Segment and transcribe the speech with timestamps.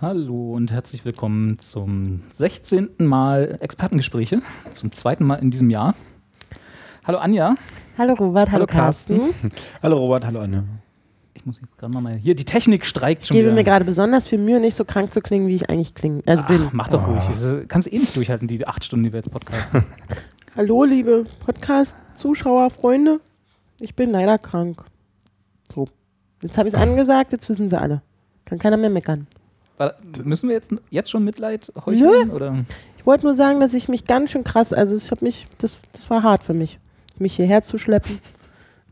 [0.00, 2.88] Hallo und herzlich willkommen zum 16.
[2.98, 4.40] Mal Expertengespräche,
[4.72, 5.94] zum zweiten Mal in diesem Jahr.
[7.04, 7.54] Hallo Anja.
[7.98, 9.18] Hallo Robert, hallo, Hallo Carsten.
[9.18, 9.50] Carsten.
[9.82, 10.64] Hallo Robert, hallo Anne.
[11.34, 12.14] Ich muss jetzt gerade mal mal.
[12.14, 13.54] Hier, die Technik streikt Ich schon gebe wieder.
[13.54, 16.22] mir gerade besonders viel Mühe, nicht so krank zu klingen, wie ich eigentlich klinge.
[16.24, 16.62] Also bin.
[16.66, 17.22] Ach, mach doch ruhig.
[17.28, 17.32] Oh.
[17.32, 19.84] Das kannst du eh nicht durchhalten, die acht Stunden, die wir jetzt podcasten.
[20.56, 23.20] Hallo, liebe Podcast-Zuschauer, Freunde.
[23.80, 24.82] Ich bin leider krank.
[25.70, 25.88] So.
[26.42, 28.00] Jetzt habe ich es angesagt, jetzt wissen sie alle.
[28.46, 29.26] Kann keiner mehr meckern.
[29.80, 32.30] War- Müssen wir jetzt, jetzt schon Mitleid heucheln?
[32.30, 32.54] Oder?
[32.98, 35.78] Ich wollte nur sagen, dass ich mich ganz schön krass, also ich habe mich, das,
[35.94, 36.78] das war hart für mich,
[37.18, 38.18] mich hierher zu schleppen.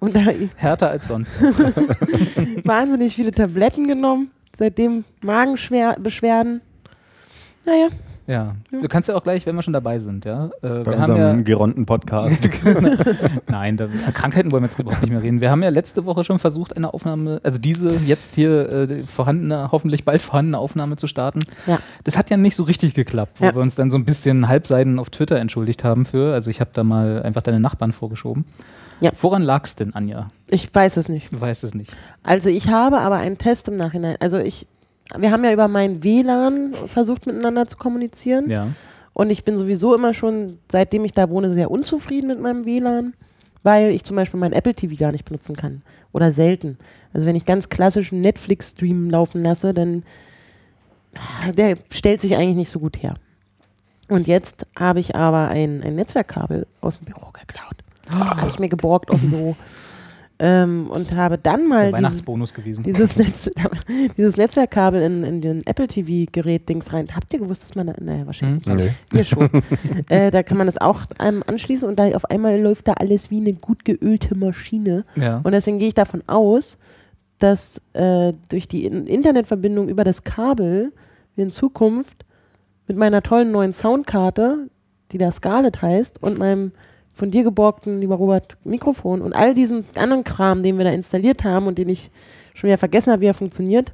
[0.00, 0.20] Und da
[0.56, 1.30] Härter als sonst.
[2.64, 4.30] wahnsinnig viele Tabletten genommen.
[4.56, 6.62] Seitdem Magenbeschwerden.
[7.66, 7.88] Naja,
[8.28, 8.54] Ja.
[8.70, 10.46] Du kannst ja auch gleich, wenn wir schon dabei sind, ja.
[10.46, 12.48] Äh, Bei wir haben unserem ja geronten Podcast.
[13.48, 15.40] Nein, da, Krankheiten wollen wir jetzt überhaupt nicht mehr reden.
[15.40, 19.70] Wir haben ja letzte Woche schon versucht, eine Aufnahme, also diese jetzt hier äh, vorhandene,
[19.72, 21.40] hoffentlich bald vorhandene Aufnahme zu starten.
[21.66, 21.78] Ja.
[22.04, 23.54] Das hat ja nicht so richtig geklappt, wo Ja.
[23.54, 26.32] wir uns dann so ein bisschen Halbseiten auf Twitter entschuldigt haben für.
[26.34, 28.44] Also ich habe da mal einfach deine Nachbarn vorgeschoben.
[29.00, 29.12] Ja.
[29.22, 30.30] Woran lag es denn, Anja?
[30.48, 31.32] ich weiß es nicht.
[31.32, 31.92] Du weißt es nicht.
[32.24, 34.16] Also ich habe aber einen Test im Nachhinein.
[34.20, 34.66] Also ich,
[35.16, 38.50] wir haben ja über mein WLAN versucht miteinander zu kommunizieren.
[38.50, 38.68] Ja.
[39.14, 43.14] Und ich bin sowieso immer schon, seitdem ich da wohne, sehr unzufrieden mit meinem WLAN,
[43.62, 45.82] weil ich zum Beispiel mein Apple TV gar nicht benutzen kann.
[46.12, 46.78] Oder selten.
[47.12, 50.04] Also wenn ich ganz klassischen Netflix-Stream laufen lasse, dann
[51.16, 53.14] ah, der stellt sich eigentlich nicht so gut her.
[54.08, 57.76] Und jetzt habe ich aber ein, ein Netzwerkkabel aus dem Büro geklaut.
[58.10, 59.56] Habe ich mir geborgt aus dem Büro.
[60.40, 62.24] Ähm, und habe dann mal dieses,
[62.84, 63.50] dieses, Netz,
[64.16, 67.08] dieses Netzwerkkabel in, in den Apple TV-Gerät-Dings rein.
[67.14, 68.64] Habt ihr gewusst, dass man da, naja, wahrscheinlich.
[68.66, 68.76] Hm?
[68.76, 68.90] nee.
[69.12, 69.50] Hier schon.
[70.08, 73.32] äh, da kann man das auch ähm, anschließen und da auf einmal läuft da alles
[73.32, 75.04] wie eine gut geölte Maschine.
[75.16, 75.40] Ja.
[75.42, 76.78] Und deswegen gehe ich davon aus,
[77.38, 80.92] dass äh, durch die in Internetverbindung über das Kabel
[81.34, 82.24] wir in Zukunft
[82.86, 84.68] mit meiner tollen neuen Soundkarte,
[85.10, 86.72] die da Scarlett heißt, und meinem
[87.18, 91.42] von dir geborgten, lieber Robert, Mikrofon und all diesen anderen Kram, den wir da installiert
[91.42, 92.10] haben und den ich
[92.54, 93.92] schon wieder vergessen habe, wie er funktioniert,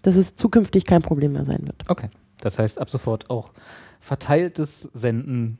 [0.00, 1.84] dass es zukünftig kein Problem mehr sein wird.
[1.88, 2.08] Okay.
[2.40, 3.50] Das heißt ab sofort auch
[4.00, 5.58] verteiltes Senden.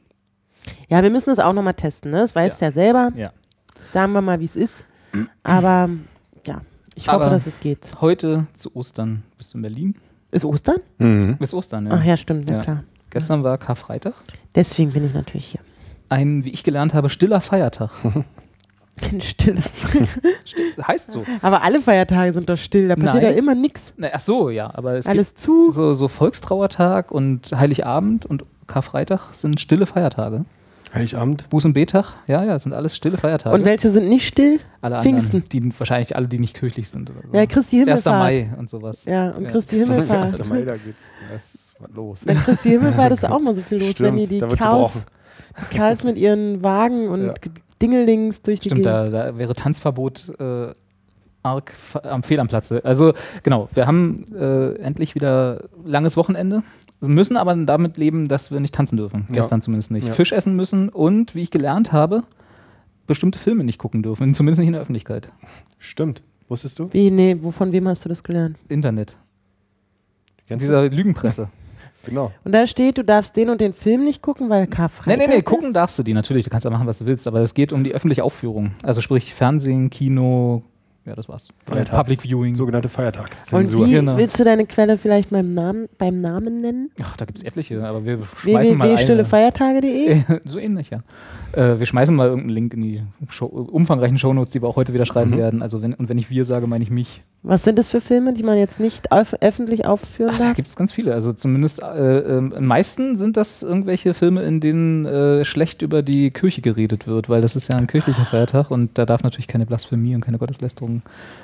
[0.89, 2.19] Ja, wir müssen das auch nochmal testen, ne?
[2.19, 3.13] Das weißt du ja selber.
[3.15, 3.33] Ja.
[3.83, 4.85] Sagen wir mal, wie es ist.
[5.43, 5.91] Aber
[6.47, 6.63] ja,
[6.95, 8.01] ich hoffe, Aber- dass es geht.
[8.01, 9.95] Heute zu Ostern bist du in Berlin.
[10.31, 10.79] Ist Ostern?
[10.99, 11.37] Mhm.
[11.39, 11.93] Bis Ostern, ja.
[11.93, 12.63] Ach ja, stimmt, ja, Ja.
[12.63, 12.85] klar.
[13.11, 14.15] Gestern war Karfreitag.
[14.55, 15.61] Deswegen bin ich natürlich hier.
[16.09, 17.91] Ein, wie ich gelernt habe, stiller Feiertag.
[19.11, 19.57] Bin still.
[20.87, 21.25] heißt so.
[21.43, 23.33] Aber alle Feiertage sind doch still, da passiert Nein.
[23.33, 23.93] ja immer nichts.
[24.13, 25.65] Ach so, ja, aber es Alles zu.
[25.65, 30.45] gibt so, so Volkstrauertag und Heiligabend und Karfreitag sind stille Feiertage.
[30.95, 31.47] Heiligabend.
[31.51, 33.55] Buß- und Betag, ja, ja, sind alles stille Feiertage.
[33.55, 34.61] Und welche sind nicht still?
[34.81, 35.43] alle Pfingsten.
[35.43, 37.37] anderen, die wahrscheinlich alle, die nicht kirchlich sind oder so.
[37.37, 37.87] Ja, Christi 1.
[37.87, 38.19] Himmelfahrt.
[38.23, 39.05] Mai und sowas.
[39.05, 39.51] Ja, und Ja.
[39.51, 40.49] Christi Himmelfahrt.
[40.49, 41.13] Mai, da geht's.
[41.29, 42.25] Da ist was los.
[42.25, 44.47] Bei Christi Himmelfahrt ist auch mal so viel los, Stimmt, wenn die, die da
[45.71, 47.35] Karls mit ihren Wagen und Ja.
[47.83, 49.13] Dingelings durch die Stimmt, Gegend.
[49.13, 50.73] da, da wäre Tanzverbot äh,
[51.43, 52.85] arg am Fehl am Platze.
[52.85, 53.13] Also
[53.43, 56.63] genau, wir haben äh, endlich wieder langes Wochenende,
[57.01, 59.27] müssen aber damit leben, dass wir nicht tanzen dürfen.
[59.29, 59.37] Ja.
[59.37, 60.07] Gestern zumindest nicht.
[60.07, 60.15] Ja.
[60.15, 62.23] Fisch essen müssen und, wie ich gelernt habe,
[63.07, 65.31] bestimmte Filme nicht gucken dürfen, zumindest nicht in der Öffentlichkeit.
[65.79, 66.23] Stimmt.
[66.49, 66.93] Wusstest du?
[66.93, 68.57] Wie, nee, wo, von wem hast du das gelernt?
[68.69, 69.15] Internet.
[70.49, 70.69] Kennst du?
[70.69, 71.49] Dieser Lügenpresse.
[72.07, 72.33] Genau.
[72.45, 75.27] Und da steht, du darfst den und den Film nicht gucken, weil Nee, Karfreitag nee,
[75.29, 75.45] nee, ist?
[75.45, 76.45] gucken darfst du die natürlich.
[76.45, 78.73] Du kannst ja machen, was du willst, aber es geht um die öffentliche Aufführung.
[78.83, 80.63] Also sprich Fernsehen, Kino,
[81.05, 81.49] ja, das war's.
[81.71, 82.55] Feiertags- Public Viewing.
[82.57, 83.87] Sogenannte Und Feiertagszensur.
[83.87, 84.17] wie Genau.
[84.17, 86.91] willst du deine Quelle vielleicht beim Namen, beim Namen nennen?
[87.01, 88.97] Ach, da gibt es etliche, aber wir schmeißen mal eine.
[88.99, 91.03] www.stillefeiertage.de so ähnlich, ja.
[91.53, 94.93] Äh, wir schmeißen mal irgendeinen Link in die Show, umfangreichen Shownotes, die wir auch heute
[94.95, 95.37] wieder schreiben Mhm.
[95.39, 95.63] werden.
[95.63, 97.23] Also wenn, und wenn ich wir sage, meine ich mich.
[97.49, 100.57] Was sind das für Filme, die man jetzt nicht öf öffentlich aufführen Ach, da darf?
[100.57, 101.15] gibt es ganz viele.
[101.15, 106.33] Also zumindest äh, am meisten sind das irgendwelche Filme, in denen äh, schlecht über die
[106.33, 109.65] Kirche geredet wird, weil das ist ja ein kirchlicher Feiertag und da darf natürlich keine
[109.65, 111.03] Blasphemie und keine Gotteslästerung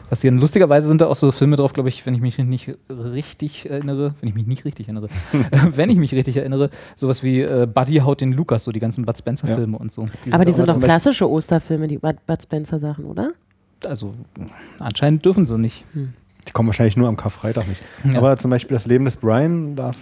[0.09, 0.39] passieren.
[0.39, 4.15] Lustigerweise sind da auch so Filme drauf, glaube ich, wenn ich mich nicht richtig erinnere,
[4.21, 5.07] wenn ich mich nicht richtig erinnere,
[5.71, 9.05] wenn ich mich richtig erinnere, sowas wie äh, Buddy haut den Lukas, so die ganzen
[9.05, 10.07] Bud Spencer-Filme und so.
[10.33, 13.35] Aber die sind doch klassische Osterfilme, die Bud, Bud Spencer Sachen, oder?
[13.87, 14.15] Also
[14.79, 15.85] anscheinend dürfen sie nicht.
[16.49, 17.83] Die kommen wahrscheinlich nur am Karfreitag nicht.
[18.05, 18.19] Ja.
[18.19, 19.97] Aber zum Beispiel das Leben des Brian darf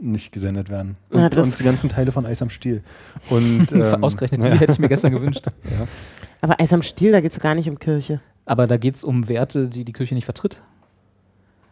[0.00, 0.96] nicht gesendet werden.
[1.10, 2.82] Und, Ja, das- und die ganzen Teile von Eis am Stiel.
[3.28, 5.44] Und, ähm, Ausgerechnet die hätte ich mir gestern gewünscht.
[6.40, 8.20] Aber Eis am Stiel, da geht es so gar nicht um Kirche.
[8.46, 10.60] Aber da geht es um Werte, die die Kirche nicht vertritt.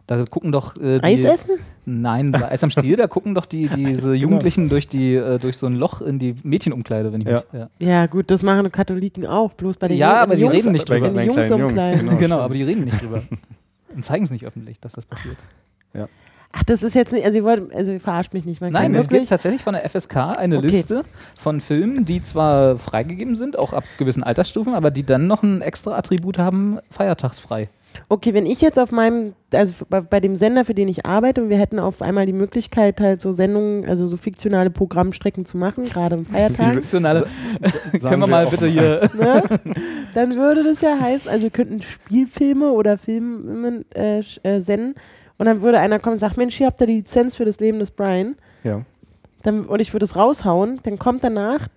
[0.08, 1.56] Da gucken doch äh, die, Eis essen?
[1.84, 5.56] Nein, bei Eis am Stiel, da gucken doch die, diese Jugendlichen durch, die, äh, durch
[5.58, 7.42] so ein Loch in die Mädchenumkleide, wenn ich Ja.
[7.52, 7.60] mich.
[7.60, 7.68] Ja.
[7.80, 10.72] Ja, gut, das machen Katholiken auch, bloß bei den Ja, Jungen- aber die Jungs, reden
[10.72, 11.10] nicht drüber.
[11.10, 12.16] Bei den Jungs Jungs, genau.
[12.18, 13.22] Genau, aber die reden nicht drüber.
[13.94, 15.38] Und zeigen es nicht öffentlich, dass das passiert.
[16.52, 18.60] Ach, das ist jetzt nicht, also ihr wollt, also ihr verarscht mich nicht.
[18.62, 20.68] Man Nein, es gibt wirklich, tatsächlich von der FSK eine Okay.
[20.68, 21.04] Liste
[21.36, 25.60] von Filmen, die zwar freigegeben sind, auch ab gewissen Altersstufen, aber die dann noch ein
[25.60, 27.68] extra Attribut haben, feiertagsfrei.
[28.08, 31.42] Okay, wenn ich jetzt auf meinem, also bei, bei dem Sender, für den ich arbeite,
[31.42, 35.56] und wir hätten auf einmal die Möglichkeit, halt so Sendungen, also so fiktionale Programmstrecken zu
[35.56, 37.26] machen, gerade am Feiertag, Fiktionale,
[37.92, 39.10] sagen können wir mal bitte hier.
[39.18, 39.42] ne?
[40.14, 44.94] dann würde das ja heißen, also wir könnten Spielfilme oder Filme äh, äh, senden
[45.38, 47.60] und dann würde einer kommen und sagen, Mensch, hier habt ihr die Lizenz für das
[47.60, 48.36] Leben des Brian.
[48.64, 48.82] Ja.
[49.42, 51.68] dann, und ich würde es raushauen, dann kommt danach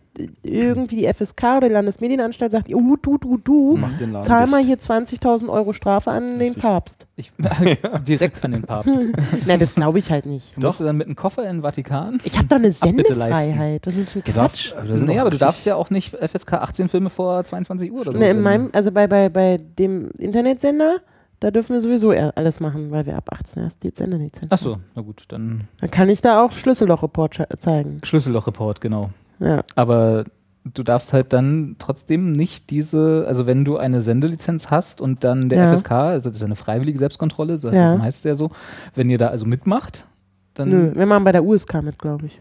[0.43, 4.77] irgendwie die FSK oder die Landesmedienanstalt, sagt, uh, du, du, du, den zahl mal hier
[4.77, 6.61] 20.000 Euro Strafe an den Richtig.
[6.61, 7.07] Papst.
[7.15, 7.31] Ich,
[8.07, 8.97] direkt an den Papst.
[9.45, 10.57] Nein, das glaube ich halt nicht.
[10.57, 12.19] Du musst dann mit einem Koffer in den Vatikan.
[12.23, 12.71] Ich habe doch eine.
[12.71, 13.85] Sendefreiheit.
[13.85, 14.35] Das ist ein Du Quatsch.
[14.37, 17.43] darfst, aber da sind Nee, aber du darfst ja auch nicht FSK 18 Filme vor
[17.43, 18.19] 22 Uhr oder so.
[18.19, 20.97] Ne, in meinem, also bei, bei, bei dem Internetsender,
[21.39, 24.77] da dürfen wir sowieso alles machen, weil wir ab 18 erst die Sendelizenz Ach so,
[24.95, 28.01] na gut, dann Dann kann ich da auch Schlüsselloch-Report zeigen.
[28.03, 29.11] Schlüsselloch-Report, genau.
[29.39, 29.63] Ja.
[29.75, 30.25] Aber
[30.65, 35.49] du darfst halt dann trotzdem nicht diese, also wenn du eine Sendelizenz hast und dann
[35.49, 35.73] der Ja.
[35.73, 37.93] FSK, also das ist eine freiwillige Selbstkontrolle, so Ja.
[37.93, 38.51] das heißt es ja so,
[38.95, 40.05] wenn ihr da also mitmacht,
[40.53, 42.39] dann Nö, wir machen bei der USK mit, glaube ich.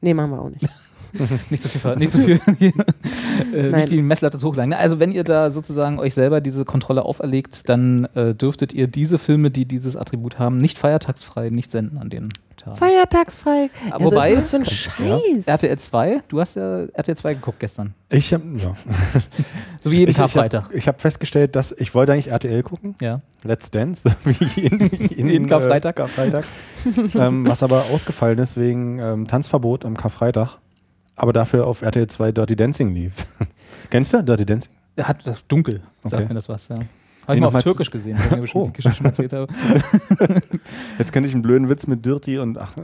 [0.00, 0.68] Nee, machen wir auch nicht.
[1.50, 2.40] nicht so viel, nicht so viel
[3.54, 4.70] äh, nicht die Messlatte zu hoch legen.
[4.70, 8.86] Na, Also wenn ihr da sozusagen euch selber diese Kontrolle auferlegt, dann äh, dürftet ihr
[8.86, 12.28] diese Filme, die dieses Attribut haben, nicht feiertagsfrei nicht senden an den
[12.64, 12.76] Tagen.
[12.76, 13.70] Feiertagsfrei.
[13.90, 15.18] Was wobei- ist das für ein Ja.
[15.18, 15.46] Scheiß?
[15.46, 17.94] RTL 2, du hast ja RTL 2 geguckt gestern.
[18.08, 18.74] Ich habe ja.
[19.80, 20.64] So wie jeden ich, ich Karfreitag.
[20.70, 22.94] habe hab festgestellt, dass ich wollte eigentlich RTL gucken.
[23.00, 23.20] Ja.
[23.42, 25.96] Let's Dance, wie jeden, jeden, Jeden Karfreitag.
[25.96, 26.44] Äh, Karfreitag.
[27.14, 30.58] ähm, was aber ausgefallen ist wegen ähm, Tanzverbot am Karfreitag.
[31.16, 33.26] Aber dafür auf RTL 2 Dirty Dancing lief.
[33.90, 34.72] Kennst du Dirty Dancing?
[34.96, 36.26] Er hat das dunkel, sagt Okay.
[36.28, 36.76] mir das was, ja.
[37.26, 38.66] Habe Nee, ich mal auf Türkisch gesehen, weil ich mir bestimmt Oh.
[38.68, 39.52] die Geschichte schon erzählt habe.
[40.98, 42.74] Jetzt kenne ich einen blöden Witz mit Dirty und ach,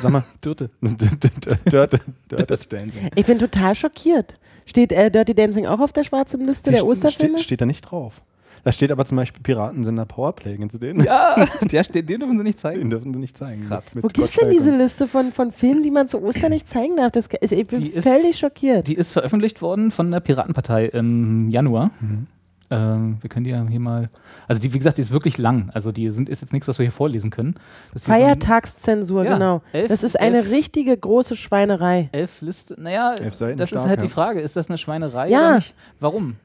[0.00, 0.70] sag mal, Dürte.
[0.82, 1.98] Dirty,
[2.30, 3.08] Dirty Dancing.
[3.14, 4.38] Ich bin total schockiert.
[4.66, 7.38] Steht äh, Dirty Dancing auch auf der schwarzen Liste der Die Osterfilme?
[7.38, 8.20] Steht, steht da nicht drauf.
[8.64, 10.56] Da steht aber zum Beispiel Piratensender Powerplay.
[10.56, 11.00] Kennst du den?
[11.02, 12.90] Ja, der steht, den dürfen sie nicht Den zeigen.
[12.90, 13.66] dürfen sie nicht zeigen.
[13.68, 13.94] Krass.
[13.94, 16.68] Mit Wo gibt's denn Gottschalk diese Liste von, von Filmen, die man zu Ostern nicht
[16.68, 17.12] zeigen darf?
[17.12, 18.86] Das, ich, bin Die ist- völlig schockiert.
[18.88, 21.92] Die ist veröffentlicht worden von der Piratenpartei im Januar.
[22.00, 22.26] Mhm.
[22.70, 24.10] Ähm, wir können die ja hier mal.
[24.46, 25.70] Also, die, wie gesagt, die ist wirklich lang.
[25.72, 27.54] Also, die sind, ist jetzt nichts, was wir hier vorlesen können.
[27.94, 29.62] Das ist hier so ein- Feiertagszensur, Ja, genau.
[29.72, 32.08] elf- das ist eine elf- richtige große Schweinerei.
[32.12, 32.76] Elf Liste.
[32.78, 34.06] Naja, Elf Seiten das ist stark, halt ja.
[34.06, 34.40] die Frage.
[34.40, 35.38] Ist das eine Schweinerei Ja.
[35.46, 35.74] oder nicht?
[36.00, 36.36] Warum?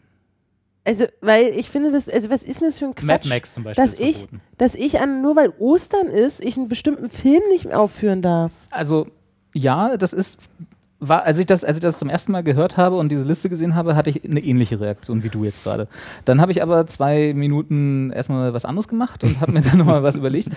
[0.85, 3.05] Also, weil ich finde das, also was ist denn das für ein Quatsch?
[3.25, 4.41] Mad Max zum Beispiel dass ist ich, verboten.
[4.57, 8.51] dass ich an, nur weil Ostern ist, ich einen bestimmten Film nicht aufführen darf.
[8.69, 9.07] Also,
[9.53, 10.39] ja, das ist.
[11.05, 13.49] War, als, ich das, als ich das zum ersten Mal gehört habe und diese Liste
[13.49, 15.87] gesehen habe, hatte ich eine ähnliche Reaktion wie du jetzt gerade.
[16.23, 20.03] Dann habe ich aber zwei Minuten erstmal was anderes gemacht und habe mir dann nochmal
[20.03, 20.49] was überlegt.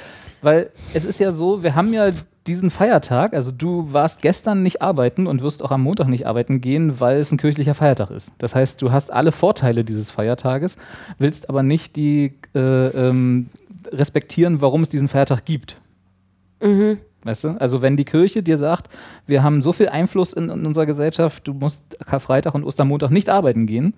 [0.42, 2.10] Weil es ist ja so, wir haben ja
[2.46, 6.60] diesen Feiertag, also du warst gestern nicht arbeiten und wirst auch am Montag nicht arbeiten
[6.60, 8.32] gehen, weil es ein kirchlicher Feiertag ist.
[8.38, 10.78] Das heißt, du hast alle Vorteile dieses Feiertages,
[11.18, 13.48] willst aber nicht die äh, ähm,
[13.90, 15.80] respektieren, warum es diesen Feiertag gibt.
[17.26, 17.48] Weißt du?
[17.60, 18.88] Also wenn die Kirche dir sagt,
[19.26, 23.28] wir haben so viel Einfluss in, in unserer Gesellschaft, du musst Karfreitag und Ostermontag nicht
[23.28, 23.94] arbeiten gehen,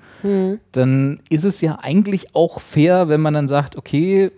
[0.73, 4.31] dann ist es ja eigentlich auch fair, wenn man dann sagt, okay,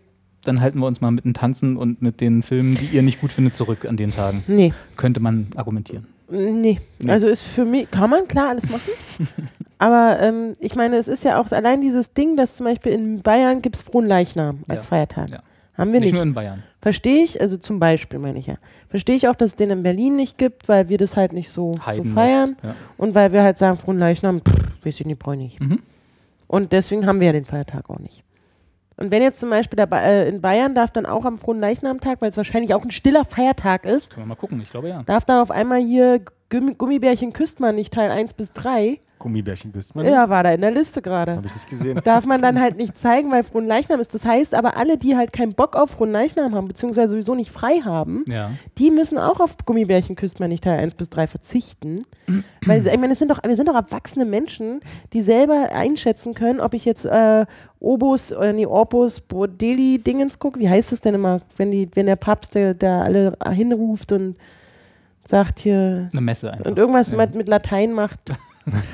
[0.44, 3.20] dann halten wir uns mal mit dem Tanzen und mit den Filmen, die ihr nicht
[3.20, 4.42] gut findet, zurück an den Tagen.
[4.47, 4.73] Nee.
[4.97, 6.06] Könnte man argumentieren.
[6.30, 6.78] Nee.
[7.06, 8.90] Also ist für mich, kann man klar alles machen.
[9.78, 13.23] Aber ähm, ich meine, es ist ja auch allein dieses Ding, dass zum Beispiel in
[13.23, 14.88] Bayern gibt es Frohen Leichnam als Ja.
[14.90, 15.30] Feiertag.
[15.30, 15.38] Ja.
[15.80, 16.14] Haben wir Nicht nicht.
[16.14, 16.62] nur in Bayern.
[16.82, 18.56] Verstehe ich, also zum Beispiel meine ich ja.
[18.88, 21.50] Verstehe ich auch, dass es den in Berlin nicht gibt, weil wir das halt nicht
[21.50, 22.56] so, so feiern.
[22.62, 22.75] Ja.
[22.99, 25.60] Und weil wir halt sagen, Frohen Leichnam, pff, weiß ich nicht, brauche ich nicht.
[25.60, 25.80] Mhm.
[26.46, 28.25] Und deswegen haben wir ja den Feiertag auch nicht.
[28.99, 32.20] Und wenn jetzt zum Beispiel ba äh, in Bayern darf dann auch am Frohen Leichnamtag,
[32.20, 35.02] weil es wahrscheinlich auch ein stiller Feiertag ist, Können wir mal gucken, ich glaube ja.
[35.04, 36.20] darf dann auf einmal hier
[36.50, 39.00] Gummibärchen küsst man nicht Teil 1 bis 3.
[39.21, 40.07] Gummibärchen bist man.
[40.07, 41.37] Ja, war da in der Liste gerade.
[41.37, 42.00] Habe ich nicht gesehen.
[42.04, 44.14] Darf man dann halt nicht zeigen, weil Fronleichnam ist.
[44.14, 47.80] Das heißt aber, alle, die halt keinen Bock auf Fronleichnam haben, beziehungsweise sowieso nicht frei
[47.85, 48.50] haben, Ja.
[48.78, 52.07] die müssen auch auf Gummibärchen küsst man nicht Teil 1 bis 3 verzichten.
[52.66, 54.80] Weil, ich meine, es sind doch, wir sind doch erwachsene Menschen,
[55.12, 57.45] die selber einschätzen können, ob ich jetzt äh,
[57.78, 60.59] Obus, äh, nee, Opus, Bordeli-Dingens gucke.
[60.59, 64.37] Wie heißt es denn immer, wenn, die, wenn der Papst, der, der alle hinruft und
[65.30, 66.66] sagt hier Eine Messe einfach.
[66.66, 67.16] und irgendwas ja.
[67.16, 68.18] mit, mit Latein macht.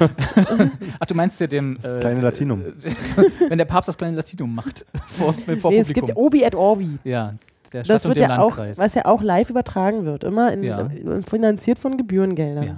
[1.01, 1.79] Ach, du meinst ja dem.
[1.83, 2.63] Das kleine Latinum.
[3.49, 4.87] wenn der Papst das kleine Latinum macht.
[5.07, 6.99] vor, vor nee, es gibt Obi et Orbi.
[7.05, 7.35] ja,
[7.73, 8.79] der Stadt Das und wird dem ja auch, Landkreis.
[8.79, 10.83] was ja auch live übertragen wird, immer in, Ja.
[10.83, 12.65] äh, finanziert von Gebührengeldern.
[12.65, 12.77] ja.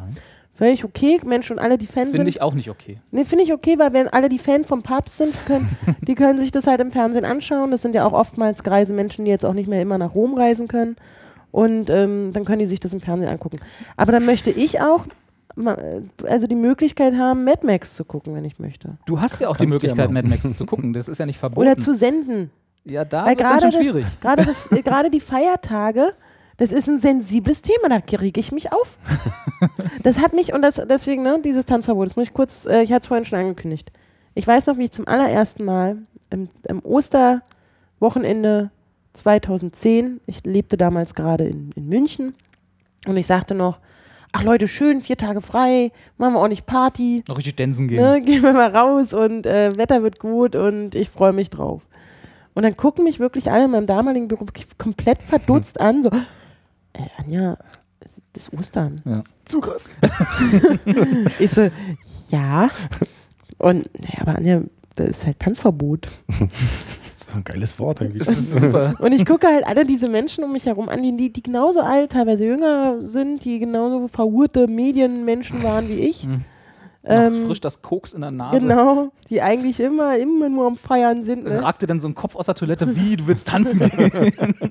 [0.54, 2.26] Völlig okay, Mensch, und alle, die Fan Finde sind.
[2.28, 2.98] ich auch nicht okay.
[3.12, 5.68] Nee, finde ich okay, weil wenn alle, die Fan vom Papst sind, können,
[6.00, 7.70] die können sich das halt im Fernsehen anschauen.
[7.70, 10.34] Das sind ja auch oftmals greise Menschen, die jetzt auch nicht mehr immer nach Rom
[10.34, 10.96] reisen können.
[11.50, 13.59] Und ähm, dann können die sich das im Fernsehen angucken.
[13.97, 15.07] Aber dann möchte ich auch
[15.57, 15.78] ma-
[16.26, 18.88] also die Möglichkeit haben, Mad Max zu gucken, wenn ich möchte.
[19.07, 20.14] Du hast ja auch die Kannst ja Möglichkeit, machen.
[20.14, 20.93] Mad Max zu gucken.
[20.93, 21.61] Das ist ja nicht verboten.
[21.67, 22.50] Oder zu senden.
[22.85, 24.07] ja, da wird es gerade schon das, schwierig.
[24.21, 26.12] gerade äh, gerade die Feiertage,
[26.59, 28.99] das ist ein sensibles Thema, da kriege ich mich auf.
[30.05, 32.93] Das hat mich, und das, deswegen, ne, dieses Tanzverbot, das muss ich kurz, äh, ich
[32.93, 33.90] hatte es vorhin schon angekündigt.
[34.35, 35.99] Ich weiß noch, wie ich zum allerersten Mal
[36.31, 36.78] im, im
[37.99, 38.71] Osterwochenende
[39.14, 42.34] 2010, ich lebte damals gerade in, in München,
[43.06, 43.78] und ich sagte noch,
[44.32, 48.02] ach Leute, schön, vier Tage frei, machen wir auch nicht Party, Noch richtig Densen gehen.
[48.02, 51.82] ne, gehen wir mal raus und äh, Wetter wird gut und ich freue mich drauf.
[52.54, 54.44] Und dann gucken mich wirklich alle in meinem damaligen Büro
[54.78, 56.10] komplett verdutzt an, so,
[56.92, 57.56] äh, Anja,
[58.32, 59.00] das ist Ostern.
[59.04, 59.22] Ja.
[59.44, 59.88] Zugriff.
[61.38, 61.70] Ich so,
[62.28, 62.68] ja.
[63.58, 64.62] Und, naja, aber Anja,
[64.96, 66.08] das ist halt Tanzverbot.
[67.18, 68.26] Das ist ein geiles Wort eigentlich.
[68.26, 68.94] Das ist super.
[69.00, 72.12] Und ich gucke halt alle diese Menschen um mich herum an, die, die, genauso alt,
[72.12, 76.25] teilweise jünger sind, die genauso verhurte Medienmenschen waren wie ich.
[76.25, 76.44] Mhm.
[77.04, 78.58] Ähm, Noch frisch das Koks in der Nase.
[78.60, 81.44] Genau, die eigentlich immer, immer nur am Feiern sind.
[81.46, 81.62] Dann Ne?
[81.62, 84.34] ragte dann so ein Kopf aus der Toilette, wie, du willst tanzen gehen.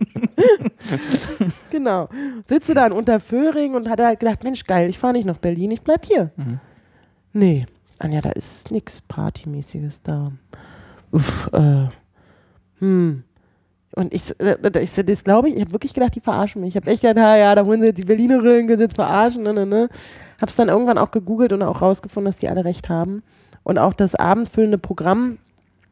[1.71, 2.07] Genau.
[2.45, 5.71] Sitze da in Unterföhring und hatte halt gedacht, Mensch, geil, ich fahre nicht nach Berlin,
[5.71, 6.31] ich bleib hier.
[6.37, 6.59] Mhm.
[7.33, 7.65] Nee,
[7.99, 10.31] Anja, da ist nichts Partymäßiges da.
[11.11, 11.87] Uff, äh,
[12.79, 13.23] hm.
[13.95, 16.75] Und ich, so, äh, ich das glaube ich, ich habe wirklich gedacht, die verarschen mich.
[16.75, 18.95] Ich habe echt gedacht, ha, ja, da holen sie jetzt die Berlinerinnen, können sie jetzt
[18.95, 19.89] verarschen, ne, ne, ne.
[20.39, 23.23] Hab's dann irgendwann auch gegoogelt und auch rausgefunden, dass die alle recht haben.
[23.63, 25.39] Und auch das abendfüllende Programm,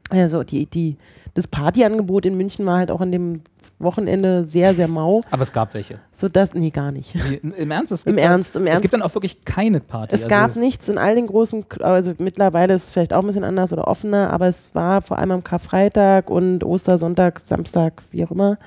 [0.10, 0.98] also die, die,
[1.34, 3.42] das Partyangebot in München war halt auch an dem
[3.80, 5.22] Wochenende sehr, sehr mau.
[5.32, 6.00] Aber es gab welche.
[6.12, 7.16] So dass, nee, gar nicht.
[7.16, 7.92] Nee, Im Ernst?
[7.92, 8.82] Es Im Ernst, im Es Ernst.
[8.84, 10.14] gibt dann auch wirklich keine Party.
[10.14, 13.28] Es also, gab nichts in all den großen, also mittlerweile ist es vielleicht auch ein
[13.28, 18.24] bisschen anders oder offener, aber es war vor allem am Karfreitag und Ostersonntag, Samstag, wie
[18.24, 18.58] auch immer,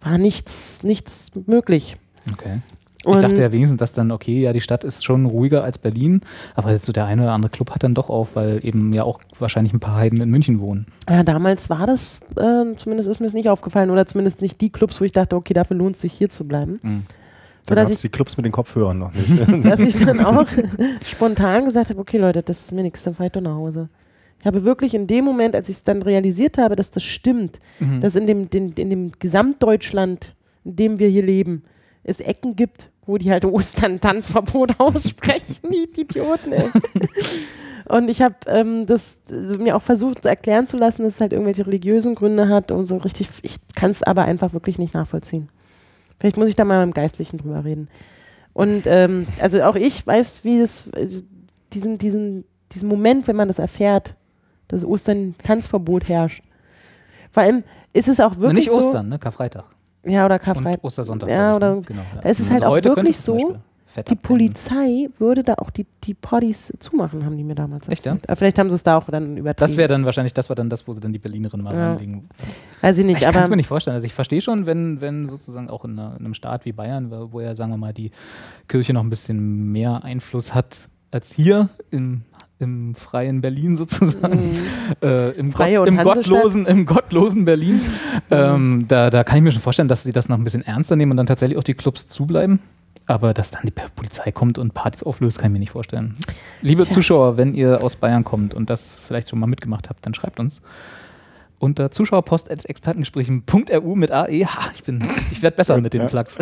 [0.00, 1.96] war nichts, nichts möglich.
[2.32, 2.60] Okay.
[3.08, 5.78] Ich Und dachte ja wenigstens, dass dann, okay, ja, die Stadt ist schon ruhiger als
[5.78, 6.20] Berlin,
[6.54, 9.20] aber so der eine oder andere Club hat dann doch auf, weil eben ja auch
[9.38, 10.86] wahrscheinlich ein paar Heiden in München wohnen.
[11.08, 14.70] ja, damals war das, äh, zumindest ist mir das nicht aufgefallen oder zumindest nicht die
[14.70, 16.78] Clubs, wo ich dachte, okay, dafür lohnt es sich hier zu bleiben.
[16.82, 17.02] Mhm.
[17.62, 19.28] So, Da dass gab es ich, die Clubs mit den Kopfhörern noch nicht.
[19.66, 20.46] dass ich dann auch
[21.04, 23.88] spontan gesagt habe, okay Leute, das ist mir nichts, dann fahr ich doch nach Hause.
[24.40, 27.58] Ich habe wirklich in dem Moment, als ich es dann realisiert habe, dass das stimmt,
[27.80, 28.00] Mhm.
[28.00, 30.34] dass in dem, den, in dem Gesamtdeutschland,
[30.64, 31.64] in dem wir hier leben,
[32.04, 36.68] es Ecken gibt, wo die halt Ostern Tanzverbot aussprechen, die, die Idioten, ey.
[37.88, 41.32] Und ich habe ähm, das äh, mir auch versucht erklären zu lassen, dass es halt
[41.32, 45.48] irgendwelche religiösen Gründe hat und so richtig, ich kann es aber einfach wirklich nicht nachvollziehen.
[46.20, 47.88] Vielleicht muss ich da mal mit dem Geistlichen drüber reden.
[48.52, 51.22] Und ähm, also auch ich weiß, wie es, also
[51.72, 54.16] diesen, diesen, diesen Moment, wenn man das erfährt,
[54.66, 56.42] dass Ostern Tanzverbot herrscht.
[57.30, 58.88] Vor allem ist es auch wirklich nicht so.
[58.88, 59.18] Ostern, ne?
[59.18, 59.64] Karfreitag.
[60.08, 60.82] Ja, oder Karfreitag.
[60.84, 61.28] Ostersonntag.
[61.28, 61.82] Ja, oder- ne?
[61.82, 62.20] genau, ja.
[62.20, 63.56] da ist es Also halt auch wirklich so,
[64.08, 64.14] Die.
[64.16, 68.12] Polizei würde da auch die, die Partys zumachen, haben die mir damals Echt, ja?
[68.12, 68.38] erzählt.
[68.38, 69.56] Vielleicht haben sie es da auch dann übertrieben.
[69.70, 71.90] Das wäre dann wahrscheinlich, das war dann das, wo sie dann die Berlinerin mal Ja.
[71.92, 72.28] reinlegen.
[72.80, 73.94] Weiß ich nicht, ich kann es mir nicht vorstellen.
[73.94, 77.10] Also ich verstehe schon, wenn, wenn sozusagen auch in, einer, in einem Staat wie Bayern,
[77.32, 78.12] wo, ja, sagen wir mal, die
[78.68, 82.22] Kirche noch ein bisschen mehr Einfluss hat als hier im,
[82.60, 84.56] im freien Berlin sozusagen,
[85.02, 87.80] äh, im, Freie Gott, im, gottlosen, im gottlosen Berlin.
[88.30, 90.96] ähm, da, da kann ich mir schon vorstellen, dass sie das noch ein bisschen ernster
[90.96, 92.58] nehmen und dann tatsächlich auch die Clubs zubleiben.
[93.06, 96.16] Aber dass dann die Polizei kommt und Partys auflöst, kann ich mir nicht vorstellen.
[96.60, 96.92] Liebe Tja.
[96.92, 100.38] Zuschauer, wenn ihr aus Bayern kommt und das vielleicht schon mal mitgemacht habt, dann schreibt
[100.40, 100.60] uns
[101.58, 104.44] unter zuschauerpost.expertengesprächen.ru mit AE.
[104.46, 106.08] Ha, ich bin, ich werde besser mit den Ja.
[106.08, 106.38] Plugs.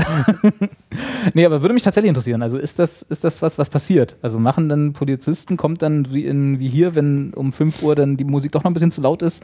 [1.35, 2.43] nee, aber würde mich tatsächlich interessieren.
[2.43, 4.17] Also ist das, ist das was, was passiert?
[4.23, 8.17] Also machen dann Polizisten, kommt dann wie, in, wie hier, wenn um 5 Uhr dann
[8.17, 9.43] die Musik doch noch ein bisschen zu laut ist,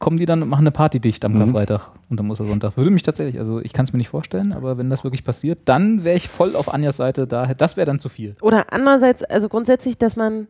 [0.00, 1.38] kommen die dann und machen eine Party dicht am Mhm.
[1.38, 2.76] Karfreitag und am Ostersonntag.
[2.76, 5.60] Würde mich tatsächlich, also ich kann es mir nicht vorstellen, aber wenn das wirklich passiert,
[5.66, 7.26] dann wäre ich voll auf Anjas Seite.
[7.26, 8.34] Da, das wäre dann zu viel.
[8.42, 10.48] Oder andererseits, also grundsätzlich, dass man,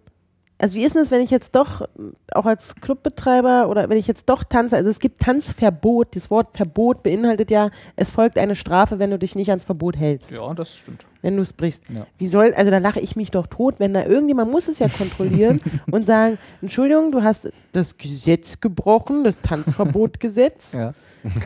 [0.58, 1.87] also wie ist denn es, wenn ich jetzt doch, äh,
[2.32, 6.56] auch als Clubbetreiber oder wenn ich jetzt doch tanze, also es gibt Tanzverbot, das Wort
[6.56, 10.52] Verbot beinhaltet ja, es folgt eine Strafe, wenn du dich nicht ans Verbot hältst, Ja,
[10.54, 11.06] das stimmt.
[11.25, 11.85] Wenn du es brichst.
[11.88, 12.07] Ja.
[12.19, 14.88] Wie soll, also da lache ich mich doch tot, wenn da irgendjemand muss es ja
[14.88, 15.59] kontrollieren
[15.90, 20.93] und sagen, Entschuldigung, du hast das Gesetz gebrochen, das Tanzverbotgesetz, Ja,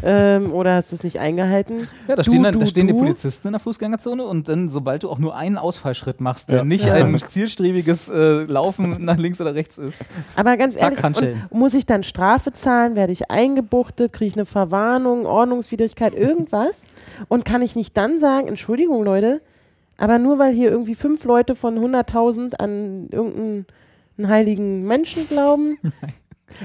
[0.03, 1.87] ähm, oder hast es nicht eingehalten.
[2.09, 2.93] ja da Du, stehen, dann, du, da stehen die.
[2.93, 6.57] Polizisten in der Fußgängerzone und dann, sobald du auch nur einen Ausfallschritt machst, Ja.
[6.57, 6.95] der nicht Ja.
[6.95, 10.05] ein zielstrebiges äh, Laufen nach links oder rechts ist.
[10.35, 12.97] Aber ganz Zack, ehrlich, muss ich dann Strafe zahlen?
[12.97, 14.13] Werde ich eingebuchtet?
[14.13, 16.87] Kriege ich eine Verwarnung, Ordnungswidrigkeit, irgendwas?
[17.29, 19.41] Und kann ich nicht dann sagen, Entschuldigung, Leute,
[19.99, 23.67] aber nur weil hier irgendwie fünf Leute von 100.000 an irgendeinen
[24.17, 25.79] einen heiligen Menschen glauben?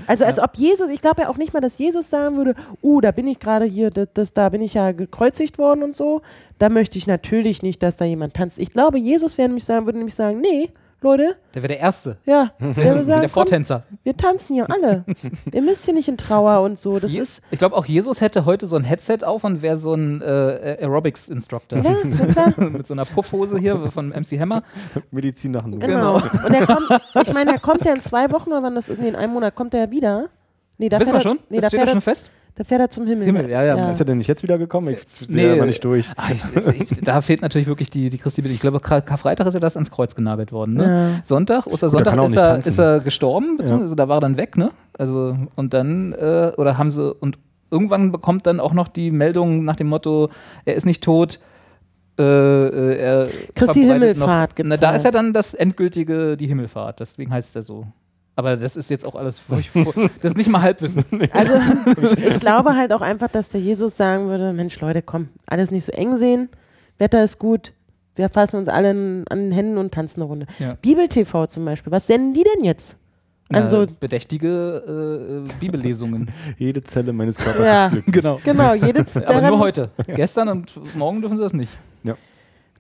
[0.08, 3.02] Also als ob Jesus, ich glaube ja auch nicht mal, dass Jesus sagen würde, uh,
[3.02, 6.22] da bin ich gerade hier, das, das, da bin ich ja gekreuzigt worden und so.
[6.58, 8.60] Da möchte ich natürlich nicht, dass da jemand tanzt.
[8.60, 10.70] Ich glaube, Jesus wäre nämlich sagen, würde nämlich sagen, nee,
[11.04, 12.18] Leute, Der wäre der Erste.
[12.26, 13.84] ja, der würde sagen, der komm, Vortänzer.
[14.04, 15.04] wir tanzen hier alle.
[15.52, 17.00] Ihr müsst hier nicht in Trauer und so.
[17.00, 19.78] Das Je- ist, ich glaube, auch Jesus hätte heute so ein Headset auf und wäre
[19.78, 21.80] so ein äh, Aerobics-Instructor.
[21.80, 21.94] ja,
[22.54, 22.70] klar.
[22.70, 24.64] Mit so einer Puffhose hier von MC Hammer.
[25.12, 26.16] Medizin nach dem Genau.
[26.16, 29.00] Und er kommt, ich meine, er kommt ja in zwei Wochen oder wann das ist,
[29.02, 30.30] nee, in einem Monat kommt er ja wieder.
[30.78, 31.40] Nee, da Wissen wir fährt er, schon?
[31.50, 32.32] Nee, da steht ja schon er, fest?
[32.56, 33.26] da fährt er zum Himmel.
[33.26, 33.90] Himmel, ja, ja.
[33.92, 34.94] Ist er denn nicht jetzt wiedergekommen?
[34.94, 35.58] Ich sehe Nee.
[35.60, 36.10] aber nicht durch.
[36.18, 39.54] Ah, ich, ich, da fehlt natürlich wirklich die, die Christi Ich glaube, Kar- Karfreitag ist
[39.54, 40.74] ja das ans Kreuz genagelt worden.
[40.76, 40.84] Ne?
[41.18, 41.22] Ja.
[41.26, 44.72] Sonntag, Ostersonntag er ist, er, ist er gestorben, beziehungsweise da war er dann weg, ne?
[44.98, 47.38] Also, und dann, äh, oder haben sie, und
[47.72, 50.30] irgendwann bekommt dann auch noch die Meldung nach dem Motto,
[50.66, 51.40] er ist nicht tot,
[52.20, 54.98] äh, äh, er Christi Himmelfahrt gibt's Na, da halt.
[54.98, 57.88] ist ja dann das endgültige, die Himmelfahrt, deswegen heißt es ja so.
[58.36, 59.70] Aber das ist jetzt auch alles, furch-
[60.22, 61.06] das ist nicht mal Halbwissen.
[61.34, 61.54] Also
[62.18, 65.86] ich glaube halt auch einfach, dass der Jesus sagen würde, Mensch Leute, komm, alles nicht
[65.86, 66.50] so eng sehen,
[66.98, 67.74] Wetter ist gut,
[68.16, 70.46] wir fassen uns alle an den Händen und tanzen eine Runde.
[70.60, 70.76] Ja.
[70.82, 72.98] Bibel-TV zum Beispiel, was senden die denn jetzt?
[73.52, 76.32] An Äh, so, bedächtige äh, Bibellesungen.
[76.58, 77.86] Jede Zelle meines Körpers Ja.
[77.88, 78.14] ist glücklich.
[78.16, 78.40] genau.
[78.44, 79.90] genau, jedes Aber nur heute.
[80.08, 81.72] Gestern und morgen dürfen sie das nicht.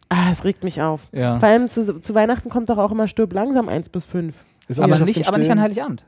[0.09, 1.07] Ah, es regt mich auf.
[1.11, 1.39] Ja.
[1.39, 4.35] Vor allem zu, zu Weihnachten kommt doch auch immer Stirb langsam 1 bis 5.
[4.77, 5.59] Aber nicht, aber nicht an.
[5.61, 6.03] Heiligabend.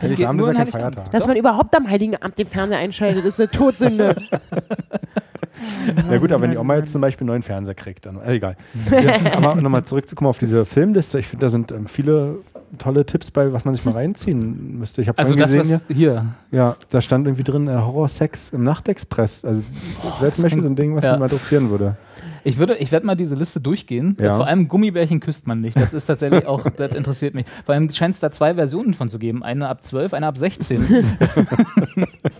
[0.00, 0.94] Heiligabend nur ist ja kein Heiligabend.
[0.96, 1.10] Feiertag.
[1.12, 4.16] Dass man überhaupt am Heiligen Abend den Fernseher einschaltet, ist eine Todsünde.
[6.10, 8.34] Ja gut, aber wenn die Oma jetzt zum Beispiel einen neuen Fernseher kriegt, dann äh,
[8.34, 8.56] egal.
[8.90, 12.36] Ja, aber nochmal zurückzukommen auf diese Filmliste, ich finde, da sind ähm, viele
[12.78, 15.02] tolle Tipps bei, was man sich mal reinziehen müsste.
[15.02, 16.26] Ich habe Also vorhin das, gesehen, was hier.
[16.50, 19.44] ja, da stand irgendwie drin äh, Horrorsex im Nachtexpress.
[19.44, 19.62] Also
[20.02, 21.12] das wäre zum Beispiel so ein Ding, was Ja.
[21.12, 21.96] mich mal interessieren würde.
[22.44, 24.16] Ich würde, ich werde mal diese Liste durchgehen.
[24.20, 24.36] Ja.
[24.36, 25.76] Vor allem Gummibärchen küsst man nicht.
[25.76, 27.46] Das ist tatsächlich auch, das interessiert mich.
[27.64, 29.42] Vor allem scheint es da zwei Versionen von zu geben.
[29.42, 31.06] Eine ab 12, eine ab 16.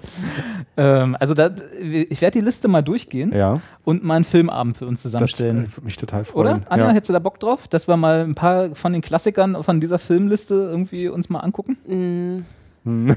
[0.76, 4.86] ähm, also da, ich werde die Liste mal durchgehen Ja, und mal einen Filmabend für
[4.86, 5.68] uns das zusammenstellen.
[5.74, 6.56] würde mich total freuen.
[6.56, 6.70] Oder?
[6.70, 6.92] Anja, ja.
[6.92, 9.98] hättest du da Bock drauf, dass wir mal ein paar von den Klassikern von dieser
[9.98, 11.76] Filmliste irgendwie uns mal angucken?
[11.86, 12.44] Mm,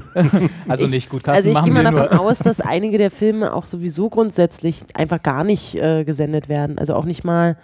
[0.68, 2.20] Also Ich- nicht gut, Carsten, also ich gehe mal davon nur.
[2.20, 6.78] aus, dass einige der Filme auch sowieso grundsätzlich einfach gar nicht äh, gesendet werden.
[6.78, 7.56] Also auch nicht mal.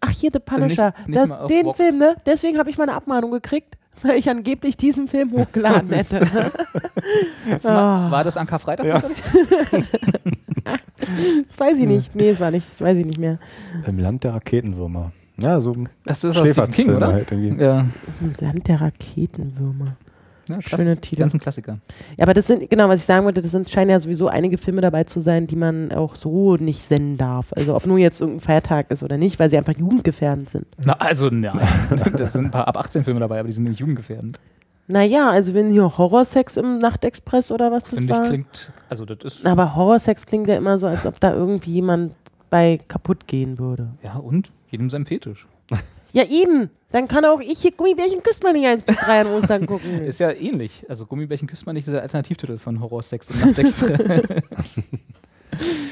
[0.00, 0.92] Ach, hier The Punisher.
[1.06, 1.76] Nicht- nicht das, den Vox.
[1.78, 2.16] Film, ne?
[2.26, 6.20] Deswegen habe ich mal eine Abmahnung gekriegt, weil ich angeblich diesen Film hochgeladen hätte.
[7.64, 9.02] Mal- War das an Karfreitag Ja.
[11.48, 12.14] das weiß ich nicht.
[12.14, 12.66] Nee, das war nicht.
[12.74, 13.38] Das weiß ich nicht mehr.
[13.86, 15.12] Im Land der Raketenwürmer.
[15.38, 15.72] Ja, so
[16.04, 17.12] Das ist aus Stephen King, oder?
[17.12, 17.62] halt irgendwie.
[17.62, 17.86] Ja.
[18.40, 19.96] Land der Raketenwürmer.
[20.48, 20.78] Ja krass.
[20.80, 21.20] Schöner Die Titel.
[21.22, 21.78] ganzen Klassiker.
[22.16, 24.58] Ja, aber das sind, genau, was ich sagen wollte, das sind, scheinen ja sowieso einige
[24.58, 27.52] Filme dabei zu sein, die man auch so nicht senden darf.
[27.54, 30.66] Also ob nur jetzt irgendein Feiertag ist oder nicht, weil sie einfach jugendgefährdend sind.
[30.84, 31.52] Na, also, ja.
[32.16, 34.38] das sind ein paar ab 18 Filme dabei, aber die sind nicht jugendgefährdend.
[34.88, 38.26] Naja, also wenn hier Horrorsex im Nachtexpress oder was das Finde ich, war.
[38.28, 38.72] klingt.
[38.88, 39.46] Also, das ist.
[39.46, 42.14] Aber Horrorsex klingt ja immer so, als ob da irgendwie jemand
[42.50, 43.88] bei kaputt gehen würde.
[44.04, 44.52] Ja, und?
[44.70, 45.46] Jedem sein Fetisch.
[46.12, 46.70] Ja, eben.
[46.92, 50.04] Dann kann auch ich hier Gummibärchen küsst man nicht eins bis drei an Ostern gucken.
[50.04, 50.84] Ist ja ähnlich.
[50.88, 54.82] Also, Gummibärchen küsst man nicht, ist der Alternativtitel von Horrorsex im Nachtexpress.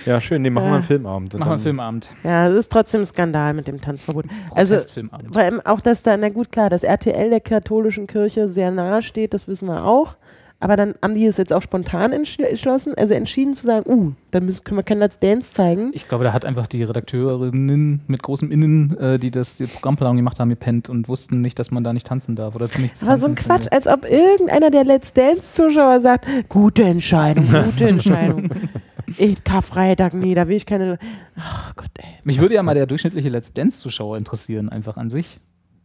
[0.05, 0.43] Ja, schön.
[0.43, 0.75] Nee, machen wir Ja.
[0.75, 1.33] einen Filmabend.
[1.33, 2.11] Und Machen wir einen Filmabend.
[2.23, 4.27] Ja, es ist trotzdem ein Skandal mit dem Tanzverbot.
[4.55, 8.71] Also, vor allem auch, dass da, na gut, klar, dass RTL der katholischen Kirche sehr
[8.71, 10.17] nahe steht, das wissen wir auch.
[10.65, 14.13] Aber dann haben die es jetzt auch spontan entsch- entschlossen, also entschieden zu sagen, uh,
[14.31, 15.91] dann müssen, können wir kein Let's Dance zeigen.
[15.93, 20.17] Ich glaube, da hat einfach die Redakteurinnen mit großem Innen, äh, die das die Programmplanung
[20.17, 23.09] gemacht haben, gepennt und wussten nicht, dass man da nicht tanzen darf oder nichts Das
[23.11, 28.49] war so ein Quatsch, als ob irgendeiner der Let's Dance-Zuschauer sagt, gute Entscheidung, gute Entscheidung.
[29.19, 30.99] ich, Karfreitag, nee, da will ich keine.
[31.37, 32.07] Ach Gott, ey.
[32.25, 35.41] Mich würde ja mal der durchschnittliche Let's Dance-Zuschauer interessieren, einfach an sich.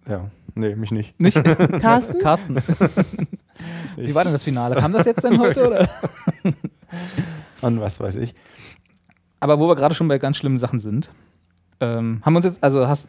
[0.08, 1.20] Ja, nee, mich nicht.
[1.20, 1.36] Nicht?
[1.82, 2.20] Carsten?
[2.20, 2.56] Carsten.
[3.98, 4.76] Wie war denn das Finale?
[4.76, 5.68] Kam das jetzt denn heute?
[5.68, 5.90] Oder?
[7.62, 8.34] An was weiß ich.
[9.40, 11.10] Aber wo wir gerade schon bei ganz schlimmen Sachen sind,
[11.82, 13.08] ähm, haben wir uns jetzt, also hast,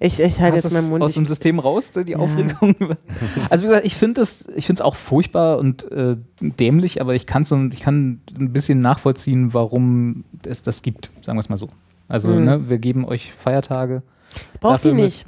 [0.00, 1.04] Ich, ich halte jetzt meinen Mund.
[1.04, 2.18] aus dem System raus, die Ja.
[2.18, 2.74] Aufregung?
[3.50, 7.14] also wie gesagt, ich finde es, ich finde es auch furchtbar und äh, dämlich, aber
[7.14, 11.48] ich, kann's und ich kann ein bisschen nachvollziehen, warum es das gibt, sagen wir es
[11.48, 11.68] mal so.
[12.08, 12.44] Also, Hm.
[12.44, 14.02] ne, wir geben euch Feiertage.
[14.60, 15.26] brauch die dafür nicht.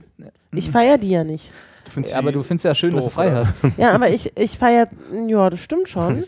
[0.52, 1.52] Ich feiere die ja nicht.
[1.96, 3.36] Ja, aber die du findest ja schön, dass du doof, frei oder?
[3.38, 3.62] hast.
[3.76, 4.88] Ja, aber ich, ich feiere,
[5.26, 6.22] ja, das stimmt schon.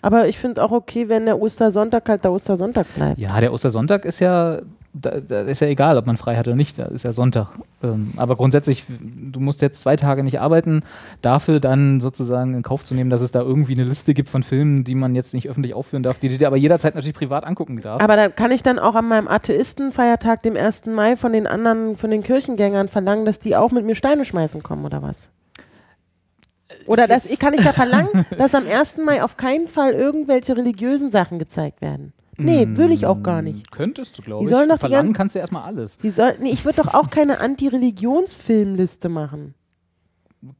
[0.00, 3.18] Aber ich finde auch okay, wenn der Ostersonntag halt der Ostersonntag bleibt.
[3.18, 4.60] Ja, der Ostersonntag ist ja,
[5.00, 7.48] da, da ist ja egal, ob man frei hat oder nicht, da ist ja Sonntag.
[7.82, 10.80] Ähm, aber grundsätzlich, du musst jetzt zwei Tage nicht arbeiten,
[11.22, 14.42] dafür dann sozusagen in Kauf zu nehmen, dass es da irgendwie eine Liste gibt von
[14.42, 17.44] Filmen, die man jetzt nicht öffentlich aufführen darf, die du dir aber jederzeit natürlich privat
[17.44, 18.02] angucken darfst.
[18.02, 20.86] Aber da kann ich dann auch an meinem Atheistenfeiertag, dem 1.
[20.86, 24.62] Mai, von den anderen, von den Kirchengängern verlangen, dass die auch mit mir Steine schmeißen
[24.62, 25.30] kommen, oder was?
[26.86, 28.98] Oder das, kann ich da verlangen, dass am 1.
[28.98, 32.12] Mai auf keinen Fall irgendwelche religiösen Sachen gezeigt werden?
[32.38, 33.70] Nee, will ich auch gar nicht.
[33.70, 34.48] Könntest du, glaube ich.
[34.48, 35.98] sollen doch Verlangen kannst du erstmal alles.
[35.98, 39.54] Die soll, nee, ich würde doch auch keine Anti-Religionsfilmliste machen.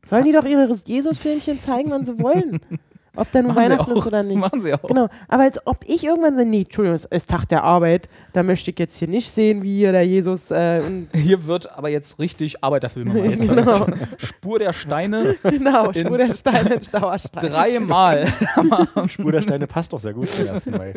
[0.05, 2.61] Sollen die doch ihre Jesus-Filmchen zeigen, wann sie wollen?
[3.17, 3.97] Ob da nun Machen Weihnachten auch.
[3.99, 4.39] ist oder nicht.
[4.39, 4.83] Machen sie auch.
[4.83, 8.43] Genau, aber als ob ich irgendwann sage, nee, Entschuldigung, es ist Tag der Arbeit, da
[8.43, 12.19] möchte ich jetzt hier nicht sehen, wie hier der Jesus äh, Hier wird aber jetzt
[12.19, 13.57] richtig Arbeiterfilme mal gezeigt.
[13.57, 13.87] genau,
[14.19, 17.51] Spur der Steine genau, Spur der Steine in Stauerstein.
[17.51, 18.27] dreimal.
[19.09, 20.67] Spur der Steine passt doch sehr gut zum 1.
[20.71, 20.95] Mai.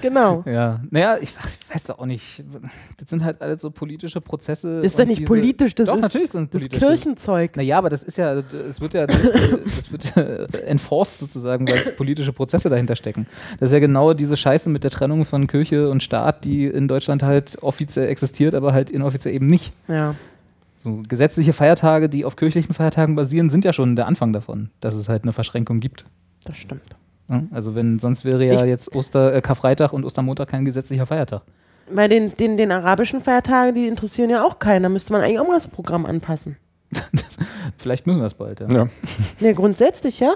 [0.00, 0.42] Genau.
[0.46, 1.34] Ja, naja, ich
[1.72, 2.42] weiß doch auch nicht.
[2.98, 4.76] Das sind halt alles so politische Prozesse.
[4.76, 6.78] Das ist doch nicht diese- politisch, das Doch, ist natürlich sind das politisch.
[6.88, 7.56] Kirchenzeug.
[7.56, 8.34] Naja, aber das ist ja,
[8.68, 10.22] es wird ja, das wird ja
[10.66, 13.26] enforced sozusagen, weil es politische Prozesse dahinter stecken.
[13.58, 16.88] Das ist ja genau diese Scheiße mit der Trennung von Kirche und Staat, die in
[16.88, 19.72] Deutschland halt offiziell existiert, aber halt inoffiziell eben nicht.
[19.88, 20.14] Ja.
[20.78, 24.94] So gesetzliche Feiertage, die auf kirchlichen Feiertagen basieren, sind ja schon der Anfang davon, dass
[24.94, 26.04] es halt eine Verschränkung gibt.
[26.44, 26.96] Das stimmt.
[27.52, 31.42] Also wenn, sonst wäre ja Ich- jetzt Oster, äh, Karfreitag und Ostermontag kein gesetzlicher Feiertag.
[31.92, 34.82] Bei den, den, den arabischen Feiertagen, die interessieren ja auch keinen.
[34.82, 36.56] Da müsste man eigentlich auch mal das Programm anpassen.
[37.76, 38.68] Vielleicht müssen wir es bald, ja.
[38.68, 38.88] Ja.
[39.38, 40.34] Ne, grundsätzlich, ja.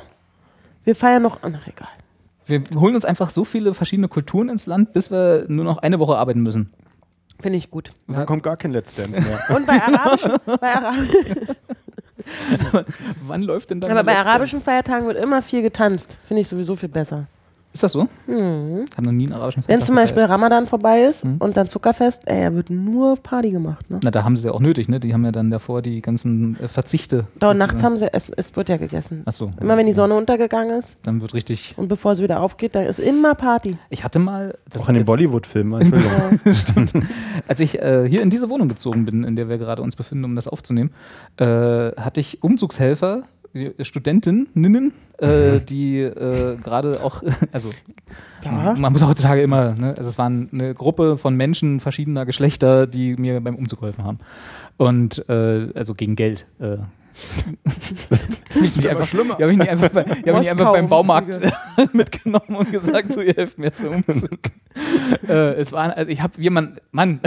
[0.85, 1.39] Wir feiern noch.
[1.43, 1.89] Ach, egal.
[2.47, 5.99] Wir holen uns einfach so viele verschiedene Kulturen ins Land, bis wir nur noch eine
[5.99, 6.73] Woche arbeiten müssen.
[7.41, 7.91] Finde ich gut.
[8.07, 9.41] Dann kommt gar kein Let's Dance mehr.
[9.57, 10.95] Und bei arabischen, bei, Ara
[13.27, 14.65] Wann läuft denn dann aber bei Let's arabischen Dance?
[14.65, 16.19] Feiertagen wird immer viel getanzt.
[16.25, 17.27] Finde ich sowieso viel besser.
[17.75, 18.05] Ist das so?
[18.29, 18.85] Mhm.
[18.89, 20.31] Ich habe noch nie einen arabischen Wenn Feiertag zum Beispiel gefeiert.
[20.31, 21.39] Ramadan vorbei ist Mhm.
[21.41, 23.91] und dann Zuckerfest, ey, da wird nur Party gemacht.
[23.91, 23.99] Ne?
[24.05, 25.01] Na, da haben sie ja auch nötig, ne?
[25.01, 27.27] Die haben ja dann davor die ganzen äh, Verzichte.
[27.41, 29.23] Da und nachts haben sie, es, es wird ja gegessen.
[29.27, 29.51] Achso.
[29.61, 31.75] Immer wenn die Sonne untergegangen ist Dann wird richtig.
[31.77, 33.77] und bevor sie wieder aufgeht, dann ist immer Party.
[33.91, 34.57] Ich hatte mal.
[34.71, 35.81] Das Auch an den Bollywood-Filmen.
[35.93, 36.41] Entschuldigung.
[36.55, 36.93] Stimmt.
[37.49, 40.25] Als ich äh, hier in diese Wohnung gezogen bin, in der wir gerade uns befinden,
[40.27, 40.91] um das aufzunehmen,
[41.39, 43.25] äh, hatte ich Umzugshelfer,
[43.81, 47.71] Studentinnen, äh, die äh, gerade auch, also
[48.45, 48.75] Ja.
[48.75, 53.17] man muss heutzutage immer, ne, also es waren eine Gruppe von Menschen verschiedener Geschlechter, die
[53.17, 54.19] mir beim Umzug geholfen haben.
[54.77, 56.47] Und äh, also gegen Geld.
[58.61, 59.37] Mich nicht einfach, schlimmer.
[59.37, 61.41] Die habe ich nicht einfach, bei, die hab ich nicht einfach beim Baumarkt
[61.93, 64.39] mitgenommen und gesagt, so, ihr helft mir jetzt beim Umzug.
[65.29, 67.21] äh, es war, also ich habe jemand, Mann,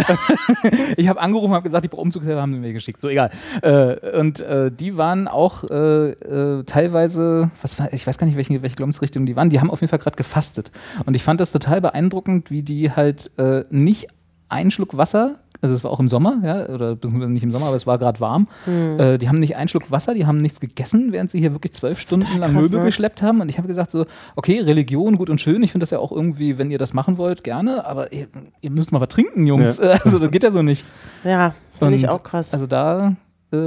[0.97, 2.99] ich habe angerufen und habe gesagt, die Umzugshelfer haben sie mir geschickt.
[2.99, 3.29] So, egal.
[3.61, 8.37] Äh, und äh, die waren auch äh, äh, teilweise, was war, ich weiß gar nicht,
[8.37, 10.71] welche, welche Glaubensrichtung die waren, die haben auf jeden Fall gerade gefastet.
[11.05, 14.07] Und ich fand das total beeindruckend, wie die halt äh, nicht
[14.49, 17.67] einen Schluck Wasser, also es war auch im Sommer, ja, oder beziehungsweise nicht im Sommer,
[17.67, 18.47] aber es war gerade warm.
[18.65, 18.99] Hm.
[18.99, 21.73] Äh, die haben nicht einen Schluck Wasser, die haben nichts gegessen, während sie hier wirklich
[21.73, 22.85] zwölf Stunden lang krass, Möbel ne?
[22.85, 23.41] geschleppt haben.
[23.41, 25.63] Und ich habe gesagt so, okay, Religion gut und schön.
[25.63, 27.85] Ich finde das ja auch irgendwie, wenn ihr das machen wollt, gerne.
[27.85, 28.27] Aber ihr,
[28.61, 29.79] ihr müsst mal was trinken, Jungs.
[30.07, 30.85] Also das geht ja so nicht.
[31.23, 32.53] Ja, finde ich auch krass.
[32.53, 33.15] Also da
[33.51, 33.57] äh,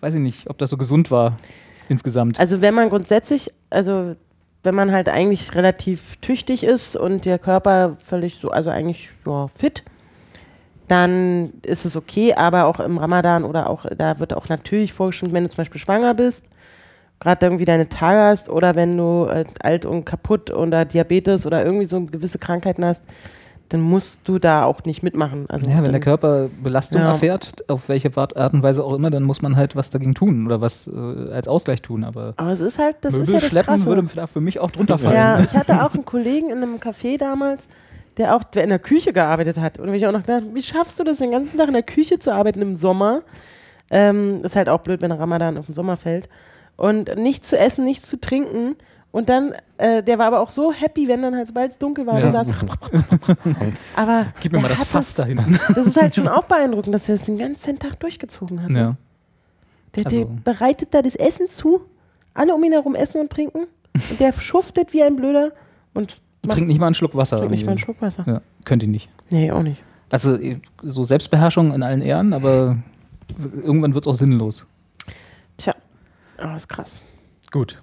[0.00, 1.36] weiß ich nicht, ob das so gesund war
[1.88, 2.38] insgesamt.
[2.40, 4.16] Also wenn man grundsätzlich, also
[4.62, 9.46] wenn man halt eigentlich relativ tüchtig ist und der Körper völlig so, also eigentlich ja,
[9.48, 9.84] fit,
[10.88, 15.32] dann ist es okay, aber auch im Ramadan oder auch, da wird auch natürlich vorgeschrieben,
[15.34, 16.44] wenn du zum Beispiel schwanger bist,
[17.20, 21.64] gerade irgendwie deine Tage hast oder wenn du äh, alt und kaputt oder Diabetes oder
[21.64, 23.02] irgendwie so gewisse Krankheiten hast,
[23.70, 25.46] dann musst du da auch nicht mitmachen.
[25.48, 27.08] Also ja, wenn der Körper Belastung Ja.
[27.08, 30.46] erfährt, auf welche Art und Weise auch immer, dann muss man halt was dagegen tun
[30.46, 32.04] oder was äh, als Ausgleich tun.
[32.04, 33.86] Aber aber es ist halt, das Möbel ist ja das schleppen Krasse.
[33.86, 35.14] würde für mich auch drunter fallen.
[35.14, 37.68] Ja, ich hatte auch einen Kollegen in einem Café damals,
[38.16, 39.78] der auch der in der Küche gearbeitet hat.
[39.78, 42.18] Und ich auch noch gedacht, wie schaffst du das, den ganzen Tag in der Küche
[42.18, 43.22] zu arbeiten im Sommer?
[43.90, 46.28] Ähm, ist halt auch blöd, wenn Ramadan auf den Sommer fällt.
[46.76, 48.76] Und nichts zu essen, nichts zu trinken.
[49.12, 52.06] Und dann, äh, der war aber auch so happy, wenn dann halt, sobald es dunkel
[52.06, 52.30] war, Ja.
[52.30, 52.52] der saß.
[53.96, 55.58] aber Gib mir mal das Fass da hinten.
[55.74, 58.70] Das ist halt schon auch beeindruckend, dass er das den ganzen Tag durchgezogen hat.
[58.70, 58.78] ne?
[58.78, 58.96] Ja.
[59.96, 61.82] Der, Also- der bereitet da das Essen zu
[62.36, 63.66] Alle um ihn herum essen und trinken.
[64.10, 65.52] Und der schuftet wie ein Blöder
[65.92, 66.20] und
[66.52, 67.38] Trinkt nicht mal einen Schluck Wasser.
[67.38, 67.78] trinkt nicht mal einen.
[67.78, 68.24] Schluck Wasser.
[68.26, 69.08] Ja, könnt ihr nicht.
[69.30, 69.82] Nee, auch nicht.
[70.10, 70.38] Also
[70.82, 72.78] so Selbstbeherrschung in allen Ehren, aber
[73.54, 74.66] irgendwann wird es auch sinnlos.
[75.56, 75.72] Tja,
[76.38, 77.00] aber ist krass.
[77.50, 77.80] Gut.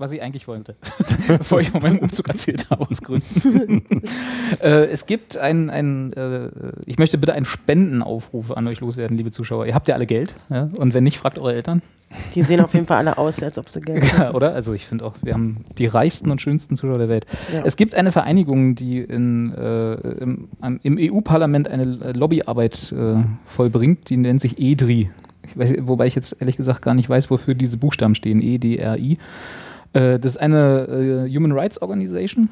[0.00, 0.76] Was ich eigentlich wollte,
[1.26, 3.82] bevor ich von meinem Umzug erzählt habe, aus Gründen.
[4.62, 6.50] äh, es gibt ein, ein äh,
[6.86, 9.66] ich möchte bitte einen Spendenaufruf an euch loswerden, liebe Zuschauer.
[9.66, 10.68] Ihr habt ja alle Geld, ja?
[10.76, 11.82] und wenn nicht, fragt eure Eltern.
[12.36, 14.36] Die sehen auf jeden Fall alle aus, als ob sie Geld Ja, haben.
[14.36, 14.54] oder?
[14.54, 17.26] Also ich finde auch, wir haben die reichsten und schönsten Zuschauer der Welt.
[17.52, 17.62] Ja.
[17.64, 20.48] Es gibt eine Vereinigung, die in, äh, im,
[20.80, 25.10] im EU-Parlament eine Lobbyarbeit äh, vollbringt, die nennt sich EDRI.
[25.44, 28.40] Ich weiß, wobei ich jetzt ehrlich gesagt gar nicht weiß, wofür diese Buchstaben stehen.
[28.40, 29.18] E EDRI.
[29.92, 32.48] Äh, das ist eine äh, Human Rights Organization,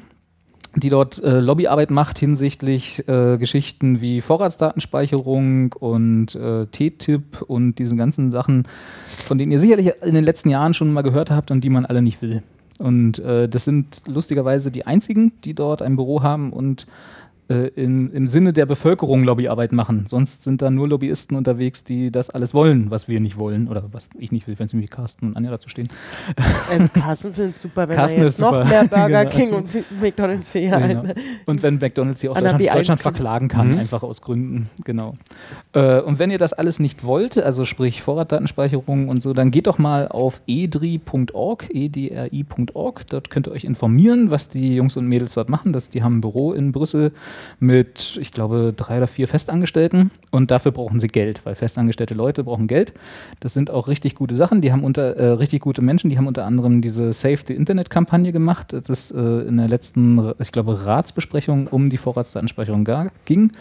[0.75, 7.95] die dort äh, Lobbyarbeit macht hinsichtlich äh, Geschichten wie Vorratsdatenspeicherung und äh, TTIP und diese
[7.95, 8.67] ganzen Sachen,
[9.07, 11.85] von denen ihr sicherlich in den letzten Jahren schon mal gehört habt und die man
[11.85, 12.43] alle nicht will.
[12.79, 16.85] Und äh, das sind lustigerweise die einzigen, die dort ein Büro haben und
[17.49, 20.05] äh, in, im Sinne der Bevölkerung Lobbyarbeit machen.
[20.07, 23.85] Sonst sind da nur Lobbyisten unterwegs, die das alles wollen, was wir nicht wollen oder
[23.91, 25.87] was ich nicht will, wenn es nämlich Carsten und Anja dazu stehen.
[26.69, 29.29] Also Carsten findet es super, wenn Carsten er jetzt noch mehr Burger Genau.
[29.31, 31.03] King und McDonalds für ihr Genau.
[31.45, 33.79] Und wenn McDonalds hier auch Deutschland, B1 Deutschland verklagen kann, Mhm.
[33.79, 35.15] einfach aus Gründen, genau.
[35.73, 39.67] Äh, und wenn ihr das alles nicht wollt, also sprich Vorratsdatenspeicherung und so, dann geht
[39.67, 43.07] doch mal auf edri.org, edri.org.
[43.07, 45.73] Dort könnt ihr euch informieren, was die Jungs und Mädels dort machen.
[45.73, 47.11] Das, die haben ein Büro in Brüssel
[47.59, 52.43] mit, ich glaube, drei oder vier Festangestellten und dafür brauchen sie Geld, weil festangestellte Leute
[52.43, 52.93] brauchen Geld.
[53.39, 54.61] Das sind auch richtig gute Sachen.
[54.61, 58.31] Die haben unter äh, richtig gute Menschen, die haben unter anderem diese Save the Internet-Kampagne
[58.31, 58.73] gemacht.
[58.73, 62.87] Das ist äh, in der letzten, ich glaube, Ratsbesprechung um die Vorratsdatenspeicherung
[63.25, 63.51] ging.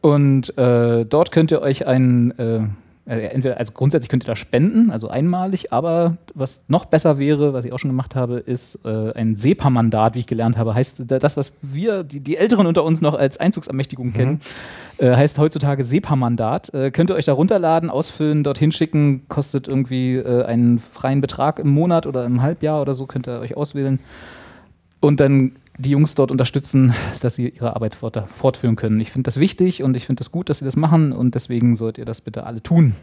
[0.00, 2.62] Und äh, dort könnt ihr euch ein, äh, äh,
[3.08, 7.64] entweder, also grundsätzlich könnt ihr da spenden, also einmalig, aber was noch besser wäre, was
[7.64, 10.74] ich auch schon gemacht habe, ist äh, ein SEPA-Mandat, wie ich gelernt habe.
[10.74, 14.40] Heißt da- das, was wir, die, die Älteren unter uns noch als Einzugsermächtigung kennen,
[14.98, 16.74] äh, heißt heutzutage SEPA-Mandat.
[16.74, 21.58] Äh, könnt ihr euch da runterladen, ausfüllen, dorthin schicken, kostet irgendwie äh, einen freien Betrag
[21.58, 23.98] im Monat oder im Halbjahr oder so, könnt ihr euch auswählen.
[25.00, 29.00] Und dann die Jungs dort unterstützen, dass sie ihre Arbeit fort, fortführen können.
[29.00, 31.76] Ich finde das wichtig und ich finde das gut, dass sie das machen und deswegen
[31.76, 32.94] sollt ihr das bitte alle tun.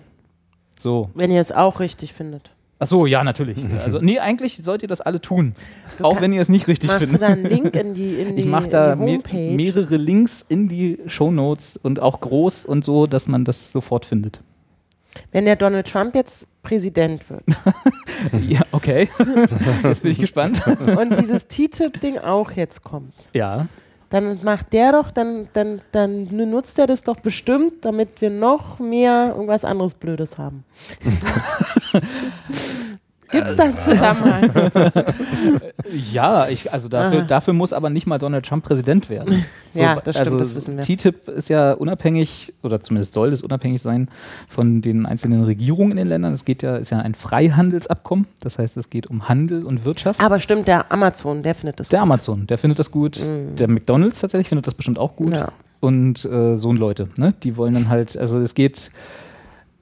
[0.79, 1.09] So.
[1.15, 2.51] Wenn ihr es auch richtig findet.
[2.77, 3.57] Ach so, ja, natürlich.
[3.83, 5.53] Also, nee, eigentlich sollt ihr das alle tun.
[5.97, 7.21] Du auch wenn ihr es nicht richtig Machst du findet.
[7.21, 10.45] da einen Link in die, in die, Ich mache da in die me mehrere Links
[10.47, 14.41] in die Shownotes und auch groß und so, dass man das sofort findet.
[15.31, 17.43] Wenn der Donald Trump jetzt Präsident wird
[18.47, 19.07] ja, okay.
[19.83, 20.61] Jetzt bin ich gespannt.
[20.67, 23.67] und dieses TTIP-Ding auch jetzt kommt, Ja.
[24.09, 28.79] dann macht der doch, dann, dann, dann nutzt er das doch bestimmt, damit wir noch
[28.79, 30.63] mehr irgendwas anderes Blödes haben.
[33.31, 34.51] Gibt es da einen Zusammenhang?
[36.11, 39.45] Ja, ich, also dafür, dafür muss aber nicht mal Donald Trump Präsident werden.
[39.73, 40.83] Ja, das stimmt, also das wissen wir.
[40.83, 44.09] TTIP ist ja unabhängig, oder zumindest soll es unabhängig sein
[44.47, 46.33] von den einzelnen Regierungen in den Ländern.
[46.33, 50.19] Es geht ja, ist ja ein Freihandelsabkommen, das heißt, es geht um Handel und Wirtschaft.
[50.21, 52.03] Aber stimmt, der Amazon, der findet das Der gut.
[52.03, 53.19] Amazon, der findet das gut.
[53.21, 55.29] Der McDonalds tatsächlich findet das bestimmt auch gut.
[55.29, 55.35] Mhm.
[55.35, 55.51] Ja.
[55.81, 57.33] Und äh, so ein Leute, ne?
[57.43, 58.89] Die wollen dann halt, also es geht,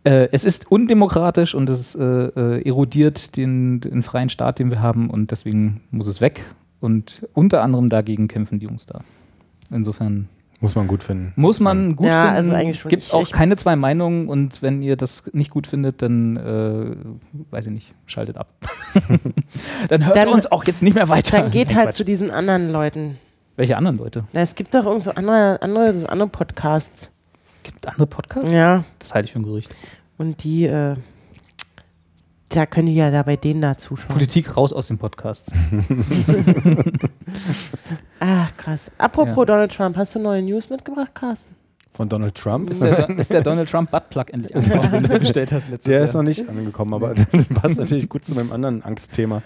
[0.04, 4.82] äh, es ist undemokratisch und es äh, äh, erodiert den, den freien Staat, den wir
[4.82, 6.44] haben und deswegen muss es weg.
[6.80, 9.00] Und unter anderem dagegen kämpfen die Jungs da.
[9.72, 10.28] Insofern
[10.60, 11.32] Muss man gut finden.
[11.38, 12.36] muss man gut Ja, finden.
[12.38, 12.90] also eigentlich schon.
[12.90, 16.96] Gibt es auch keine zwei Meinungen und wenn ihr das nicht gut findet, dann äh,
[17.52, 18.50] weiß ich nicht, schaltet ab.
[19.90, 21.40] dann hört Dann- uns auch jetzt nicht mehr weiter.
[21.42, 21.96] Dann geht Nein, halt Quatsch.
[21.96, 23.18] zu diesen anderen Leuten.
[23.56, 24.26] Welche anderen Leute?
[24.34, 27.12] Na, es gibt doch irgend so andere, andere, so andere Podcasts.
[27.64, 28.52] Gibt andere Podcasts?
[28.52, 28.84] Ja.
[29.00, 29.74] Das halte ich für ein Gerücht.
[30.18, 30.96] Und die, äh,
[32.50, 34.14] da können die ja da bei denen da zuschauen.
[34.14, 35.52] Politik raus aus dem Podcast.
[38.20, 38.92] Ach, krass.
[38.98, 39.46] Apropos Ja.
[39.46, 41.56] Donald Trump, hast du neue News mitgebracht, Carsten?
[41.96, 42.72] Von Donald Trump.
[42.72, 45.98] Ist der, ist der Donald Trump Buttplug endlich angekommen, den du bestellt hast letztes Der
[45.98, 46.04] Jahr?
[46.06, 49.44] ist noch nicht angekommen, aber das passt natürlich gut zu meinem anderen Angstthema.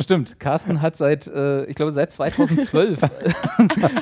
[0.00, 2.98] Stimmt, Carsten hat seit, äh, ich glaube, seit 2012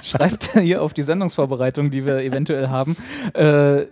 [0.02, 2.96] schreibt er hier auf die Sendungsvorbereitung, die wir eventuell haben,
[3.34, 3.82] äh,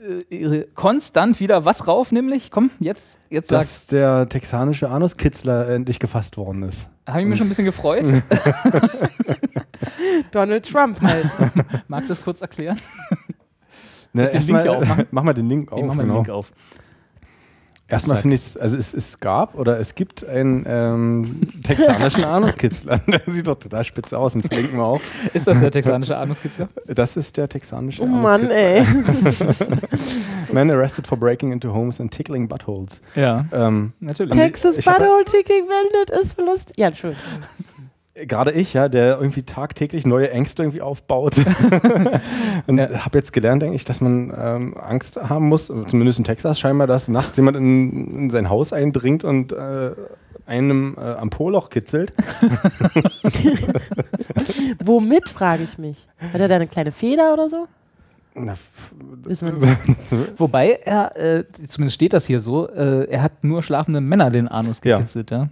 [0.75, 3.67] konstant wieder was rauf, nämlich, komm, jetzt, jetzt sag's.
[3.67, 6.89] Dass der texanische Anuskitzler endlich gefasst worden ist.
[7.07, 8.05] Habe ich mich schon ein bisschen gefreut.
[10.33, 11.27] Donald Trump halt.
[11.89, 12.79] Magst du das kurz erklären?
[14.13, 15.07] Ne, den Link aufmachen?
[15.13, 15.79] Mach mal den Link auf.
[15.79, 16.23] ich mach mal den genau.
[16.23, 16.51] Link auf.
[17.87, 22.99] Erstmal finde ich es, also es, es gab oder es gibt einen ähm, texanischen Anuskitzler.
[23.07, 25.01] Der sieht doch total spitze aus und verlinken wir auch.
[25.33, 26.69] Ist das der texanische Anuskitzler?
[26.87, 29.49] Das ist der texanische Oh Mann, Anuskitzler.
[29.49, 30.53] ey.
[30.53, 33.01] Man arrested for breaking into homes and tickling buttholes.
[33.15, 34.33] Ja, Ähm, natürlich.
[34.35, 36.77] Texas Butthole Ticking Bandit ist lustig.
[36.79, 37.15] Ja, schön.
[38.27, 41.37] Gerade ich, ja, der irgendwie tagtäglich neue Ängste irgendwie aufbaut.
[42.67, 43.05] und Ja.
[43.05, 47.09] habe jetzt gelernt, eigentlich, dass man ähm, Angst haben muss, zumindest in Texas scheinbar, dass
[47.09, 49.91] nachts jemand in, in sein Haus eindringt und äh,
[50.47, 52.13] einem äh, am Po-Loch kitzelt.
[54.85, 56.09] Womit, frage ich mich.
[56.33, 57.67] Hat er da eine kleine Feder oder so?
[58.35, 58.93] Na, f-
[59.25, 60.39] Wissen wir nicht.
[60.39, 64.49] Wobei er, äh, zumindest steht das hier so, äh, er hat nur schlafende Männer den
[64.49, 64.97] Anus Ja.
[64.99, 65.49] gekitzelt, ja.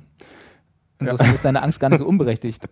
[1.01, 2.69] Insofern ist deine Angst gar nicht so unberechtigt.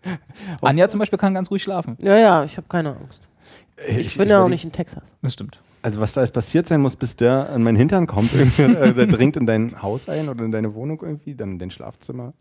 [0.60, 1.96] Anja zum Beispiel kann ganz ruhig schlafen.
[2.02, 3.28] Ja, ja, ich habe keine Angst.
[3.88, 5.02] Ich, bin ja auch nicht in Texas.
[5.22, 5.60] Das stimmt.
[5.82, 8.94] Also was da jetzt passiert sein muss, bis der an meinen Hintern kommt, irgendwie, äh,
[8.94, 12.32] der dringt in dein Haus ein oder in deine Wohnung irgendwie, dann in dein Schlafzimmer.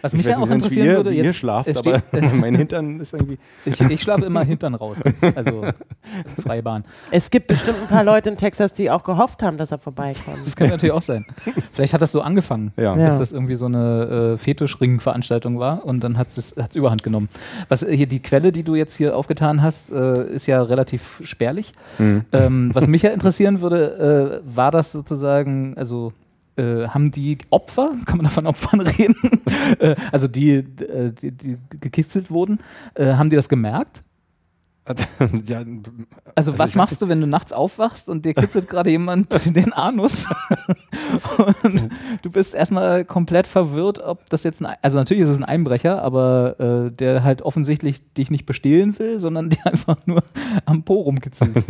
[0.00, 2.32] Was Ich mich ja auch interessieren ihr, würde, wie ihr jetzt schlaft, es aber steht,
[2.34, 3.38] mein Hintern ist irgendwie...
[3.64, 5.64] ich, ich schlafe immer hintern raus, als, also
[6.42, 6.84] freie Bahn.
[7.10, 10.38] Es gibt bestimmt ein paar Leute in Texas, die auch gehofft haben, dass er vorbeikommt.
[10.44, 11.26] Das könnte natürlich auch sein.
[11.72, 12.96] Vielleicht hat das so angefangen, Ja.
[12.96, 17.28] Dass das irgendwie so eine äh, Fetischring-Veranstaltung war und dann hat es überhand genommen.
[17.68, 21.20] Was äh, hier die Quelle, die du jetzt hier aufgetan hast, äh, ist ja relativ
[21.24, 21.72] spärlich.
[21.98, 22.24] Mhm.
[22.32, 26.12] Ähm, was mich ja interessieren würde, äh, war das sozusagen, also
[26.56, 29.16] äh, haben die Opfer, kann man da von Opfern reden,
[29.78, 32.58] äh, also die, äh, die, die gekitzelt wurden,
[32.94, 34.02] äh, haben die das gemerkt?
[35.46, 35.72] ja, Also,
[36.34, 40.26] Also was machst du, wenn du nachts aufwachst und dir kitzelt gerade jemand den Anus
[41.62, 41.88] und
[42.22, 46.02] du bist erstmal komplett verwirrt, ob das jetzt ein, also natürlich ist es ein Einbrecher,
[46.02, 50.22] aber äh, der halt offensichtlich dich nicht bestehlen will, sondern dir einfach nur
[50.64, 51.64] am Po rumkitzelt.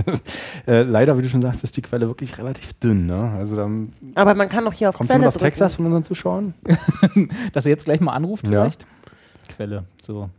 [0.66, 3.06] äh, leider, wie du schon sagst, ist die Quelle wirklich relativ dünn.
[3.06, 3.30] Ne?
[3.36, 5.50] Also dann Aber man kann doch hier auf kommt Quelle jemand aus drücken.
[5.50, 6.54] Texas von unseren Zuschauern.
[7.52, 8.62] Dass er jetzt gleich mal anruft Ja.
[8.62, 8.86] vielleicht?
[9.54, 10.30] Quelle, so.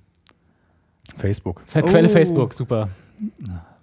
[1.18, 1.62] Facebook.
[1.68, 2.12] Quelle Oh.
[2.12, 2.90] Facebook, super.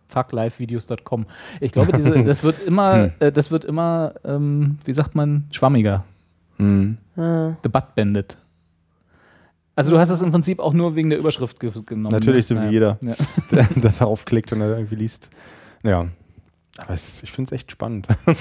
[0.09, 1.26] Fucklivevideos.com.
[1.61, 3.12] Ich glaube, diese, das wird immer, Hm.
[3.20, 6.04] äh, das wird immer, ähm, wie sagt man, schwammiger.
[6.59, 6.98] Mhm.
[7.16, 7.54] Ah.
[7.62, 8.37] The Butt Bandit.
[9.76, 12.12] Also du hast es im Prinzip auch nur wegen der Überschrift ge genommen.
[12.12, 12.62] Natürlich, so ne?
[12.62, 12.70] wie Ja.
[12.72, 12.98] jeder.
[13.02, 13.14] Ja.
[13.50, 15.30] der, der darauf klickt und er irgendwie liest.
[15.83, 16.09] Ja.
[16.78, 18.06] Aber es, ich finde es echt spannend.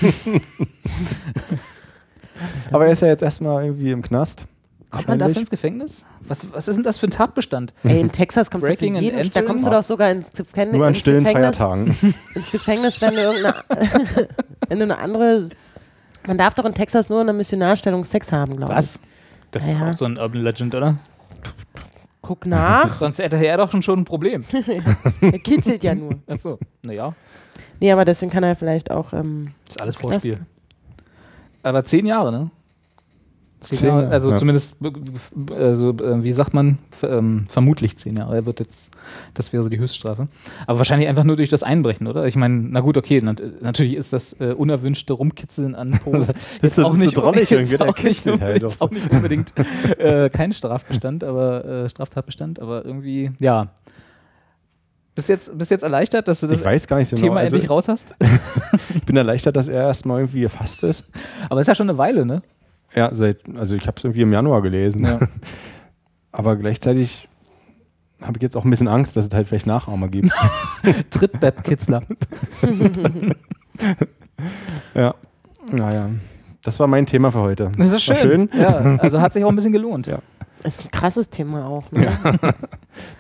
[2.72, 4.46] Aber er ist ja jetzt erstmal irgendwie im Knast.
[4.92, 6.04] Kommt man dafür ins Gefängnis?
[6.28, 7.74] Was, was ist denn das für ein Tatbestand?
[7.84, 10.78] Ey, in Texas kommst Breaking du für jeden, da kommst du doch sogar ins, Gefängnis,
[10.78, 11.96] Nur an ins, stillen Gefängnis, Feiertagen.
[12.36, 13.56] ins Gefängnis, wenn du irgendeine
[14.68, 15.50] wenn du eine andere
[16.26, 18.78] man darf doch in Texas nur in einer Missionarstellung Sex haben, glaube ich.
[18.78, 19.00] Was?
[19.52, 20.98] Das ist Ja, auch so ein Urban Legend, oder?
[22.22, 24.44] Guck nach, Sonst hätte er doch schon ein Problem.
[25.22, 26.16] er kitzelt ja nur.
[26.28, 27.14] Achso, naja,
[27.82, 30.40] Nee, aber deswegen kann er vielleicht auch ähm, ist alles Vorspiel.
[31.64, 32.52] Aber zehn Jahre, ne?
[33.62, 34.36] Zehn Jahre, also ja.
[34.38, 38.36] zumindest, äh, also, äh, wie sagt man, ähm, vermutlich zehn Jahre.
[38.36, 38.92] Er wird jetzt,
[39.34, 40.30] das wäre so die Höchststrafe.
[40.66, 42.26] Aber wahrscheinlich einfach nur durch das Einbrechen, oder?
[42.26, 46.36] Ich meine, na gut, okay, nat natürlich ist das äh, unerwünschte Rumkitzeln an Pos Das
[46.62, 48.82] jetzt ist so- auch nicht so drollig jetzt irgendwie, der auch nicht kitzelt halt unbedingt-
[48.82, 49.54] auch nicht unbedingt
[50.00, 53.68] äh, kein Strafbestand, aber äh, Straftatbestand, aber irgendwie, ja.
[55.16, 57.28] Bist jetzt, bist jetzt erleichtert, dass du das Ich weiß gar nicht so genau.
[57.28, 58.16] Thema Also, endlich raus hast?
[58.96, 61.04] ich bin erleichtert, dass er erstmal irgendwie gefasst ist.
[61.50, 62.42] Aber ist ja schon eine Weile, ne?
[62.96, 65.06] Ja, seit, also ich habe es irgendwie im Januar gelesen.
[65.06, 65.20] Ja.
[66.32, 67.28] Aber gleichzeitig
[68.22, 70.32] habe ich jetzt auch ein bisschen Angst, dass es halt vielleicht Nachahmer gibt.
[71.10, 72.04] Trittbettkitzler.
[74.94, 75.16] ja.
[75.72, 76.10] Naja.
[76.64, 77.72] Das war mein Thema für heute.
[77.78, 78.50] Das ist War schön.
[78.54, 80.08] Ja, also hat sich auch ein bisschen gelohnt.
[80.08, 80.20] Ja.
[80.64, 81.90] ist ein krasses Thema auch.
[81.92, 82.12] Ne?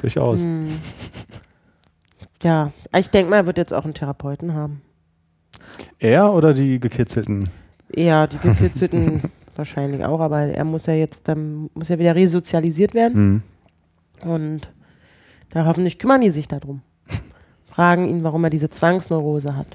[0.01, 0.43] Durchaus.
[0.43, 0.67] Hm.
[2.43, 4.82] Ja, ich denke mal, er wird jetzt auch einen Therapeuten haben.
[5.99, 7.49] Er oder die Gekitzelten?
[7.95, 9.23] Ja, die gekitzelten
[9.60, 13.43] wahrscheinlich auch, aber er muss ja jetzt, dann muss ja wieder resozialisiert werden
[14.24, 14.32] Hm.
[14.32, 14.62] und
[15.50, 16.82] da hoffentlich kümmern die sich darum.
[17.69, 19.67] Fragen ihn, warum er diese Zwangsneurose hat.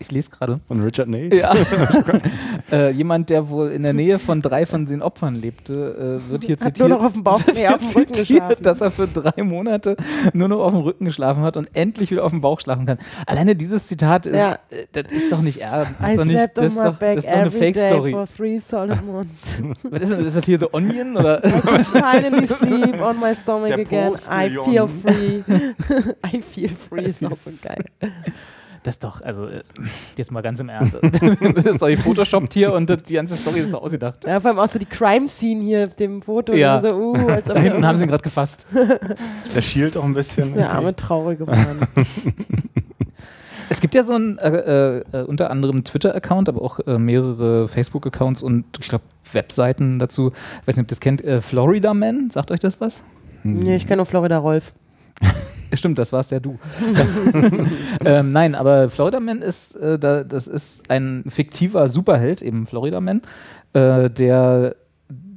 [0.00, 0.60] Ich lese gerade.
[0.68, 1.40] Und Richard Nates?
[1.40, 1.54] Ja.
[2.72, 6.44] äh, jemand, der wohl in der Nähe von drei von den Opfern lebte, äh, wird
[6.44, 6.78] hier Hat zitiert.
[6.88, 8.62] nur noch auf dem Bauch, nee, auf dem Rücken zitiert, geschlafen.
[8.62, 9.96] dass er für drei Monate
[10.32, 12.98] nur noch auf dem Rücken geschlafen hat und endlich wieder auf dem Bauch schlafen kann.
[13.26, 14.54] Alleine dieses Zitat ist, Ja.
[14.70, 15.92] äh, das ist doch nicht ernst.
[16.00, 18.12] Das ist doch, nicht, das ist doch, das ist doch eine Fake-Story.
[18.14, 18.30] Was
[20.02, 21.16] ist, denn, ist das hier The Onion?
[21.16, 21.44] Oder?
[21.44, 24.14] I could finally sleep on my stomach Der again.
[24.30, 25.42] I feel free.
[26.26, 27.84] I feel free ist auch so geil.
[28.82, 29.62] Das ist doch, also äh,
[30.16, 30.96] jetzt mal ganz im Ernst.
[31.54, 34.24] das ist doch gefotoshoppt hier und die ganze Story ist so ausgedacht.
[34.26, 36.54] Ja, vor allem auch so die Crime-Scene hier auf dem Foto.
[36.54, 36.80] Ja.
[36.80, 38.66] So, uh, als ob Da hinten haben sie ihn gerade gefasst.
[39.54, 40.54] Der schielt auch ein bisschen.
[40.54, 41.86] der arme traurige Mann.
[43.68, 48.42] Es gibt ja so einen äh, äh, unter anderem Twitter-Account, aber auch äh, mehrere Facebook-Accounts
[48.42, 50.32] und ich glaube Webseiten dazu.
[50.62, 51.22] Ich weiß nicht, ob ihr das kennt.
[51.22, 52.94] Äh, Florida Man, sagt euch das was?
[53.44, 54.72] nee, ich kenne nur Florida Rolf.
[55.74, 56.58] Stimmt, das warst ja du.
[58.04, 63.00] ähm, nein, aber Florida Man ist, äh, da, das ist ein fiktiver Superheld, eben Florida
[63.00, 63.22] Man,
[63.72, 64.76] äh, der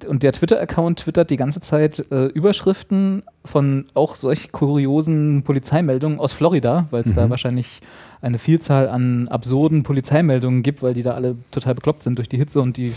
[0.08, 6.34] und der Twitter-Account twittert die ganze Zeit äh, Überschriften von auch solch kuriosen Polizeimeldungen aus
[6.34, 7.80] Florida, weil es da wahrscheinlich
[8.24, 12.38] eine Vielzahl an absurden Polizeimeldungen gibt, weil die da alle total bekloppt sind durch die
[12.38, 12.94] Hitze und die äh,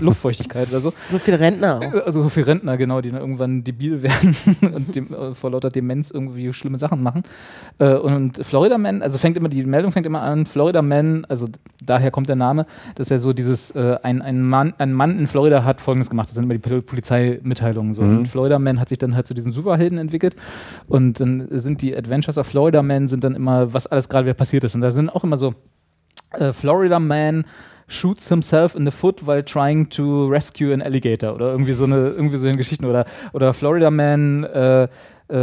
[0.00, 0.92] Luftfeuchtigkeit oder so.
[1.10, 2.06] So viele Rentner auch.
[2.06, 5.70] Also so viele Rentner, genau, die dann irgendwann debil werden und dem, äh, vor lauter
[5.70, 7.22] Demenz irgendwie schlimme Sachen machen.
[7.78, 11.48] Äh, und Florida Man, also fängt immer, die Meldung fängt immer an, Florida Man, also
[11.84, 12.66] daher kommt der Name,
[12.96, 16.28] dass er so dieses, äh, ein, ein, Mann, ein Mann in Florida hat folgendes gemacht,
[16.28, 18.02] das sind immer die Pol- Polizeimitteilungen so.
[18.02, 18.18] Mhm.
[18.18, 20.36] Und Florida Man hat sich dann halt zu diesen Superhelden entwickelt
[20.86, 24.34] und dann sind die Adventures of Florida Man sind dann immer, was alles gerade wieder
[24.34, 24.65] passiert ist.
[24.74, 25.54] Und da sind auch immer so
[26.32, 27.44] äh, Florida Man
[27.88, 32.08] shoots himself in the foot while trying to rescue an alligator oder irgendwie so eine
[32.08, 34.88] irgendwie so eine Geschichten oder oder Florida Man äh,
[35.28, 35.38] äh,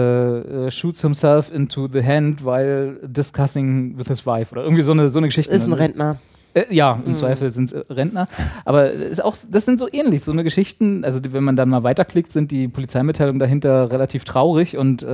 [0.66, 5.10] äh, shoots himself into the hand while discussing with his wife oder irgendwie so eine
[5.10, 5.54] so eine Geschichte.
[5.54, 6.18] Ist ein Das Rentner.
[6.54, 8.28] Äh, ja, im Zweifel sind es äh, Rentner.
[8.66, 11.70] Aber ist auch, das sind so ähnlich, so eine Geschichten, also die, wenn man dann
[11.70, 15.08] mal weiterklickt, sind die Polizeimitteilungen dahinter relativ traurig und äh,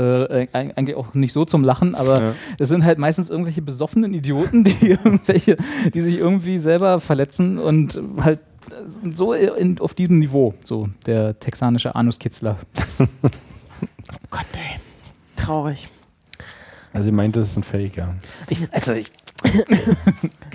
[0.54, 2.34] eig- eigentlich auch nicht so zum Lachen, aber Ja.
[2.58, 5.58] es sind halt meistens irgendwelche besoffenen Idioten, die irgendwelche,
[5.94, 8.40] die sich irgendwie selber verletzen und halt
[9.12, 12.58] so in, auf diesem Niveau, so der texanische Anuskitzler.
[14.30, 14.80] Gott, ey.
[15.36, 15.90] Traurig.
[16.94, 18.14] Also, ihr meint, das ist ein Fake, ja.
[18.50, 19.12] Ich, also ich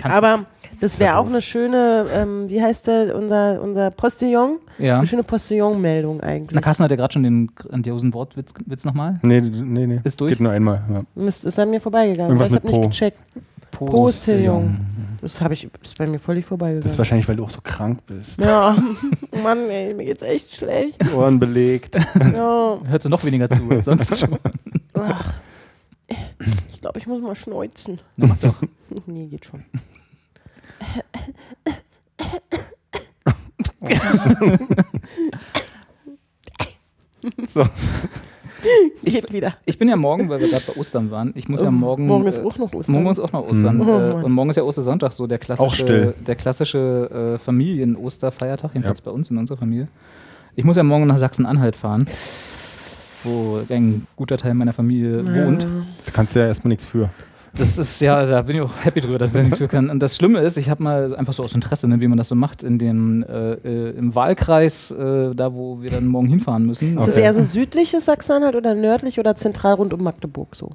[0.03, 0.45] Aber
[0.79, 4.59] das wäre auch eine schöne, ähm, wie heißt der, unser, unser Postillon?
[4.77, 4.97] ja.
[4.97, 6.55] Eine schöne Postillon-Meldung eigentlich.
[6.55, 9.19] Na, Carsten hat ja gerade schon den grandiosen Wortwitz Witz nochmal.
[9.21, 10.01] Nee, nee, nee.
[10.03, 10.31] Ist durch?
[10.31, 10.83] Geht nur einmal.
[10.91, 11.01] Ja.
[11.15, 12.37] Mist, ist an mir vorbeigegangen.
[12.37, 13.19] Irgendwas weil ich habe mit nicht gecheckt.
[13.71, 14.77] Postillon.
[15.21, 16.97] Das habe ich, ist bei mir völlig Das ist vorbeigegangen.
[16.97, 18.39] wahrscheinlich, weil du auch so krank bist.
[18.39, 18.75] ja,
[19.43, 21.13] Mann, ey, mir geht's echt schlecht.
[21.13, 21.97] Ohren belegt.
[22.33, 24.37] Ja, Hörst du noch weniger zu als sonst schon.
[24.93, 25.33] ach.
[26.71, 27.99] Ich glaube, ich muss mal schneuzen.
[28.17, 28.55] Na, mach doch.
[29.07, 29.63] Nee, geht schon.
[37.47, 37.65] So.
[39.03, 39.53] Geht wieder.
[39.65, 41.33] Ich bin ja morgen, weil wir gerade bei Ostern waren.
[41.35, 42.07] Ich muss ja morgen.
[42.07, 42.95] Morgen ist auch noch Ostern.
[42.95, 43.77] Morgen ist auch noch Ostern.
[43.77, 43.81] Mhm.
[43.81, 44.23] Oh äh, Mann.
[44.23, 49.29] und morgen ist ja Ostersonntag, so der klassische, der klassische äh, Familien-Osterfeiertag, jedenfalls bei uns
[49.29, 49.87] in unserer Familie.
[50.55, 52.07] Ich muss ja morgen nach Sachsen-Anhalt fahren,
[53.23, 55.67] wo ein guter Teil meiner Familie wohnt.
[56.05, 57.09] Da kannst du ja erstmal nichts für.
[57.57, 59.89] Das ist ja, da bin ich auch happy drüber, dass ich da nichts für kann.
[59.89, 62.29] Und das Schlimme ist, ich habe mal einfach so aus Interesse, ne, wie man das
[62.29, 66.65] so macht, in dem äh, äh, im Wahlkreis, äh, da wo wir dann morgen hinfahren
[66.65, 66.97] müssen.
[66.97, 70.71] Ist es eher so südliches Sachsen-Anhalt oder nördlich oder zentral rund um Magdeburg so?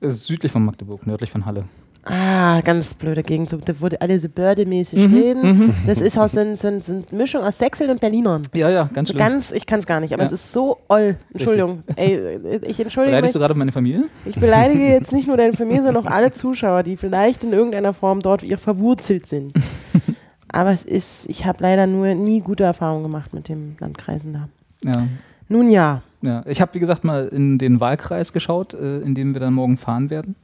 [0.00, 1.64] Südlich von Magdeburg, nördlich von Halle.
[2.04, 3.50] Ah, ganz blöde Gegend.
[3.50, 5.74] So, da wurde alle so bördemäßig Mhm, reden.
[5.86, 8.42] Das ist aus so eine so, so Mischung aus Sächseln und Berlinern.
[8.54, 9.18] Ja, ja, ganz schlimm.
[9.18, 10.26] ganz, ich kann es gar nicht, aber Ja.
[10.26, 11.16] es ist so oll.
[11.34, 11.82] Entschuldigung.
[11.96, 13.32] Ey, ich entschuldige Beleidigst mich.
[13.34, 14.04] du gerade meine Familie?
[14.24, 17.92] Ich beleidige jetzt nicht nur deine Familie, sondern auch alle Zuschauer, die vielleicht in irgendeiner
[17.92, 19.52] Form dort ihr verwurzelt sind.
[20.48, 24.48] Aber es ist, ich habe leider nur nie gute Erfahrungen gemacht mit dem Landkreisen da.
[24.84, 25.06] Ja.
[25.48, 26.02] Nun ja.
[26.22, 29.54] Ja, ich habe, wie gesagt, mal in den Wahlkreis geschaut, äh, in dem wir dann
[29.54, 30.34] morgen fahren werden.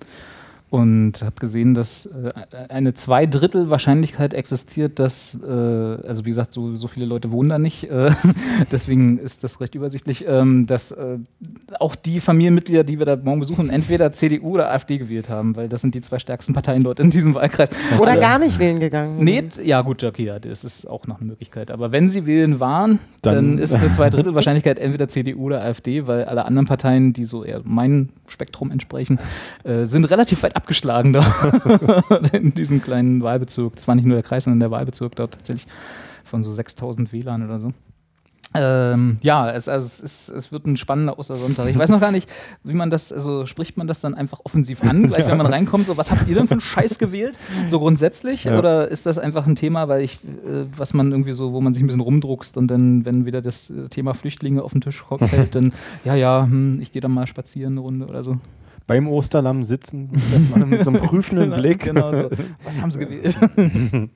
[0.69, 2.31] Und habe gesehen, dass äh,
[2.69, 7.59] eine Zweidrittel Wahrscheinlichkeit existiert, dass, äh, also wie gesagt, so, so viele Leute wohnen da
[7.59, 8.11] nicht, äh,
[8.73, 11.19] deswegen ist das recht übersichtlich, ähm, dass äh,
[11.79, 15.69] auch die Familienmitglieder, die wir da morgen besuchen, entweder CDU oder AfD gewählt haben, weil
[15.69, 17.69] das sind die zwei stärksten Parteien dort in diesem Wahlkreis.
[18.01, 19.23] Oder Alle- gar nicht wählen gegangen.
[19.23, 21.71] Nee, ja gut, okay, ja, das ist auch noch eine Möglichkeit.
[21.71, 26.09] Aber wenn sie wählen waren, dann, Dann- ist eine Zweidrittel Wahrscheinlichkeit entweder CDU oder AfD,
[26.09, 29.21] weil alle anderen Parteien, die so eher meinem Spektrum entsprechen,
[29.63, 31.25] äh, sind relativ weit abgeschlagen da
[32.33, 33.77] in diesem kleinen Wahlbezirk.
[33.77, 35.67] Das war nicht nur der Kreis, sondern der Wahlbezirk dort tatsächlich
[36.25, 37.73] von so 6000 WLAN oder so.
[38.55, 41.69] Ähm, ja, es, also es, ist, es wird ein spannender Ostersonntag.
[41.69, 42.31] Ich weiß noch gar nicht,
[42.65, 45.87] wie man das, also spricht man das dann einfach offensiv an, gleich wenn man reinkommt,
[45.87, 47.39] so was habt ihr denn für einen Scheiß gewählt?
[47.69, 48.45] So grundsätzlich?
[48.45, 48.59] Ja.
[48.59, 51.75] Oder ist das einfach ein Thema, weil ich, äh, was man irgendwie so, wo man
[51.75, 55.05] sich ein bisschen rumdruckst und dann, wenn wieder das äh, Thema Flüchtlinge auf den Tisch
[55.21, 55.73] fällt, dann,
[56.05, 58.39] ja, ja, hm, ich gehe dann mal spazieren eine Runde oder so.
[58.87, 61.85] Beim Osterlamm sitzen, dass man mit so einem prüfenden Blick.
[61.85, 62.31] Genau so.
[62.65, 63.37] Was haben sie gewählt?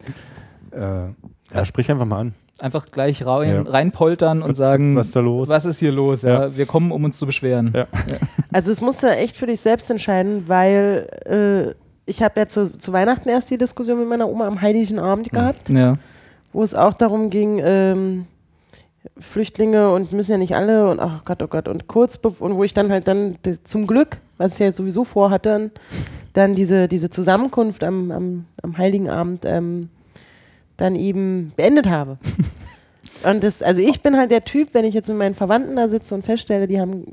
[0.73, 1.09] Äh,
[1.53, 2.35] ja, sprich einfach mal an.
[2.61, 3.62] Einfach gleich rein, Ja.
[3.62, 5.49] reinpoltern und sagen, Was ist da los?
[5.49, 6.23] was ist hier los?
[6.23, 6.43] Ja.
[6.47, 6.57] Ja.
[6.57, 7.73] Wir kommen, um uns zu beschweren.
[7.75, 7.87] Ja.
[8.53, 11.75] Also es musst du echt für dich selbst entscheiden, weil äh,
[12.09, 15.31] ich habe ja zu, zu Weihnachten erst die Diskussion mit meiner Oma am Heiligen Abend
[15.33, 15.97] gehabt, Ja.
[16.53, 18.27] wo es auch darum ging, ähm,
[19.18, 22.62] Flüchtlinge und müssen ja nicht alle und ach Gott, oh Gott, und kurz und wo
[22.62, 25.70] ich dann halt dann zum Glück, was ich ja sowieso vorhatte,
[26.32, 29.91] dann diese, diese Zusammenkunft am, am, am Heiligen Abend ähm,
[30.78, 32.18] dann eben beendet habe.
[33.22, 35.88] Und das, also ich bin halt der Typ, wenn ich jetzt mit meinen Verwandten da
[35.88, 37.05] sitze und feststelle, die haben,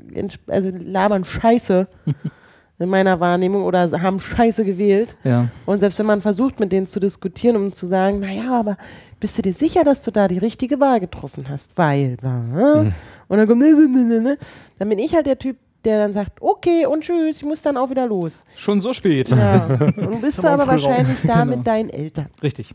[0.46, 1.86] also labern Scheiße,
[2.78, 5.16] in meiner Wahrnehmung oder haben Scheiße gewählt.
[5.24, 5.48] Ja.
[5.66, 8.78] Und selbst wenn man versucht, mit denen zu diskutieren, um zu sagen, naja, aber
[9.20, 11.76] bist du dir sicher, dass du da die richtige Wahl getroffen hast?
[11.76, 12.92] Weil, bla, hm.
[13.28, 14.38] und dann kommt, ne, ne, ne, ne,
[14.78, 15.56] dann bin ich halt der Typ,
[15.88, 18.44] der dann sagt, okay und tschüss, ich muss dann auch wieder los.
[18.56, 19.30] Schon so spät.
[19.30, 19.64] Ja.
[19.96, 20.82] Und bist du aber früh raus.
[20.84, 21.56] wahrscheinlich da Genau.
[21.56, 22.26] mit deinen Eltern.
[22.42, 22.74] Richtig.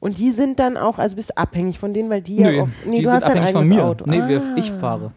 [0.00, 2.72] Und die sind dann auch, also bist abhängig von denen, weil die ja Nö, oft,
[2.86, 3.84] nee, die du hast dein eigenes von mir.
[3.84, 4.04] Auto.
[4.08, 4.40] Nee, Ah.
[4.56, 5.12] ich fahre.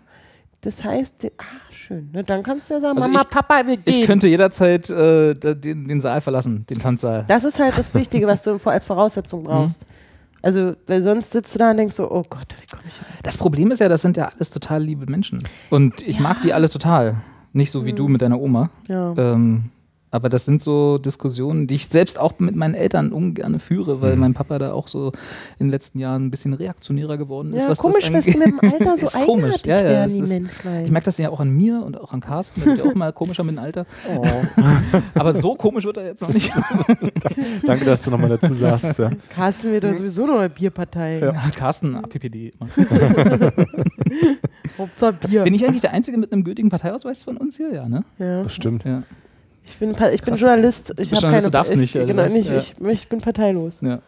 [0.61, 3.77] Das heißt, ach schön, ne, dann kannst du ja sagen, Also Mama, ich- Papa will
[3.77, 4.01] gehen.
[4.01, 7.25] Ich könnte jederzeit äh, den, den Saal verlassen, den Tanzsaal.
[7.27, 9.81] Das ist halt das Wichtige, was du als Voraussetzung brauchst.
[9.81, 9.85] Mhm.
[10.43, 13.37] Also, weil sonst sitzt du da und denkst so, oh Gott, wie komme ich Das
[13.37, 15.41] Problem ist ja, das sind ja alles total liebe Menschen.
[15.69, 17.15] Und ich mag die alle total.
[17.53, 18.69] Nicht so wie du mit deiner Oma.
[18.89, 19.13] Ja.
[19.15, 19.71] Ähm,
[20.13, 24.15] aber das sind so Diskussionen, die ich selbst auch mit meinen Eltern ungern führe, weil
[24.15, 25.07] mein Papa da auch so
[25.57, 27.63] in den letzten Jahren ein bisschen reaktionärer geworden ist.
[27.63, 28.53] Ja, was komisch, das dass angeht.
[28.53, 29.43] mit dem Alter so Ist komisch.
[29.45, 30.85] eigenartig Ja, ja, werden, die ist- Menschlein.
[30.85, 32.61] Ich merke das ja auch an mir und auch an Carsten.
[32.61, 33.85] Der wird ja auch mal komischer mit dem Alter.
[34.15, 34.23] Oh.
[35.15, 36.53] Aber so komisch wird er jetzt noch nicht.
[37.65, 38.99] Danke, dass du nochmal dazu sagst.
[38.99, 39.09] Ja.
[39.29, 41.19] Carsten wird doch sowieso noch eine Bierpartei.
[41.19, 42.53] Ja, Carsten, APPD.
[44.77, 45.43] Hauptsache Bier.
[45.43, 47.73] Bin ich eigentlich der Einzige mit einem gültigen Parteiausweis von uns hier?
[47.73, 48.03] Ja, ne?
[48.19, 48.43] ja.
[48.43, 48.83] Bestimmt.
[48.85, 49.03] Ja.
[49.65, 50.35] Ich bin, ich bin.
[50.35, 50.93] Journalist.
[50.99, 51.41] Ich habe Journalist, keine.
[51.41, 52.57] du darfst ich, nicht, ja, du genau, nicht ja.
[52.57, 53.79] ich, ich bin parteilos.
[53.81, 53.99] Ja.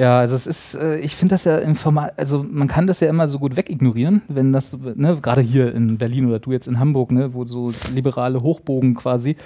[0.00, 3.00] Ja, also es ist, äh, ich finde das ja im Format, also man kann das
[3.00, 6.68] ja immer so gut wegignorieren, wenn das, ne, gerade hier in Berlin oder du jetzt
[6.68, 9.36] in Hamburg, ne, wo so liberale Hochbogen quasi,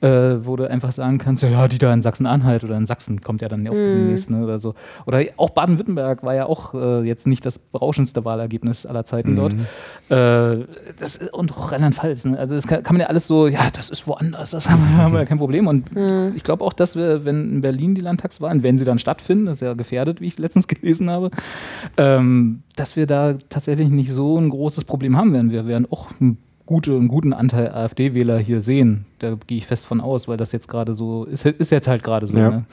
[0.00, 3.20] äh, wo du einfach sagen kannst, ja, ja, die da in Sachsen-Anhalt oder in Sachsen
[3.20, 4.74] kommt ja dann ja auch demnächst, ne, oder so.
[5.06, 9.52] Oder auch Baden-Württemberg war ja auch äh, jetzt nicht das berauschendste Wahlergebnis aller Zeiten dort.
[10.08, 10.66] Äh,
[10.98, 12.38] das, ist- und auch Rheinland-Pfalz, ne?
[12.38, 14.96] also das kann, kann man ja alles so, ja, das ist woanders, das haben wir,
[14.98, 15.66] haben wir ja kein Problem.
[15.66, 15.90] Und
[16.36, 19.56] ich glaube auch, dass wir, wenn in Berlin die Landtagswahlen, wenn sie dann stattfinden, das
[19.56, 21.30] ist ja gefährdet, wie ich letztens gelesen habe,
[21.96, 25.50] ähm, dass wir da tatsächlich nicht so ein großes Problem haben werden.
[25.50, 29.06] Wir werden auch einen, gute, einen guten Anteil AfD-Wähler hier sehen.
[29.20, 32.02] Da gehe ich fest von aus, weil das jetzt gerade so, ist, ist jetzt halt
[32.02, 32.36] gerade so.
[32.36, 32.50] Ja.
[32.50, 32.64] Ne?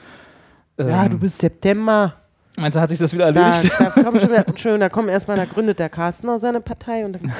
[0.78, 2.14] Ja, Ähm, du bist September.
[2.56, 3.74] Meinst du, hat sich das wieder Da, erledigt?
[3.78, 7.04] da, kommt schon wieder, schön, da kommt erstmal, da gründet der Carsten auch seine Partei
[7.04, 7.22] und dann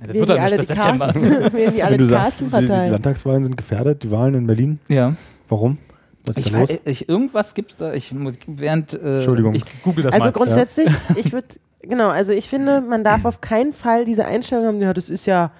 [0.00, 1.12] Ja, das wird die dann alle nicht die bis September.
[1.12, 2.66] Carsten, die alle Wenn du sagst, die, die.
[2.90, 5.14] Landtagswahlen sind gefährdet, die Wahlen in Berlin, Ja.
[5.48, 5.78] warum?
[6.26, 6.70] Was ist Ich da los?
[6.70, 7.92] weiß, ich, irgendwas gibt's da.
[7.92, 9.54] Ich, muss- während, äh, Entschuldigung.
[9.54, 10.32] Ich google das Also mal.
[10.32, 11.46] grundsätzlich, ich würde,
[11.86, 15.26] genau, also ich finde, man darf auf keinen Fall diese Einstellung haben, ja, das ist
[15.26, 15.52] ja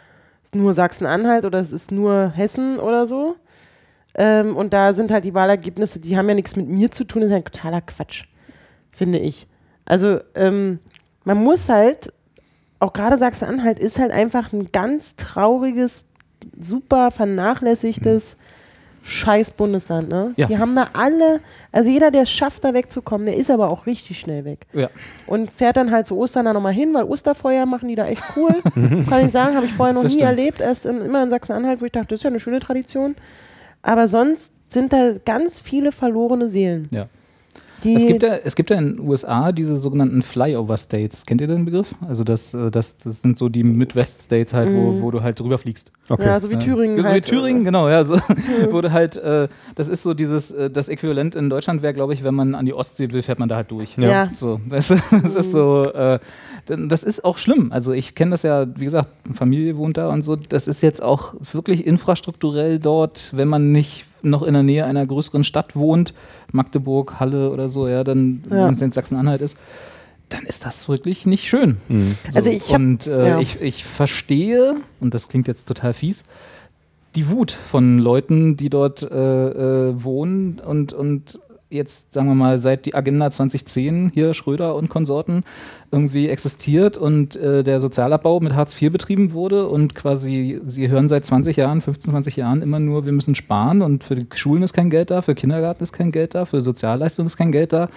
[0.53, 3.37] nur Sachsen-Anhalt oder es ist nur Hessen oder so.
[4.15, 7.23] Ähm, und da sind halt die Wahlergebnisse, die haben ja nichts mit mir zu tun,
[7.23, 8.25] das ist ja ein totaler Quatsch,
[8.95, 9.49] finde ich.
[9.85, 10.79] Also ähm,
[11.25, 12.13] man muss halt,
[12.79, 16.07] auch gerade Sachsen-Anhalt ist halt einfach ein ganz trauriges,
[16.59, 18.37] super vernachlässigtes
[19.05, 20.33] scheiß Bundesland, ne?
[20.37, 20.47] Ja.
[20.47, 21.41] Die haben da alle,
[21.71, 24.67] also jeder, der es schafft, da wegzukommen, der ist aber auch richtig schnell weg.
[24.73, 24.89] Ja.
[25.27, 28.23] Und fährt dann halt zu Ostern da nochmal hin, weil Osterfeuer machen die da echt
[28.37, 28.55] cool.
[29.09, 30.31] Kann ich sagen, habe ich vorher noch Das nie stimmt.
[30.39, 33.15] erlebt, erst in, immer in Sachsen-Anhalt, wo ich dachte, das ist ja eine schöne Tradition.
[33.83, 36.89] Aber sonst sind da ganz viele verlorene Seelen.
[36.93, 37.07] Ja.
[37.85, 41.27] Die, Es gibt, ja, es gibt ja in den USA diese sogenannten Flyover States.
[41.27, 41.95] Kennt ihr den Begriff?
[42.07, 45.59] Also das, äh, das, das sind so die Midwest-States halt, wo, wo du halt drüber
[45.59, 45.93] fliegst.
[46.09, 46.27] Okay.
[46.27, 46.97] ja, so wie Thüringen.
[46.97, 48.05] Ja, so halt, wie Thüringen, genau, ja.
[48.05, 48.15] So,
[48.71, 52.25] wurde halt, äh, das ist so dieses, äh, das Äquivalent in Deutschland wäre, glaube ich,
[52.25, 53.97] wenn man an die Ostsee will, fährt man da halt durch.
[53.97, 54.09] Ja.
[54.09, 54.29] Ja.
[54.35, 56.19] So, du, das ist so, äh,
[56.67, 57.73] das ist auch schlimm.
[57.73, 60.37] Also ich kenne das ja, wie gesagt, Familie wohnt da und so.
[60.37, 65.07] Das ist jetzt auch wirklich infrastrukturell dort, wenn man nicht noch in der Nähe einer
[65.07, 66.15] größeren Stadt wohnt,
[66.55, 68.67] Magdeburg, Halle oder so, ja, dann, Ja.
[68.67, 69.57] wenn es in Sachsen-Anhalt ist,
[70.31, 71.77] dann ist das wirklich nicht schön.
[71.89, 72.15] Mhm.
[72.31, 73.41] So, Also ich hab- und äh, ja.
[73.41, 76.25] ich, ich verstehe, und das klingt jetzt total fies,
[77.15, 79.07] die Wut von Leuten, die dort äh,
[79.89, 81.39] äh, wohnen und, und
[81.71, 85.45] jetzt, sagen wir mal, seit die Agenda 2010 hier Schröder und Konsorten
[85.91, 91.09] irgendwie existiert und äh, der Sozialabbau mit Hartz IV betrieben wurde und quasi, sie hören
[91.09, 94.63] seit 20 Jahren, 15, 20 Jahren immer nur, wir müssen sparen und für die Schulen
[94.63, 97.73] ist kein Geld da, für Kindergarten ist kein Geld da, für Sozialleistungen ist kein Geld
[97.73, 97.89] da.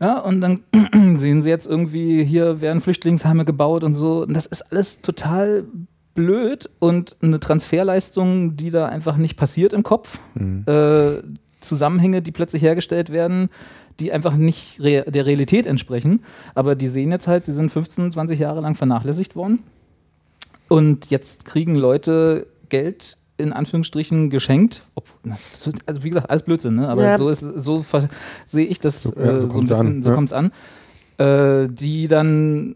[0.00, 0.60] Ja, und dann
[1.16, 4.22] sehen sie jetzt irgendwie, hier werden Flüchtlingsheime gebaut und so.
[4.22, 5.64] Und das ist alles total
[6.14, 10.18] blöd und eine Transferleistung, die da einfach nicht passiert im Kopf.
[10.66, 11.22] Äh,
[11.60, 13.48] Zusammenhänge, die plötzlich hergestellt werden,
[13.98, 16.24] die einfach nicht rea der Realität entsprechen.
[16.54, 19.62] Aber die sehen jetzt halt, sie sind 15, 20 Jahre lang vernachlässigt worden.
[20.68, 24.84] Und jetzt kriegen Leute Geld in Anführungsstrichen geschenkt.
[24.94, 26.88] Ob, na, so- also wie gesagt, alles Blödsinn, ne?
[26.88, 27.16] aber Ja.
[27.18, 27.84] so, ist, so
[28.46, 30.14] sehe ich das So- äh, ja, so so, ein bisschen, an, so ja.
[30.14, 30.52] kommt es an.
[31.18, 32.74] Äh, die dann äh,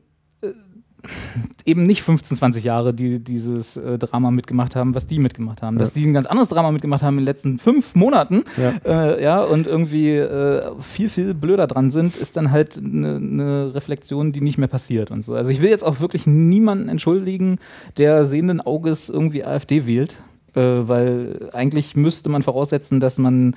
[1.65, 5.79] eben nicht 15, 20 Jahre die, dieses äh, Drama mitgemacht haben, was die mitgemacht haben.
[5.79, 8.75] Dass die ein ganz anderes Drama mitgemacht haben in den letzten fünf Monaten, Ja.
[9.15, 13.75] äh, ja, und irgendwie äh, viel, viel blöder dran sind, ist dann halt eine ne
[13.75, 15.35] Reflexion, die nicht mehr passiert und so.
[15.35, 17.59] Also ich will jetzt auch wirklich niemanden entschuldigen,
[17.99, 20.17] der sehenden Auges irgendwie AfD wählt.
[20.55, 23.57] Äh, weil eigentlich müsste man voraussetzen, dass man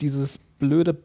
[0.00, 0.96] dieses blöde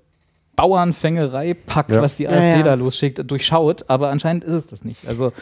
[0.56, 2.02] Bauernfängerei-Pack, Ja.
[2.02, 2.64] was die Ja, AfD ja.
[2.64, 5.08] da losschickt, durchschaut, aber anscheinend ist es das nicht.
[5.08, 5.34] Also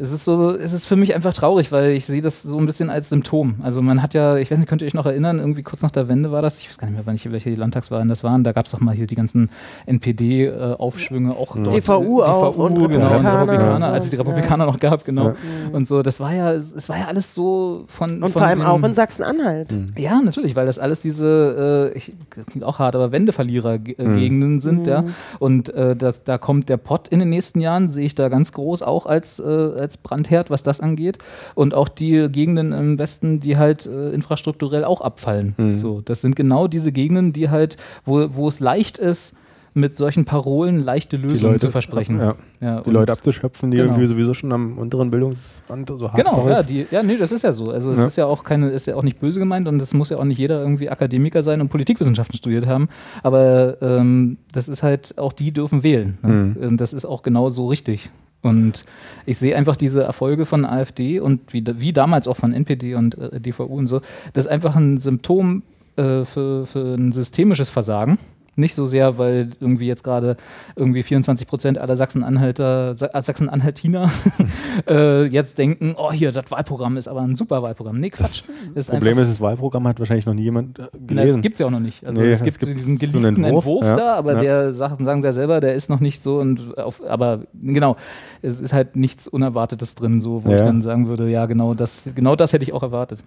[0.00, 2.66] es ist so, es ist für mich einfach traurig, weil ich sehe das so ein
[2.66, 3.56] bisschen als Symptom.
[3.62, 5.90] Also man hat ja, ich weiß nicht, könnt ihr euch noch erinnern, irgendwie kurz nach
[5.90, 8.24] der Wende war das, ich weiß gar nicht mehr, wann ich, welche die Landtagswahlen das
[8.24, 9.50] waren, da gab es doch mal hier die ganzen
[9.86, 11.72] NPD-Aufschwünge, auch dort.
[11.72, 13.86] DVU auch DVU, und genau, und Republikaner so.
[13.86, 15.28] als es die Republikaner noch gab, genau.
[15.28, 15.34] Ja.
[15.72, 18.10] Und so, das war ja, es, es war ja alles so von.
[18.10, 19.68] Und von vor allem den- auch in Sachsen-Anhalt.
[19.96, 24.86] ja, natürlich, weil das alles diese, äh, ich, das klingt auch hart, aber Wendeverlierer-Gegenden sind,
[24.86, 25.04] ja.
[25.38, 28.52] Und äh, das, da kommt der Pott in den nächsten Jahren, sehe ich da ganz
[28.52, 31.18] groß auch als, äh, als Brandherd, was das angeht.
[31.54, 35.54] Und auch die Gegenden im Westen, die halt äh, infrastrukturell auch abfallen.
[35.76, 39.36] So, das sind genau diese Gegenden, die halt, wo, wo es leicht ist,
[39.72, 42.18] mit solchen Parolen leichte Lösungen Leute- zu versprechen.
[42.18, 42.34] ja.
[42.60, 43.90] Ja, Die Leute abzuschöpfen, die Genau.
[43.90, 47.42] irgendwie sowieso schon am unteren Bildungsrand so hart Genau, ja, die, ja, nee, das ist
[47.44, 47.70] ja so.
[47.70, 48.06] Also es Ja.
[48.06, 50.24] ist ja auch keine, ist ja auch nicht böse gemeint und es muss ja auch
[50.24, 52.88] nicht jeder irgendwie Akademiker sein und Politikwissenschaften studiert haben.
[53.22, 56.18] Aber ähm, das ist halt, auch die dürfen wählen.
[56.22, 56.32] Ne?
[56.58, 56.68] Mhm.
[56.70, 58.10] Und das ist auch genau so richtig.
[58.42, 58.84] Und
[59.26, 63.18] ich sehe einfach diese Erfolge von AfD und wie, wie damals auch von NPD und
[63.18, 64.00] äh, DVU und so,
[64.32, 65.62] das ist einfach ein Symptom
[65.96, 68.18] äh, für, für ein systemisches Versagen.
[68.60, 70.36] Nicht so sehr, weil irgendwie jetzt gerade
[70.76, 74.10] irgendwie 24 Prozent aller Sachsen-Anhalter, Sa äh, Sachsen-Anhaltiner
[74.88, 77.98] äh, jetzt denken, oh hier, das Wahlprogramm ist aber ein super Wahlprogramm.
[77.98, 78.44] Nee, Quatsch.
[78.74, 81.42] Das ist Problem ist, das Wahlprogramm hat wahrscheinlich noch nie jemand äh, na, das gelesen.
[81.42, 82.04] gibt es ja auch noch nicht.
[82.06, 84.34] Also Nee, es es gibt, gibt diesen so einen geleakten Entwurf, Entwurf, ja, da, aber
[84.34, 84.40] ja.
[84.40, 87.96] der sagt, sagen sie ja selber, der ist noch nicht so und auf, aber genau,
[88.42, 90.56] es ist halt nichts Unerwartetes drin, so wo Ja.
[90.56, 93.22] ich dann sagen würde, ja genau das, genau das hätte ich auch erwartet.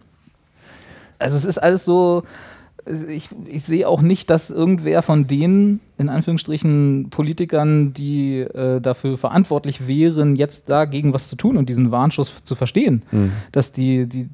[1.19, 2.23] Also es ist alles so,
[3.07, 9.17] ich, ich sehe auch nicht, dass irgendwer von den, in Anführungsstrichen, Politikern, die äh, dafür
[9.17, 13.31] verantwortlich wären, jetzt dagegen was zu tun und diesen Warnschuss zu verstehen, Mhm.
[13.51, 14.29] dass die, die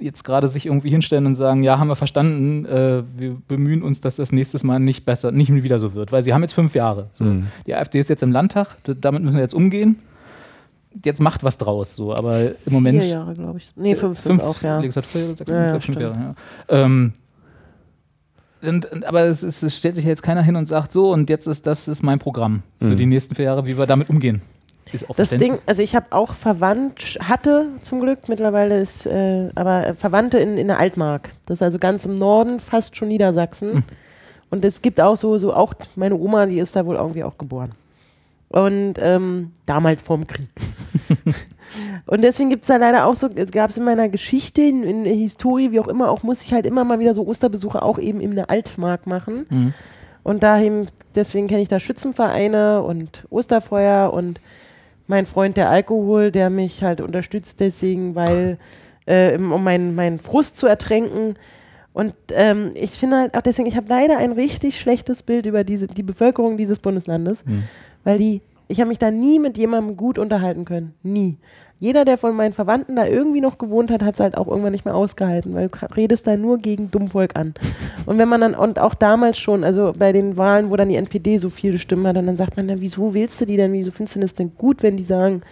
[0.00, 4.00] jetzt gerade sich irgendwie hinstellen und sagen, ja, haben wir verstanden, äh, wir bemühen uns,
[4.00, 6.74] dass das nächstes Mal nicht besser, nicht wieder so wird, weil sie haben jetzt fünf
[6.74, 7.08] Jahre.
[7.12, 7.24] So.
[7.24, 7.46] Mhm.
[7.66, 9.96] Die AfD ist jetzt im Landtag, damit müssen wir jetzt umgehen.
[11.04, 13.02] Jetzt macht was draus, so, aber im Moment.
[13.02, 13.72] Vier Jahre, glaube ich.
[13.74, 14.80] Nee, fünf sind auch, ja.
[14.80, 15.48] Sechs, fünf.
[15.98, 16.34] Jahre, ja.
[16.68, 17.12] Ähm,
[18.66, 21.12] und, und, aber es, ist, es stellt sich ja jetzt keiner hin und sagt, so,
[21.12, 22.96] und jetzt ist das ist mein Programm für Mhm.
[22.96, 24.42] die nächsten vier Jahre, wie wir damit umgehen.
[24.92, 25.30] Ist auch Das.
[25.30, 30.38] Ding, also ich habe auch verwandt, hatte zum Glück mittlerweile ist, äh, aber äh, Verwandte
[30.38, 31.30] in, in der Altmark.
[31.46, 33.72] Das ist also ganz im Norden, fast schon Niedersachsen.
[33.74, 33.82] Hm.
[34.50, 37.38] Und es gibt auch so, so auch meine Oma, die ist da wohl irgendwie auch
[37.38, 37.72] geboren.
[38.48, 40.48] Und ähm, damals vorm Krieg.
[42.06, 45.04] Und deswegen gibt es da leider auch so, gab es in meiner Geschichte, in, in
[45.04, 47.98] der Historie, wie auch immer, auch muss ich halt immer mal wieder so Osterbesuche auch
[47.98, 49.46] eben in der Altmark machen.
[49.48, 49.74] Mhm.
[50.22, 54.40] Und dahin, deswegen kenne ich da Schützenvereine und Osterfeuer und
[55.06, 58.58] mein Freund der Alkohol, der mich halt unterstützt, deswegen, weil,
[59.06, 61.34] äh, um meinen meinen Frust zu ertränken.
[61.92, 65.62] Und ähm, ich finde halt auch deswegen, ich habe leider ein richtig schlechtes Bild über
[65.62, 67.64] diese, die Bevölkerung dieses Bundeslandes, Mhm.
[68.04, 70.94] Weil die, ich habe mich da nie mit jemandem gut unterhalten können.
[71.02, 71.36] Nie.
[71.80, 74.72] Jeder, der von meinen Verwandten da irgendwie noch gewohnt hat, hat es halt auch irgendwann
[74.72, 77.52] nicht mehr ausgehalten, weil du redest da nur gegen Dummvolk an.
[78.06, 80.96] Und wenn man dann, und auch damals schon, also bei den Wahlen, wo dann die
[80.96, 83.72] NPD so viele Stimmen hat, und dann sagt man dann, wieso wählst du die denn,
[83.72, 85.42] wieso findest du das denn gut, wenn die sagen,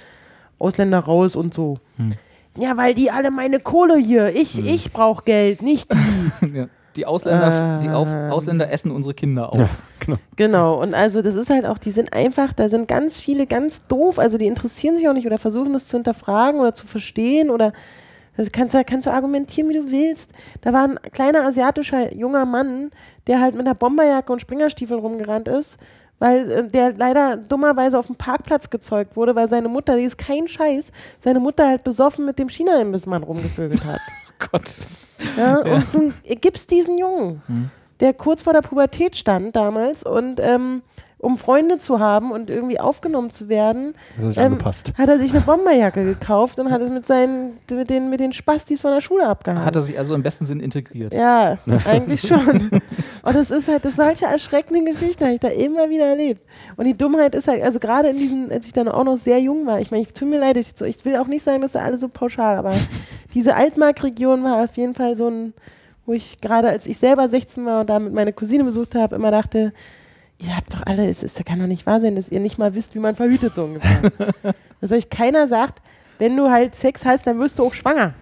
[0.58, 1.78] Ausländer raus und so.
[1.96, 2.12] Hm.
[2.56, 6.46] Ja, weil die alle meine Kohle hier, ich, ich brauche Geld, nicht die.
[6.54, 6.68] ja.
[6.96, 8.30] Die Ausländer, die Auf, Ähm.
[8.32, 9.68] Ausländer essen unsere Kinder auf.
[10.36, 13.86] Genau, und also das ist halt auch, die sind einfach, da sind ganz viele ganz
[13.86, 17.50] doof, also die interessieren sich auch nicht oder versuchen das zu hinterfragen oder zu verstehen
[17.50, 17.72] oder
[18.36, 20.30] das kannst, du- kannst du argumentieren, wie du willst.
[20.62, 22.90] Da war ein kleiner asiatischer junger Mann,
[23.26, 25.78] der halt mit einer Bomberjacke und Springerstiefeln rumgerannt ist,
[26.18, 30.16] weil äh, der leider dummerweise auf dem Parkplatz gezeugt wurde, weil seine Mutter, die ist
[30.18, 34.00] kein Scheiß, seine Mutter halt besoffen mit dem China-Imbissmann rumgevögelt hat.
[34.50, 34.74] Gott.
[35.36, 37.70] Ja, und nun gibt's diesen Jungen, Mhm.
[38.00, 40.82] der kurz vor der Pubertät stand damals und ähm,
[41.22, 44.58] um Freunde zu haben und irgendwie aufgenommen zu werden, hat sich ähm,
[44.98, 48.32] hat er sich eine Bomberjacke gekauft und hat es mit seinen, mit den, mit den
[48.32, 49.64] Spastis von der Schule abgehalten.
[49.64, 51.14] Hat er sich also im besten Sinn integriert.
[51.14, 51.56] Ja,
[51.86, 52.70] eigentlich schon.
[53.24, 56.42] Und das ist halt, das solche erschreckende Geschichten habe ich da immer wieder erlebt.
[56.76, 59.38] Und die Dummheit ist halt, also gerade in diesen, als ich dann auch noch sehr
[59.38, 61.62] jung war, ich meine, ich tut mir leid, ich, so- ich will auch nicht sagen,
[61.62, 62.72] dass da alle so pauschal, aber
[63.32, 65.54] diese Altmark-Region war auf jeden Fall so ein,
[66.04, 69.14] wo ich gerade als ich selber 16 war und da mit meiner Cousine besucht habe,
[69.14, 69.72] immer dachte,
[70.42, 72.74] ihr habt doch alle, es ist, kann doch nicht wahr sein, dass ihr nicht mal
[72.74, 74.10] wisst, wie man verhütet, so ungefähr.
[74.80, 75.80] dass euch keiner sagt,
[76.18, 78.14] wenn du halt Sex hast, dann wirst du auch schwanger.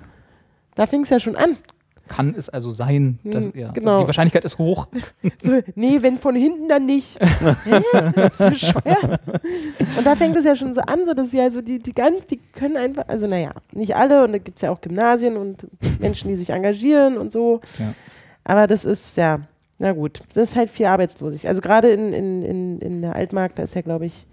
[0.74, 1.56] Da fing es ja schon an.
[2.08, 3.18] kann es also sein.
[3.24, 4.00] Dass, Hm, ja, genau.
[4.00, 4.88] Die Wahrscheinlichkeit ist hoch.
[5.42, 7.18] So, nee, wenn von hinten, dann nicht.
[7.92, 9.20] Du bescheuert?
[9.96, 12.26] Und da fängt es ja schon so an, so dass sie also die, die ganz,
[12.26, 15.66] die können einfach, also naja, nicht alle und da gibt es ja auch Gymnasien und
[16.00, 17.60] Menschen, die sich engagieren und so.
[17.78, 17.94] Ja.
[18.44, 19.40] Aber das ist ja,
[19.80, 21.48] na gut, das ist halt viel Arbeitslosigkeit.
[21.48, 24.26] Also gerade in, in, in, in der Altmark, da ist ja, glaube ich,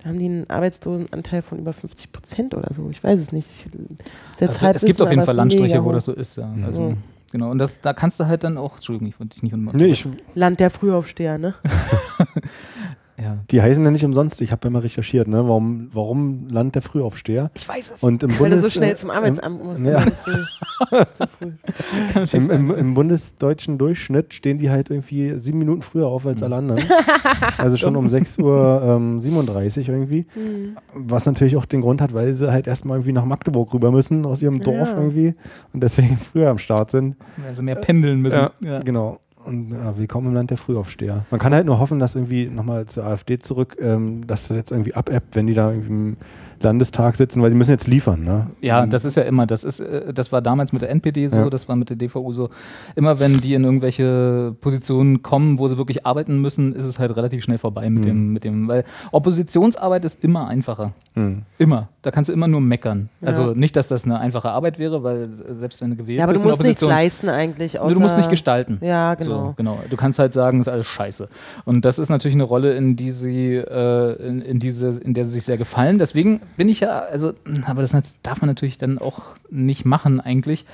[0.00, 2.88] da haben die einen Arbeitslosenanteil von über 50 Prozent oder so.
[2.90, 3.48] Ich weiß es nicht.
[3.50, 5.94] Ich, Also, es gibt auf jeden Fall Landstriche, wo hoch.
[5.94, 6.36] das so ist.
[6.36, 6.52] Ja.
[6.64, 6.96] Also, Mhm.
[7.32, 7.50] Genau.
[7.50, 9.82] Und das, da kannst du halt dann auch, Entschuldigung, ich wollte dich nicht unbedingt.
[9.84, 11.54] Nee, ich, Land der Frühaufsteher, ne?
[13.18, 13.38] ja.
[13.50, 14.40] die heißen ja nicht umsonst.
[14.40, 15.46] Ich habe ja mal recherchiert, ne?
[15.48, 17.50] warum, warum Land der Frühaufsteher.
[17.54, 18.02] Ich weiß es.
[18.02, 19.82] Und im Weil Bundes, du so schnell äh, zum Arbeitsamt musst.
[19.82, 20.04] ja.
[21.14, 21.52] Zu früh.
[22.32, 26.56] Im, im, Im bundesdeutschen Durchschnitt stehen die halt irgendwie sieben Minuten früher auf als alle
[26.56, 26.82] anderen.
[27.58, 30.26] Also schon um 6.37 Uhr ähm, 37 irgendwie.
[30.34, 30.76] Hm.
[30.94, 34.24] Was natürlich auch den Grund hat, weil sie halt erstmal irgendwie nach Magdeburg rüber müssen
[34.26, 34.96] aus ihrem Dorf Ja.
[34.98, 35.34] irgendwie
[35.72, 37.16] und deswegen früher am Start sind.
[37.48, 38.36] Also mehr pendeln müssen.
[38.38, 38.80] Ja, Ja.
[38.80, 39.18] genau.
[39.46, 41.24] Und ja, willkommen im Land der Frühaufsteher.
[41.30, 44.72] Man kann halt nur hoffen, dass irgendwie nochmal zur AfD zurück, ähm, dass das jetzt
[44.72, 46.16] irgendwie abebbt, wenn die da irgendwie
[46.60, 48.24] Landestag sitzen, weil sie müssen jetzt liefern.
[48.24, 48.46] Ne?
[48.60, 51.38] Ja, das ist ja immer, das ist, äh, das war damals mit der NPD so,
[51.40, 51.50] Ja.
[51.50, 52.50] das war mit der DVU so.
[52.94, 57.16] Immer wenn die in irgendwelche Positionen kommen, wo sie wirklich arbeiten müssen, ist es halt
[57.16, 58.08] relativ schnell vorbei mit Mhm.
[58.08, 60.92] dem, mit dem, weil Oppositionsarbeit ist immer einfacher.
[61.14, 61.42] Hm.
[61.58, 61.88] Immer.
[62.02, 63.08] Da kannst du immer nur meckern.
[63.22, 63.28] Ja.
[63.28, 66.34] Also nicht, dass das eine einfache Arbeit wäre, weil selbst wenn du gewählt Ja, aber
[66.34, 67.80] du bist in der musst nichts leisten eigentlich.
[67.80, 68.78] Außer du musst nicht gestalten.
[68.82, 69.46] Ja, genau.
[69.48, 69.78] So, genau.
[69.88, 71.28] Du kannst halt sagen, ist alles scheiße.
[71.64, 75.24] Und das ist natürlich eine Rolle, in die sie, äh, in, in diese, in der
[75.24, 75.98] sie sich sehr gefallen.
[75.98, 77.34] Deswegen bin ich ja, also,
[77.66, 79.20] aber das darf man natürlich dann auch
[79.50, 80.64] nicht machen eigentlich.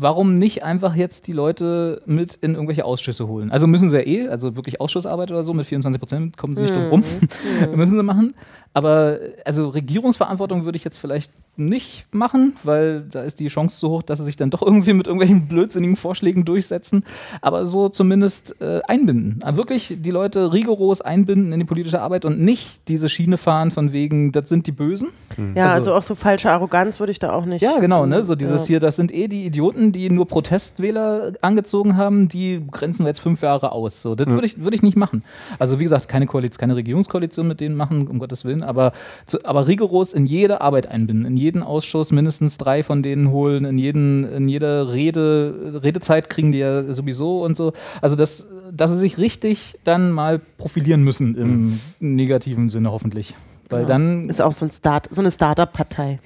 [0.00, 3.50] Warum nicht einfach jetzt die Leute mit in irgendwelche Ausschüsse holen?
[3.50, 6.62] Also müssen sie ja eh, also wirklich Ausschussarbeit oder so, mit 24 Prozent kommen sie
[6.62, 7.04] nicht drum rum.
[7.74, 8.34] müssen sie machen.
[8.74, 13.90] Aber also Regierungsverantwortung würde ich jetzt vielleicht nicht machen, weil da ist die Chance so
[13.90, 17.04] hoch, dass sie sich dann doch irgendwie mit irgendwelchen blödsinnigen Vorschlägen durchsetzen.
[17.42, 19.40] Aber so zumindest äh, einbinden.
[19.42, 23.70] Aber wirklich die Leute rigoros einbinden in die politische Arbeit und nicht diese Schiene fahren
[23.70, 25.08] von wegen, das sind die Bösen.
[25.54, 27.62] Ja, Also- also, auch so falsche Arroganz würde ich da auch nicht.
[27.62, 28.24] Ja, genau, ne?
[28.24, 28.66] So dieses Ja.
[28.68, 33.20] hier, das sind eh die Idioten, die nur Protestwähler angezogen haben, die grenzen wir jetzt
[33.20, 34.02] fünf Jahre aus.
[34.02, 35.22] So, das würde ich, würde ich nicht machen.
[35.58, 38.92] Also wie gesagt, keine Koalition, keine Regierungskoalition mit denen machen, um Gottes Willen, aber,
[39.26, 43.64] zu, aber rigoros in jede Arbeit einbinden, in jeden Ausschuss mindestens drei von denen holen,
[43.64, 47.72] in jeden, in jede Rede, Redezeit kriegen die ja sowieso und so.
[48.02, 53.34] Also dass, dass sie sich richtig dann mal profilieren müssen im negativen Sinne hoffentlich.
[53.70, 53.86] Weil Ja.
[53.86, 56.20] dann Ist auch so, ein Start, so eine Start-up-Partei.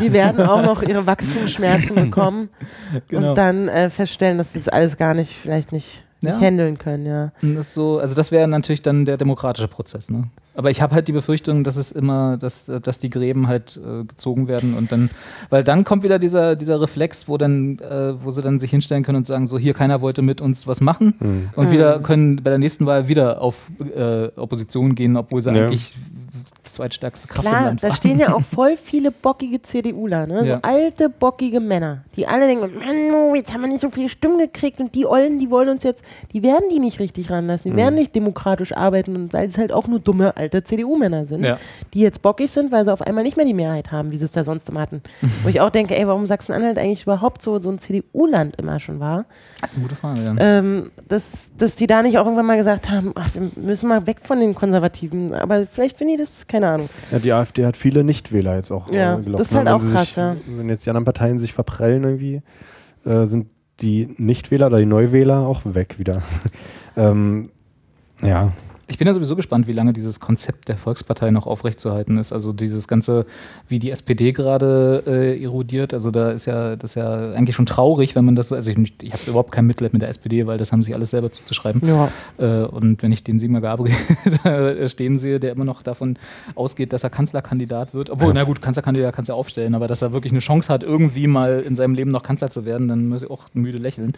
[0.00, 2.48] Die werden auch noch ihre Wachstumsschmerzen bekommen
[3.08, 3.30] Genau.
[3.30, 6.46] und dann äh, feststellen, dass das alles gar nicht, vielleicht nicht, nicht Ja.
[6.46, 7.32] handeln können, ja.
[7.42, 10.24] Und Das so, also das wäre natürlich dann der demokratische Prozess, ne?
[10.54, 14.04] Aber ich habe halt die Befürchtung, dass es immer, dass, dass die Gräben halt äh,
[14.04, 15.08] gezogen werden und dann,
[15.48, 19.02] weil dann kommt wieder dieser, dieser Reflex, wo dann, äh, wo sie dann sich hinstellen
[19.02, 21.48] können und sagen, so hier keiner wollte mit uns was machen Hm.
[21.56, 25.64] und wieder können bei der nächsten Wahl wieder auf äh, Opposition gehen, obwohl sie Ja.
[25.64, 25.96] eigentlich
[26.62, 30.44] das zweitstärkste Kraft im Klar, Land da stehen ja auch voll viele bockige CDUler, ne?
[30.44, 30.58] So Ja.
[30.62, 34.78] alte, bockige Männer, die alle denken, Mann, jetzt haben wir nicht so viele Stimmen gekriegt
[34.78, 37.96] und die Ollen, die wollen uns jetzt, die werden die nicht richtig ranlassen, die werden
[37.96, 41.58] nicht demokratisch arbeiten und weil es halt auch nur dumme alte CDU-Männer sind, Ja.
[41.94, 44.24] die jetzt bockig sind, weil sie auf einmal nicht mehr die Mehrheit haben, wie sie
[44.24, 45.02] es da sonst immer hatten.
[45.42, 49.00] Wo ich auch denke, ey, warum Sachsen-Anhalt eigentlich überhaupt so, so ein CDU-Land immer schon
[49.00, 49.24] war,
[49.60, 50.34] Das ist eine gute Frage, ja.
[50.38, 54.06] ähm, dass, dass die da nicht auch irgendwann mal gesagt haben, ach, wir müssen mal
[54.06, 56.88] weg von den Konservativen, aber vielleicht finde ich das, keine Ahnung.
[57.10, 59.58] Ja, die AfD hat viele Nichtwähler jetzt auch Ja, äh, gelockt, das ist ne?
[59.60, 60.36] halt Wenn auch krass, sich, ja.
[60.56, 62.42] Wenn jetzt die anderen Parteien sich verprellen irgendwie,
[63.06, 63.46] äh, sind
[63.80, 66.22] die Nichtwähler oder die Neuwähler auch weg wieder.
[66.96, 67.50] ähm,
[68.20, 68.52] ja,
[68.92, 72.30] Ich bin ja sowieso gespannt, wie lange dieses Konzept der Volkspartei noch aufrechtzuerhalten ist.
[72.30, 73.24] Also dieses ganze,
[73.66, 75.94] wie die SPD gerade äh, erodiert.
[75.94, 78.54] Also da ist ja das ist ja eigentlich schon traurig, wenn man das so.
[78.54, 81.08] Also ich, ich habe überhaupt kein Mitleid mit der SPD, weil das haben sie alles
[81.08, 81.80] selber zuzuschreiben.
[81.88, 82.10] Ja.
[82.36, 83.96] Äh, und wenn ich den Sigmar Gabriel
[84.44, 86.18] da stehen sehe, der immer noch davon
[86.54, 90.02] ausgeht, dass er Kanzlerkandidat wird, obwohl, na gut, Kanzlerkandidat kannst du ja aufstellen, aber dass
[90.02, 93.08] er wirklich eine Chance hat, irgendwie mal in seinem Leben noch Kanzler zu werden, dann
[93.08, 94.12] muss ich auch müde lächeln.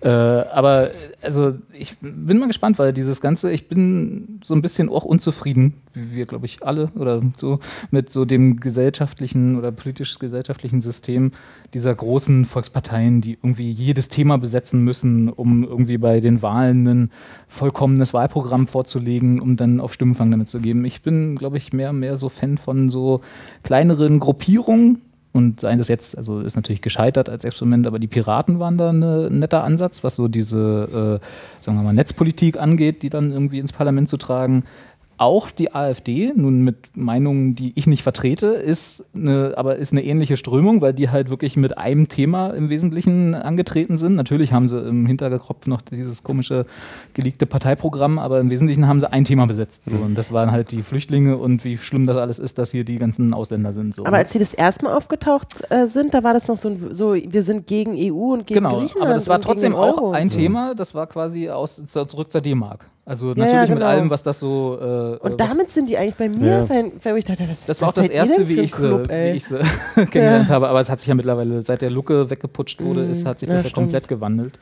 [0.00, 0.90] Äh, aber
[1.22, 5.74] also ich bin mal gespannt, weil dieses Ganze, ich bin so ein bisschen auch unzufrieden,
[5.92, 7.58] wie wir, glaube ich, alle oder so,
[7.90, 11.32] mit so dem gesellschaftlichen oder politisch-gesellschaftlichen System
[11.74, 17.10] dieser großen Volksparteien, die irgendwie jedes Thema besetzen müssen, um irgendwie bei den Wahlen ein
[17.48, 20.84] vollkommenes Wahlprogramm vorzulegen, um dann auf Stimmenfang damit zu geben.
[20.84, 23.20] Ich bin, glaube ich, mehr und mehr so Fan von so
[23.64, 25.02] kleineren Gruppierungen,
[25.38, 28.92] und seien das jetzt, also ist natürlich gescheitert als Experiment, aber die Piraten waren da
[28.92, 33.30] ne- ein netter Ansatz, was so diese, äh, sagen wir mal, Netzpolitik angeht, die dann
[33.32, 34.64] irgendwie ins Parlament zu tragen.
[35.18, 40.04] Auch die AfD, nun mit Meinungen, die ich nicht vertrete, ist eine, aber ist eine
[40.04, 44.14] ähnliche Strömung, weil die halt wirklich mit einem Thema im Wesentlichen angetreten sind.
[44.14, 46.66] Natürlich haben sie im Hinterkopf noch dieses komische
[47.14, 49.84] geleakte Parteiprogramm, aber im Wesentlichen haben sie ein Thema besetzt.
[49.86, 49.96] So.
[49.96, 52.96] Und das waren halt die Flüchtlinge und wie schlimm das alles ist, dass hier die
[52.96, 53.96] ganzen Ausländer sind.
[53.96, 54.06] So.
[54.06, 56.94] Aber als sie das erste Mal aufgetaucht äh, sind, da war das noch so, ein,
[56.94, 59.06] so, wir sind gegen EU und gegen genau, Griechenland.
[59.06, 60.38] aber das war trotzdem auch ein so.
[60.38, 62.86] Thema, das war quasi aus, zurück zur D-Mark.
[63.08, 63.86] Also Ja, natürlich ja, mit genau.
[63.86, 64.78] allem, was das so.
[64.80, 66.68] Äh, Und damit sind die eigentlich bei mir, Ja.
[66.68, 69.12] weil, weil ich dachte, was das war auch das erste, wie ich, sie, Club, wie
[69.12, 69.34] ey?
[69.36, 69.58] ich sie
[69.94, 70.68] kennengelernt habe.
[70.68, 73.48] Aber es hat sich ja mittlerweile, seit der Lucke weggeputscht wurde, Mm, ist, hat sich
[73.48, 74.58] ja, das ja komplett gewandelt.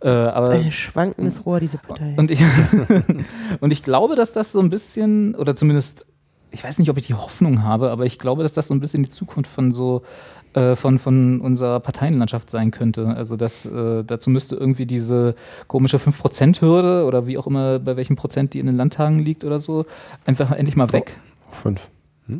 [0.00, 2.14] Äh, aber Ein schwankendes Rohr, diese Partei.
[2.18, 2.40] und ich,
[3.60, 6.06] und ich glaube, dass das so ein bisschen, oder zumindest,
[6.50, 8.80] ich weiß nicht, ob ich die Hoffnung habe, aber ich glaube, dass das so ein
[8.80, 10.37] bisschen die Zukunft von so äh,
[10.76, 13.08] von, von unserer Parteienlandschaft sein könnte.
[13.08, 15.34] Also das, äh, dazu müsste irgendwie diese
[15.66, 19.60] komische 5%-Hürde oder wie auch immer, bei welchem Prozent die in den Landtagen liegt oder
[19.60, 19.86] so,
[20.26, 21.16] einfach endlich mal weg.
[21.50, 21.88] Fünf.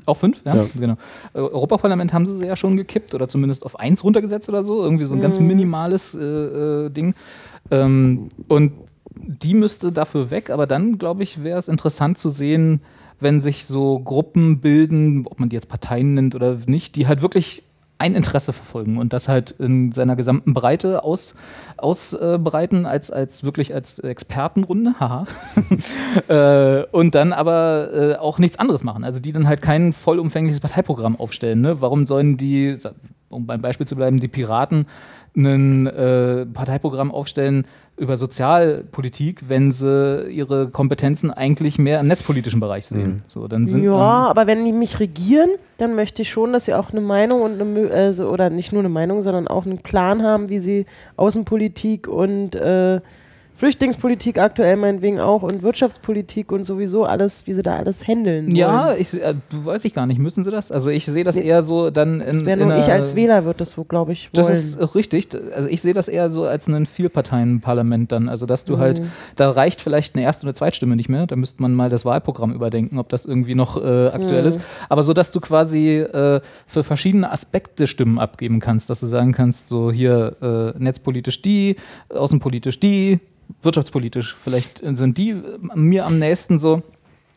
[0.07, 0.67] Auch fünf, ja, Ja.
[0.79, 0.97] genau.
[1.35, 4.83] Äh, Europaparlament haben sie ja schon gekippt oder zumindest auf eins runtergesetzt oder so.
[4.83, 7.15] Irgendwie so ein ganz minimales äh, äh, Ding.
[7.71, 8.73] Ähm, und
[9.15, 12.81] die müsste dafür weg, aber dann, glaube ich, wäre es interessant zu sehen,
[13.21, 17.23] wenn sich so Gruppen bilden, ob man die jetzt Parteien nennt oder nicht, die halt
[17.23, 17.63] wirklich
[17.99, 21.35] ein Interesse verfolgen und das halt in seiner gesamten Breite aus,
[21.77, 25.27] ausbreiten, als, als wirklich als Expertenrunde, haha.
[26.29, 29.03] äh, und dann aber äh, auch nichts anderes machen.
[29.03, 31.61] Also die dann halt kein vollumfängliches Parteiprogramm aufstellen.
[31.61, 31.81] Ne?
[31.81, 32.77] Warum sollen die,
[33.31, 34.87] um beim Beispiel zu bleiben, die Piraten
[35.37, 37.67] ein äh, Parteiprogramm aufstellen
[37.99, 43.23] über Sozialpolitik, wenn sie ihre Kompetenzen eigentlich mehr im netzpolitischen Bereich sehen.
[43.27, 46.65] So, dann sind ja, dann, aber wenn die mich regieren, dann möchte ich schon, dass
[46.65, 49.79] sie auch eine Meinung und eine, also, oder nicht nur eine Meinung, sondern auch einen
[49.79, 50.87] Plan haben, wie sie
[51.17, 53.01] Außenpolitik und äh,
[53.59, 58.55] Flüchtlingspolitik aktuell meinetwegen auch und Wirtschaftspolitik und sowieso alles, wie sie da alles handeln.
[58.55, 60.71] ja, ich, äh, du weiß ich gar nicht, müssen sie das?
[60.71, 63.61] Also ich sehe das eher so dann in, das wäre nur ich als Wähler wird
[63.61, 64.47] das so, glaube ich, wollen.
[64.47, 65.29] Das ist äh, richtig.
[65.57, 68.29] Also ich sehe das eher so als ein Vierparteien-Parlament dann.
[68.29, 68.81] Also dass du Mhm.
[68.81, 69.03] halt,
[69.35, 71.27] da reicht vielleicht eine Erst- oder Zweitstimme nicht mehr.
[71.27, 74.49] Da müsste man mal das Wahlprogramm überdenken, ob das irgendwie noch äh, aktuell Mhm.
[74.49, 74.61] ist.
[74.89, 79.33] Aber so, dass du quasi äh, für verschiedene Aspekte Stimmen abgeben kannst, dass du sagen
[79.33, 80.37] kannst, so hier
[80.77, 81.75] äh, netzpolitisch die,
[82.15, 83.19] außenpolitisch die,
[83.63, 84.37] wirtschaftspolitisch.
[84.43, 86.83] Vielleicht sind die äh, mir am nächsten so.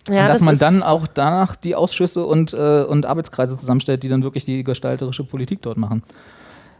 [0.07, 4.09] ja, dass das man dann auch danach die Ausschüsse und, äh, und Arbeitskreise zusammenstellt, die
[4.09, 6.03] dann wirklich die gestalterische Politik dort machen.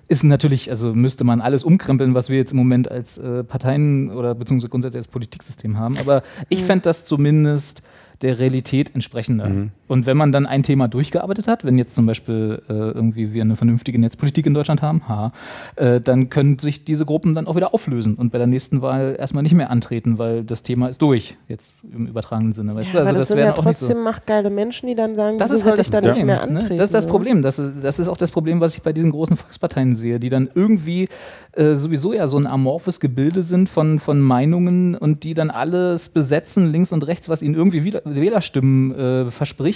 [0.08, 4.12] Ist natürlich, also müsste man alles umkrempeln, was wir jetzt im Moment als äh, Parteien
[4.12, 5.98] oder beziehungsweise grundsätzlich als Politiksystem haben.
[6.00, 7.82] Aber ich fände das zumindest
[8.22, 9.48] der Realität entsprechender.
[9.92, 13.42] Und wenn man dann ein Thema durchgearbeitet hat, wenn jetzt zum Beispiel äh, irgendwie wir
[13.42, 15.34] eine vernünftige Netzpolitik in Deutschland haben, ha,
[15.76, 19.18] äh, dann können sich diese Gruppen dann auch wieder auflösen und bei der nächsten Wahl
[19.20, 22.74] erstmal nicht mehr antreten, weil das Thema ist durch, jetzt im übertragenen Sinne.
[22.74, 23.00] Weißt du?
[23.00, 23.62] aber Also das, sind ja nicht so.
[23.64, 26.16] trotzdem machtgeile Menschen, die dann sagen, Das ist halt das ich da Problem.
[26.16, 26.42] nicht mehr ne?
[26.42, 26.78] antreten.
[26.78, 27.08] Das ist das.
[27.08, 27.42] Problem.
[27.42, 30.30] Das ist, das ist auch das Problem, was ich bei diesen großen Volksparteien sehe, die
[30.30, 31.10] dann irgendwie
[31.52, 36.08] äh, sowieso ja so ein amorphes Gebilde sind von, von Meinungen und die dann alles
[36.08, 39.32] besetzen, links und rechts, was ihnen irgendwie wieder, Wählerstimmen äh,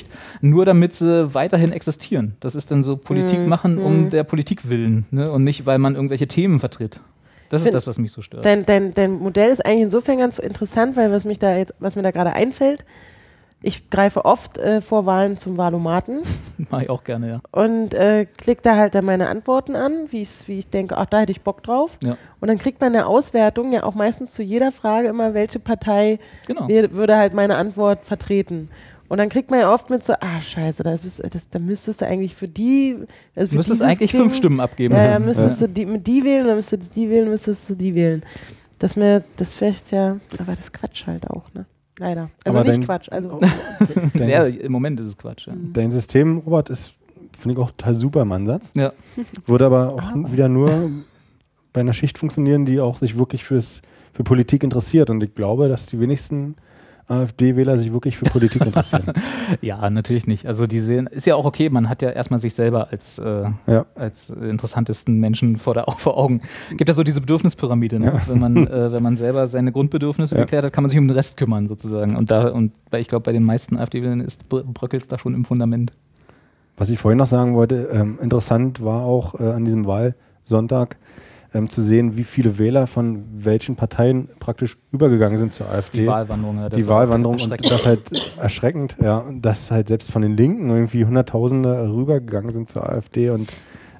[0.06, 2.36] verspricht, nur damit sie weiterhin existieren.
[2.39, 3.47] Das ist dann so Politik Mhm.
[3.49, 5.32] machen um der Politik willen ne?
[5.32, 6.99] und nicht, weil man irgendwelche Themen vertritt.
[7.49, 8.43] Das ist das, was mich so stört.
[8.43, 11.95] Dein, dein, dein Modell ist eigentlich insofern ganz interessant, weil was mich da jetzt, was
[11.95, 12.84] mir da gerade einfällt,
[13.62, 16.22] ich greife oft äh, vor Wahlen zum Wahlomaten
[16.70, 17.41] Mache ich auch gerne, ja.
[17.51, 21.20] und äh, klicke da halt dann meine Antworten an, wie, wie ich denke, ach, da
[21.22, 21.97] hätte ich Bock drauf.
[22.03, 22.18] ja.
[22.41, 26.20] Und dann kriegt man eine Auswertung, ja auch meistens zu jeder Frage immer, welche Partei
[26.47, 26.68] Genau.
[26.68, 28.70] würde halt meine Antwort vertreten.
[29.08, 32.01] Und dann kriegt man ja oft mit so, ah scheiße, das, bist- das, da müsstest
[32.01, 32.95] du eigentlich für die,
[33.36, 34.95] also Du für müsstest eigentlich Ding- fünf Stimmen abgeben.
[34.95, 37.76] Ja, ja, müsstest du die, mit die wählen, dann müsstest du die wählen, müsstest du
[37.76, 38.24] die wählen.
[38.80, 41.66] Das mir, das wäre ja, aber das ist Quatsch halt auch, ne?
[41.97, 42.30] Leider.
[42.43, 43.39] Also Aber nicht dein- Quatsch, also
[44.16, 45.47] Ja, im Moment ist es Quatsch.
[45.47, 45.53] Ja.
[45.74, 46.93] dein System, Robert, ist,
[47.39, 48.72] finde ich auch total super im Ansatz.
[48.76, 48.91] Ja.
[49.45, 50.89] Würde aber auch wieder nur
[51.72, 53.82] bei einer Schicht funktionieren, die auch sich wirklich fürs,
[54.14, 55.10] für Politik interessiert.
[55.10, 56.56] Und ich glaube, dass die wenigsten
[57.08, 59.14] AfD-Wähler sich wirklich für Politik interessieren.
[59.62, 60.45] Ja, natürlich nicht.
[60.47, 63.45] Also die sehen, ist ja auch okay, man hat ja erstmal sich selber als, äh,
[63.68, 63.86] Ja.
[63.95, 66.41] als interessantesten Menschen vor, der, vor Augen.
[66.72, 68.22] Gibt ja so diese Bedürfnispyramide, ne?
[68.28, 70.41] wenn, man, äh, wenn man selber seine Grundbedürfnisse Ja.
[70.41, 72.16] geklärt hat, kann man sich um den Rest kümmern sozusagen.
[72.16, 75.45] Und da, und ich glaube, bei den meisten AfD-Wählern ist bröckelt es da schon im
[75.45, 75.91] Fundament.
[76.78, 80.97] Was ich vorhin noch sagen wollte, ähm, interessant war auch äh, an diesem Wahlsonntag
[81.56, 86.01] ähm, zu sehen, wie viele Wähler von welchen Parteien praktisch übergegangen sind zur AfD.
[86.01, 86.58] Die Wahlwanderung.
[86.58, 88.01] ja, das die Wahlwanderung und das halt
[88.38, 93.49] erschreckend, ja, dass halt selbst von den Linken irgendwie Hunderttausende rübergegangen sind zur AfD und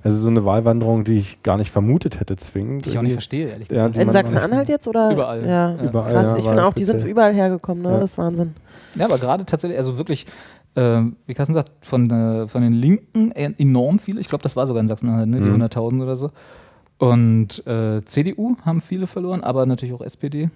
[0.04, 2.86] Also so eine Wahlwanderung, die ich gar nicht vermutet hätte zwingend.
[2.86, 3.96] Die ich auch nicht verstehe, ehrlich Ja, gesagt.
[3.96, 5.12] die In Sachsen-Anhalt jetzt oder?
[5.12, 5.42] Überall.
[5.44, 5.84] Ja, Ja.
[5.84, 6.28] Überall, krass.
[6.28, 7.90] ja, ich finde auch, die sind überall hergekommen, ne?
[7.94, 8.00] Ja.
[8.02, 8.54] Das ist Wahnsinn.
[8.94, 10.28] Ja, aber gerade tatsächlich, also wirklich,
[10.76, 14.20] äh, wie Carsten sagt, von, äh, von den Linken e- enorm viele.
[14.22, 15.38] Ich glaube, das war sogar in Sachsen-Anhalt, ne?
[15.40, 15.56] die Mhm.
[15.64, 16.30] 100.000 oder so.
[16.98, 20.50] Und äh, CDU haben viele verloren, aber natürlich auch SPD.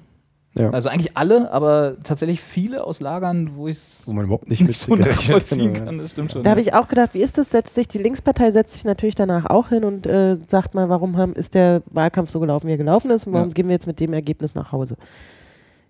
[0.55, 0.71] Ja.
[0.71, 4.61] Also eigentlich alle, aber tatsächlich viele aus Lagern, wo ich es Wo man überhaupt nicht
[4.65, 5.85] mit so nachvollziehen hätte.
[5.85, 5.97] kann.
[5.97, 6.41] Das stimmt schon.
[6.43, 7.51] Da habe ich auch gedacht, wie ist das?
[7.51, 11.17] Setzt sich die Linkspartei setzt sich natürlich danach auch hin und äh, sagt mal, warum
[11.17, 13.53] haben, ist der Wahlkampf so gelaufen, wie er gelaufen ist und warum Ja.
[13.53, 14.95] gehen wir jetzt mit dem Ergebnis nach Hause?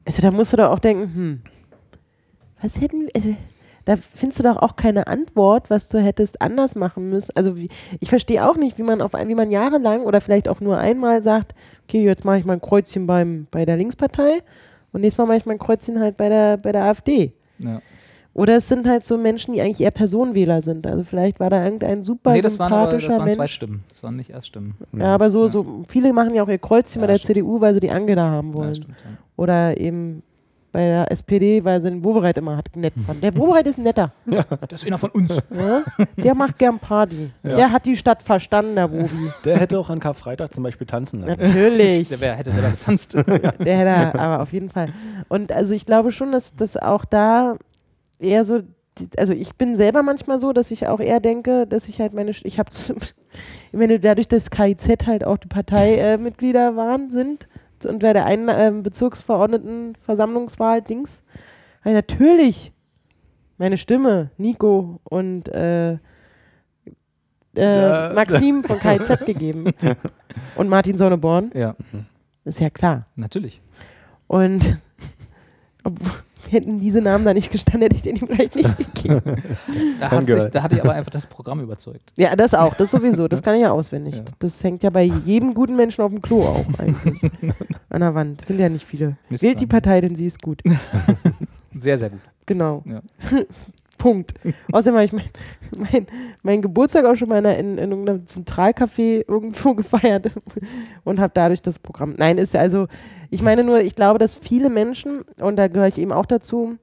[0.05, 1.41] Also da musst du doch auch denken, hm,
[2.61, 3.35] was hätten wir, also,
[3.89, 7.31] da findest du doch auch keine Antwort, was du hättest anders machen müssen.
[7.35, 7.69] Also wie,
[7.99, 11.23] ich verstehe auch nicht, wie man auf wie man jahrelang oder vielleicht auch nur einmal
[11.23, 11.55] sagt,
[11.87, 14.43] okay, jetzt mache ich mal ein Kreuzchen beim, bei der Linkspartei
[14.91, 17.33] und nächstes Mal mache ich mal ein Kreuzchen halt bei der, bei der AfD.
[17.57, 17.81] ja.
[18.35, 20.85] Oder es sind halt so Menschen, die eigentlich eher Personenwähler sind.
[20.85, 23.47] Also vielleicht war da irgendein super Nee, das waren, aber, das sympathischer waren zwei.
[23.47, 23.83] Stimmen.
[23.89, 24.75] Das waren nicht Erststimmen.
[24.95, 27.37] Ja, aber so, so viele machen ja auch ihr Kreuzchen Ja, bei der stimmt.
[27.37, 28.75] CDU, weil sie die Angela haben Ja, wollen.
[28.75, 29.17] stimmt, ja.
[29.35, 30.21] Oder eben
[30.71, 33.23] bei der SPD, weil sie den Wowereit immer hat nett fand.
[33.23, 34.11] Der Wowereit ist netter.
[34.25, 35.39] Das ist einer von uns.
[35.59, 35.83] Ja?
[36.15, 37.31] Der macht gern Party.
[37.43, 37.55] Ja.
[37.55, 39.31] Der hat die Stadt verstanden, der Wowi.
[39.43, 41.41] Der hätte auch an Karfreitag zum Beispiel tanzen lassen.
[41.41, 42.07] Natürlich.
[42.07, 43.13] Der wär, hätte selber getanzt.
[43.59, 44.93] Der hätte, aber auf jeden Fall.
[45.27, 47.57] Und also ich glaube schon, dass das auch da
[48.19, 48.61] eher so,
[49.17, 52.31] also ich bin selber manchmal so, dass ich auch eher denke, dass ich halt meine,
[52.31, 57.47] ich habe, ich meine, dadurch, dass KIZ halt auch die Parteimitglieder äh, waren, sind
[57.85, 61.23] und bei der einen ähm, Bezirksverordnetenversammlungswahl Dings,
[61.81, 62.73] habe ich natürlich
[63.57, 65.97] meine Stimme, Nico und äh,
[67.55, 68.13] äh.
[68.13, 69.71] Maxim von KIZ gegeben.
[70.55, 71.75] Und Martin Sonneborn, ja,
[72.45, 73.05] ist ja klar.
[73.15, 73.61] natürlich.
[74.27, 74.79] Und
[75.83, 76.11] obwohl,
[76.51, 79.21] hätten diese Namen da nicht gestanden, hätte ich den ihm vielleicht nicht gegeben.
[79.99, 82.11] Da, hat sich, da hatte ich aber einfach das Programm überzeugt.
[82.15, 84.15] ja, das auch, das sowieso, das kann ich ja auswendig.
[84.15, 84.23] Ja.
[84.39, 87.21] Das hängt ja bei jedem guten Menschen auf dem Klo auch eigentlich.
[87.89, 88.39] An der Wand.
[88.41, 89.17] Das sind ja nicht viele.
[89.29, 89.69] Mist, Wählt die Mann.
[89.81, 90.61] Partei, denn sie ist gut.
[91.77, 92.21] Sehr, sehr gut.
[92.45, 92.83] Genau.
[92.85, 93.01] Ja.
[93.99, 94.33] Punkt.
[94.71, 95.29] Außerdem habe ich mein,
[95.77, 96.07] mein,
[96.41, 100.31] mein Geburtstag auch schon mal in, in, in irgendeinem Zentralcafé irgendwo gefeiert
[101.03, 102.15] und habe dadurch das Programm.
[102.17, 102.87] Nein, ist ja also,
[103.29, 106.77] ich meine nur, ich glaube, dass viele Menschen, und da gehöre ich eben auch dazu,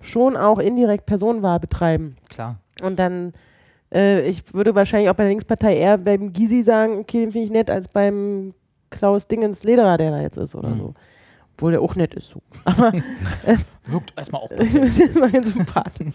[0.00, 2.16] schon auch indirekt Personenwahl betreiben.
[2.30, 2.60] Klar.
[2.80, 3.32] Und dann,
[3.92, 7.44] äh, ich würde wahrscheinlich auch bei der Linkspartei eher beim Gysi sagen, okay, den finde
[7.46, 8.54] ich nett, als beim
[8.90, 10.76] Klaus Dingens Lederer, der da jetzt ist oder Mhm.
[10.78, 10.94] so.
[11.58, 12.40] Obwohl der auch nett ist so.
[12.64, 12.92] Aber
[13.86, 14.48] Wirkt erstmal auch.
[14.56, 16.12] das ist mein sympathisch.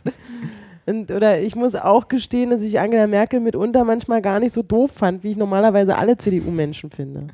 [0.85, 4.61] Und, oder ich muss auch gestehen, dass ich Angela Merkel mitunter manchmal gar nicht so
[4.61, 7.27] doof fand, wie ich normalerweise alle CDU-Menschen finde.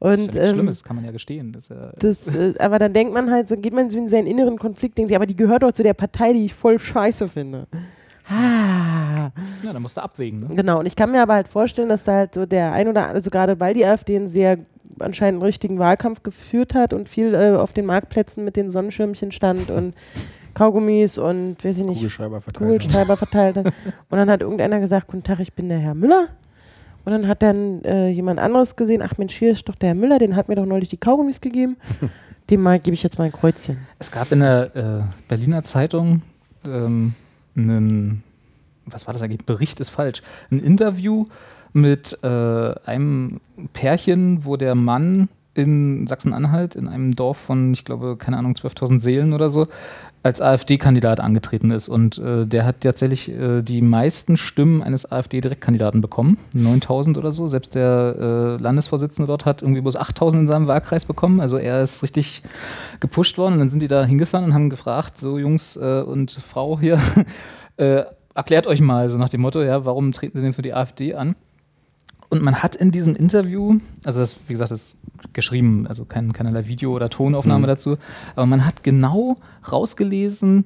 [0.00, 1.52] Das Und, ist ja ähm, Schlimmes, kann man ja gestehen.
[1.52, 4.26] Das ja, das, äh, aber dann denkt man halt, so geht man so in seinen
[4.26, 7.28] inneren Konflikt, denkt sich, aber die gehört doch zu der Partei, die ich voll scheiße
[7.28, 7.66] finde.
[8.26, 9.30] Ah.
[9.62, 10.40] ja, da musst du abwägen.
[10.40, 10.46] Ne?
[10.56, 13.02] Genau, und ich kann mir aber halt vorstellen, dass da halt so der ein oder
[13.02, 14.58] andere, also gerade weil die AfD einen sehr
[14.98, 19.70] anscheinend richtigen Wahlkampf geführt hat und viel äh, auf den Marktplätzen mit den Sonnenschirmchen stand
[19.70, 19.94] und
[20.54, 22.64] Kaugummis und weiß ich nicht, Kugelschreiber verteilt.
[22.64, 23.66] Kugelschreiber verteilt hat.
[24.08, 26.28] Und dann hat irgendeiner gesagt, guten Tag, ich bin der Herr Müller.
[27.04, 29.94] Und dann hat dann äh, jemand anderes gesehen, ach Mensch, hier ist doch der Herr
[29.94, 31.76] Müller, den hat mir doch neulich die Kaugummis gegeben.
[32.50, 33.78] Dem mal gebe ich jetzt mal ein Kreuzchen.
[33.98, 36.22] Es gab in der äh, Berliner Zeitung
[36.64, 37.14] ähm,
[37.56, 38.22] einen,
[38.84, 39.46] was war das eigentlich?
[39.46, 40.22] Bericht ist falsch.
[40.50, 41.26] Ein Interview
[41.74, 43.40] mit äh, einem
[43.72, 49.00] Pärchen, wo der Mann in Sachsen-Anhalt in einem Dorf von, ich glaube, keine Ahnung, 12.000
[49.00, 49.68] Seelen oder so,
[50.22, 51.88] als AfD-Kandidat angetreten ist.
[51.88, 56.38] Und äh, der hat tatsächlich äh, die meisten Stimmen eines AfD-Direktkandidaten bekommen.
[56.54, 57.46] 9.000 oder so.
[57.46, 58.16] Selbst der
[58.58, 61.40] äh, Landesvorsitzende dort hat irgendwie bloß 8.000 in seinem Wahlkreis bekommen.
[61.40, 62.42] Also er ist richtig
[63.00, 63.54] gepusht worden.
[63.54, 66.98] Und dann sind die da hingefahren und haben gefragt, so Jungs äh, und Frau hier,
[67.76, 68.04] äh,
[68.34, 71.14] erklärt euch mal, so nach dem Motto, ja, warum treten sie denn für die AfD
[71.14, 71.36] an?
[72.34, 74.98] Und man hat in diesem Interview, also das, wie gesagt, das ist
[75.34, 77.68] geschrieben, also kein, keinerlei Video- oder Tonaufnahme Mhm.
[77.68, 77.96] dazu,
[78.34, 79.36] aber man hat genau
[79.70, 80.64] rausgelesen,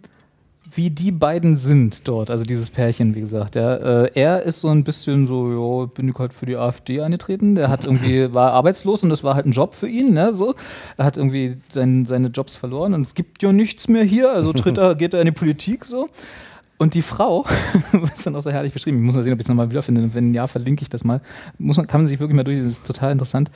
[0.75, 3.55] wie die beiden sind dort, also dieses Pärchen, wie gesagt.
[3.55, 7.03] Ja, äh, er ist so ein bisschen so, ja, bin ich halt für die AfD
[7.03, 7.55] eingetreten.
[7.55, 10.55] Der hat irgendwie, war arbeitslos und das war halt ein Job für ihn, ne, so.
[10.97, 14.55] Er hat irgendwie sein, seine Jobs verloren und es gibt ja nichts mehr hier, also
[14.55, 16.09] tritt er, geht er in die Politik, so.
[16.79, 17.45] Und die Frau,
[18.14, 20.11] ist dann auch so herrlich beschrieben, ich muss mal sehen, ob ich es nochmal wiederfinde,
[20.14, 21.20] wenn ja, verlinke ich das mal,
[21.59, 23.51] muss man, kann man sich wirklich mal durch, das ist total interessant.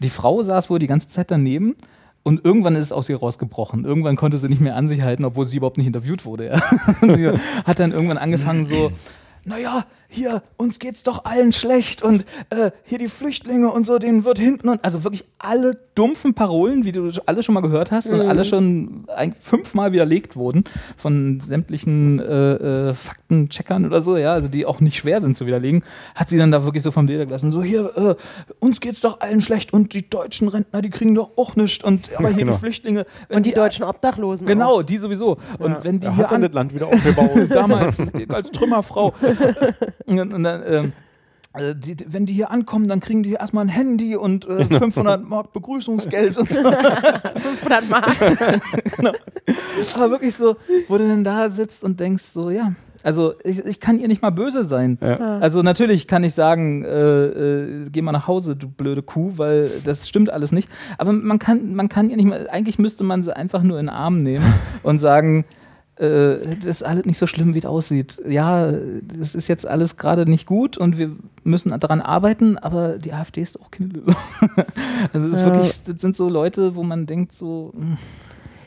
[0.00, 1.76] Die Frau saß wohl die ganze Zeit daneben
[2.24, 3.84] und irgendwann ist es aus ihr rausgebrochen.
[3.84, 6.46] Irgendwann konnte sie nicht mehr an sich halten, obwohl sie überhaupt nicht interviewt wurde.
[6.46, 6.62] Ja.
[7.02, 7.28] Und sie
[7.64, 8.90] hat dann irgendwann angefangen so,
[9.44, 9.84] naja,
[10.14, 14.38] hier, uns geht's doch allen schlecht und äh, hier die Flüchtlinge und so, denen wird
[14.38, 18.20] hinten und also wirklich alle dumpfen Parolen, wie du alle schon mal gehört hast und
[18.22, 20.64] alle schon ein, fünfmal widerlegt wurden
[20.96, 25.46] von sämtlichen äh, äh, Faktencheckern oder so, ja, also die auch nicht schwer sind zu
[25.46, 25.82] widerlegen,
[26.14, 28.14] hat sie dann da wirklich so vom Leder gelassen, so hier, äh,
[28.60, 32.08] uns geht's doch allen schlecht und die deutschen Rentner, die kriegen doch auch nichts und
[32.16, 32.52] aber hier Genau.
[32.52, 34.46] die Flüchtlinge wenn Und die deutschen Obdachlosen.
[34.46, 34.82] Genau, Auch.
[34.82, 35.38] die sowieso.
[35.58, 35.84] Und Ja.
[35.84, 37.30] wenn die Er hier hat dann an, das Land wieder aufgebaut.
[37.50, 37.98] damals
[38.28, 39.12] als Trümmerfrau.
[40.06, 40.92] und, und dann, ähm,
[41.54, 44.64] äh, die, wenn die hier ankommen, dann kriegen die hier erstmal ein Handy und äh,
[44.78, 46.62] 500 Mark Begrüßungsgeld und so.
[47.36, 48.16] 500 Mark.
[49.94, 50.56] Aber wirklich so,
[50.88, 52.72] wo du dann da sitzt und denkst so, ja,
[53.04, 54.98] also ich, ich kann ihr nicht mal böse sein.
[55.00, 55.38] Ja.
[55.38, 59.70] Also natürlich kann ich sagen, äh, äh, geh mal nach Hause, du blöde Kuh, weil
[59.84, 60.70] das stimmt alles nicht.
[60.96, 63.86] Aber man kann, man kann ihr nicht mal, eigentlich müsste man sie einfach nur in
[63.86, 64.46] den Arm nehmen
[64.82, 65.44] und sagen,
[65.96, 68.20] äh, das ist alles nicht so schlimm, wie es aussieht.
[68.28, 68.72] Ja,
[69.16, 71.12] das ist jetzt alles gerade nicht gut und wir
[71.44, 74.16] müssen daran arbeiten, aber die AfD ist auch keine Lösung.
[75.12, 75.46] also das, ist Ja.
[75.46, 77.96] wirklich, das sind so Leute, wo man denkt so, hm,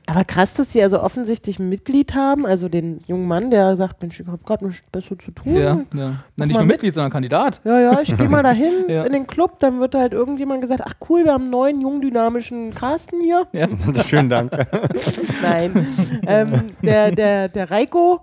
[0.09, 4.01] Aber krass, dass sie also offensichtlich ein Mitglied haben, also den jungen Mann, der sagt,
[4.01, 5.53] Mensch, ich habe gerade nichts besser zu tun.
[5.55, 6.13] ja, ja.
[6.37, 6.75] Na, nicht nur mit.
[6.75, 7.59] Mitglied, sondern Kandidat.
[7.65, 9.03] Ja, ja, ich gehe mal dahin Ja.
[9.03, 11.99] in den Club, dann wird halt irgendjemand gesagt, ach cool, wir haben einen neuen, jungen,
[12.01, 13.47] dynamischen Carsten hier.
[13.51, 13.67] Ja.
[14.07, 14.51] Schönen Dank.
[15.41, 15.87] Nein,
[16.25, 18.21] ähm, der, der, der Reiko.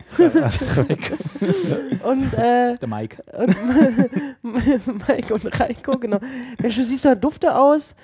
[2.02, 3.22] und, äh, Der Mike.
[4.42, 6.18] Mike und Reiko, genau.
[6.60, 7.94] Mensch, du siehst ja dufte aus.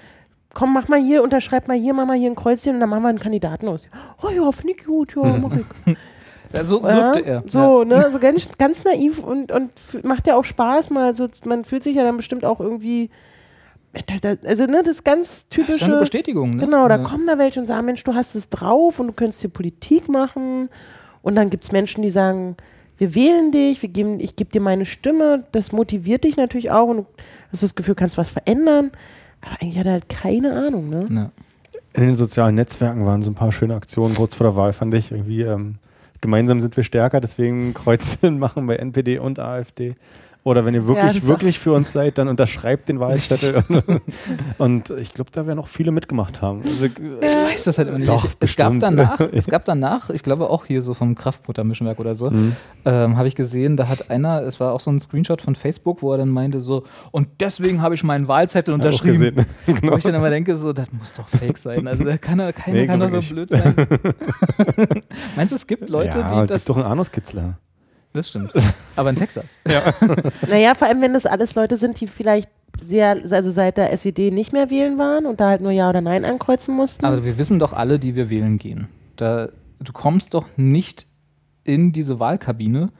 [0.52, 3.02] Komm, mach mal hier, unterschreib mal hier, mach mal hier ein Kreuzchen und dann machen
[3.02, 3.82] wir einen Kandidaten aus.
[4.22, 5.96] Oh ja, finde ich gut, ja, mach ich.
[6.52, 7.44] Ja, so Ja, wirkte er.
[7.46, 9.70] So, ne, so ganz, ganz naiv und, und
[10.02, 11.14] macht ja auch Spaß mal.
[11.14, 13.08] So, man fühlt sich ja dann bestimmt auch irgendwie.
[14.20, 15.62] da- Also, ne, das ganz Ja.
[15.64, 15.98] Das ist ja eine typische.
[16.00, 16.50] Bestätigung.
[16.50, 16.64] Ne?
[16.64, 17.04] Genau, da ja.
[17.04, 20.08] kommen da welche und sagen, Mensch, du hast es drauf und du könntest hier Politik
[20.08, 20.70] machen.
[21.22, 22.56] Und dann gibt es Menschen, die sagen,
[22.98, 25.44] wir wählen dich, wir geben, ich gebe dir meine Stimme.
[25.52, 27.06] Das motiviert dich natürlich auch und du
[27.52, 28.90] hast das Gefühl, kannst was verändern.
[29.40, 31.06] Aber eigentlich hat er halt keine Ahnung, ne?
[31.10, 31.30] Ja.
[31.92, 34.94] In den sozialen Netzwerken waren so ein paar schöne Aktionen kurz vor der Wahl, fand
[34.94, 35.10] ich.
[35.10, 35.76] Irgendwie, ähm,
[36.20, 39.96] gemeinsam sind wir stärker, deswegen Kreuzchen machen bei NPD und AfD.
[40.42, 43.62] Oder wenn ihr Ja, wirklich, das wirklich für uns seid, dann unterschreibt den Wahlzettel.
[44.58, 46.62] und ich glaube, da werden auch viele mitgemacht haben.
[46.64, 48.08] Also, Ich weiß das halt immer nicht.
[48.08, 52.14] Doch, es, gab danach, es gab danach, ich glaube auch hier so vom Kraftbuttermischenwerk oder
[52.14, 52.56] so, Mhm.
[52.86, 56.00] ähm, habe ich gesehen, da hat einer, es war auch so ein Screenshot von Facebook,
[56.00, 59.34] wo er dann meinte so, und deswegen habe ich meinen Wahlzettel unterschrieben.
[59.36, 59.46] gesehen.
[59.66, 59.92] genau.
[59.92, 61.86] Wo ich dann immer denke, so, das muss doch fake sein.
[61.86, 63.74] Also da kann er, keiner Nee, kann doch so blöd sein.
[65.36, 66.58] Meinst du, es gibt Leute, ja, die es das.
[66.64, 67.58] gibt doch einen Anuskitzler.
[68.12, 68.52] Das stimmt.
[68.96, 69.44] Aber in Texas.
[70.48, 72.50] Naja, vor allem, wenn das alles Leute sind, die vielleicht
[72.80, 76.00] sehr, also seit der SED nicht mehr wählen waren und da halt nur Ja oder
[76.00, 77.04] Nein ankreuzen mussten.
[77.04, 78.88] Aber wir wissen doch alle, die wir wählen gehen.
[79.16, 79.48] Da,
[79.80, 81.06] du kommst doch nicht
[81.64, 82.90] in diese Wahlkabine,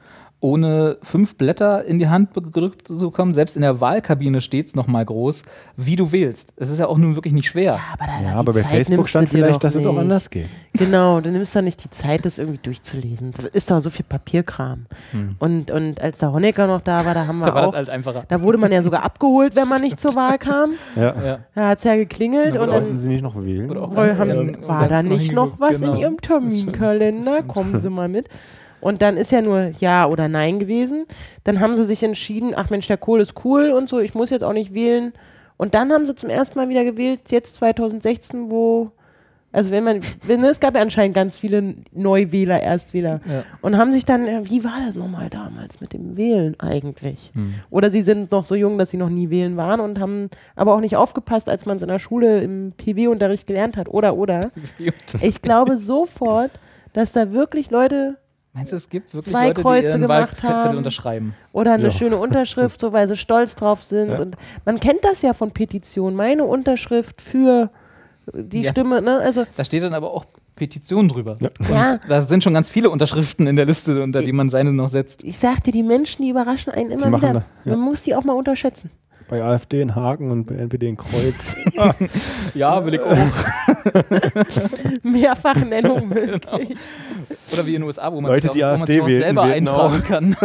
[0.41, 3.33] ohne fünf Blätter in die Hand gedrückt zu bekommen.
[3.33, 5.43] Selbst in der Wahlkabine steht es nochmal groß,
[5.77, 6.53] wie du wählst.
[6.57, 7.79] Es ist ja auch nun wirklich nicht schwer.
[7.93, 9.99] aber, da, Ja, aber bei Zeit Facebook stand vielleicht, dass es auch nicht.
[10.01, 10.47] anders geht.
[10.73, 13.31] Genau, du nimmst doch nicht die Zeit, das irgendwie durchzulesen.
[13.37, 14.87] Da ist doch so viel Papierkram.
[15.39, 17.75] Und, und als der Honecker noch da war, da haben wir Da war das auch,
[17.75, 18.23] halt einfacher.
[18.27, 20.71] da wurde man ja sogar abgeholt, wenn man nicht zur Wahl kam.
[20.95, 21.15] Ja.
[21.23, 21.39] Ja.
[21.55, 23.69] Da hat es ja geklingelt Ja, und dann Wollten Sie nicht noch wählen?
[23.69, 25.93] Haben, ja, war da nicht noch was genau.
[25.93, 27.43] in ihrem Terminkalender?
[27.43, 28.27] Kommen Sie mal mit.
[28.81, 31.05] Und dann ist ja nur Ja oder Nein gewesen.
[31.43, 34.31] Dann haben sie sich entschieden, ach Mensch, der Kohl ist cool und so, ich muss
[34.31, 35.13] jetzt auch nicht wählen.
[35.57, 38.89] Und dann haben sie zum ersten Mal wieder gewählt, jetzt 2016, wo,
[39.51, 43.21] also wenn man, wenn, es gab ja anscheinend ganz viele Neuwähler, Erstwähler.
[43.29, 43.43] Ja.
[43.61, 47.31] Und haben sich dann, wie war das nochmal damals mit dem Wählen eigentlich?
[47.35, 47.53] Hm.
[47.69, 50.73] Oder sie sind noch so jung, dass sie noch nie wählen waren und haben aber
[50.73, 53.87] auch nicht aufgepasst, als man es in der Schule im PW-Unterricht gelernt hat.
[53.87, 54.51] Oder, oder.
[55.21, 56.51] Ich glaube sofort,
[56.93, 58.17] dass da wirklich Leute
[58.53, 60.77] Meinst du, es gibt wirklich Zwei Leute, Kreuze die ihren gemacht haben.
[60.77, 61.33] unterschreiben?
[61.53, 61.91] oder eine Ja.
[61.91, 64.19] schöne Unterschrift, so weil sie stolz drauf sind.
[64.19, 64.35] Und
[64.65, 66.15] man kennt das ja von Petitionen.
[66.17, 67.69] Meine Unterschrift für
[68.33, 68.71] die Ja.
[68.71, 69.19] Stimme, ne?
[69.19, 70.25] Also, Da steht dann aber auch
[70.55, 71.37] Petition drüber.
[71.39, 71.49] Ja.
[71.59, 71.99] Und Ja.
[72.09, 75.23] da sind schon ganz viele Unterschriften in der Liste, unter die man seine noch setzt.
[75.23, 77.45] ich sagte, die Menschen, die überraschen einen immer wieder.
[77.65, 77.71] ja.
[77.71, 78.91] Man muss die auch mal unterschätzen.
[79.31, 81.55] Bei AfD ein Haken und bei NPD ein Kreuz.
[82.53, 83.15] Ja, will ich auch.
[85.03, 86.13] Mehrfachnennung Genau.
[86.13, 86.77] möglich.
[87.53, 89.07] Oder wie in den USA, wo man Leute, sich die wo man AfD sich auch
[89.07, 90.35] wählen, selber wählen eintragen kann.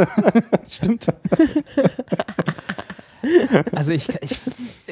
[0.68, 1.08] Stimmt.
[3.72, 4.38] Also ich, ich,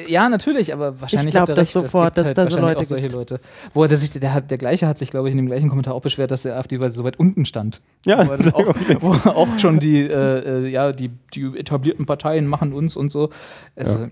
[0.07, 2.79] ja natürlich, aber wahrscheinlich glaub habt ihr das sofort, gibt dass halt da so Leute
[2.79, 3.39] auch solche Leute.
[3.73, 5.93] Wo er sich, der, hat, der gleiche hat sich, glaube ich, in dem gleichen Kommentar
[5.93, 7.81] auch beschwert, dass der AfD weil so weit unten stand.
[8.05, 12.47] Ja, wo, das auch, wo auch schon die, äh, äh, ja, die, die etablierten Parteien
[12.47, 13.29] machen uns und so.
[13.75, 14.07] Also,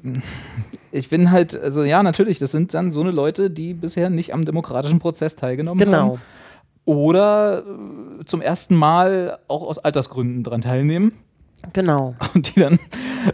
[0.91, 4.33] ich bin halt, also ja, natürlich, das sind dann so eine Leute, die bisher nicht
[4.33, 6.19] am demokratischen Prozess teilgenommen haben Genau.
[6.85, 7.63] oder
[8.19, 11.13] äh, zum ersten Mal auch aus Altersgründen dran teilnehmen.
[11.71, 12.15] Genau.
[12.33, 12.79] Und die dann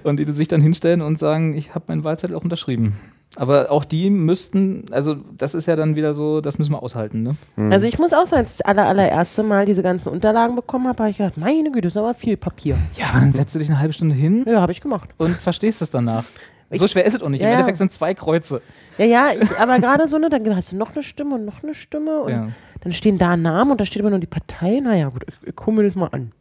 [0.03, 2.93] und die sich dann hinstellen und sagen, ich habe meinen Wahlzettel auch unterschrieben.
[3.35, 7.21] Aber auch die müssten, also das ist ja dann wieder so, das müssen wir aushalten,
[7.23, 7.35] ne?
[7.71, 10.87] Also ich muss auch sagen, als ich das aller, allererste Mal diese ganzen Unterlagen bekommen
[10.87, 12.75] habe, habe ich gedacht, meine Güte, das ist aber viel Papier.
[12.95, 15.09] Ja, aber dann setzt du dich eine halbe Stunde hin Ja, habe ich gemacht.
[15.17, 16.23] und verstehst es danach.
[16.71, 17.41] so schwer ist es auch nicht.
[17.41, 17.57] Ja, Im ja.
[17.59, 18.61] Endeffekt sind zwei Kreuze.
[18.97, 21.61] Ja, ja, ich, aber gerade so, ne, dann hast du noch eine Stimme und noch
[21.63, 22.47] eine Stimme und Ja.
[22.81, 24.79] Dann stehen da Namen und da steht aber nur die Partei.
[24.79, 26.31] Naja, gut, ich, ich gucke mir das mal an.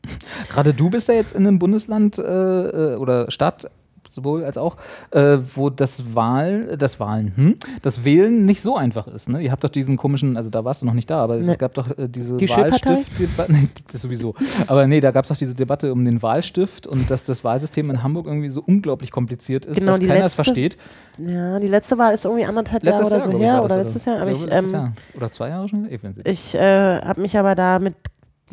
[0.49, 3.71] Gerade du bist ja jetzt in einem Bundesland äh, äh, oder Stadt,
[4.19, 4.77] sowohl als auch,
[5.11, 7.57] äh, wo das Wahl, das Wahlen, hm?
[7.83, 9.29] das Wählen nicht so einfach ist.
[9.29, 9.41] Ne?
[9.43, 11.53] Ihr habt doch diesen komischen, also da warst du noch nicht da, aber Nee.
[11.53, 12.97] es gab doch äh, diese Die Schildpartei?
[12.97, 14.35] Wahlstift, nee, das sowieso.
[14.67, 17.89] Aber nee, da gab es doch diese Debatte um den Wahlstift und dass das Wahlsystem
[17.91, 20.77] in Hamburg irgendwie so unglaublich kompliziert ist, Genau, dass keiner es letzte- versteht.
[21.19, 24.05] Ja, die letzte Wahl ist irgendwie anderthalb Jahre oder so glaub ich, her oder letztes
[24.05, 24.21] Jahr.
[24.21, 24.93] Aber Ich ich, ähm, Jahr.
[25.17, 25.89] Oder zwei Jahre schon?
[26.25, 27.95] Ich äh, habe mich aber da mit,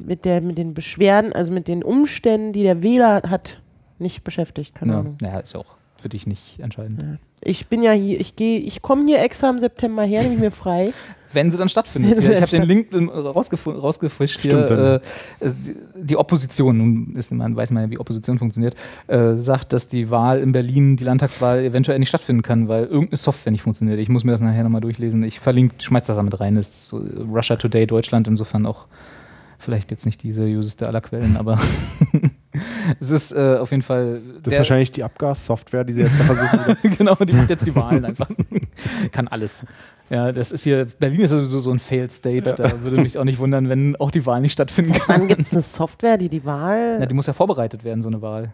[0.03, 3.59] mit, der, mit den Beschwerden, also mit den Umständen, die der Wähler hat,
[3.99, 4.75] nicht beschäftigt.
[4.75, 4.99] Keine ja.
[4.99, 5.17] Ahnung.
[5.21, 7.19] ja, ist ja auch für dich nicht entscheidend.
[7.41, 10.39] Ich bin ja hier, ich gehe, ich komme hier extra im September her, nehme ich
[10.41, 10.93] mir frei.
[11.33, 12.21] Wenn sie dann stattfindet.
[12.21, 15.01] Ja, ich habe den Link äh, rausgef rausgefischt Stimmt, hier.
[15.41, 15.51] Äh, äh,
[15.95, 18.75] die- Opposition, nun ist, man weiß man ja, wie Opposition funktioniert,
[19.07, 23.17] äh, sagt, dass die Wahl in Berlin, die Landtagswahl, eventuell nicht stattfinden kann, weil irgendeine
[23.17, 23.99] Software nicht funktioniert.
[23.99, 25.23] Ich muss mir das nachher nochmal durchlesen.
[25.23, 26.55] Ich verlinke, schmeiß das da mit rein.
[26.55, 27.03] Das ist so
[27.33, 28.87] Russia Today Deutschland, insofern auch
[29.59, 31.59] vielleicht jetzt nicht die seriöseste aller Quellen, aber
[32.99, 34.21] es ist äh, auf jeden Fall.
[34.41, 36.77] Das ist wahrscheinlich die Abgassoftware, die sie jetzt versuchen.
[36.97, 38.29] genau, die macht jetzt die Wahlen einfach.
[39.11, 39.65] Kann alles.
[40.09, 42.53] Ja, das ist hier, Berlin ist sowieso so ein Failed State.
[42.55, 45.21] Da würde mich auch nicht wundern, wenn auch die Wahl nicht stattfinden kann.
[45.21, 46.97] Dann gibt es eine Software, die die Wahl.
[46.99, 48.53] Ja, die muss ja vorbereitet werden, so eine Wahl.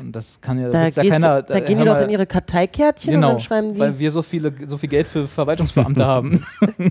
[0.00, 1.42] Und das kann ja, da ja keiner.
[1.42, 3.80] da gehen die doch in ihre Karteikärtchen Genau, und dann schreiben die.
[3.80, 6.44] weil wir so, viele, so viel Geld für Verwaltungsbeamte haben.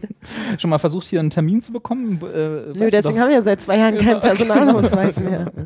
[0.58, 2.20] Schon mal versucht, hier einen Termin zu bekommen?
[2.24, 3.22] Äh, Nö, deswegen doch.
[3.22, 5.52] haben wir ja seit zwei Jahren keinen Personalausweis mehr.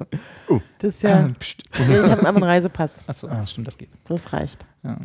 [0.47, 0.61] Oh.
[0.77, 1.21] Das ist ja.
[1.21, 1.27] Ah.
[1.87, 3.03] Nee, ich habe aber einen Reisepass.
[3.07, 3.89] Achso, ah, stimmt, das geht.
[4.07, 4.63] Das reicht.
[4.83, 4.97] Ja.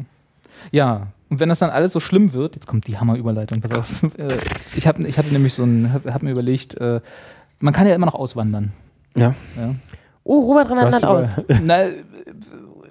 [0.70, 4.02] ja, und wenn das dann alles so schlimm wird, jetzt kommt die Hammerüberleitung, pass auf.
[4.18, 4.28] Äh,
[4.76, 7.00] ich, hab, ich hatte nämlich so ein, hab, hab mir überlegt, äh,
[7.58, 8.72] man kann ja immer noch auswandern.
[9.16, 9.34] Ja.
[9.56, 9.74] Ja.
[10.31, 11.40] Oh, Robert hast aus.
[11.65, 11.86] Na,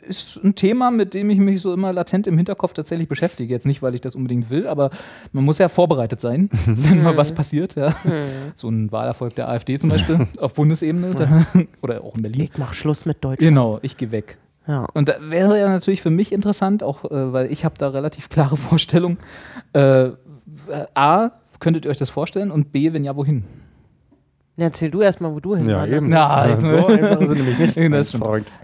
[0.01, 3.53] ist ein Thema, mit dem ich mich so immer latent im Hinterkopf tatsächlich beschäftige.
[3.53, 4.89] Jetzt nicht, weil ich das unbedingt will, aber
[5.31, 7.75] man muss ja vorbereitet sein, wenn mal was passiert.
[7.75, 7.95] Ja.
[8.55, 11.45] So ein Wahlerfolg der AfD zum Beispiel auf Bundesebene da,
[11.81, 12.41] oder auch in Berlin.
[12.41, 13.39] Ich mach Schluss mit Deutschland.
[13.39, 14.37] Genau, ich gehe weg.
[14.67, 14.85] Ja.
[14.93, 18.27] Und da wäre ja natürlich für mich interessant, auch äh, weil ich habe da relativ
[18.27, 19.17] klare Vorstellungen.
[19.71, 20.09] Äh,
[20.93, 22.51] A, könntet ihr euch das vorstellen?
[22.51, 23.45] Und B, wenn ja, wohin?
[24.59, 26.11] Ja, erzähl du erstmal, wo du hin Ja, eben.
[26.11, 27.77] Ja, so einfach ist es nämlich nicht.
[27.89, 28.15] Das.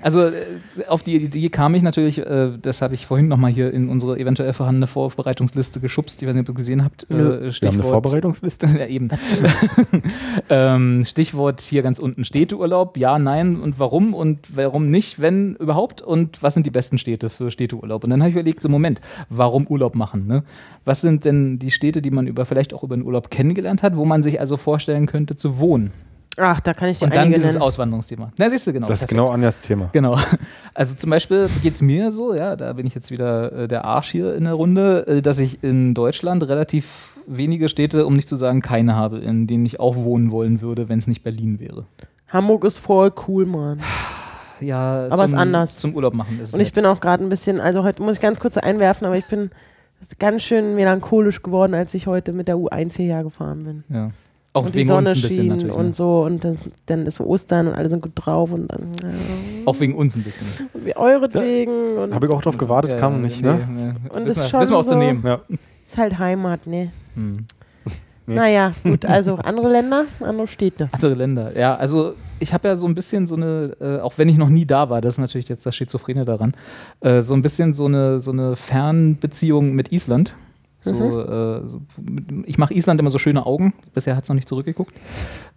[0.01, 0.33] Also äh,
[0.87, 4.19] auf die Idee kam ich natürlich, äh, das habe ich vorhin nochmal hier in unsere
[4.19, 7.07] eventuell vorhandene Vorbereitungsliste geschubst, ich weiß nicht, ob ihr gesehen habt.
[7.09, 7.47] Nö.
[7.47, 8.67] Äh, Wir haben eine Vorbereitungsliste.
[8.79, 9.07] ja, eben.
[10.49, 16.01] ähm, Stichwort hier ganz unten Städteurlaub, ja, nein und warum und warum nicht, wenn überhaupt
[16.01, 18.03] und was sind die besten Städte für Städteurlaub?
[18.03, 18.99] Und dann habe ich überlegt, so Moment,
[19.29, 20.27] warum Urlaub machen?
[20.27, 20.43] Ne?
[20.83, 23.95] Was sind denn die Städte, die man über vielleicht auch über den Urlaub kennengelernt hat,
[23.95, 25.84] wo man sich also vorstellen könnte zu wohnen?
[26.37, 27.61] Ach, da kann ich dir Und dann dieses nennen.
[27.61, 28.31] Auswanderungsthema.
[28.37, 28.87] Na, siehst du, genau.
[28.87, 29.17] Das ist perfekt.
[29.21, 29.89] genau Anjas Thema.
[29.93, 30.17] Genau.
[30.73, 33.85] Also zum Beispiel geht es mir so, ja, da bin ich jetzt wieder äh, der
[33.85, 38.27] Arsch hier in der Runde, äh, dass ich in Deutschland relativ wenige Städte, um nicht
[38.27, 41.59] zu sagen keine habe, in denen ich auch wohnen wollen würde, wenn es nicht Berlin
[41.61, 41.85] wäre.
[42.27, 43.79] Hamburg ist voll cool, Mann.
[44.59, 45.77] Ja, Aber zum, ist anders.
[45.77, 46.75] Zum Urlaub machen ist es Und ich nett.
[46.75, 49.51] bin auch gerade ein bisschen, also heute muss ich ganz kurz einwerfen, aber ich bin
[50.19, 53.83] ganz schön melancholisch geworden, als ich heute mit der U1 hierher gefahren bin.
[53.89, 54.09] ja.
[54.55, 55.75] Auch und die wegen Sonne uns ein bisschen schien natürlich.
[55.75, 55.93] und ne?
[55.93, 59.09] so und das, dann ist Ostern und alle sind gut drauf und dann ja.
[59.65, 60.69] Auch wegen uns ein bisschen.
[60.73, 63.67] und wie euretwegen und Habe ich auch drauf gewartet, Ja, kam ja, nicht, nee, ne?
[63.69, 64.17] nee.
[64.17, 65.21] Und wissen ist schon wissen wir auch so- zu nehmen.
[65.25, 65.41] Ja.
[65.83, 66.91] ist halt Heimat, ne?
[67.15, 67.45] Hm.
[68.27, 68.33] Nee.
[68.35, 70.89] Naja, gut, also andere Länder, andere Städte.
[70.93, 74.27] Andere Länder, ja, also ich habe ja so ein bisschen so eine, äh, auch wenn
[74.29, 76.53] ich noch nie da war, das ist natürlich jetzt das Schizophrene daran,
[77.01, 80.33] äh, so ein bisschen so eine, so eine Fernbeziehung mit Island.
[80.85, 84.35] So, äh, so, mit- ich mache Island immer so schöne Augen, bisher hat es noch
[84.35, 84.93] nicht zurückgeguckt,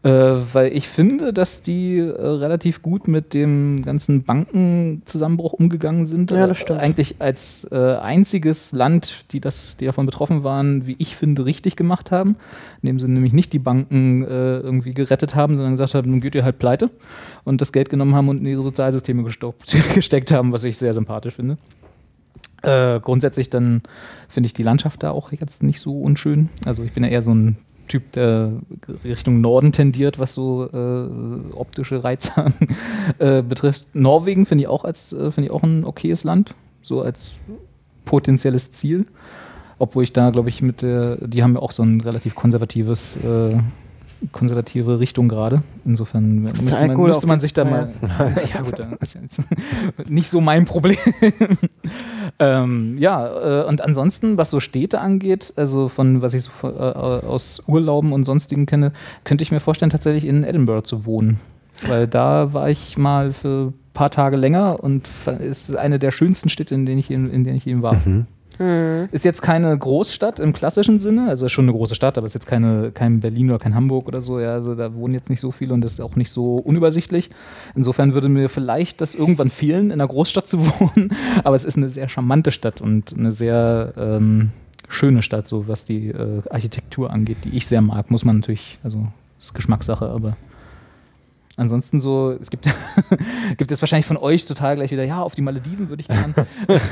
[0.03, 0.11] äh,
[0.53, 6.31] weil ich finde, dass die äh, relativ gut mit dem ganzen Bankenzusammenbruch umgegangen sind.
[6.31, 6.81] Ja, das stimmt.
[6.81, 11.77] eigentlich als äh, einziges Land, die, das, die davon betroffen waren, wie ich finde, richtig
[11.77, 12.37] gemacht haben
[12.83, 16.35] indem sie nämlich nicht die Banken äh, irgendwie gerettet haben, sondern gesagt haben, nun geht
[16.35, 16.91] ihr halt pleite
[17.45, 20.95] und das Geld genommen haben und in ihre Sozialsysteme gestoppt, gesteckt haben, was ich sehr
[20.95, 21.57] sympathisch finde.
[22.63, 23.83] Äh, grundsätzlich dann
[24.29, 26.49] finde ich die Landschaft da auch jetzt nicht so unschön.
[26.65, 27.57] Also ich bin ja eher so ein
[27.89, 28.53] Typ, der
[29.03, 32.53] Richtung Norden tendiert, was so äh, optische Reize
[33.19, 33.89] äh, betrifft.
[33.95, 37.37] Norwegen finde ich auch als äh, finde ich auch ein okayes Land, so als
[38.05, 39.07] potenzielles Ziel.
[39.79, 43.17] Obwohl ich da, glaube ich, mit der, die haben ja auch so ein relativ konservatives
[43.17, 43.57] äh,
[44.33, 45.63] konservative Richtung gerade.
[45.85, 47.93] Insofern müsste man, müsste man sich da mal.
[48.55, 49.43] ja, gut, dann ist ja jetzt
[50.07, 50.97] nicht so mein Problem.
[52.39, 56.69] ähm, ja, äh, und ansonsten, was so Städte angeht, also von was ich so äh,
[56.69, 58.93] aus Urlauben und sonstigen kenne,
[59.25, 61.39] könnte ich mir vorstellen, tatsächlich in Edinburgh zu wohnen.
[61.87, 66.11] Weil da war ich mal für ein paar Tage länger und es ist eine der
[66.11, 67.95] schönsten Städte, in denen ich, in, in denen ich eben war.
[67.95, 68.27] Mhm.
[69.13, 72.35] Ist jetzt keine Großstadt im klassischen Sinne, also ist schon eine große Stadt, aber ist
[72.35, 74.41] jetzt keine, kein Berlin oder kein Hamburg oder so.
[74.41, 77.31] Ja, also da wohnen jetzt nicht so viele und das ist auch nicht so unübersichtlich.
[77.75, 81.11] Insofern würde mir vielleicht das irgendwann fehlen, in einer Großstadt zu wohnen,
[81.45, 84.51] aber es ist eine sehr charmante Stadt und eine sehr ähm,
[84.89, 88.11] schöne Stadt, so was die äh, Architektur angeht, die ich sehr mag.
[88.11, 89.07] Muss man natürlich, also
[89.39, 90.37] ist Geschmackssache, aber
[91.59, 92.69] Ansonsten so, es gibt,
[93.57, 96.33] gibt es wahrscheinlich von euch total gleich wieder, ja, auf die Malediven würde ich gern.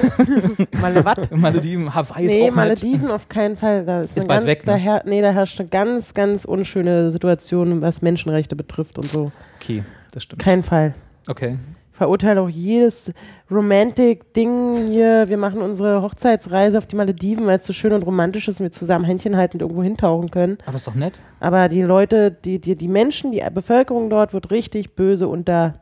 [0.80, 1.30] Male was?
[1.30, 2.55] Malediven, Hawaii Nee, ist auch nett.
[2.56, 3.84] Malediven auf keinen Fall.
[3.86, 4.72] Da ist, Ist bald ganz, weg, ne?
[4.72, 9.30] da her, nee, da herrscht eine ganz, ganz unschöne Situation, was Menschenrechte betrifft und so.
[9.60, 10.43] Okay, das stimmt.
[10.43, 10.94] Kein Fall.
[11.28, 11.59] Okay.
[11.97, 13.10] Verurteile auch jedes
[13.51, 15.31] Romantic-Ding hier.
[15.31, 18.64] Wir machen unsere Hochzeitsreise auf die Malediven, weil es so schön und romantisch ist und
[18.64, 20.59] wir zusammen Händchen haltend irgendwo hintauchen können.
[20.66, 21.18] Aber ist doch nett.
[21.40, 25.73] Aber die Leute, die, die, die Menschen, die Bevölkerung dort wird richtig böse unter,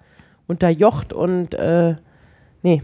[0.47, 1.97] unterjocht und äh,
[2.63, 2.83] nee,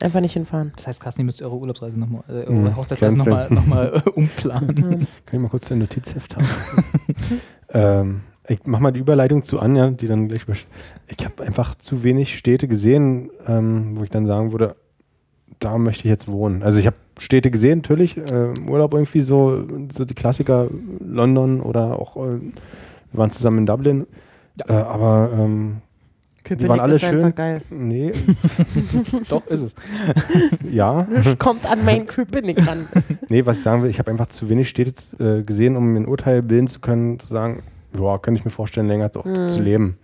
[0.00, 0.72] einfach nicht hinfahren.
[0.74, 4.02] Das heißt, Carsten, ihr müsst eure Urlaubsreise nochmal, äh, Mhm, eure Hochzeitsreise nochmal noch mal,
[4.04, 4.74] äh, umplanen.
[4.74, 6.48] Kann ich mal kurz ein Notizheft haben?
[7.68, 10.42] ähm, ich mach mal die Überleitung zu Anja, die dann gleich.
[11.08, 14.76] Ich habe einfach zu wenig Städte gesehen, ähm, wo ich dann sagen würde,
[15.60, 16.62] da möchte ich jetzt wohnen.
[16.62, 21.60] Also ich habe Städte gesehen, natürlich, äh, im Urlaub irgendwie so, so die Klassiker London
[21.60, 24.06] oder auch, äh, wir waren zusammen in Dublin.
[24.66, 25.76] Äh, aber ähm,
[26.44, 27.34] Köpenick waren alle ist einfach schön.
[27.36, 27.62] geil.
[27.70, 28.12] nee,
[29.28, 29.74] Doch, ist es.
[30.70, 31.06] ja.
[31.38, 32.88] Kommt an mein Köpenick ran.
[33.28, 36.00] Nee, was ich sagen will, ich habe einfach zu wenig Städte äh, gesehen, um mir
[36.00, 37.62] ein Urteil bilden zu können, zu sagen,
[37.98, 39.48] ja, könnte ich mir vorstellen, länger dort Mhm.
[39.48, 39.98] zu leben.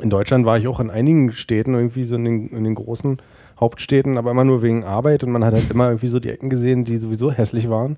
[0.00, 3.18] In Deutschland war ich auch in einigen Städten, irgendwie so in den, in den großen
[3.60, 6.50] Hauptstädten, aber immer nur wegen Arbeit und man hat halt immer irgendwie so die Ecken
[6.50, 7.96] gesehen, die sowieso hässlich waren.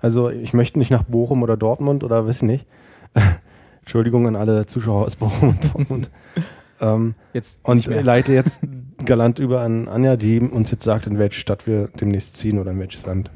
[0.00, 2.66] Also ich möchte nicht nach Bochum oder Dortmund oder weiß ich nicht.
[3.80, 6.10] Entschuldigung an alle Zuschauer aus Bochum und Dortmund.
[6.80, 8.02] ähm, Jetzt und nicht mehr.
[8.02, 8.60] leite jetzt
[9.04, 12.70] galant über an Anja, die uns jetzt sagt, in welche Stadt wir demnächst ziehen oder
[12.72, 13.30] in welches Land.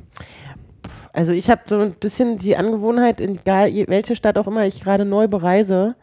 [1.13, 4.81] Also ich habe so ein bisschen die Angewohnheit, in egal welche Stadt auch immer ich
[4.81, 5.95] gerade neu bereise,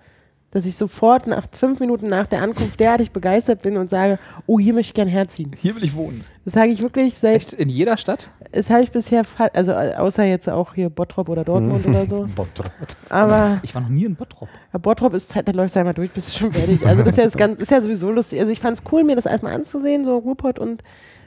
[0.51, 4.17] dass ich sofort nach fünf Minuten nach der Ankunft derartig begeistert bin und sage,
[4.47, 5.51] oh, hier möchte ich gern herziehen.
[5.55, 6.23] Hier will ich wohnen.
[6.43, 7.53] Das sage ich wirklich seit, Echt?
[7.53, 8.31] In jeder Stadt?
[8.51, 9.23] das habe ich bisher,
[9.53, 12.27] also äh, außer jetzt auch hier Bottrop oder Dortmund oder so.
[13.09, 14.49] Aber Ich war noch nie in Bottrop.
[14.73, 16.85] ja, Bottrop ist Zeit, da läufst du einmal durch, bist du schon fertig.
[16.85, 18.39] Also das ist ja, das ganz, ist ja sowieso lustig.
[18.39, 20.81] Also ich fand es cool, mir das erstmal anzusehen, so Ruhrpott und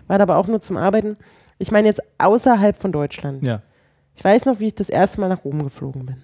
[0.09, 1.17] war da aber auch nur zum Arbeiten.
[1.59, 3.45] Ich meine jetzt außerhalb von Deutschland.
[3.45, 3.63] Ja.
[4.15, 6.17] Ich weiß noch, wie ich das erste Mal nach Rom geflogen bin.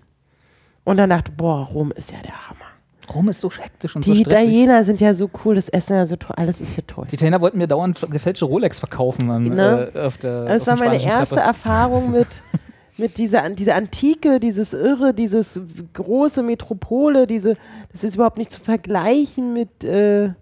[0.85, 2.65] Und dann dachte, boah, Rom ist ja der Hammer.
[3.15, 4.33] Rom ist so hektisch und Die so stressig.
[4.49, 7.07] Italiener sind ja so cool, das Essen ja so toll, alles ist hier toll.
[7.11, 9.91] Die Italiener wollten mir dauernd gefälschte Rolex verkaufen an, Ne?
[9.95, 11.47] äh, auf der Das war meine erste Treppe.
[11.49, 12.43] Erfahrung mit,
[12.99, 15.59] mit dieser, dieser Antike, dieses Irre, dieses
[15.95, 17.57] große Metropole, diese,
[17.93, 20.33] das ist überhaupt nicht zu vergleichen mit äh,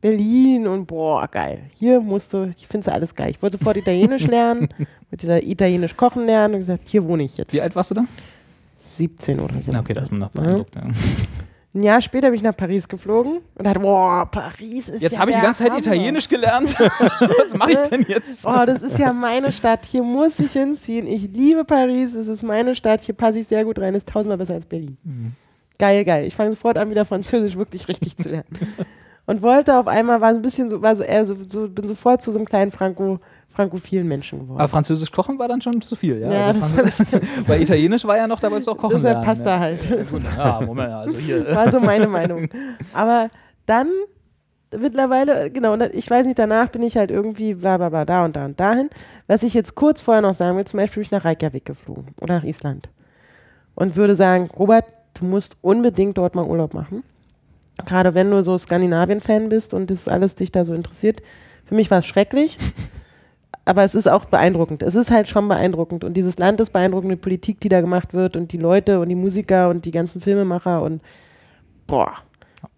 [0.00, 1.60] Berlin und boah, geil.
[1.74, 3.30] Hier musst du, ich finde alles geil.
[3.30, 4.68] Ich wollte sofort Italienisch lernen,
[5.10, 7.52] wollte da Italienisch kochen lernen und gesagt, hier wohne ich jetzt.
[7.52, 8.04] Wie alt warst du da?
[8.76, 9.72] 17 oder so.
[9.72, 10.74] Okay, da ist man noch beeindruckt.
[10.74, 10.82] Ja.
[11.74, 15.18] Ein Jahr später bin ich nach Paris geflogen und dachte, boah, Paris ist Jetzt ja
[15.18, 15.80] habe ich die ganze Zeit Hammer.
[15.80, 16.74] Italienisch gelernt.
[16.80, 18.46] Was mache ich denn jetzt?
[18.46, 19.84] Oh, das ist ja meine Stadt.
[19.84, 21.06] Hier muss ich hinziehen.
[21.06, 22.14] Ich liebe Paris.
[22.14, 23.02] Es ist meine Stadt.
[23.02, 23.94] Hier passe ich sehr gut rein.
[23.94, 24.96] Ist tausendmal besser als Berlin.
[25.78, 26.24] Geil, geil.
[26.24, 28.48] Ich fange sofort an, wieder Französisch wirklich richtig zu lernen.
[29.26, 31.86] Und wollte auf einmal, war so ein bisschen so, war so eher so, so bin
[31.86, 33.18] sofort zu so einem kleinen Franco,
[33.56, 34.60] frankophilen Menschen geworden.
[34.60, 36.30] Aber Französisch kochen war dann schon zu viel, ja?
[36.30, 39.14] ja, Also das, war, Weil Italienisch war ja noch, da wolltest du auch kochen deshalb
[39.14, 39.26] lernen.
[39.26, 39.52] passt ja.
[39.52, 39.90] er halt.
[39.90, 41.54] Ja, gut, ja, Moment, also hier.
[41.54, 42.48] War so meine Meinung.
[42.92, 43.30] Aber
[43.64, 43.88] dann
[44.78, 48.36] mittlerweile, genau, ich weiß nicht, danach bin ich halt irgendwie bla bla bla da und
[48.36, 48.90] da und dahin.
[49.26, 52.08] Was ich jetzt kurz vorher noch sagen will, zum Beispiel bin ich nach Reykjavik geflogen
[52.20, 52.90] oder nach Island
[53.74, 54.84] und würde sagen, Robert,
[55.14, 57.04] du musst unbedingt dort mal Urlaub machen.
[57.86, 61.22] Gerade wenn du so Skandinavien-Fan bist und das alles dich da so interessiert.
[61.64, 62.58] Für mich war es schrecklich,
[63.66, 64.82] aber es ist auch beeindruckend.
[64.82, 68.14] Es ist halt schon beeindruckend und dieses Land ist beeindruckend, die Politik, die da gemacht
[68.14, 71.02] wird und die Leute und die Musiker und die ganzen Filmemacher und
[71.86, 72.12] boah.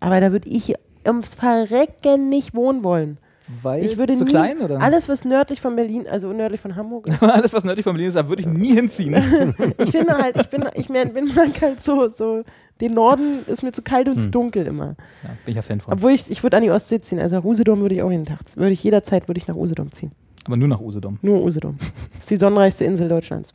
[0.01, 0.75] Aber da würde ich
[1.07, 3.19] ums Verrecken nicht wohnen wollen.
[3.63, 4.79] Weil Ich würde zu nie, klein, oder?
[4.83, 8.15] alles was nördlich von Berlin, also nördlich von Hamburg, Alles, was nördlich von Berlin ist,
[8.17, 9.15] da würde ich nie hinziehen.
[9.79, 12.43] ich finde halt, ich bin, ich mein, bin mag halt so, so,
[12.83, 14.33] den Norden ist mir zu kalt und zu Hm.
[14.33, 14.97] dunkel immer.
[15.23, 15.95] Ja, bin ich ja Fan von.
[15.95, 18.27] Obwohl ich, ich würde an die Ostsee ziehen, also nach Usedom würde ich auch jeden
[18.27, 20.13] Tag, würde ich jederzeit, würde ich nach Usedom ziehen.
[20.49, 21.19] Aber nur nach Usedom.
[21.23, 21.77] Nur Usedom.
[22.15, 23.53] Das ist die sonnenreichste Insel Deutschlands.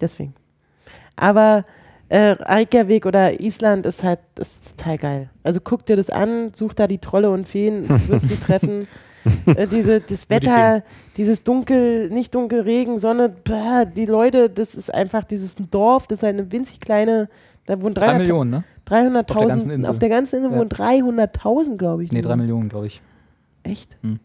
[0.00, 0.34] Deswegen.
[1.16, 1.64] Aber
[2.10, 5.30] Äh, Reykjavik oder Island ist halt das ist total geil.
[5.42, 8.86] Also guck dir das an, such da die Trolle und Feen, du wirst sie treffen.
[9.44, 10.82] Äh, diese, das Nur die Wetter,
[11.18, 16.18] dieses dunkel, nicht dunkel, Regen, Sonne, bäh, die Leute, das ist einfach dieses Dorf, das
[16.20, 17.28] ist eine winzig kleine,
[17.66, 18.56] da wohnen Drei 300 Millionen, ne?
[18.58, 19.08] Auf der
[19.48, 19.90] ganzen 300.000, Insel.
[19.90, 20.58] auf der ganzen Insel Ja.
[20.58, 22.12] wohnen 300.000, glaube ich.
[22.12, 22.28] Nee, nur.
[22.30, 23.02] drei Millionen, glaube ich.
[23.64, 23.98] Echt?
[24.02, 24.18] Hm.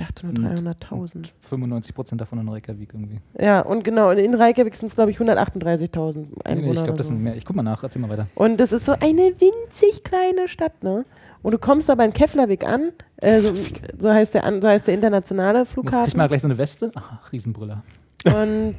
[0.00, 1.32] Ich dachte nur Und- 300.000.
[1.40, 3.20] 95 Prozent davon in Reykjavik irgendwie.
[3.38, 6.66] Ja, und genau, in Reykjavik sind es, glaube ich, 138.000 Nee, Einwohner.
[6.66, 7.12] nee, ich glaube, das so.
[7.14, 7.34] sind mehr.
[7.34, 8.28] Ich guck mal nach, erzähl mal weiter.
[8.36, 11.04] Und das ist so eine winzig kleine Stadt, ne?
[11.42, 13.52] Und du kommst aber in Keflavik an, äh, so,
[13.98, 16.26] so, heißt der, so heißt der internationale Krieg mal Flughafen.
[16.28, 16.92] gleich so eine Weste.
[16.94, 17.82] Ach, Riesenbrüller.
[18.24, 18.74] Und,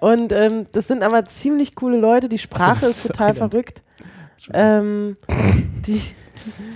[0.00, 2.28] und ähm, das sind aber ziemlich coole Leute.
[2.28, 3.82] Die Sprache das ist ist total verrückt.
[4.52, 5.16] Ähm,
[5.86, 6.00] die,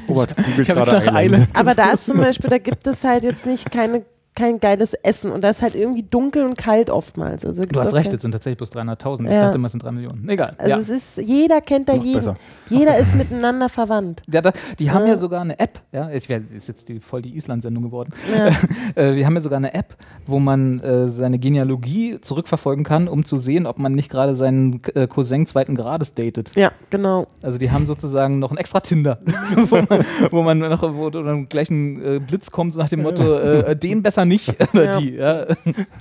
[0.09, 1.23] Robert googelt Ich hab jetzt gerade nach.
[1.23, 1.49] Island.
[1.55, 4.03] aber da ist zum Beispiel, da gibt es halt jetzt nicht keine,
[4.35, 7.45] kein geiles Essen und da ist halt irgendwie dunkel und kalt oftmals.
[7.45, 9.25] Also Du hast recht, es sind tatsächlich bloß 300.000.
[9.27, 9.43] Ich Ja.
[9.43, 10.27] dachte immer, es sind 3 Millionen.
[10.29, 10.55] Egal.
[10.57, 10.79] Also ja.
[10.79, 12.17] es ist, jeder kennt da Noch jeden.
[12.19, 12.35] besser.
[12.71, 14.23] Jeder ist miteinander verwandt.
[14.31, 15.13] Ja, da, die haben Ja.
[15.13, 18.13] ja sogar eine App, ja, ich wär, ist jetzt die, voll die Island-Sendung geworden.
[18.35, 18.51] Ja.
[18.95, 19.97] Äh, die haben ja sogar eine App,
[20.27, 24.83] wo man äh, seine Genealogie zurückverfolgen kann, um zu sehen, ob man nicht gerade seinen
[24.95, 26.51] äh, Cousin zweiten Grades datet.
[26.57, 27.27] ja, genau.
[27.41, 29.19] Also die haben sozusagen noch ein extra Tinder,
[29.69, 33.03] wo, man, wo man noch wo dann gleich ein äh, Blitz kommt, so nach dem
[33.03, 34.49] Motto, äh, den besser nicht.
[34.75, 34.99] Oder Ja.
[35.01, 35.47] die, ja.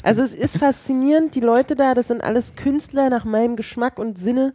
[0.04, 4.18] Also es ist faszinierend, die Leute da, das sind alles Künstler nach meinem Geschmack und
[4.18, 4.54] Sinne.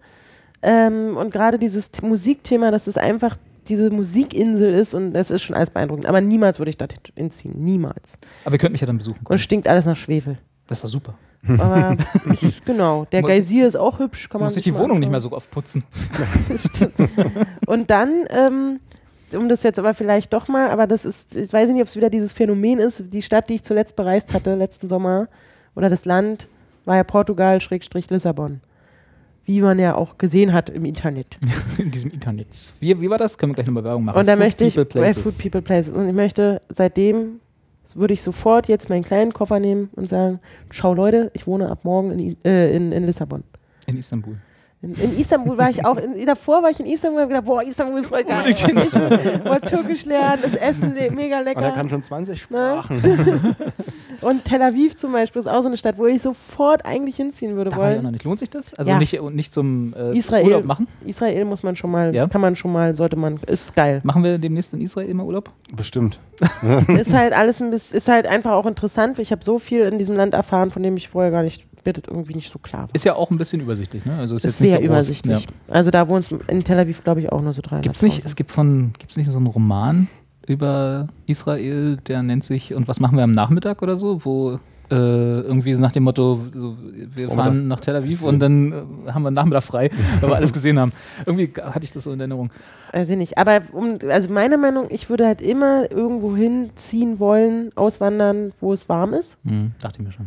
[0.63, 3.37] Ähm, und gerade dieses Musikthema, dass es einfach
[3.69, 6.07] diese Musikinsel ist und das ist schon alles beeindruckend.
[6.07, 6.87] Aber niemals würde ich da
[7.17, 7.55] hinziehen.
[7.63, 8.19] Niemals.
[8.45, 9.19] Aber ihr könnt mich ja dann besuchen.
[9.19, 9.39] Und Kommen.
[9.39, 10.39] stinkt alles nach Schwefel.
[10.69, 11.15] Das war super.
[11.59, 11.97] Aber
[12.41, 14.29] ist, genau, der Muss- Geysir ist auch hübsch.
[14.29, 15.31] Kann man Muss ich sich die Wohnung nicht mehr anschauen.
[15.31, 15.85] so oft putzen.
[17.67, 18.81] Und dann, ähm,
[19.35, 21.97] um das jetzt aber vielleicht doch mal, aber das ist, ich weiß nicht, ob es
[21.97, 25.29] wieder dieses Phänomen ist, die Stadt, die ich zuletzt bereist hatte, letzten Sommer,
[25.75, 26.49] oder das Land,
[26.85, 28.61] war ja Portugal, Schrägstrich Lissabon.
[29.45, 31.39] Wie man ja auch gesehen hat im Internet.
[31.79, 32.49] In diesem Internet.
[32.81, 33.39] Wie, wie war das?
[33.39, 34.19] Können wir gleich nochmal Werbung machen.
[34.19, 35.23] Und da möchte ich, People, bei Places.
[35.23, 37.41] Food People Places, und ich möchte seitdem,
[37.95, 40.41] würde ich sofort jetzt meinen kleinen Koffer nehmen und sagen,
[40.71, 43.45] schau Leute, ich wohne ab morgen in, äh, in, in Lissabon.
[43.87, 44.37] In Istanbul.
[44.83, 47.47] In, in Istanbul war ich auch, in, davor war ich in Istanbul und habe gedacht,
[47.47, 48.45] boah, Istanbul ist voll geil.
[48.49, 51.71] Ich wollte Türkisch lernen, das Essen mega Und er lecker.
[51.73, 52.83] kann schon 20 Ne?
[52.83, 53.57] Sprachen.
[54.23, 57.55] Und Tel Aviv zum Beispiel ist auch so eine Stadt, wo ich sofort eigentlich hinziehen
[57.57, 58.13] würde Da war ich auch noch wollen.
[58.13, 58.25] nicht.
[58.25, 58.73] Lohnt sich das?
[58.75, 58.99] Also Ja.
[58.99, 60.45] nicht, und nicht zum äh, Israel.
[60.45, 60.89] Urlaub machen?
[61.05, 62.27] Israel muss man schon mal, Ja.
[62.29, 64.01] kann man schon mal, sollte man, ist geil.
[64.05, 65.51] Machen wir demnächst in Israel immer Urlaub?
[65.75, 66.19] Bestimmt.
[66.99, 69.19] ist halt alles ein bisschen, ist halt einfach auch interessant.
[69.19, 71.93] Ich habe so viel in diesem Land erfahren, von dem ich vorher gar nicht, mir
[71.93, 72.95] das irgendwie nicht so klar war.
[72.95, 74.17] Ist ja auch ein bisschen übersichtlich, ne?
[74.19, 74.97] Also ist, ist jetzt nicht sehr so groß.
[74.97, 75.41] übersichtlich.
[75.41, 75.75] Ja.
[75.75, 77.83] Also da wohnt in Tel Aviv, glaube ich, auch nur so 300.
[77.83, 80.09] Gibt's nicht, es gibt von, gibt's nicht so einen Roman
[80.47, 84.61] über Israel, der nennt sich Und was machen wir am Nachmittag oder so, wo
[84.91, 86.77] äh, irgendwie nach dem Motto, so,
[87.15, 89.91] wir fahren nach Tel Aviv und dann äh, haben wir einen Nachmittag frei,
[90.21, 90.93] weil wir alles gesehen haben.
[91.25, 92.51] Irgendwie hatte ich das so in Erinnerung.
[92.93, 93.37] Weiß ich nicht.
[93.39, 98.89] Aber um, also meine Meinung, ich würde halt immer irgendwo hinziehen wollen, auswandern, wo es
[98.89, 99.39] warm ist.
[99.45, 100.27] Hm, dachte ich mir schon.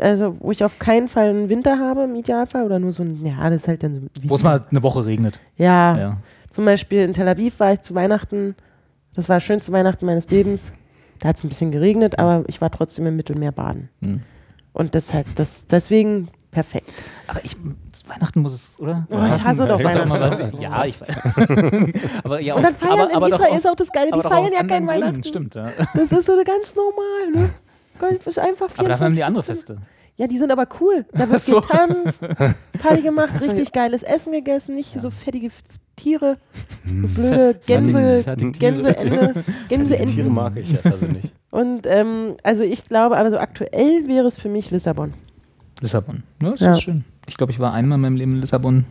[0.00, 3.24] Also wo ich auf keinen Fall einen Winter habe im Idealfall oder nur so ein,
[3.24, 5.38] ja, das ist halt dann so Wo es mal eine Woche regnet.
[5.56, 6.16] Ja, Ja.
[6.50, 8.54] zum Beispiel in Tel Aviv war ich zu Weihnachten,
[9.14, 10.72] das war das schönste Weihnachten meines Lebens.
[11.18, 13.88] Da hat es ein bisschen geregnet, aber ich war trotzdem im Mittelmeer baden.
[14.00, 14.20] Hm.
[14.72, 16.90] Und das halt, das, deswegen perfekt.
[17.26, 17.56] Aber ich,
[17.92, 19.06] zu Weihnachten muss es, oder?
[19.10, 20.10] Oh, ich hasse doch Weihnachten.
[20.10, 21.00] was- Ja, ich
[22.24, 23.92] aber ja, Und dann auch- feiern aber, aber in doch Israel aus- ist auch das
[23.92, 25.24] Geile, die doch feiern ja kein Gründen, Weihnachten.
[25.24, 25.70] Stimmt, ja.
[25.94, 27.50] Das ist so ganz normal, ne?
[28.00, 28.78] Golf ist einfach 24.
[28.80, 29.78] Aber dafür haben die andere Feste.
[30.16, 31.06] Ja, die sind aber cool.
[31.12, 31.60] Da wird So.
[31.60, 32.22] getanzt,
[32.82, 35.48] Party gemacht, richtig geiles Essen gegessen, nicht so fettige
[35.96, 36.36] Tiere,
[36.84, 38.24] so blöde Gänse.
[38.58, 40.08] Gänseende, Die Gänseenden.
[40.08, 41.30] Tiere mag ich ja persönlich.
[41.50, 45.14] Und ähm, also ich glaube, aber so aktuell wäre es für mich Lissabon.
[45.80, 46.22] Lissabon.
[46.42, 46.72] Ja, das Ja.
[46.72, 47.04] ist schön.
[47.26, 48.84] Ich glaube, ich war einmal in meinem Leben in Lissabon.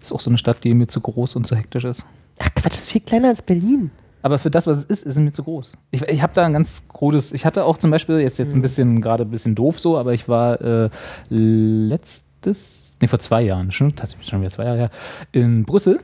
[0.00, 2.04] Ist auch so eine Stadt, die mir zu groß und zu hektisch ist.
[2.38, 3.90] Ach Quatsch, das ist viel kleiner als Berlin.
[4.22, 5.72] Aber für das, was es ist, ist es mir zu groß.
[5.90, 7.32] Ich, ich habe da ein ganz krudes.
[7.32, 10.14] Ich hatte auch zum Beispiel, jetzt, jetzt ein bisschen, gerade ein bisschen doof so, aber
[10.14, 10.90] ich war äh,
[11.28, 14.90] letztes, nee, vor zwei Jahren, schon, tatsächlich schon wieder zwei Jahre her,
[15.32, 16.00] in Brüssel.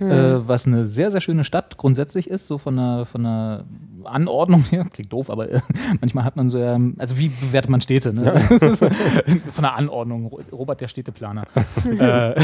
[0.00, 3.64] Äh, was eine sehr, sehr schöne Stadt grundsätzlich ist, so von der, von der
[4.06, 4.86] Anordnung her.
[4.92, 5.60] Klingt doof, aber äh,
[6.00, 8.12] manchmal hat man so, ähm, also wie bewertet man Städte?
[8.12, 8.32] Ne?
[9.48, 10.26] von der Anordnung.
[10.26, 11.44] Ro- Robert, der Städteplaner.
[11.98, 12.34] äh,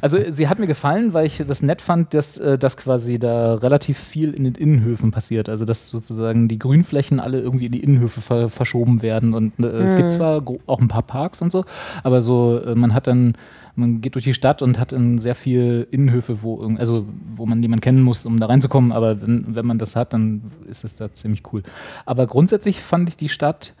[0.00, 3.54] also sie hat mir gefallen, weil ich das nett fand, dass, äh, dass quasi da
[3.56, 5.48] relativ viel in den Innenhöfen passiert.
[5.48, 9.34] Also dass sozusagen die Grünflächen alle irgendwie in die Innenhöfe ver verschoben werden.
[9.34, 11.64] Und äh, es gibt zwar gro- auch ein paar Parks und so,
[12.02, 13.34] aber so, äh, man hat dann
[13.78, 17.04] man geht durch die Stadt und hat in sehr viel Innenhöfe, wo, also,
[17.36, 18.90] wo man jemanden kennen muss, um da reinzukommen.
[18.90, 21.62] Aber dann, wenn man das hat, dann ist es da ziemlich cool.
[22.04, 23.74] Aber grundsätzlich fand ich die Stadt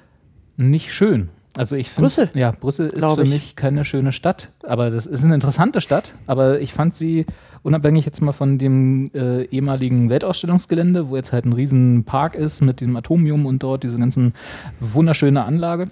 [0.56, 1.28] nicht schön.
[1.56, 3.30] Also ich finde, Brüssel, ja, Brüssel ist für ich.
[3.30, 7.24] mich keine schöne Stadt, aber das ist eine interessante Stadt, aber ich fand sie
[7.62, 12.60] unabhängig jetzt mal von dem äh, ehemaligen Weltausstellungsgelände, wo jetzt halt ein riesen Park ist
[12.60, 14.34] mit dem Atomium und dort diese ganzen
[14.80, 15.88] wunderschöne Anlage.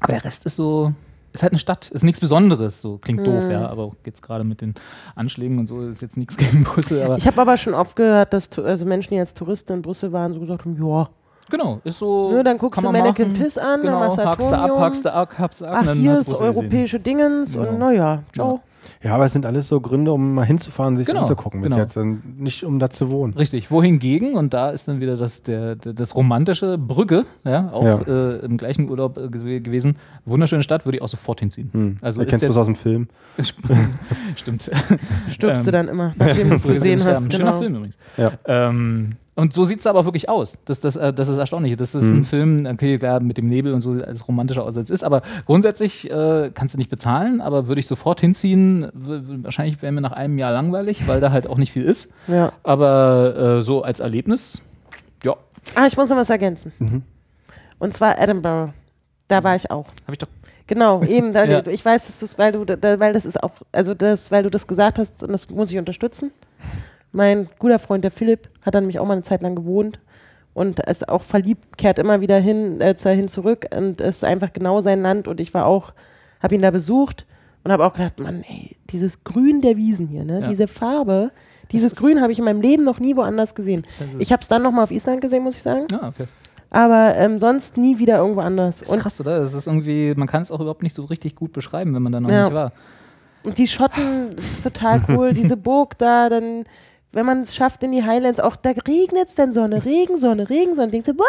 [0.00, 0.92] Aber der Rest ist so,
[1.32, 3.50] ist halt eine Stadt, ist nichts Besonderes, so klingt doof, Mhm.
[3.50, 4.74] ja, aber jetzt gerade mit den
[5.14, 8.32] Anschlägen und so ist jetzt nichts gegen Brüssel, aber Ich habe aber schon oft gehört,
[8.32, 11.08] dass also Menschen, die als Touristen in Brüssel waren, so gesagt haben, ja,
[11.50, 12.30] genau, ist so.
[12.32, 13.32] ne, dann guckst du man Mannequin.
[13.34, 15.72] Piss an, Genau, dann machst du hakst du ab, hakst du ab, hakst du ab.
[15.72, 17.68] und Ach, dann hier ist europäische Dingens Genau.
[17.70, 18.54] und naja, ciao.
[18.56, 18.60] Ja,
[19.04, 21.82] aber es sind alles so Gründe, um mal hinzufahren, sich Genau, anzugucken bis genau.
[21.82, 21.96] jetzt.
[21.96, 23.34] Und nicht um da zu wohnen.
[23.34, 27.84] Richtig, wohingegen, und da ist dann wieder das, der, der, das romantische Brügge, ja, auch
[27.84, 28.00] Ja.
[28.02, 29.96] Äh, im gleichen Urlaub äh, gew- gewesen.
[30.24, 31.70] Wunderschöne Stadt, würde ich auch sofort hinziehen.
[31.72, 31.96] Hm.
[32.00, 33.08] Also Also ist kennst du das aus dem Film?
[34.36, 34.70] Stimmt.
[35.30, 37.08] Stirbst du Ähm, dann immer, nachdem du es gesehen hast.
[37.26, 37.30] Sterben.
[37.30, 37.58] Schöner Genau.
[37.58, 37.96] Film übrigens.
[38.16, 38.32] Ja.
[38.46, 40.54] Ähm, und so sieht es aber wirklich aus.
[40.64, 41.76] Das, das, äh, das ist erstaunlich.
[41.76, 42.18] Das ist Mhm.
[42.18, 45.04] ein Film, okay, klar, mit dem Nebel und so als romantischer aus als es ist,
[45.04, 48.88] aber grundsätzlich äh, kannst du nicht bezahlen, aber würde ich sofort hinziehen.
[48.94, 52.14] Wahrscheinlich wäre mir nach einem Jahr langweilig, weil da halt auch nicht viel ist.
[52.28, 52.52] Ja.
[52.62, 54.62] Aber äh, so als Erlebnis,
[55.24, 55.34] ja,
[55.74, 56.72] Ah, ich muss noch was ergänzen.
[56.78, 57.02] Mhm.
[57.78, 58.72] Und zwar Edinburgh.
[59.28, 59.86] Da war ich auch.
[60.04, 60.28] habe ich doch.
[60.66, 61.66] Genau, eben, da, Ja.
[61.66, 64.42] ich weiß, dass du es, weil du, da, weil das ist auch, also das, weil
[64.42, 66.30] du das gesagt hast und das muss ich unterstützen.
[67.12, 69.98] Mein guter Freund, der Philipp, hat dann nämlich auch mal eine Zeit lang gewohnt
[70.54, 74.80] und ist auch verliebt, kehrt immer wieder hin, äh, hin zurück und ist einfach genau
[74.80, 75.92] sein Land und ich war auch,
[76.42, 77.26] habe ihn da besucht
[77.64, 80.48] und habe auch gedacht, Mann, ey, dieses Grün der Wiesen hier, ne, Ja.
[80.48, 81.30] diese Farbe,
[81.72, 83.84] dieses Grün habe ich in meinem Leben noch nie woanders gesehen.
[84.18, 86.24] Ich habe es dann noch mal auf Island gesehen, muss ich sagen, Ja, okay.
[86.70, 88.78] aber ähm, sonst nie wieder irgendwo anders.
[88.78, 89.40] Das ist Und krass, oder?
[89.40, 92.12] Das ist irgendwie, man kann es auch überhaupt nicht so richtig gut beschreiben, wenn man
[92.12, 92.44] da noch Ja.
[92.44, 92.72] nicht war.
[93.44, 94.30] Und die Schotten,
[94.62, 95.32] total cool.
[95.34, 96.64] Diese Burg da, dann,
[97.12, 100.90] wenn man es schafft in die Highlands, auch da regnet es dann Sonne, Regensonne, Regensonne.
[100.92, 101.24] Denkst du, boah!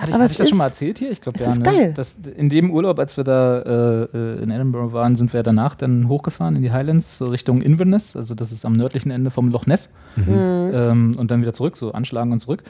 [0.00, 1.10] Hatte ich, Aber ich das schon mal ist- erzählt hier?
[1.10, 1.48] Ich glaube, ja.
[1.48, 1.64] ist ne?
[1.64, 1.92] geil.
[1.94, 5.74] Das, in dem Urlaub, als wir da äh, äh, in Edinburgh waren, sind wir danach
[5.74, 8.16] dann hochgefahren in die Highlands, so Richtung Inverness.
[8.16, 9.92] Also, das ist am nördlichen Ende vom Loch Ness.
[10.16, 10.24] Mhm.
[10.28, 12.62] Ähm, und dann wieder zurück, so anschlagen und zurück.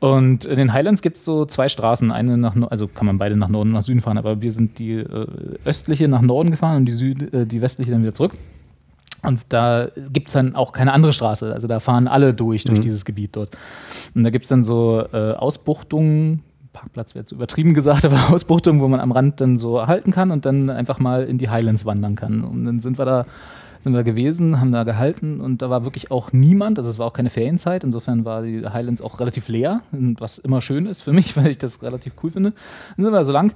[0.00, 2.12] Und in den Highlands gibt es so zwei Straßen.
[2.12, 4.52] Eine nach, Nor- also kann man beide nach Norden und nach Süden fahren, aber wir
[4.52, 5.26] sind die äh,
[5.64, 8.32] östliche nach Norden gefahren und die, Süd, äh, die westliche dann wieder zurück.
[9.22, 11.52] Und da gibt es dann auch keine andere Straße.
[11.52, 12.82] Also da fahren alle durch, durch Mhm.
[12.82, 13.50] dieses Gebiet dort.
[14.14, 16.42] Und da gibt es dann so äh, Ausbuchtungen,
[16.72, 20.30] Parkplatz wäre jetzt übertrieben gesagt, aber Ausbuchtungen, wo man am Rand dann so halten kann
[20.30, 22.44] und dann einfach mal in die Highlands wandern kann.
[22.44, 23.26] Und dann sind wir da
[23.84, 27.06] sind wir gewesen, haben da gehalten und da war wirklich auch niemand, also es war
[27.06, 31.12] auch keine Ferienzeit, insofern war die Highlands auch relativ leer, was immer schön ist für
[31.12, 32.52] mich, weil ich das relativ cool finde.
[32.96, 33.52] Dann sind wir so lang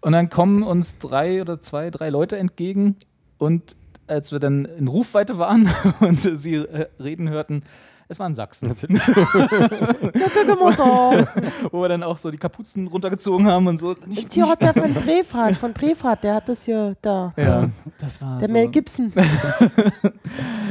[0.00, 2.96] und dann kommen uns drei oder zwei, drei Leute entgegen
[3.38, 3.74] und
[4.06, 5.68] als wir dann in Rufweite waren
[6.00, 7.62] und sie äh, reden hörten,
[8.08, 8.68] es waren Sachsen.
[8.68, 8.86] Mutter.
[11.72, 13.94] Wo wir dann auch so die Kapuzen runtergezogen haben und so.
[14.06, 17.32] Nicht, Hier hat der von Brefhard, von Brefhard, der hat das hier da.
[17.36, 17.68] ja,
[17.98, 19.12] das war Der so, Mel Gibson.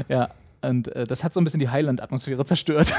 [0.08, 0.30] Ja,
[0.62, 2.94] und äh, das hat so ein bisschen die Highland-Atmosphäre zerstört.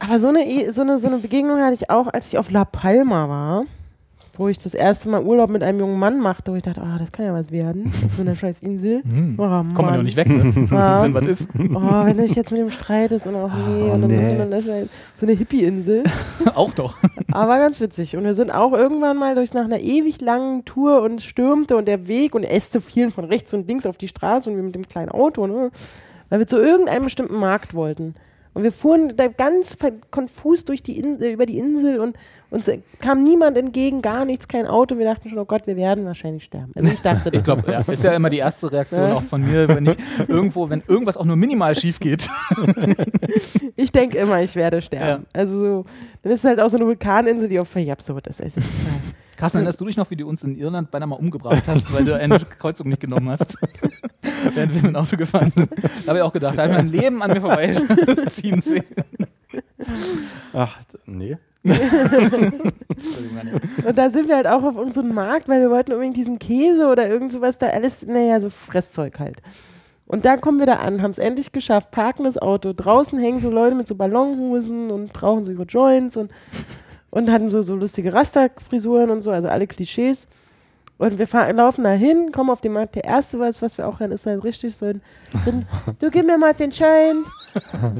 [0.00, 2.50] Aber so eine, E- so, eine, so eine Begegnung hatte ich auch, als ich auf
[2.50, 3.64] La Palma war,
[4.36, 6.96] wo ich das erste Mal Urlaub mit einem jungen Mann machte, wo ich dachte, ah,
[6.98, 9.02] das kann ja was werden, auf so einer scheiß Insel.
[9.02, 9.34] Hm.
[9.38, 10.68] Oh, Kommt man ja auch nicht weg, ne?
[10.70, 11.02] Ja.
[11.02, 11.48] wenn was ist.
[11.54, 14.22] Oh, wenn du dich jetzt mit dem streitest und auch nee, Oh, und dann nee.
[14.22, 16.04] ist so eine, so eine Hippie-Insel.
[16.54, 16.96] auch doch.
[17.32, 18.16] Aber ganz witzig.
[18.16, 21.76] Und wir sind auch irgendwann mal durch nach einer ewig langen Tour und es stürmte
[21.76, 24.62] und der Weg und Äste fielen von rechts und links auf die Straße und wir
[24.62, 25.70] mit dem kleinen Auto, ne?
[26.28, 28.14] weil wir zu irgendeinem bestimmten Markt wollten.
[28.54, 29.76] Und wir fuhren da ganz
[30.12, 32.16] konfus durch die Insel, über die Insel und
[32.50, 32.70] uns
[33.00, 34.96] kam niemand entgegen, gar nichts, kein Auto.
[34.96, 36.70] Wir dachten schon, oh Gott, wir werden wahrscheinlich sterben.
[36.76, 37.40] Also ich dachte das.
[37.40, 39.14] Ich glaube, ja, ist ja immer die erste Reaktion Ja.
[39.14, 39.96] auch von mir, wenn ich
[40.28, 42.28] irgendwo, wenn irgendwas auch nur minimal schief geht.
[43.76, 45.26] Ich denke immer, ich werde sterben.
[45.32, 45.84] Also so,
[46.22, 48.40] dann ist es halt auch so eine Vulkaninsel, die auch völlig absurd ist.
[48.40, 48.92] Also, das war,
[49.36, 52.04] Carsten, erinnerst du dich noch, wie du uns in Irland beinahe mal umgebracht hast, weil
[52.04, 53.58] du eine Kreuzung nicht genommen hast?
[54.54, 55.70] Während wir mit dem Auto gefahren sind.
[55.72, 58.84] Da habe ich auch gedacht, da habe ich mein Leben an mir vorbeiziehen sehen.
[60.52, 61.36] Ach, nee.
[63.86, 66.86] Und da sind wir halt auch auf unserem Markt, weil wir wollten unbedingt diesen Käse
[66.88, 69.40] oder irgend sowas da, alles, naja, so Fresszeug halt.
[70.06, 72.74] Und da kommen wir da an, haben es endlich geschafft, parken das Auto.
[72.74, 76.30] Draußen hängen so Leute mit so Ballonhosen und rauchen so ihre Joints und,
[77.14, 80.26] und hatten so, so lustige Rasterfrisuren und so, also alle Klischees.
[80.98, 82.96] Und wir fahren, laufen da hin, kommen auf den Markt.
[82.96, 85.00] Der erste, was, was wir auch hören, ist halt richtig so ein,
[85.44, 85.66] so ein
[86.00, 87.26] du gib mir mal den Joint.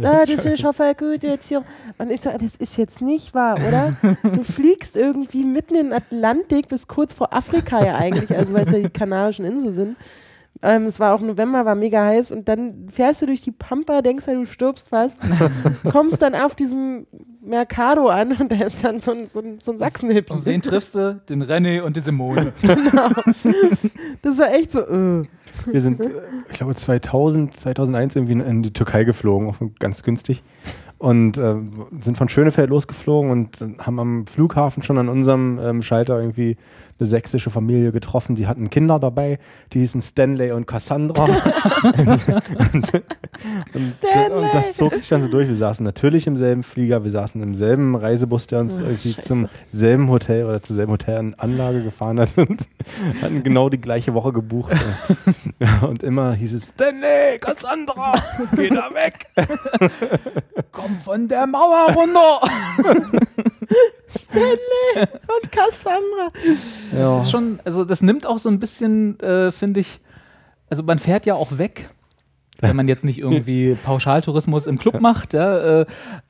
[0.03, 1.63] Ah, das ich auch voll gut jetzt hier.
[1.99, 3.97] Und ich sage, das ist jetzt nicht wahr, oder?
[4.23, 8.67] Du fliegst irgendwie mitten in den Atlantik bis kurz vor Afrika ja eigentlich, also weil
[8.67, 9.97] es ja die Kanarischen Inseln sind.
[10.67, 14.01] Ähm, es war auch November, war mega heiß und dann fährst du durch die Pampa,
[14.01, 15.19] denkst halt, du stirbst fast,
[15.93, 17.07] kommst dann auf diesem
[17.43, 20.33] Mercado an und da ist dann so ein, so ein, so ein Sachsen-Hippie.
[20.33, 21.21] Und wen triffst du?
[21.29, 22.55] Den René und die Simone.
[24.23, 25.23] Das war echt so, äh.
[25.67, 26.11] Wir sind, äh,
[26.49, 30.43] ich glaube, 2000, 2001 irgendwie in, die Türkei geflogen, ganz günstig.
[30.97, 31.57] Und äh,
[32.01, 36.57] sind von Schönefeld losgeflogen und äh, haben am Flughafen schon an unserem ähm, Schalter irgendwie
[36.99, 38.37] eine sächsische Familie getroffen.
[38.37, 39.39] Die hatten Kinder dabei,
[39.73, 41.25] die hießen Stanley und Cassandra.
[41.25, 42.87] und,
[43.99, 44.39] Stanley.
[44.39, 45.49] und das zog sich dann so durch.
[45.49, 49.13] Wir saßen natürlich im selben Flieger, wir saßen im selben Reisebus, der uns Oh, irgendwie
[49.13, 49.29] Scheiße.
[49.29, 52.67] zum selben Hotel oder zur selben Hotelanlage gefahren hat und
[53.23, 54.73] hatten genau die gleiche Woche gebucht.
[55.89, 58.13] Und immer hieß es, Stanley, Cassandra,
[58.57, 59.27] geh da weg.
[60.73, 62.41] Komm von der Mauer runter!
[64.19, 64.57] Stanley
[64.97, 66.31] und Cassandra.
[66.93, 70.01] Das ist schon, also das nimmt auch so ein bisschen, äh, finde ich,
[70.71, 71.91] also man fährt ja auch weg,
[72.61, 75.87] wenn man jetzt nicht irgendwie Pauschaltourismus im Club macht, ja, äh,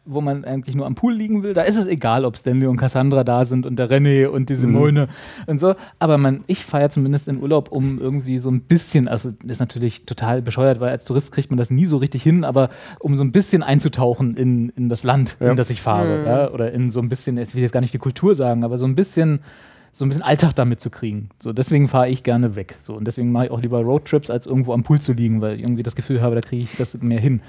[0.06, 1.54] wo man eigentlich nur am Pool liegen will.
[1.54, 4.54] Da ist es egal, ob Stanley und Cassandra da sind und der René und die
[4.54, 5.08] Simone
[5.46, 5.74] und so.
[5.98, 9.52] Aber man, ich fahre ja zumindest in Urlaub, um irgendwie so ein bisschen, also das
[9.56, 12.68] ist natürlich total bescheuert, weil als Tourist kriegt man das nie so richtig hin, aber
[13.00, 15.50] um so ein bisschen einzutauchen in, in das Land, Ja.
[15.50, 16.24] in das ich fahre.
[16.24, 18.78] Ja, oder in so ein bisschen, ich will jetzt gar nicht die Kultur sagen, aber
[18.78, 19.40] so ein bisschen
[19.94, 21.28] so ein bisschen Alltag damit zu kriegen.
[21.40, 22.74] So, deswegen fahre ich gerne weg.
[22.80, 25.54] So, und deswegen mache ich auch lieber Roadtrips, als irgendwo am Pool zu liegen, weil
[25.54, 27.40] ich irgendwie das Gefühl habe, da kriege ich das mehr hin.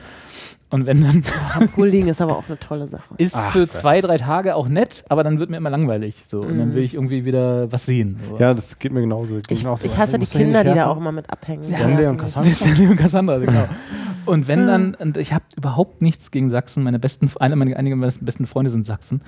[0.70, 1.24] Und wenn dann
[1.56, 3.16] Am Pool liegen ist aber auch eine tolle Sache.
[3.18, 6.24] ist Ach, für zwei, drei Tage auch nett, aber dann wird mir immer langweilig.
[6.28, 8.20] So, und dann will ich irgendwie wieder was sehen.
[8.30, 8.38] So.
[8.38, 9.40] Ja, das geht mir genauso.
[9.50, 9.86] Ich, mir auch so.
[9.86, 11.64] ich hasse die Kinder, die da auch immer mit abhängen.
[11.64, 12.54] Stanley Ja, und ich- Cassandra.
[12.56, 13.66] Stanley und Cassandra, genau.
[14.26, 17.96] Und wenn dann, und ich habe überhaupt nichts gegen Sachsen, meine besten, eine meiner, einige
[17.96, 19.22] meiner besten Freunde sind Sachsen,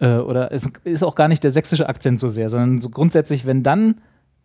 [0.00, 3.46] äh, oder es ist auch gar nicht der sächsische Akzent so sehr, sondern so grundsätzlich,
[3.46, 3.96] wenn dann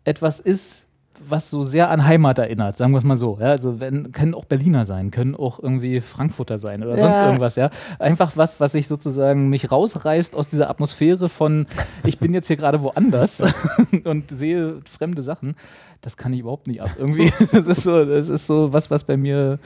[0.04, 0.86] etwas ist,
[1.28, 3.38] was so sehr an Heimat erinnert, sagen wir es mal so.
[3.40, 7.26] Ja, also wenn, können auch Berliner sein, können auch irgendwie Frankfurter sein oder sonst Ja.
[7.26, 7.70] irgendwas, ja.
[7.98, 11.66] Einfach was, was ich sozusagen mich rausreißt aus dieser Atmosphäre von,
[12.04, 13.42] ich bin jetzt hier gerade woanders
[14.04, 15.56] und sehe fremde Sachen.
[16.00, 16.90] Das kann ich überhaupt nicht ab.
[16.98, 19.58] Irgendwie, das ist so, das ist so was, was bei mir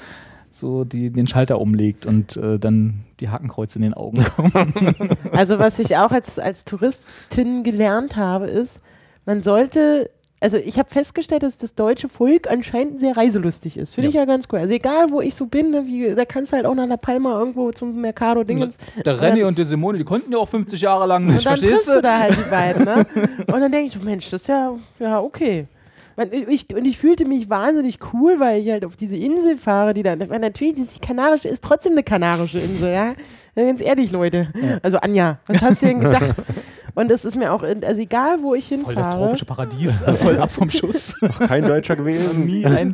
[0.56, 5.16] so die, den Schalter umlegt und äh, dann die Hakenkreuze in den Augen kommen.
[5.32, 8.80] Also was ich auch als, als Touristin gelernt habe, ist,
[9.26, 10.10] man sollte,
[10.40, 13.94] also ich habe festgestellt, dass das deutsche Volk anscheinend sehr reiselustig ist.
[13.94, 14.60] Finde ich ja ganz cool.
[14.60, 16.96] Also egal, wo ich so bin, ne, wie, da kannst du halt auch nach La
[16.96, 18.78] Palma irgendwo zum Mercado Dingens.
[19.04, 21.58] Der René und die Simone, die konnten ja auch 50 Jahre lang nicht, Und dann
[21.58, 23.06] verstehst du da halt die beiden, ne?
[23.46, 25.66] Und dann denke ich so, Mensch, das ist ja, ja okay.
[26.16, 29.94] Man, ich, und ich fühlte mich wahnsinnig cool, weil ich halt auf diese Insel fahre,
[29.94, 33.12] die da, weil natürlich, die kanarische ist trotzdem eine kanarische Insel, ja.
[33.56, 34.48] Ganz ehrlich, Leute.
[34.82, 36.34] Also Anja, was hast du denn gedacht?
[36.96, 39.24] Und es ist mir auch, in- also egal, wo ich Voll das hinfahre.
[39.26, 41.14] tropische Paradies, äh, voll ab vom Schuss.
[41.48, 42.46] Kein Deutscher gewesen.
[42.46, 42.92] Nie ein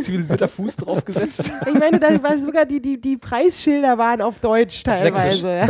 [0.00, 1.52] zivilisierter Fuß draufgesetzt.
[1.66, 5.56] Ich meine, da war sogar die, die, die Preisschilder waren auf Deutsch teilweise.
[5.58, 5.68] Ja.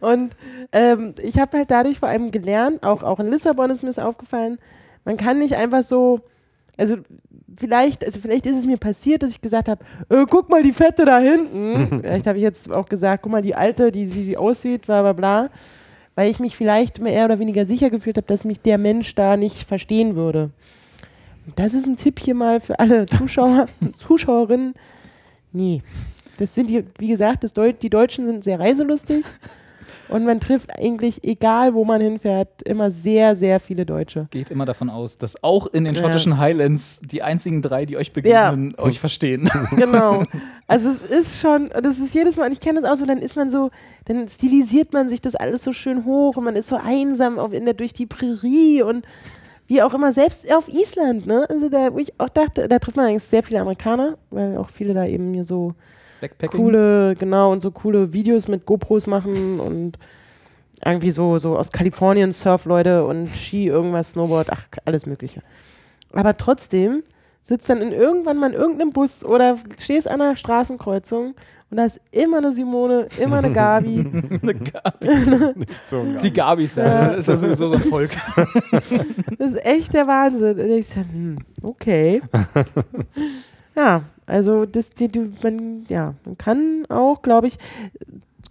[0.00, 0.32] Und
[0.72, 3.98] ähm, ich habe halt dadurch vor allem gelernt, auch, auch in Lissabon ist mir das
[3.98, 4.58] aufgefallen,
[5.04, 6.20] man kann nicht einfach so,
[6.76, 6.96] also
[7.58, 10.72] vielleicht, also vielleicht ist es mir passiert, dass ich gesagt habe, äh, guck mal die
[10.72, 12.00] Fette da hinten.
[12.00, 15.02] vielleicht habe ich jetzt auch gesagt, guck mal die Alte, die, wie die aussieht, bla
[15.02, 15.50] bla bla.
[16.14, 19.36] Weil ich mich vielleicht mehr oder weniger sicher gefühlt habe, dass mich der Mensch da
[19.36, 20.50] nicht verstehen würde.
[21.46, 23.66] Und das ist ein Tipp hier mal für alle Zuschauer,
[24.06, 24.74] Zuschauerinnen.
[25.52, 25.82] Nee.
[26.38, 29.24] Das sind die, wie gesagt, das Deu die Deutschen sind sehr reiselustig.
[30.08, 34.26] Und man trifft eigentlich, egal wo man hinfährt, immer sehr, sehr viele Deutsche.
[34.30, 36.02] Geht immer davon aus, dass auch in den Ja.
[36.02, 39.48] schottischen Highlands die einzigen drei, die euch begegnen, euch verstehen.
[39.76, 40.22] Genau.
[40.66, 43.18] Also es ist schon, das ist jedes Mal, und ich kenne das auch so, dann
[43.18, 43.70] ist man so,
[44.06, 47.52] dann stilisiert man sich das alles so schön hoch und man ist so einsam auf,
[47.52, 49.06] in der, durch die Prärie und
[49.66, 51.46] wie auch immer, selbst auf Island, ne?
[51.48, 54.68] Also da, wo ich auch dachte, da trifft man eigentlich sehr viele Amerikaner, weil auch
[54.68, 55.72] viele da eben hier so
[56.24, 56.58] Backpacking.
[56.58, 59.98] coole, genau, und so coole Videos mit GoPros machen und
[60.84, 65.42] irgendwie so, so aus Kalifornien Surfleute und Ski, irgendwas, Snowboard, ach, alles Mögliche.
[66.12, 67.02] Aber trotzdem
[67.42, 71.34] sitzt dann in irgendwann mal in irgendeinem Bus oder stehst an einer Straßenkreuzung
[71.70, 74.06] und da ist immer eine Simone, immer eine Gabi.
[75.84, 77.08] So, Die Gabis, ja.
[77.08, 78.10] Das ist ja sowieso so ein Volk.
[79.38, 80.58] Das ist echt der Wahnsinn.
[80.58, 82.22] Und ich so, hm, okay.
[83.76, 87.56] Ja, also das, die, die, man, ja, man kann auch, glaube ich,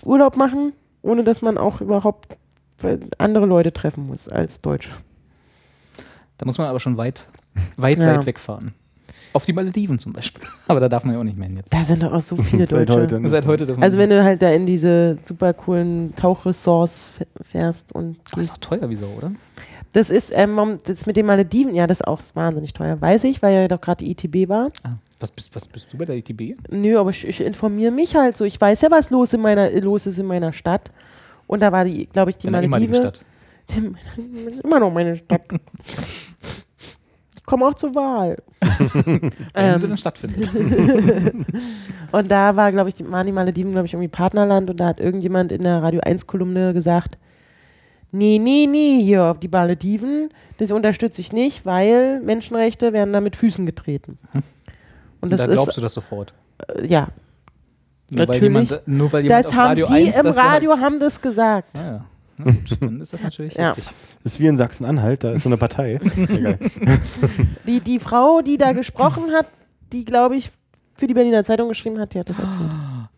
[0.05, 2.37] Urlaub machen, ohne dass man auch überhaupt
[3.17, 4.91] andere Leute treffen muss als Deutsche.
[6.37, 7.25] Da muss man aber schon weit,
[7.77, 8.17] weit, Ja.
[8.17, 8.73] weit wegfahren.
[9.31, 10.43] Auf die Malediven zum Beispiel.
[10.67, 11.73] Aber da darf man ja auch nicht mehr hin jetzt.
[11.73, 13.15] Da sind doch auch so viele Seit Deutsche.
[13.17, 13.29] heute.
[13.29, 17.09] Seit heute Also wenn du halt da in diese super coolen Tauchressorts
[17.41, 19.31] fährst und Ach, ist teuer wie so, oder?
[19.93, 23.41] das ist ähm, das mit den Malediven, ja, das ist auch wahnsinnig teuer, weiß ich,
[23.41, 24.69] weil ja doch gerade die ITB war.
[24.83, 24.89] Ah,
[25.23, 26.57] was, bist, was bist du bei der ITB?
[26.69, 28.45] Nö, aber ich, ich informiere mich halt so.
[28.45, 30.91] Ich weiß ja, was los in meiner los ist in meiner Stadt.
[31.47, 32.97] Und da war die, glaube ich, die ehemaligen Maledive.
[32.97, 33.25] Stadt.
[34.63, 35.45] Immer noch meine Stadt.
[37.35, 38.37] Ich komme auch zur Wahl.
[38.61, 40.49] Wenn sie ähm, dann stattfindet.
[42.11, 44.87] und da war, glaube ich, die, waren die Malediven, glaube ich, irgendwie Partnerland und da
[44.87, 47.17] hat irgendjemand in der Radio 1-Kolumne gesagt,
[48.11, 53.21] nee, nee, nee, hier auf die Malediven, das unterstütze ich nicht, weil Menschenrechte werden da
[53.21, 54.17] mit Füßen getreten.
[55.23, 56.33] Und das da glaubst ist, du das sofort.
[56.75, 57.07] äh, ja,
[58.09, 58.43] Nur weil Natürlich.
[58.43, 60.81] jemand, nur weil jemand das auf haben Radio die 1 im das Radio, Sagt.
[60.83, 61.77] haben das gesagt.
[61.77, 62.05] Ah, ja.
[62.37, 63.71] Na gut, dann ist das natürlich Ja.
[63.71, 63.93] richtig.
[64.23, 65.99] Das ist wie in Sachsen-Anhalt, da ist so eine Partei.
[67.67, 69.47] Die, die Frau, die da gesprochen hat,
[69.91, 70.51] die, glaube ich,
[70.95, 72.69] für die Berliner Zeitung geschrieben hat, die hat das erzählt.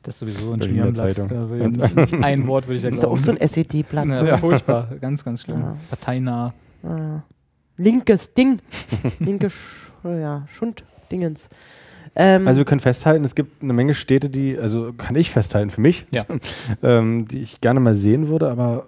[0.03, 0.93] Das ist sowieso ein Berliner.
[0.93, 1.27] Zeitung.
[1.27, 3.25] Da will ich nicht ein Wort würde ich da Das ist doch auch glauben.
[3.25, 4.05] so ein SED-Blatt.
[4.05, 5.59] Na, Furchtbar, ganz, ganz schlimm.
[5.61, 5.77] Ja.
[5.89, 6.53] Parteinah.
[6.83, 7.21] Ah.
[7.77, 8.59] Linkes Ding.
[9.19, 9.55] Linke Sch
[10.03, 11.49] ja, Schund-Dingens.
[12.15, 15.69] Ähm, Also wir können festhalten, es gibt eine Menge Städte, die, also kann ich festhalten
[15.69, 16.23] für mich, Ja.
[16.83, 18.87] ähm, die ich gerne mal sehen würde, aber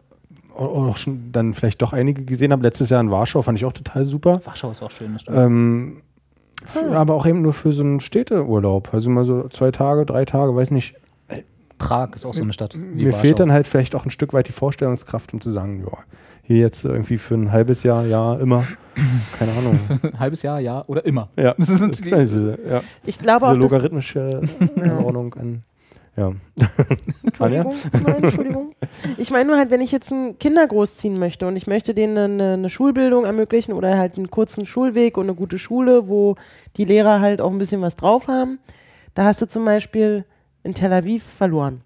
[0.55, 2.63] auch schon dann vielleicht doch einige gesehen habe.
[2.63, 4.41] Letztes Jahr in Warschau fand ich auch total super.
[4.43, 5.13] Warschau ist auch schön.
[5.13, 5.37] Das stimmt.
[5.37, 6.01] Ähm,
[6.65, 8.91] für, aber auch eben nur für so einen Städteurlaub.
[8.91, 10.95] Also mal so zwei Tage, drei Tage, weiß nicht.
[11.77, 12.73] Prag ist auch so eine Stadt.
[12.73, 13.19] wie Mir Warschau.
[13.19, 15.95] fehlt dann halt vielleicht auch ein Stück weit die Vorstellungskraft, um zu sagen, ja,
[16.47, 18.65] hier jetzt irgendwie für ein halbes Jahr, ja, immer.
[19.37, 19.79] Keine Ahnung.
[20.01, 21.27] ein halbes Jahr, ja, oder immer.
[21.35, 24.41] Ja, Das ist natürlich- diese, ja, ich glaube diese auch, logarithmische
[24.77, 25.63] Anordnung an.
[26.15, 26.31] Ja.
[27.23, 28.75] Entschuldigung, nein, Entschuldigung.
[29.17, 32.17] Ich meine nur halt, wenn ich jetzt ein Kinder großziehen möchte und ich möchte denen
[32.17, 36.35] eine, eine Schulbildung ermöglichen oder halt einen kurzen Schulweg und eine gute Schule, wo
[36.77, 38.57] die Lehrer halt auch ein bisschen was drauf haben,
[39.13, 40.25] da hast du zum Beispiel
[40.63, 41.81] in Tel Aviv verloren.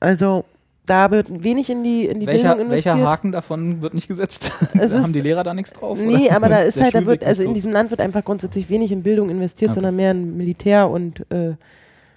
[0.00, 0.44] Also
[0.86, 2.96] da wird wenig in die, in die welcher, Bildung investiert.
[2.96, 4.50] welcher Haken davon wird nicht gesetzt?
[4.78, 5.98] Es Haben die Lehrer da nichts drauf?
[5.98, 6.36] Nee, oder?
[6.36, 9.02] aber da ist halt, da wird, also in diesem Land wird einfach grundsätzlich wenig in
[9.02, 9.74] Bildung investiert, Okay.
[9.76, 11.54] sondern mehr in Militär und äh,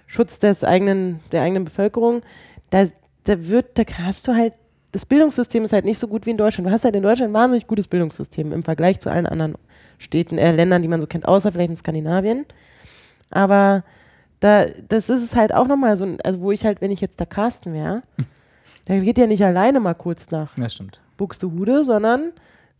[0.06, 2.22] Schutz des eigenen, der eigenen Bevölkerung.
[2.70, 2.86] Da,
[3.24, 4.54] da wird, da hast du halt,
[4.92, 6.68] das Bildungssystem ist halt nicht so gut wie in Deutschland.
[6.68, 9.54] Du hast halt in Deutschland ein wahnsinnig gutes Bildungssystem im Vergleich zu allen anderen
[9.98, 12.44] Städten, äh, Ländern, die man so kennt, außer vielleicht in Skandinavien.
[13.30, 13.84] Aber
[14.40, 17.18] da, das ist es halt auch nochmal so, also wo ich halt, wenn ich jetzt
[17.20, 18.02] der Carsten wäre,
[18.88, 21.00] der geht ja nicht alleine mal kurz nach Ja, stimmt.
[21.16, 22.32] Buxtehude, sondern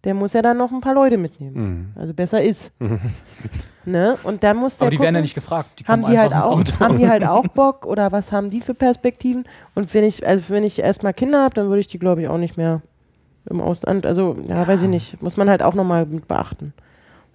[0.05, 1.93] der muss ja dann noch ein paar Leute mitnehmen.
[1.95, 2.01] Mhm.
[2.01, 2.73] Also besser ist.
[3.85, 4.17] ne?
[4.23, 5.81] Und da muss der Aber die werden ja gucken, nicht gefragt.
[5.81, 8.61] Die haben kommen die, halt auch, haben die halt auch Bock oder was haben die
[8.61, 9.45] für Perspektiven?
[9.75, 12.29] Und wenn ich, also wenn ich erstmal Kinder habe, dann würde ich die, glaube ich,
[12.29, 12.83] auch nicht mehr
[13.49, 16.73] im Ausland, also ja, weiß ich nicht, muss man halt auch nochmal mit beachten.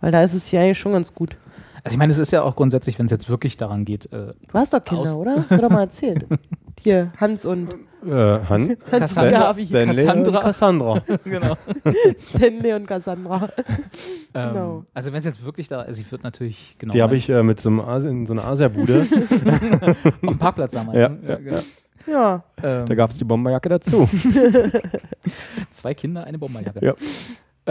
[0.02, 1.38] Weil da ist es ja eigentlich schon ganz gut.
[1.84, 4.34] Also ich meine, es ist ja auch grundsätzlich, wenn es jetzt wirklich daran geht, äh,
[4.48, 5.36] Du hast doch Kinder, oder?
[5.50, 6.26] Hast du doch mal erzählt.
[6.84, 7.70] Hier, Hans und
[8.06, 8.78] Äh, Han?
[8.92, 9.38] Hans Cassandra.
[9.38, 9.62] und Gabi.
[9.66, 10.38] Stanley Cassandra.
[10.38, 11.04] und Cassandra.
[11.26, 11.58] genau.
[12.18, 13.50] Stanley und Cassandra.
[14.36, 14.86] Ähm, Genau.
[14.94, 17.42] Also wenn es jetzt wirklich da, also ich würde natürlich genau Die habe ich äh,
[17.42, 19.08] mit so einem Asi in so einer Asiabude.
[19.82, 20.98] auf dem Parkplatz damals.
[21.00, 21.20] Ja, ne?
[21.28, 21.62] ja, genau.
[22.08, 24.08] Ja, Ähm, Da gab es die Bomberjacke dazu.
[25.72, 26.86] zwei Kinder, eine Bomberjacke.
[26.86, 26.94] Ja.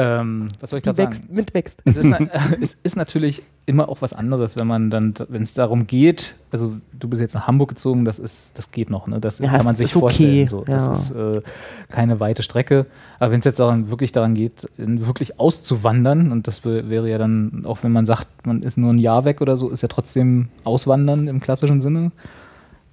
[0.01, 1.11] Ähm, was soll ich gerade sagen?
[1.11, 1.83] wächst, mitwächst.
[1.85, 2.19] Es ist, na,
[2.62, 6.77] es ist natürlich immer auch was anderes, wenn man dann, wenn es darum geht, also
[6.99, 9.19] du bist jetzt nach Hamburg gezogen, das ist, das geht noch, ne?
[9.20, 10.47] Das Ja, kann man sich okay, vorstellen.
[10.49, 10.62] So.
[10.65, 10.93] Das ja.
[10.93, 11.43] ist äh,
[11.91, 12.87] keine weite Strecke.
[13.19, 17.19] Aber wenn es jetzt daran, wirklich daran geht, wirklich auszuwandern, und das wär- wäre ja
[17.19, 19.89] dann, auch wenn man sagt, man ist nur ein Jahr weg oder so, ist ja
[19.89, 22.12] trotzdem Auswandern im klassischen Sinne.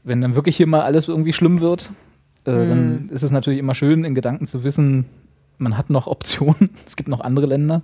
[0.03, 1.89] Wenn dann wirklich hier mal alles irgendwie schlimm wird,
[2.45, 2.69] äh, Mhm.
[2.69, 5.05] dann ist es natürlich immer schön, in Gedanken zu wissen,
[5.57, 6.69] man hat noch Optionen.
[6.85, 7.81] Es gibt noch andere Länder.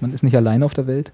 [0.00, 1.12] Man ist nicht alleine auf der Welt.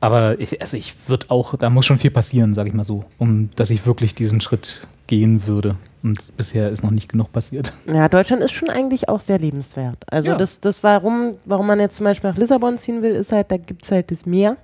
[0.00, 3.04] Aber ich, also ich würde auch, da muss schon viel passieren, sage ich mal so,
[3.18, 5.74] um dass ich wirklich diesen Schritt gehen würde.
[6.04, 7.72] Und bisher ist noch nicht genug passiert.
[7.92, 9.96] Ja, Deutschland ist schon eigentlich auch sehr lebenswert.
[10.08, 10.36] Also Ja.
[10.36, 13.56] das, das warum, warum man jetzt zum Beispiel nach Lissabon ziehen will, ist halt, da
[13.56, 14.56] gibt es halt das Meer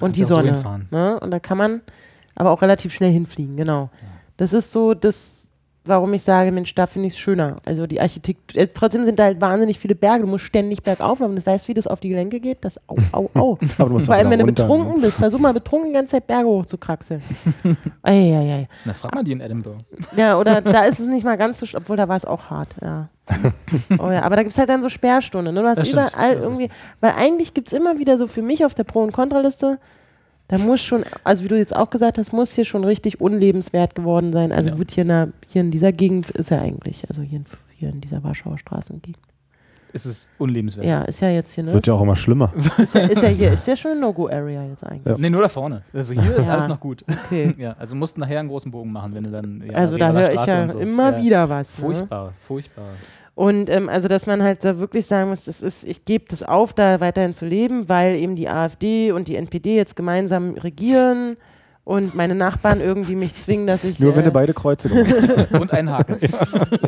[0.00, 0.52] und die ja auch so Sonne.
[0.54, 0.88] hinfahren.
[0.90, 1.20] ne?
[1.20, 1.80] Und da kann man
[2.34, 3.90] aber auch relativ schnell hinfliegen, genau.
[4.36, 5.43] Das ist so das,
[5.86, 7.56] warum ich sage, Mensch, da finde ich es schöner.
[7.64, 11.20] Also die Architektur, äh, trotzdem sind da halt wahnsinnig viele Berge, du musst ständig bergauf
[11.20, 11.34] laufen.
[11.36, 12.58] Das weißt du, wie das auf die Gelenke geht?
[12.64, 13.58] Das au, au, au.
[13.78, 15.94] Aber du musst Vor auch allem, wenn du runter, betrunken bist, versuch mal betrunken die
[15.94, 17.22] ganze Zeit Berge hoch zu kraxeln.
[18.02, 18.68] Eieiei.
[18.84, 19.78] Na, frag mal die in Edinburgh.
[20.16, 22.68] Ja, oder da ist es nicht mal ganz so, obwohl da war es auch hart,
[22.82, 23.08] ja.
[23.98, 25.54] Oh ja, aber da gibt es halt dann so Sperrstunden.
[25.54, 25.62] Ne?
[25.62, 26.10] Du hast Das stimmt.
[26.12, 26.68] überall ist- irgendwie,
[27.00, 29.78] weil eigentlich gibt es immer wieder so für mich auf der Pro- und Kontraliste,
[30.48, 33.94] da muss schon, also wie du jetzt auch gesagt hast, muss hier schon richtig unlebenswert
[33.94, 34.52] geworden sein.
[34.52, 34.78] Also Ja.
[34.78, 37.44] wird hier in, der, hier in dieser Gegend ist er eigentlich, also hier in,
[37.76, 39.16] hier in dieser Warschauer Straßengegend.
[39.94, 40.84] ist es unlebenswert.
[40.86, 41.72] Ja, ist ja jetzt hier, ne?
[41.72, 42.52] Wird ja auch immer schlimmer.
[42.78, 45.06] Ist ja, ist ja hier, ist ja schon eine No-Go-Area jetzt eigentlich.
[45.06, 45.16] Ja.
[45.16, 45.82] Nee, nur da vorne.
[45.92, 46.52] Also hier ist Ja.
[46.54, 47.04] alles noch gut.
[47.08, 47.54] Okay.
[47.58, 49.62] Ja, also musst nachher einen großen Bogen machen, wenn du dann.
[49.66, 50.78] ja, Also da höre ich ja so.
[50.80, 51.22] immer Ja.
[51.24, 51.78] wieder was.
[51.78, 51.84] Ne?
[51.84, 52.88] Furchtbar, furchtbar.
[53.34, 56.42] Und ähm, also, dass man halt da wirklich sagen muss, das ist, ich gebe das
[56.42, 61.36] auf, da weiterhin zu leben, weil eben die AfD und die NPD jetzt gemeinsam regieren
[61.84, 64.88] und meine Nachbarn irgendwie mich zwingen, dass ich Nur wenn äh, du beide Kreuze.
[65.52, 66.16] Und einen Haken.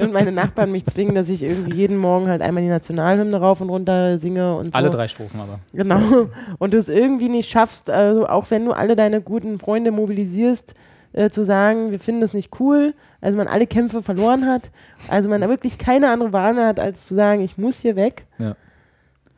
[0.01, 3.61] und meine Nachbarn mich zwingen, dass ich irgendwie jeden Morgen halt einmal die Nationalhymne rauf
[3.61, 4.71] und runter singe und so.
[4.73, 5.61] Alle drei Strophen aber.
[5.75, 6.29] Genau.
[6.59, 10.75] Und du es irgendwie nicht schaffst, also auch wenn du alle deine guten Freunde mobilisierst,
[11.17, 14.71] äh, zu sagen, wir finden das nicht cool, also man alle Kämpfe verloren hat,
[15.09, 18.27] also man da wirklich keine andere Wahl hat, als zu sagen, ich muss hier weg,
[18.39, 18.55] Ja.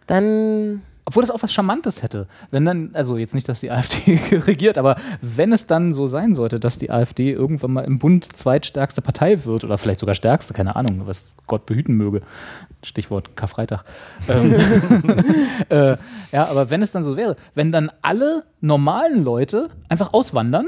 [0.06, 2.26] dann Obwohl das auch was Charmantes hätte.
[2.50, 6.34] Wenn dann, also jetzt nicht, dass die AfD regiert, aber wenn es dann so sein
[6.34, 10.52] sollte, dass die AfD irgendwann mal im Bund zweitstärkste Partei wird oder vielleicht sogar stärkste,
[10.52, 12.20] keine Ahnung, was Gott behüten möge.
[12.82, 13.84] Stichwort Karfreitag.
[14.28, 14.54] ähm,
[15.70, 15.96] äh,
[16.30, 20.66] ja, aber wenn es dann so wäre, wenn dann alle normalen Leute einfach auswandern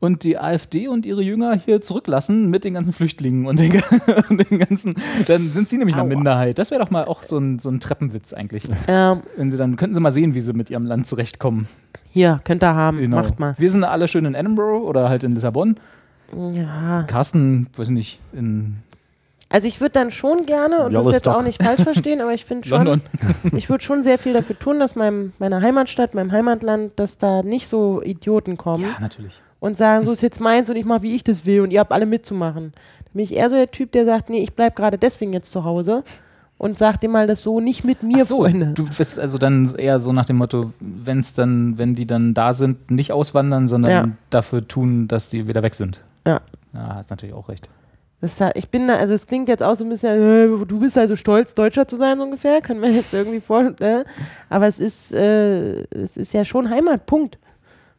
[0.00, 3.72] und die AfD und ihre Jünger hier zurücklassen mit den ganzen Flüchtlingen und den,
[4.30, 4.94] und den ganzen,
[5.26, 6.08] dann sind sie nämlich eine Aua.
[6.08, 6.58] Minderheit.
[6.58, 8.64] Das wäre doch mal auch so ein, so ein Treppenwitz eigentlich.
[8.86, 11.68] ähm, Wenn sie dann könnten sie mal sehen, wie sie mit ihrem Land zurechtkommen.
[12.10, 13.16] hier, könnt ihr haben, Genau.
[13.16, 13.54] macht mal.
[13.58, 15.78] Wir sind alle schön in Edinburgh oder halt in Lissabon.
[16.52, 18.76] Ja, Carsten, weiß nicht, in
[19.50, 22.44] also ich würde dann schon gerne, und das jetzt auch nicht falsch verstehen, aber ich
[22.44, 23.00] finde schon,
[23.56, 27.42] ich würde schon sehr viel dafür tun, dass meinem, meiner Heimatstadt, meinem Heimatland, dass da
[27.42, 28.84] nicht so Idioten kommen.
[28.84, 29.40] Ja, natürlich.
[29.60, 31.80] Und sagen, so ist jetzt meins und ich mache, wie ich das will und ihr
[31.80, 32.72] habt alle mitzumachen.
[33.04, 35.50] Dann bin ich eher so der Typ, der sagt, nee, ich bleib gerade deswegen jetzt
[35.50, 36.04] zu Hause
[36.58, 38.72] und sagt dir mal das so nicht mit mir, Ach so, Freunde.
[38.74, 42.34] du bist also dann eher so nach dem Motto, wenn es dann, wenn die dann
[42.34, 44.04] da sind, nicht auswandern, sondern Ja.
[44.30, 46.00] dafür tun, dass die wieder weg sind.
[46.26, 46.40] Ja.
[46.74, 47.68] Ja, hast natürlich auch recht.
[48.20, 50.98] Da, ich bin da, also es klingt jetzt auch so ein bisschen, äh, du bist
[50.98, 54.02] also stolz, Deutscher zu sein, so ungefähr, können wir jetzt irgendwie vor, äh,
[54.50, 57.38] aber es ist, äh, es ist ja schon Heimat, Punkt.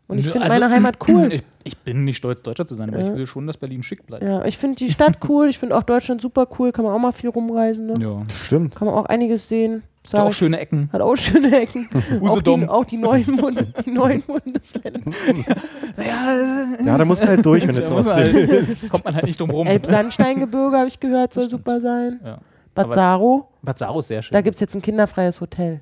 [0.09, 1.31] Und ich finde also, meine Heimat cool.
[1.31, 3.09] Ich, ich bin nicht stolz, Deutscher zu sein, aber Ja.
[3.11, 4.23] ich will schon, dass Berlin schick bleibt.
[4.23, 6.99] ja, ich finde die Stadt cool, ich finde auch Deutschland super cool, kann man auch
[6.99, 7.93] mal viel rumreisen, ne?
[8.01, 8.23] Ja.
[8.33, 8.75] Stimmt.
[8.75, 9.83] kann man auch einiges sehen.
[10.11, 10.37] Hat auch ich.
[10.37, 10.89] schöne Ecken.
[10.91, 11.87] Hat auch schöne Ecken.
[11.93, 12.69] auch, die, Usedom.
[12.69, 15.01] auch die neuen, Bund die neuen Bundesländer.
[16.83, 19.39] Ja, da musst du halt durch, wenn du man Ostsee halt, kommt man halt nicht
[19.39, 19.67] drum rum.
[19.67, 22.19] Elbsandsteingebirge, habe ich gehört, soll super sein.
[22.23, 22.39] Ja.
[22.73, 23.49] Bad Saro
[23.99, 24.33] ist sehr schön.
[24.33, 25.81] da gibt es jetzt ein kinderfreies Hotel.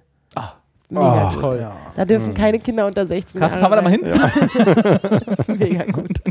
[0.90, 1.60] Mega Ah, toll.
[1.60, 1.76] ja.
[1.96, 5.48] Da dürfen keine Kinder unter 16 Carsten, Jahre fahren wir da mal hin?
[5.48, 5.58] rein.
[5.60, 6.22] Mega gut.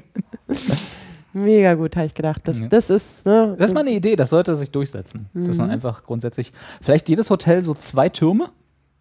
[1.33, 2.43] Mega gut, habe ich gedacht.
[2.49, 2.69] Das, Ja.
[2.69, 5.28] das ist, ne, Das ist mal eine Idee, das sollte sich durchsetzen.
[5.35, 5.62] Dass Mhm.
[5.65, 8.49] man einfach grundsätzlich, vielleicht jedes Hotel so zwei Türme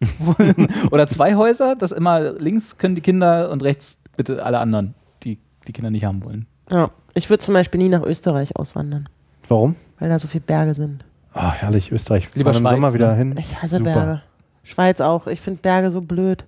[0.90, 5.38] oder zwei Häuser, dass immer links können die Kinder und rechts bitte alle anderen, die
[5.66, 6.46] die Kinder nicht haben wollen.
[6.70, 6.90] ja.
[7.14, 9.08] Ich würde zum Beispiel nie nach Österreich auswandern,
[9.48, 9.74] Warum?
[9.98, 11.02] weil da so viele Berge sind.
[11.32, 12.28] Ah, herrlich, Österreich.
[12.34, 13.16] Lieber im Sommer wieder ne?
[13.16, 13.34] hin.
[13.38, 13.94] Ich hasse Super.
[13.94, 14.22] Berge.
[14.66, 15.26] Schweiz auch.
[15.26, 16.44] Ich finde Berge so blöd.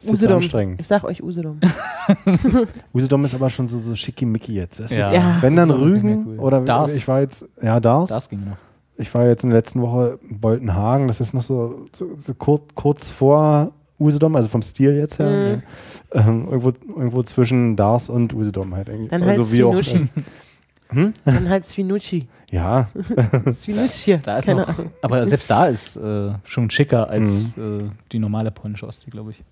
[0.00, 0.80] Das ist so anstrengend.
[0.80, 1.58] Ich sag euch Usedom.
[2.94, 4.78] Usedom ist aber schon so, so schickimicki jetzt.
[4.90, 5.12] Ja.
[5.12, 5.38] Ja.
[5.40, 6.38] Wenn dann Rügen cool.
[6.38, 6.94] oder Dars.
[6.94, 8.10] ich war jetzt, ja, Dars.
[8.10, 8.56] Das ging noch.
[8.96, 12.34] Ich war jetzt in der letzten Woche in Boltenhagen, das ist noch so, so, so
[12.34, 15.56] kurz, kurz vor Usedom, also vom Stil jetzt her.
[15.56, 15.62] Mhm.
[16.12, 19.10] Ähm, irgendwo, irgendwo zwischen Dars und Usedom halt eigentlich.
[19.10, 20.08] Dann halt also wie auch, Svinucci.
[20.90, 21.12] Hm?
[21.24, 22.28] Dann halt Svinucci.
[22.50, 22.88] Ja,
[23.50, 24.20] Svinucci.
[24.22, 24.90] Da ist Keine noch, Ahnung.
[25.02, 27.88] aber selbst da ist äh, schon schicker als Mhm.
[27.88, 29.44] äh, die normale polnische Ostsee, glaube ich.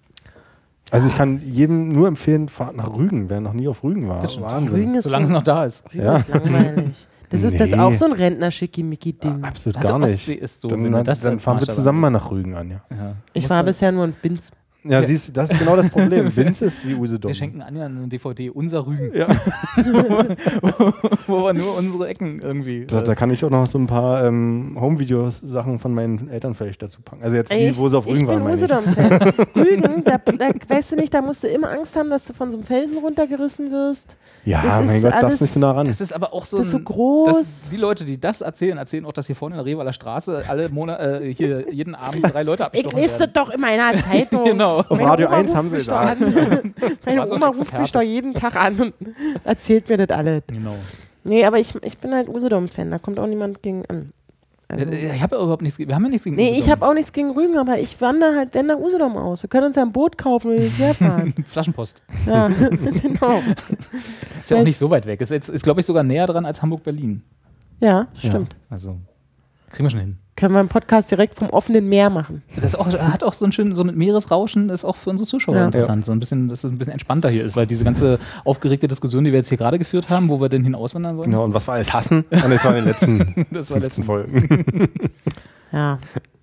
[0.91, 4.23] also ich kann jedem nur empfehlen, fahrt nach Rügen, wer noch nie auf Rügen war.
[4.23, 4.47] Das stimmt.
[4.47, 4.79] Wahnsinn.
[4.79, 5.85] Rügen ist, Solange so, es noch da ist.
[5.93, 6.17] Rügen Ja.
[6.17, 7.07] ist langweilig.
[7.29, 7.79] Das ist das Nee.
[7.79, 9.45] auch so ein Rentner-Schickimicki-Ding.
[9.45, 10.15] Absolut Also gar nicht.
[10.15, 12.81] Ostsee ist so, dann dann, das dann fahren wir zusammen mal nach Rügen an, ja.
[12.91, 13.13] Ja.
[13.35, 14.51] Ich war bisher nur in Binz.
[14.89, 15.07] Ja, Ja.
[15.07, 16.35] siehst du, das ist genau das Problem.
[16.37, 17.29] Winz ist wie Usedom.
[17.29, 19.27] Wir schenken Anja eine DVD, unser Rügen, Ja.
[21.27, 22.87] wo wir nur unsere Ecken irgendwie.
[22.87, 26.55] Da, äh, da kann ich auch noch so ein paar ähm, Home-Videos-Sachen von meinen Eltern
[26.55, 27.23] vielleicht dazu packen.
[27.23, 28.63] Also jetzt die, wo sie auf ich Rügen waren, bin meine ich.
[28.63, 29.33] Usedom-Fan.
[29.57, 32.51] Rügen, da, da, weißt du nicht, da musst du immer Angst haben, dass du von
[32.51, 34.17] so einem Felsen runtergerissen wirst.
[34.45, 35.87] Ja, Das mein ist Gott, darfst alles- nicht so nah ran.
[35.87, 37.29] das ist aber auch so, Das ist so ein- groß.
[37.29, 40.45] Das, die Leute, die das erzählen, erzählen auch, dass hier vorne in der Revaler Straße
[40.49, 43.81] alle Monate, äh, hier jeden Abend drei Leute Ich abgestochen lese das doch immer in
[43.81, 44.45] einer Zeitung.
[44.45, 44.76] Genau.
[44.79, 46.23] Auf Meine Radio Oma 1 ruft haben sie gesagt.
[46.23, 46.75] an.
[47.07, 48.95] Meine Oma ruft mich doch jeden Tag an und
[49.45, 50.43] erzählt mir das alles.
[50.49, 50.75] Genau.
[51.25, 54.13] Nee, aber ich, ich bin halt Usedom-Fan, da kommt auch niemand gegen an.
[54.69, 56.71] Also, Ich habe ja überhaupt nichts, wir haben ja nichts gegen nee, ich Usedom.
[56.73, 59.43] habe auch nichts gegen Rügen, aber ich wandere halt wenn nach Usedom aus.
[59.43, 61.35] Wir können uns ja ein Boot kaufen und hierher fahren.
[61.47, 62.03] Flaschenpost.
[62.27, 63.43] ja, genau.
[64.43, 65.21] Ist ja auch nicht so weit weg.
[65.21, 67.23] Ist, jetzt- ist glaube ich, sogar näher dran als Hamburg-Berlin.
[67.81, 68.57] Ja, stimmt.
[68.71, 68.97] Also,
[69.71, 70.19] kriegen wir schon hin.
[70.37, 72.43] Können wir einen Podcast direkt vom offenen Meer machen.
[72.61, 75.57] Das auch, hat auch so ein schön, so mit Meeresrauschen, ist auch für unsere Zuschauer
[75.57, 75.65] Ja.
[75.65, 76.05] interessant.
[76.05, 79.25] So ein bisschen, dass es ein bisschen entspannter hier ist, weil diese ganze aufgeregte Diskussion,
[79.25, 81.55] die wir jetzt hier gerade geführt haben, wo wir denn hin auswandern wollen, Genau, und
[81.55, 82.25] was wir alles hassen?
[82.31, 83.19] Und das war in den letzten
[83.51, 84.89] das war 15 letzten Folgen.
[85.73, 85.99] Ja.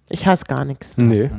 [0.10, 0.98] Ich hasse gar nichts.
[0.98, 1.30] Nee,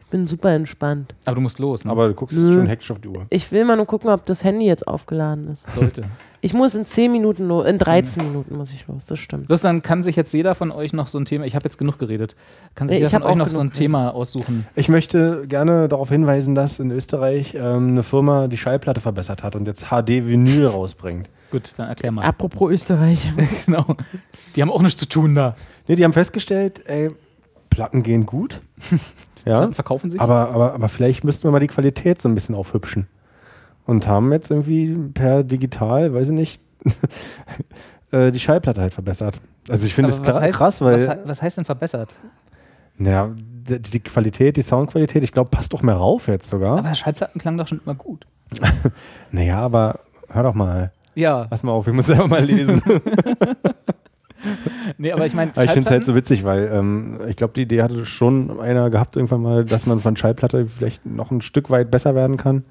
[0.00, 1.14] Ich bin super entspannt.
[1.24, 1.84] Aber du musst los.
[1.84, 1.90] Ne?
[1.90, 2.52] aber du guckst Nö.
[2.58, 3.26] schon hektisch auf die Uhr.
[3.30, 5.70] Ich will mal nur gucken, ob das Handy jetzt aufgeladen ist.
[5.72, 6.02] sollte.
[6.44, 9.46] Ich muss in 10 Minuten los, in 13 Minuten muss ich los, das stimmt.
[9.46, 11.78] Bloß dann kann sich jetzt jeder von euch noch so ein Thema, ich habe jetzt
[11.78, 12.34] genug geredet,
[12.74, 14.66] kann sich Nee, jeder ich von hab euch auch noch so ein genug Thema aussuchen.
[14.74, 19.54] Ich möchte gerne darauf hinweisen, dass in Österreich ähm, eine Firma die Schallplatte verbessert hat
[19.54, 21.30] und jetzt HD-Vinyl rausbringt.
[21.52, 22.24] Gut, dann erklär mal.
[22.24, 23.30] Apropos Österreich.
[23.66, 23.96] genau.
[24.56, 25.54] Die haben auch nichts zu tun da.
[25.86, 27.10] Nee, die haben festgestellt, ey,
[27.70, 28.60] Platten gehen gut.
[29.44, 30.20] ja, Platten verkaufen sich.
[30.20, 33.06] aber, aber, aber vielleicht müssten wir mal die Qualität so ein bisschen aufhübschen.
[33.92, 36.62] Und haben jetzt irgendwie per digital, weiß ich nicht,
[38.10, 39.38] äh, die Schallplatte halt verbessert.
[39.68, 42.14] Also ich finde es krass, weil Was, was heißt denn verbessert?
[42.96, 46.78] naja, die, die Qualität, die Soundqualität, ich glaube, passt doch mehr rauf jetzt sogar.
[46.78, 48.24] Aber Schallplatten klangen doch schon immer gut.
[49.30, 50.00] naja, aber
[50.30, 50.90] hör doch mal.
[51.14, 52.80] Ja, Pass mal auf, ich muss selber mal lesen.
[54.96, 57.62] nee, aber ich meine, ich finde es halt so witzig, weil ähm, ich glaube, die
[57.62, 61.68] Idee hatte schon einer gehabt irgendwann mal, dass man von Schallplatte vielleicht noch ein Stück
[61.68, 62.64] weit besser werden kann.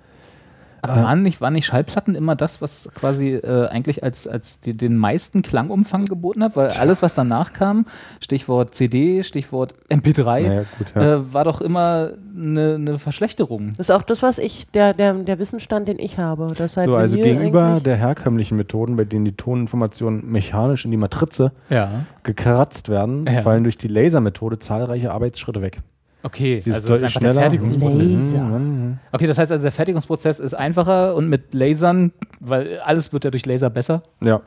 [0.82, 4.76] Aber waren nicht, waren nicht Schallplatten immer das, was quasi äh, eigentlich als, als die,
[4.76, 6.56] den meisten Klangumfang geboten hat?
[6.56, 7.86] Weil alles, was danach kam,
[8.20, 11.02] Stichwort CD, Stichwort MP3, Naja, gut, ja.
[11.16, 13.70] äh, war doch immer eine, eine Verschlechterung.
[13.78, 16.48] Das ist auch das, was ich, der, der, der Wissensstand, den ich habe.
[16.58, 20.98] Das halt so, also gegenüber der herkömmlichen Methoden, bei denen die Toninformationen mechanisch in die
[20.98, 21.90] Matrize Ja.
[22.24, 23.42] gekratzt werden, Ja.
[23.42, 25.80] fallen durch die Lasermethode zahlreiche Arbeitsschritte weg.
[26.24, 28.00] Okay, Sie also das ist einfach der Fertigungsprozess.
[28.12, 28.44] Laser.
[28.44, 29.00] Mhm.
[29.12, 33.32] Okay, das heißt also, der Fertigungsprozess ist einfacher und mit Lasern, weil alles wird ja
[33.32, 34.42] durch Laser besser, Ja.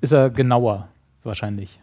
[0.00, 0.88] ist er genauer
[1.24, 1.80] wahrscheinlich.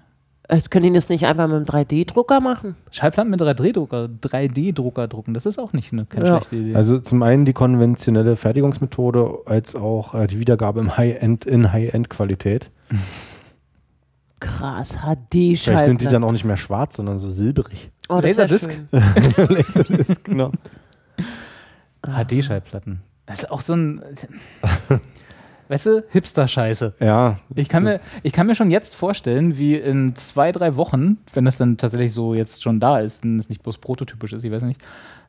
[0.47, 2.75] Äh, Können die das nicht einfach mit einem 3D-Drucker machen?
[2.91, 6.31] Schallplatten mit 3D-Drucker 3D-Drucker drucken, das ist auch nicht eine keine Ja.
[6.37, 6.75] schlechte Idee.
[6.75, 12.69] Also zum einen die konventionelle Fertigungsmethode als auch äh, die Wiedergabe im High-End in High-End-Qualität.
[14.39, 14.97] Krass,
[15.31, 17.89] Vielleicht sind die dann auch nicht mehr schwarz, sondern so silberig.
[18.09, 18.71] Oh, Laserdisc?
[18.71, 18.87] schön.
[20.23, 20.51] genau.
[22.03, 23.01] HD-Schallplatten.
[23.25, 24.01] Das ist auch so ein.
[25.67, 26.93] weißt du, Hipster-Scheiße.
[26.99, 27.39] Ja.
[27.55, 31.45] Ich kann, mir, ich kann mir schon jetzt vorstellen, wie in zwei, drei Wochen, wenn
[31.45, 34.51] das dann tatsächlich so jetzt schon da ist, und es nicht bloß prototypisch ist, ich
[34.51, 34.81] weiß nicht.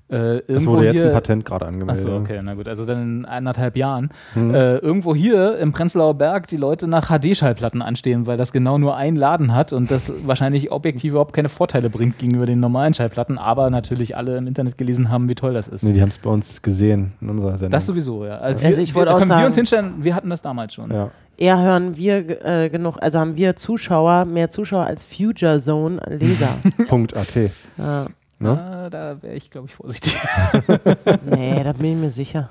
[0.08, 2.04] Äh, Es wurde jetzt hier, ein Patent gerade angemeldet.
[2.06, 2.68] Achso, okay, na gut.
[2.68, 4.10] Also dann in anderthalb Jahren.
[4.36, 4.54] Mhm.
[4.54, 8.96] Äh, irgendwo hier im Prenzlauer Berg die Leute nach HD-Schallplatten anstehen, weil das genau nur
[8.96, 13.36] einen Laden hat und das wahrscheinlich objektiv überhaupt keine Vorteile bringt gegenüber den normalen Schallplatten,
[13.36, 15.82] aber natürlich alle im Internet gelesen haben, wie toll das ist.
[15.82, 17.70] Nee, die haben es bei uns gesehen in unserer Sendung.
[17.72, 18.36] Das sowieso, ja.
[18.38, 20.30] Also, Also wir, ich wir, wollte da auch können wir sagen- uns hinstellen, wir hatten
[20.30, 20.90] das damals schon.
[20.92, 21.10] ja.
[21.38, 26.48] Eher hören wir äh, genug, also haben wir Zuschauer, mehr Zuschauer als Future Zone Leser.
[26.88, 27.34] Punkt AT.
[27.76, 28.06] ja.
[28.38, 28.50] Ne?
[28.50, 30.16] Ah, da wäre ich, glaube ich, vorsichtig.
[31.24, 32.50] Nee, da bin ich mir sicher.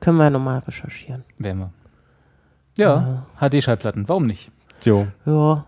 [0.00, 1.24] Können wir nochmal recherchieren.
[1.38, 1.70] Wären wir.
[2.76, 4.50] Ja, HD-Schallplatten, warum nicht?
[4.82, 5.06] Jo.
[5.26, 5.66] Ja.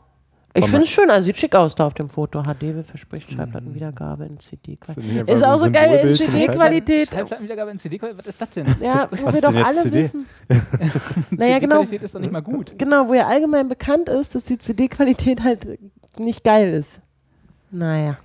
[0.55, 2.43] Ich finde es schön, also sieht schick aus da auf dem Foto.
[2.43, 4.79] HD verspricht Schallplattenwiedergabe in CD.
[5.27, 7.11] Ist auch so geil in CD-Qualität.
[7.11, 8.75] Schallplattenwiedergabe in CD, was ist das denn?
[8.81, 9.99] Ja, wo Was wir doch alle CD?
[9.99, 10.27] wissen.
[11.31, 12.79] naja, genau, CD-Qualität ist doch nicht mal gut.
[12.79, 15.79] genau, wo ja allgemein bekannt ist, dass die CD-Qualität halt
[16.19, 17.03] nicht geil ist.
[17.71, 18.17] Naja,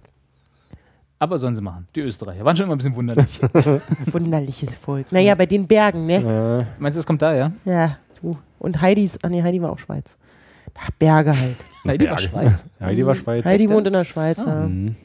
[1.21, 1.87] Aber sollen sie machen.
[1.95, 3.39] Die Österreicher waren schon immer ein bisschen wunderlich.
[4.07, 5.11] wunderliches Volk.
[5.11, 6.65] Naja, bei den Bergen, ne?
[6.79, 7.51] Meinst du, das kommt da, ja?
[7.63, 8.35] Ja, du.
[8.57, 10.17] Und Heidis, ah nee, Heidi war auch Schweiz.
[10.79, 11.57] Ach, Berge halt.
[11.83, 12.27] Nein, die war Berge.
[12.29, 12.63] Schweiz.
[12.79, 13.45] Heidi war Schweiz.
[13.45, 14.47] Heidi wohnt in der Schweiz, Ah.
[14.47, 14.67] ja.
[14.67, 14.95] Mhm.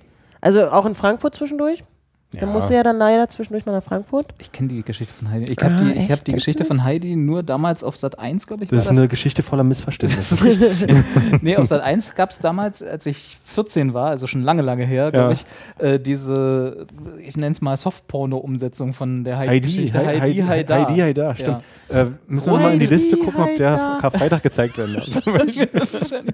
[0.40, 1.84] Also auch in Frankfurt zwischendurch.
[2.32, 2.46] Da Ja.
[2.52, 4.26] musste ja dann leider zwischendurch mal nach Frankfurt.
[4.38, 5.52] Ich kenne die Geschichte von Heidi.
[5.52, 8.18] Ich habe Ah, die, ich hab die Geschichte du von Heidi nur damals auf Sat
[8.18, 8.68] 1, glaube ich.
[8.70, 10.34] Das ist war eine Geschichte voller Missverständnisse.
[10.36, 10.94] Das ist richtig.
[11.42, 14.84] nee, auf Sat 1 gab es damals, als ich 14 war, also schon lange, lange
[14.84, 15.40] her, glaube Ja.
[15.78, 16.86] ich, äh, diese,
[17.24, 19.98] ich nenne es mal Softporno-Umsetzung von der Heidi, Heidi-Geschichte.
[20.04, 21.62] Heidi, Heidi, Heidi, Heidi, Heidi, stimmt.
[21.88, 24.00] Äh, müssen wir mal in die Heidi, Liste gucken, ob der Heidi.
[24.00, 25.06] Karfreitag gezeigt werden darf.
[25.26, 25.68] wahrscheinlich,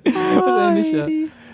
[0.09, 1.06] wahrscheinlich, ja.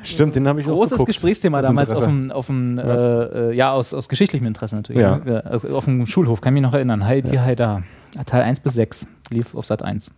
[0.09, 1.07] Stimmt, den habe ich auch Großes geguckt.
[1.09, 2.85] Gesprächsthema Aus damals auf dem, auf dem Ja.
[3.23, 5.01] äh, äh, ja, aus, aus geschichtlichem Interesse natürlich.
[5.03, 5.17] Ja.
[5.19, 5.33] Ne?
[5.33, 7.05] Ja, also auf dem Schulhof, kann ich mich noch erinnern.
[7.05, 7.43] Heidi, ja.
[7.43, 7.83] Heida.
[8.27, 10.11] Teil 1 bis 6 lief auf Sat 1.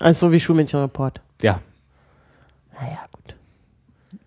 [0.00, 1.20] Also so wie Schulmädchenreport.
[1.42, 1.60] Ja,
[2.80, 3.34] Naja, gut.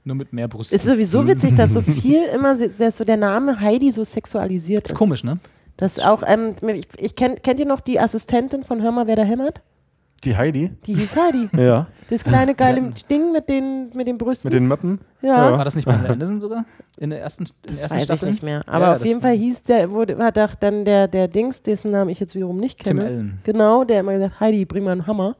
[0.03, 0.75] nur mit mehr Brüsten.
[0.75, 4.91] Ist sowieso witzig, dass so viel immer, dass so der Name Heidi so sexualisiert ist.
[4.91, 5.37] ist komisch, ne?
[5.77, 9.15] Das auch, ähm, ich, ich kenn, kennt ihr noch die Assistentin von Hör mal, wer
[9.15, 9.61] da hämmert?
[10.23, 10.71] Die Heidi?
[10.85, 11.49] Die hieß Heidi.
[11.57, 11.87] Ja.
[12.09, 14.49] Das kleine geile Ding mit den, mit den Brüsten.
[14.49, 14.99] Mit den Mappen?
[15.21, 15.57] ja.
[15.57, 16.65] War das nicht bei Anderson sogar?
[16.97, 18.27] In der ersten, in der Das ersten weiß Staffel?
[18.27, 18.61] ich nicht mehr.
[18.67, 21.91] Aber Ja, auf jeden Fall hieß der, wurde, war doch dann der, der Dings, dessen
[21.91, 23.09] Namen ich jetzt wiederum nicht Tim kenne.
[23.09, 23.39] Allen.
[23.43, 25.35] Genau, der immer gesagt, Heidi, bring mal einen Hammer.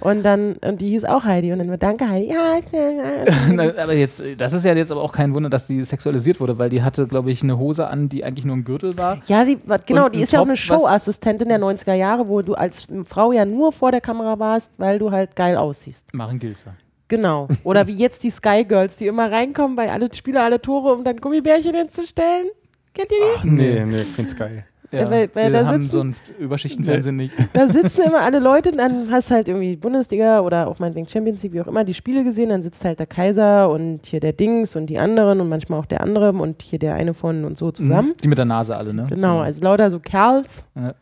[0.00, 1.52] Und dann, und die hieß auch Heidi.
[1.52, 2.32] Und dann immer, danke Heidi.
[2.32, 2.58] Ja,
[3.52, 6.58] Na, aber jetzt, das ist ja jetzt aber auch kein Wunder, dass die sexualisiert wurde,
[6.58, 9.20] weil die hatte, glaube ich, eine Hose an, die eigentlich nur ein Gürtel war.
[9.26, 11.94] ja die, war- genau, Und die ist ja auch Top, eine was- Showassistentin der 90er
[11.94, 15.56] Jahre, wo du als Frau ja nur vor der Kamera warst, weil du halt geil
[15.56, 16.12] aussiehst.
[16.14, 16.74] Maren Gilzer.
[17.08, 17.48] Genau.
[17.64, 21.02] Oder wie jetzt die Sky Girls, die immer reinkommen bei alle Spieler, alle Tore, um
[21.02, 22.46] dann Gummibärchen hinzustellen.
[22.94, 23.36] Kennt ihr die?
[23.38, 24.62] Ach, nee, nee, kein Sky.
[24.92, 27.34] Ja, weil- weil wir da haben sitzen- so ein Überschichtenfernsehen nicht.
[27.52, 31.52] Da sitzen immer alle Leute, dann hast halt irgendwie Bundesliga oder auch meinetwegen Champions League,
[31.52, 34.74] wie auch immer, die Spiele gesehen, dann sitzt halt der Kaiser und hier der Dings
[34.74, 37.70] und die anderen und manchmal auch der andere und hier der eine von und so
[37.70, 38.14] zusammen.
[38.22, 39.06] Die mit der Nase alle, ne?
[39.08, 40.64] Genau, also lauter so Kerls.
[40.74, 40.94] Ja.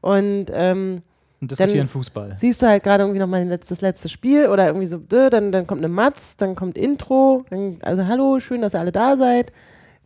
[0.00, 1.00] Und ähm,
[1.40, 2.34] Und diskutieren Fußball.
[2.36, 5.80] siehst du halt gerade irgendwie nochmal das letzte, Spiel oder irgendwie so, dann, dann kommt
[5.80, 9.50] eine Matz, dann kommt Intro, dann, also hallo, schön, dass ihr alle da seid.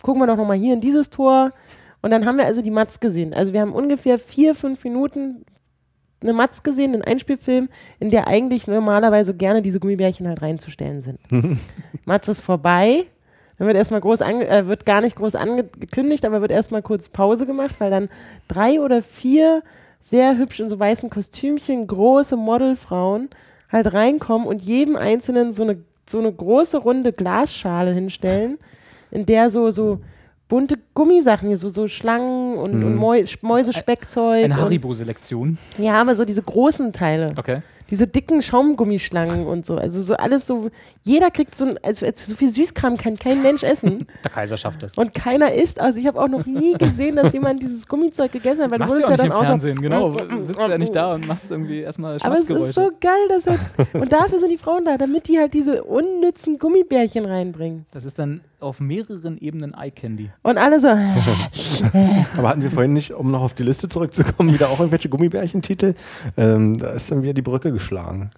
[0.01, 1.51] Gucken wir doch nochmal hier in dieses Tor.
[2.03, 3.35] Und dann haben wir also die Matz gesehen.
[3.35, 5.45] Also wir haben ungefähr vier, fünf Minuten
[6.21, 7.69] eine Matz gesehen, einen Einspielfilm,
[8.01, 11.21] in der eigentlich normalerweise gerne diese Gummibärchen halt reinzustellen sind.
[12.05, 13.05] Matz ist vorbei.
[13.59, 17.45] Dann wird erstmal groß äh, wird gar nicht groß angekündigt, aber wird erstmal kurz Pause
[17.45, 18.09] gemacht, weil dann
[18.47, 19.63] drei oder vier
[20.01, 23.31] sehr hübsch in so weißen Kostümchen, große Modelfrauen
[23.71, 28.59] halt reinkommen und jedem Einzelnen so eine, so eine große runde Glasschale hinstellen,
[29.11, 30.01] in der so, so
[30.49, 34.45] bunte Gummisachen, hier so, so Schlangen und, und Mäu Mäusespeckzeug.
[34.45, 35.59] Eine und, Haribo-Selektion.
[35.79, 37.35] ja, aber so diese großen Teile.
[37.37, 37.63] Okay.
[37.91, 39.77] Diese dicken Schaumgummischlangen und so.
[39.77, 40.71] Also so alles so.
[41.03, 44.07] Jeder kriegt so ein, also so viel Süßkram kann kein Mensch essen.
[44.25, 44.97] Der Kaiser schafft das.
[44.97, 45.81] Und keiner isst.
[45.81, 48.95] Also ich habe auch noch nie gesehen, dass jemand dieses Gummizeug gegessen hat, weil machst
[48.95, 50.13] du ja ja auch dann nicht im auch Fernsehen, so, genau.
[50.45, 53.59] Sitzt ja nicht da und machst irgendwie erstmal Aber es ist so geil, dass er.
[53.95, 57.87] Und dafür sind die Frauen da, damit die halt diese unnützen Gummibärchen reinbringen.
[57.93, 60.31] Das ist dann auf mehreren Ebenen Eye Candy.
[60.43, 60.89] Und alle so.
[62.37, 65.95] Aber hatten wir vorhin nicht, um noch auf die Liste zurückzukommen, wieder auch irgendwelche Gummibärchentitel?
[66.37, 68.31] Ähm, da ist dann wieder die Brücke geschlagen.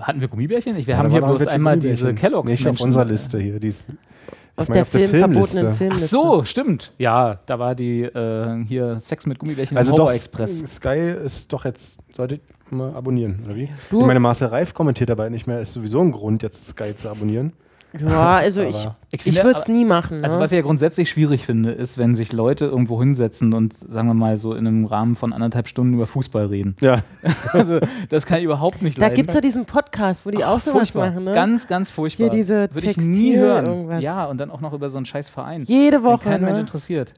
[0.00, 0.76] Hatten wir Gummibärchen?
[0.76, 2.14] Ich, wir Ja, haben hier bloß einmal diese.
[2.14, 3.58] Kellogg's Nicht auf unserer Liste hier.
[3.60, 6.06] Die ist, ich auf meine, der Film verbotenen Ach Filmliste.
[6.08, 6.92] so, stimmt.
[6.98, 10.58] Ja, da war die äh, hier Sex mit Gummibärchen Also im doch, Horror Express.
[10.76, 12.40] Sky ist doch jetzt, sollte ich
[12.70, 13.68] mal abonnieren, oder wie?
[13.90, 16.94] Du- Ich meine, Marcel Reif kommentiert dabei nicht mehr, ist sowieso ein Grund, jetzt Sky
[16.96, 17.52] zu abonnieren.
[18.00, 20.20] Ja, also ich, Ich ich würde es nie machen.
[20.20, 20.24] Ne?
[20.26, 24.08] Also was ich ja grundsätzlich schwierig finde, ist, wenn sich Leute irgendwo hinsetzen und sagen
[24.08, 26.76] wir mal so in einem Rahmen von anderthalb Stunden über Fußball reden.
[26.80, 27.02] Ja,
[27.52, 29.14] Also das kann ich überhaupt nicht da leiden.
[29.16, 31.10] gibt es ja diesen Podcast, wo die auch sowas Furchtbar.
[31.10, 31.24] machen.
[31.24, 31.34] Ne?
[31.34, 32.24] Ganz, ganz furchtbar.
[32.24, 33.66] Hier diese Würde ich nie hören.
[33.66, 34.02] irgendwas.
[34.02, 35.62] Ja, und dann auch noch über so einen scheiß Verein.
[35.64, 36.24] Jede den Woche.
[36.24, 36.60] kein Mensch Ne?
[36.60, 37.12] interessiert.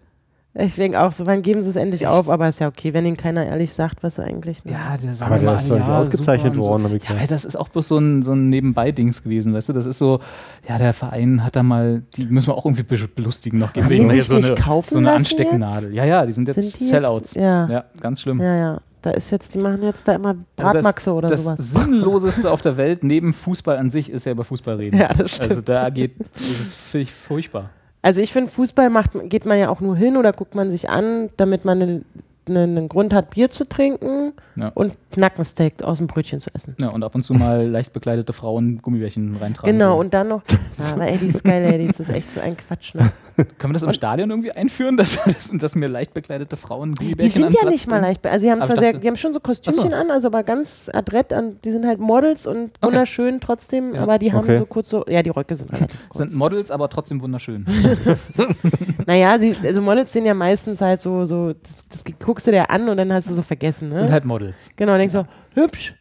[0.58, 2.30] Deswegen auch so, wann geben sie es endlich auf?
[2.30, 4.64] Aber ist ja okay, wenn ihnen keiner ehrlich sagt, was sie eigentlich.
[4.64, 4.72] Ne?
[4.72, 6.96] Ja, der sagt aber der ist doch nicht ja, ausgezeichnet worden.
[6.96, 9.72] ich Ja, weil das ist auch bloß so ein, so ein Nebenbei-Dings gewesen, weißt du?
[9.74, 10.20] Das ist so,
[10.66, 13.74] ja, der Verein hat da mal, die müssen wir auch irgendwie be- belustigen noch.
[13.74, 15.92] Geben die sich nicht eine, kaufen so eine Anstecknadel.
[15.92, 17.34] Ja, ja, die sind jetzt Sind die Sellouts.
[17.34, 17.42] Jetzt?
[17.42, 17.68] Ja.
[17.68, 18.40] Ja, ganz schlimm.
[18.40, 18.80] ja, ja.
[19.02, 21.58] Da ist jetzt, die machen jetzt da immer Also Bratmaxe oder das, sowas.
[21.58, 24.96] Das Sinnloseste auf der Welt neben Fußball an sich ist ja über Fußball reden.
[24.98, 25.50] Ja, das stimmt.
[25.50, 27.70] Also da geht, das ist völlig furchtbar.
[28.06, 30.88] Also ich finde, Fußball macht, geht man ja auch nur hin oder guckt man sich
[30.88, 32.04] an, damit man einen
[32.48, 34.68] ne, einen Grund hat, Bier zu trinken Ja.
[34.76, 36.76] und Knackensteak aus dem Brötchen zu essen.
[36.80, 39.72] Ja, und ab und zu mal leicht bekleidete Frauen Gummibärchen reintragen.
[39.72, 40.00] Genau, sollen.
[40.06, 40.42] und dann noch,
[40.78, 42.94] ja, aber ey, die Sky Ladies, das ist echt so ein Quatsch.
[42.94, 43.10] Ne?
[43.36, 47.04] Können wir das im Stadion irgendwie einführen, dass, dass, dass mir leicht bekleidete Frauen Die
[47.04, 48.80] Gummibärchen sind an ja Platz nicht mal leicht, be- also die haben Aber zwar ich
[48.80, 49.96] sehr, dachte- die haben schon so Kostümchen so.
[49.96, 54.02] an, also aber ganz adrett, an, die sind halt Models und wunderschön trotzdem, Ja.
[54.02, 54.56] aber die haben Okay.
[54.56, 56.18] so kurz so, ja, die Röcke sind relativ kurz.
[56.18, 57.66] Sind Models, aber trotzdem wunderschön.
[59.06, 62.70] Naja, sie, also Models sind ja meistens halt so, so das, das guckst du dir
[62.70, 63.96] an und dann hast du so vergessen, ne?
[63.96, 64.70] Sind halt Models.
[64.76, 65.94] genau, denkst so, hübsch.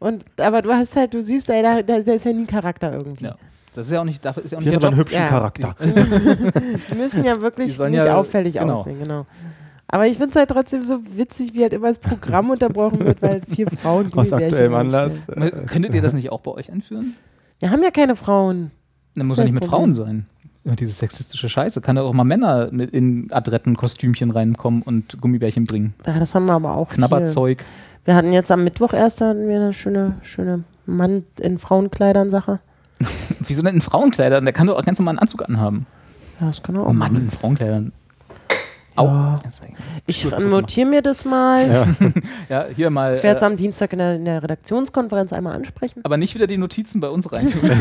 [0.00, 2.92] Und, aber du hast halt, du siehst, ey, da, da, da ist ja nie Charakter
[2.92, 3.24] irgendwie.
[3.24, 3.36] Ja.
[3.74, 5.00] Das ist ja auch nicht, dafür ist ja auch Die nicht hat der aber einen
[5.00, 5.28] hübschen Ja.
[5.28, 5.74] Charakter.
[6.90, 8.74] Die müssen ja wirklich nicht ja- auffällig genau.
[8.74, 9.26] aussehen, genau.
[9.88, 13.20] Aber ich finde es halt trotzdem so witzig, wie halt immer das Programm unterbrochen wird,
[13.22, 15.28] weil vier Frauen Aus Gummibärchen aktuellem Anlass.
[15.28, 17.14] Äh, Könntet ihr das nicht auch bei euch einführen?
[17.60, 18.70] Wir haben ja keine Frauen.
[19.14, 19.94] Dann muss ja nicht mit Problem.
[19.94, 20.26] Frauen sein.
[20.64, 21.80] Immer diese sexistische Scheiße.
[21.82, 25.94] Kann ja auch mal Männer mit in adretten Kostümchen reinkommen und Gummibärchen bringen.
[26.06, 26.88] Ja, das haben wir aber auch.
[26.88, 26.96] Viel.
[26.96, 27.62] Knabberzeug.
[28.06, 32.30] Wir hatten jetzt am Mittwoch erst da hatten wir eine schöne, schöne Mann in Frauenkleidern
[32.30, 32.60] Sache.
[33.40, 34.44] Wieso denn in Frauenkleidern?
[34.44, 35.86] Der kann doch auch ganz normal einen Anzug anhaben.
[36.40, 37.92] Ja, das kann er auch Oh Mann, in Frauenkleidern.
[38.96, 39.06] Au.
[39.06, 39.34] Ja.
[40.06, 41.68] Ich notiere mir das mal.
[41.68, 41.86] Ja.
[42.48, 43.16] Ja, hier mal.
[43.16, 46.00] Ich werde es Äh, am Dienstag in der, in der Redaktionskonferenz einmal ansprechen.
[46.04, 47.70] aber nicht wieder die Notizen bei uns reintun.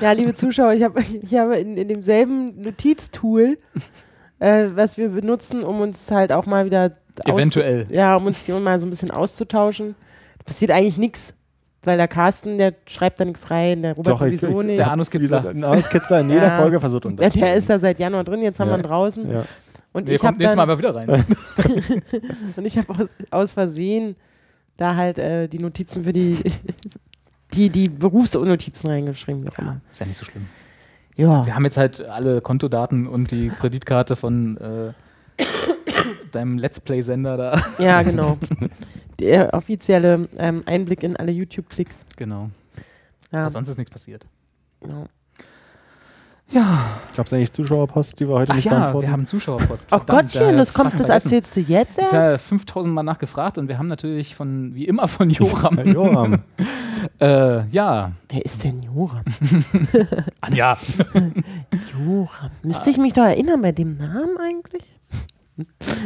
[0.00, 3.58] Ja, liebe Zuschauer, ich habe ich habe in, in demselben Notiztool,
[4.40, 6.92] äh, was wir benutzen, um uns halt auch mal wieder
[7.24, 7.86] Eventuell.
[7.90, 9.94] Ja, um uns hier mal so ein bisschen auszutauschen.
[10.38, 11.34] Da passiert eigentlich nichts,
[11.84, 14.78] weil der Carsten, der schreibt da nichts rein, der Robert Doch, sowieso ich- nicht.
[14.78, 15.48] Der Anuskitzler.
[15.48, 16.56] Ein Anuskitzler in jeder Ja.
[16.58, 17.22] Folge versucht unter.
[17.22, 18.76] Ja, der ist da seit Januar drin, jetzt haben Ja.
[18.76, 19.30] wir ihn draußen.
[19.30, 19.44] Ja.
[19.92, 21.08] Und Nee, ich kommt habe nächstes Mal aber wieder rein.
[22.56, 24.16] und ich habe aus, aus Versehen
[24.76, 26.38] da halt äh, die Notizen für die,
[27.54, 29.42] die, die Berufsnotizen reingeschrieben.
[29.44, 29.80] Wie auch immer.
[29.92, 30.46] Ist ja nicht so schlimm.
[31.16, 31.44] Ja.
[31.46, 35.42] Wir haben jetzt halt alle Kontodaten und die Kreditkarte von äh,
[36.32, 37.60] deinem Let's Play-Sender da.
[37.78, 38.36] Ja, genau.
[39.20, 42.06] Der offizielle ähm, Einblick in alle YouTube-Klicks.
[42.16, 42.50] Genau.
[43.32, 43.42] Ja.
[43.42, 44.26] Aber sonst ist nichts passiert.
[44.86, 45.06] Ja.
[46.50, 47.00] Ja.
[47.14, 49.06] Gab es eigentlich Zuschauerpost, die wir heute Ach nicht ja, beantworten?
[49.06, 49.88] wir haben Zuschauerpost.
[49.90, 52.12] Oh Verdammt, Gottchen, äh, das kommt, das erzählst du jetzt erst?
[52.12, 55.76] wir 5000 Mal nachgefragt und wir haben natürlich von, wie immer von Joram.
[55.76, 56.38] Herr Joram.
[57.20, 58.12] äh, ja.
[58.30, 59.24] Wer ist denn Joram?
[60.40, 60.78] Anja.
[61.92, 62.50] Joram.
[62.62, 64.97] Müsste ich mich doch erinnern bei dem Namen eigentlich?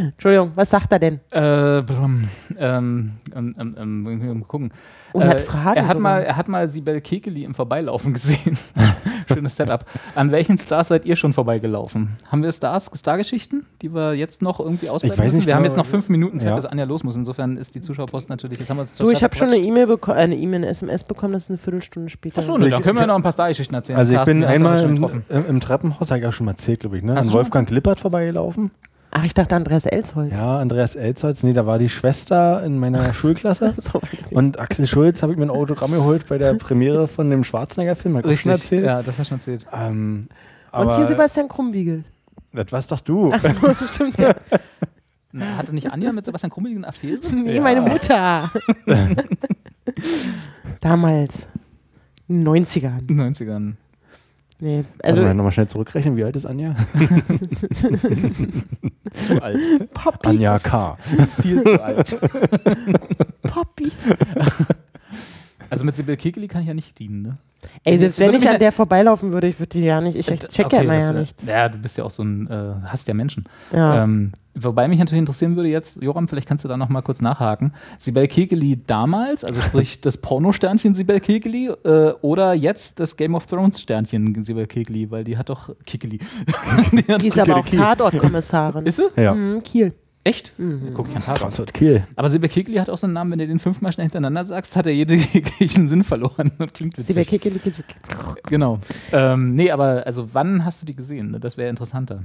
[0.01, 1.21] Entschuldigung, was sagt er denn?
[1.31, 4.73] Äh, blum, ähm, ähm, ähm, ähm, gucken.
[5.13, 6.03] Oh, er hat Äh, Fragen Er hat, sogar.
[6.15, 8.57] mal, er hat mal Sibel Kekeli im Vorbeilaufen gesehen.
[9.29, 9.85] Schönes Setup.
[10.15, 12.17] An welchen Stars seid ihr schon vorbeigelaufen?
[12.31, 15.37] Haben wir Stars, Stargeschichten, die wir jetzt noch irgendwie ausbreiten weiß müssen?
[15.37, 15.75] nicht Wir haben genau.
[15.75, 16.57] jetzt noch fünf Minuten Zeit, Ja.
[16.57, 17.15] bis Anja los muss.
[17.17, 19.59] Insofern ist die Zuschauerpost natürlich, jetzt haben wir Du, ich habe schon eine.
[19.59, 22.39] E-Mail bekommen, äh, eine E-Mail, eine SMS bekommen, das ist eine Viertelstunde später.
[22.41, 23.99] Achso, ne, da können wir noch ein paar Stargeschichten erzählen.
[23.99, 26.81] Also ich Carsten, bin einmal im, im, im Treppenhaus, habe ich auch schon mal erzählt,
[26.81, 27.15] glaube ich, ne?
[27.15, 28.71] Hast An Wolfgang Lippert vorbeigelaufen.
[29.15, 30.33] Ach, ich dachte Andreas Elsholz.
[30.33, 33.75] Ja, Andreas Elzholz, nee, da war die Schwester in meiner Schulklasse.
[33.77, 34.01] So.
[34.31, 38.17] Und Axel Schulz habe ich mir ein Autogramm geholt bei der Premiere von dem Schwarzenegger-Film,
[38.17, 38.87] hab ich schon Richtig, erzählt.
[38.87, 39.67] ja, das hast du schon erzählt.
[39.73, 40.29] Ähm,
[40.73, 42.05] Und hier Sebastian Krumbiegel.
[42.53, 43.31] das warst doch du.
[43.33, 43.51] Achso,
[43.93, 44.35] stimmt ja.
[45.33, 47.19] Na, Hatte nicht Anja mit Sebastian Krummel eine Affäre?
[47.35, 47.61] Nee, Ja.
[47.63, 48.51] meine Mutter.
[50.81, 51.49] Damals.
[52.29, 53.01] In den 90ern.
[53.11, 53.73] In den 90ern.
[54.63, 56.77] Nee, Also also nochmal schnell zurückrechnen, wie alt ist Anja?
[59.13, 59.59] Zu alt.
[59.93, 60.29] Poppy.
[60.29, 60.97] Anja K.
[61.43, 62.17] Viel zu alt.
[63.43, 63.91] Poppy.
[65.69, 67.39] Also mit Sibyl Kekeli kann ich ja nicht dienen, ne?
[67.85, 70.17] Ey, selbst Würde wenn ich an ja- der vorbeilaufen würde, ich würde die ja nicht,
[70.17, 71.47] ich, ich check ja Okay, immer das ja nichts.
[71.47, 73.45] Ja, du bist ja auch so ein, äh, hast ja Menschen.
[73.73, 74.05] Ja.
[74.05, 77.21] Ähm, wobei mich natürlich interessieren würde jetzt, Joram, vielleicht kannst du da noch mal kurz
[77.21, 77.73] nachhaken.
[77.99, 83.47] Sibel Kekeli damals, also sprich das Porno-Sternchen Sibel Kekeli äh, oder jetzt das Game of
[83.47, 86.19] Thrones-Sternchen Sibel Kekeli, weil die hat doch Kekeli.
[86.93, 87.67] die Die ist aber auch.
[87.67, 88.87] Tatortkommissarin.
[88.87, 89.09] Ist sie?
[89.21, 89.35] Ja.
[89.35, 89.93] Mhm, Kiel.
[90.25, 90.57] Echt?
[90.59, 90.93] Mhm.
[90.95, 91.51] Guck ich an Tatort.
[91.53, 92.07] Tatort Kiel.
[92.15, 94.87] Aber Kekeli hat auch so einen Namen, wenn du den fünfmal schnell hintereinander sagst, hat
[94.87, 96.53] er jeglichen Sinn verloren.
[96.59, 97.29] Das klingt witzig.
[97.29, 97.61] Kiel, Kiel.
[98.49, 98.79] Genau.
[99.13, 101.37] Ähm, nee, aber also wann hast du die gesehen?
[101.41, 102.23] Das wäre interessanter.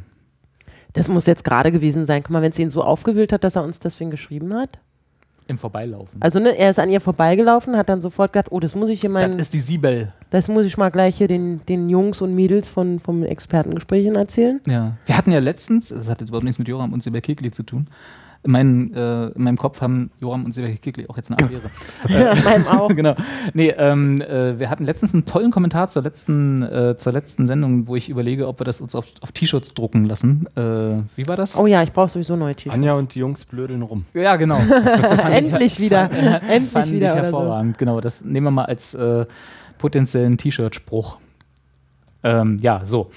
[0.93, 2.21] Das muss jetzt gerade gewesen sein.
[2.23, 4.79] Guck mal, wenn es ihn so aufgewühlt hat, dass er uns deswegen geschrieben hat.
[5.47, 6.21] Im Vorbeilaufen.
[6.21, 9.01] Also ne, er ist an ihr vorbeigelaufen, hat dann sofort gedacht, oh, das muss ich
[9.01, 10.11] hier das meinen, ist die Sibel.
[10.29, 14.61] das muss ich mal gleich hier den, den Jungs und Mädels von vom Expertengesprächen erzählen.
[14.67, 14.97] Ja.
[15.05, 17.63] Wir hatten ja letztens, das hat jetzt überhaupt nichts mit Joram und Sibel Kekli zu
[17.63, 17.87] tun.
[18.47, 21.69] In, meinen, äh, in meinem Kopf haben Joram und Sibel Kekli auch jetzt eine Affäre.
[22.07, 22.87] Ja, meinem auch.
[22.95, 23.13] genau.
[23.53, 27.87] Nee, ähm, äh, wir hatten letztens einen tollen Kommentar zur letzten, äh, zur letzten Sendung,
[27.87, 30.47] wo ich überlege, ob wir das uns auf, auf T-Shirts drucken lassen.
[30.55, 31.57] Äh, wie war das?
[31.57, 32.73] Oh ja, ich brauche sowieso neue T-Shirts.
[32.75, 34.05] Anja und die Jungs blödeln rum.
[34.13, 34.55] Ja, genau.
[34.57, 34.79] Fand
[35.17, 36.09] ich- Endlich wieder.
[36.09, 37.37] Fand, Endlich fand wieder ich oder so.
[37.37, 37.77] hervorragend.
[37.77, 39.25] Genau, das nehmen wir mal als äh,
[39.77, 41.17] potenziellen T-Shirt-Spruch.
[42.27, 43.09] Ähm, ja, so.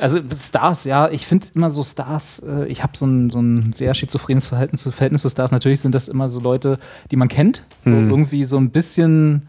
[0.00, 3.72] Also Stars, ja, ich finde immer so Stars, äh, ich habe so ein, so ein
[3.72, 5.50] sehr schizophrenes Verhältnis zu, Verhältnis zu Stars.
[5.50, 6.78] Natürlich sind das immer so Leute,
[7.10, 8.10] die man kennt, Hm.
[8.10, 9.46] irgendwie so ein bisschen,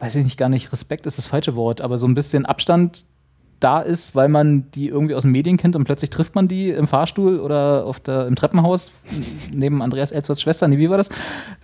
[0.00, 3.04] weiß ich nicht, gar nicht, Respekt ist das falsche Wort, aber so ein bisschen Abstand
[3.62, 6.70] da ist, weil man die irgendwie aus den Medien kennt und plötzlich trifft man die
[6.70, 8.92] im Fahrstuhl oder auf der, im Treppenhaus
[9.52, 10.66] neben Andreas Elsholz Schwester.
[10.68, 11.08] Nee, wie war das?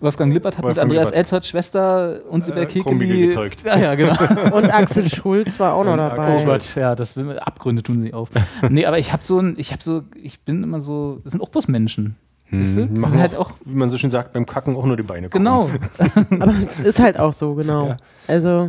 [0.00, 1.18] Wolfgang Lippert hat mit Wolfgang Andreas Lippert.
[1.18, 3.64] Elsholz Schwester und Sibel Äh, Kekeli gezeugt.
[3.64, 4.14] Ja, ja, genau.
[4.56, 6.38] Und Axel Schulz war auch noch dabei.
[6.40, 8.28] Oh Gott, ja, das will, Abgründe tun sie auf.
[8.68, 11.40] nee, aber ich habe so ein, ich habe so, ich bin immer so, das sind
[11.42, 12.16] auch bloß Menschen.
[12.50, 12.86] Weißt du?
[12.86, 15.02] Das Machen sind halt auch, Wie man so schön sagt, beim Kacken auch nur die
[15.02, 15.40] Beine krumm.
[15.42, 15.68] genau.
[16.40, 17.88] Aber es ist halt auch so, genau.
[17.88, 17.96] Ja.
[18.26, 18.68] Also,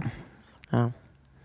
[0.72, 0.92] ja.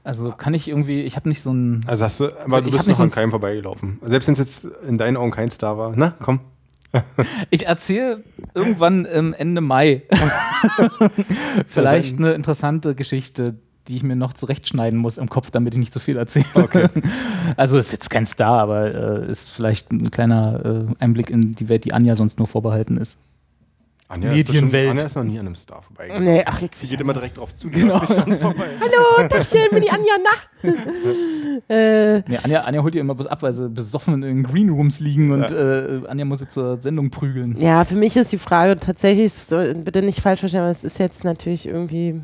[0.04, 2.70] Also kann ich irgendwie, ich habe nicht so ein, Also hast du, aber ich du
[2.72, 3.98] bist noch an keinem vorbeigelaufen.
[4.02, 5.94] Selbst wenn es jetzt in deinen Augen kein Star war.
[5.96, 6.40] Na, komm.
[7.50, 8.22] ich erzähle
[8.54, 10.02] irgendwann Ende Mai
[11.66, 13.56] vielleicht eine interessante Geschichte,
[13.88, 16.46] die ich mir noch zurechtschneiden muss im Kopf, damit ich nicht zu viel erzähle.
[16.54, 16.86] Okay.
[17.56, 21.68] Also ist jetzt kein Star, aber äh, ist vielleicht ein kleiner äh, Einblick in die
[21.68, 23.18] Welt, die Anja sonst nur vorbehalten ist.
[24.14, 24.86] Anja Medienwelt.
[24.86, 26.24] Ist Anja ist noch nie an einem Star vorbeigegangen.
[26.24, 27.68] Nee, ach, ich Die geht immer direkt drauf zu.
[27.68, 28.00] Genau.
[28.00, 30.70] Hallo, Dachchen, bin die Anja nach.
[31.68, 35.00] äh, Nee, Anja, Anja holt ihr immer bloß ab, weil sie besoffen in Green Rooms
[35.00, 37.60] liegen und äh, Anja muss sie zur Sendung prügeln.
[37.60, 40.98] ja, für mich ist die Frage tatsächlich, so, bitte nicht falsch verstehen, aber es ist
[40.98, 42.20] jetzt natürlich irgendwie,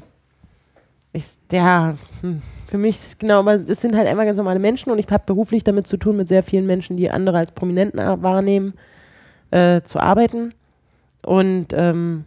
[1.12, 4.90] ich, ja, hm, für mich, ist genau, aber es sind halt einfach ganz normale Menschen
[4.92, 7.98] und ich habe beruflich damit zu tun, mit sehr vielen Menschen, die andere als Prominenten
[8.22, 8.74] wahrnehmen,
[9.50, 10.54] äh, zu arbeiten.
[11.24, 12.24] Und ähm,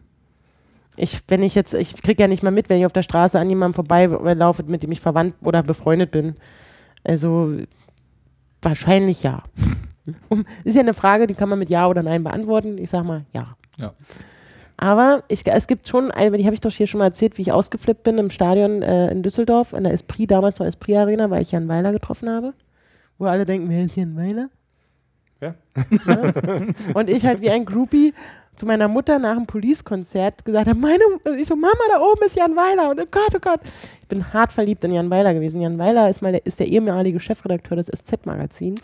[0.95, 3.39] ich, wenn ich jetzt, ich kriege ja nicht mal mit, wenn ich auf der Straße
[3.39, 6.35] an jemandem vorbeilaufe, mit dem ich verwandt oder befreundet bin.
[7.03, 7.53] Also
[8.61, 9.43] wahrscheinlich ja.
[10.63, 12.77] Ist ja eine Frage, die kann man mit Ja oder Nein beantworten.
[12.77, 13.55] Ich sag mal ja.
[13.77, 13.93] Ja.
[14.77, 17.43] Aber ich, es gibt schon, eine, die habe ich doch hier schon mal erzählt, wie
[17.43, 21.29] ich ausgeflippt bin im Stadion äh, in Düsseldorf, in der Esprit, damals noch Esprit Arena,
[21.29, 22.53] weil ich Jan Weiler getroffen habe.
[23.17, 24.49] Wo alle denken, wer ist Jan Weiler?
[25.41, 25.55] Ja.
[26.05, 26.33] Ja.
[26.93, 28.13] Und ich halt wie ein Groupie
[28.55, 31.03] zu meiner Mutter nach dem Police-Konzert gesagt habe, meine,
[31.37, 33.59] ich so, Mama, da oben ist Jan Weiler und oh Gott, oh Gott.
[34.01, 35.61] Ich bin hart verliebt in Jan Weiler gewesen.
[35.61, 38.81] Jan Weiler ist, mal der, ist der ehemalige Chefredakteur des SZ-Magazins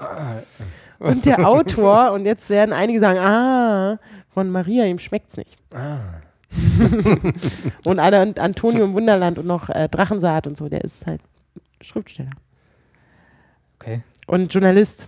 [0.99, 5.55] und der Autor, und jetzt werden einige sagen, ah, von Maria, ihm schmeckt's nicht.
[7.85, 11.21] und einer und Antonio im Wunderland und noch äh, Drachensaat und so, der ist halt
[11.81, 12.31] Schriftsteller
[13.79, 14.01] Okay.
[14.27, 15.07] und Journalist.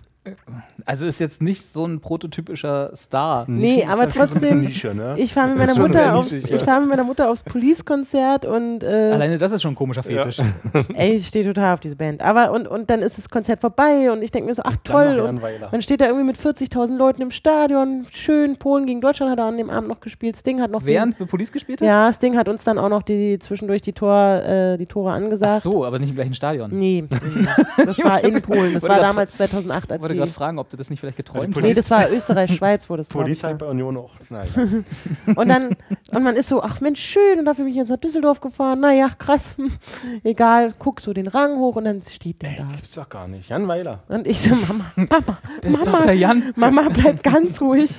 [0.84, 3.44] Also ist jetzt nicht so ein prototypischer Star.
[3.48, 5.16] Nee, aber ja bisschen trotzdem, Nische, ne?
[5.18, 6.58] ich fahre mit meiner Mutter aufs, ich ja.
[6.58, 10.40] fahr mit meiner Mutter aufs Police-Konzert und äh, Alleine das ist schon ein komischer Fetisch.
[10.94, 12.22] ey, ich stehe total auf diese Band.
[12.22, 15.18] Aber und, und dann ist das Konzert vorbei und ich denke mir so, ach toll.
[15.20, 15.42] Und
[15.72, 18.56] man steht da irgendwie mit 40.000 Leuten im Stadion, schön.
[18.56, 20.36] Polen gegen Deutschland hat er an dem Abend noch gespielt.
[20.36, 21.88] Sting hat noch Während wir Police gespielt haben?
[21.88, 25.16] ja, Sting hat uns dann auch noch die zwischendurch die Tor, äh, die Tore Ach
[25.16, 25.62] angesagt.
[25.62, 26.70] so, aber nicht im gleichen Stadion.
[26.72, 27.04] Nee,
[27.84, 28.74] das war in Polen.
[28.74, 31.52] Das war damals 2008, Ich als wollte gerade fragen, ob du das nicht vielleicht geträumt
[31.54, 33.26] Police- Nee, das war Österreich, Schweiz, wo das war.
[33.26, 34.10] halt bei Union auch.
[34.30, 34.84] Nein.
[35.36, 35.76] Und dann,
[36.12, 38.80] und man ist so, ach Mensch, schön, und dafür bin ich jetzt nach Düsseldorf gefahren.
[38.80, 39.56] Naja, krass,
[40.24, 42.62] egal, guck so den Rang hoch und dann steht der da.
[42.64, 43.48] Das gibt's doch gar nicht.
[43.48, 44.02] Jan Weiler.
[44.08, 45.38] Und ich so, Mama, Mama,
[45.84, 46.52] Mama, der Jan.
[46.56, 47.90] Mama, bleib ganz ruhig,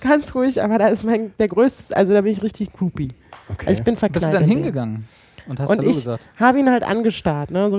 [0.00, 3.12] ganz ruhig, aber da ist mein, der größte, also da bin ich richtig groupie.
[3.48, 3.66] Okay.
[3.68, 4.22] Also ich bin verknallt.
[4.22, 5.08] Bist du dann hingegangen
[5.48, 6.24] und hast Und Hallo ich gesagt?
[6.38, 7.78] habe ihn halt angestarrt, ne, so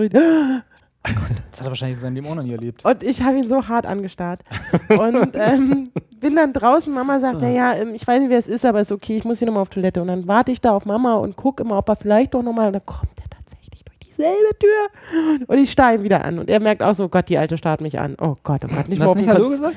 [1.07, 2.83] richtig, Das hat er wahrscheinlich in seinem Leben auch noch nie erlebt.
[2.85, 4.41] Und ich habe ihn so hart angestarrt.
[4.89, 5.83] Und ähm,
[6.19, 8.91] bin dann draußen, Mama sagt, naja, ähm, ich weiß nicht, wer es ist, aber ist
[8.91, 10.01] okay, ich muss hier nochmal auf Toilette.
[10.01, 12.67] Und dann warte ich da auf Mama und gucke immer, ob er vielleicht doch nochmal,
[12.67, 15.45] und dann kommt er tatsächlich durch dieselbe Tür.
[15.47, 16.39] Und ich starre ihn wieder an.
[16.39, 18.15] Und er merkt auch so, Gott, die Alte starrt mich an.
[18.19, 19.75] Oh Gott, oh Gott, nicht Du hast auf nicht Hallo gesagt?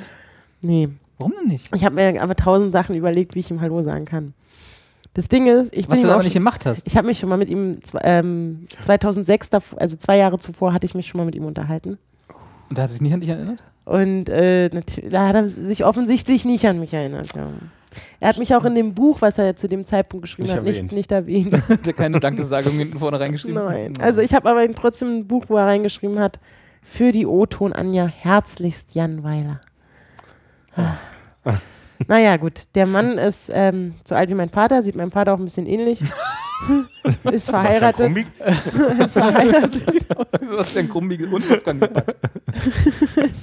[0.63, 0.89] Nee,
[1.19, 1.75] Warum denn nicht?
[1.75, 4.35] ich habe mir aber tausend Sachen überlegt, wie ich ihm Hallo sagen kann.
[5.15, 6.87] Das Ding ist, ich Was bin du ihm aber nicht gemacht hast.
[6.87, 10.87] ich habe mich schon mal mit ihm, ähm, 2006, dav- also zwei Jahre zuvor, hatte
[10.87, 11.99] ich mich schon mal mit ihm unterhalten.
[12.69, 13.63] Und er hat sich nicht an dich erinnert?
[13.85, 14.69] Und äh,
[15.11, 17.35] da hat er sich offensichtlich nicht an mich erinnert.
[17.35, 17.49] Ja.
[18.21, 20.63] Er hat mich auch in dem Buch, was er zu dem Zeitpunkt geschrieben Nicht hat,
[20.63, 20.93] nicht, erwähnt.
[20.93, 21.11] nicht
[21.57, 21.69] erwähnt.
[21.69, 23.57] Hat er keine Dankesagung hinten vorne reingeschrieben?
[23.65, 23.95] Nein.
[24.01, 26.39] Also ich habe aber trotzdem ein Buch, wo er reingeschrieben hat,
[26.83, 29.61] für die O-Ton Anja, herzlichst Jan Weiler.
[30.77, 30.95] Ah.
[32.11, 32.65] Naja, gut.
[32.75, 35.67] Der Mann ist ähm, so alt wie mein Vater, sieht meinem Vater auch ein bisschen
[35.67, 36.03] ähnlich.
[37.33, 38.11] ist verheiratet.
[38.99, 40.07] Ist verheiratet.
[40.41, 41.65] Du hast den Krummi und ist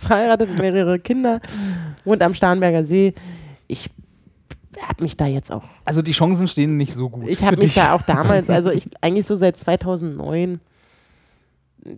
[0.05, 1.41] verheiratet, mehrere Kinder,
[2.05, 3.15] wohnt am Starnberger See.
[3.67, 3.89] Ich
[4.79, 7.27] habe mich da jetzt auch, Also die Chancen stehen nicht so gut.
[7.27, 7.75] ich habe mich dich.
[7.75, 10.59] da auch damals, also ich eigentlich so seit 2009,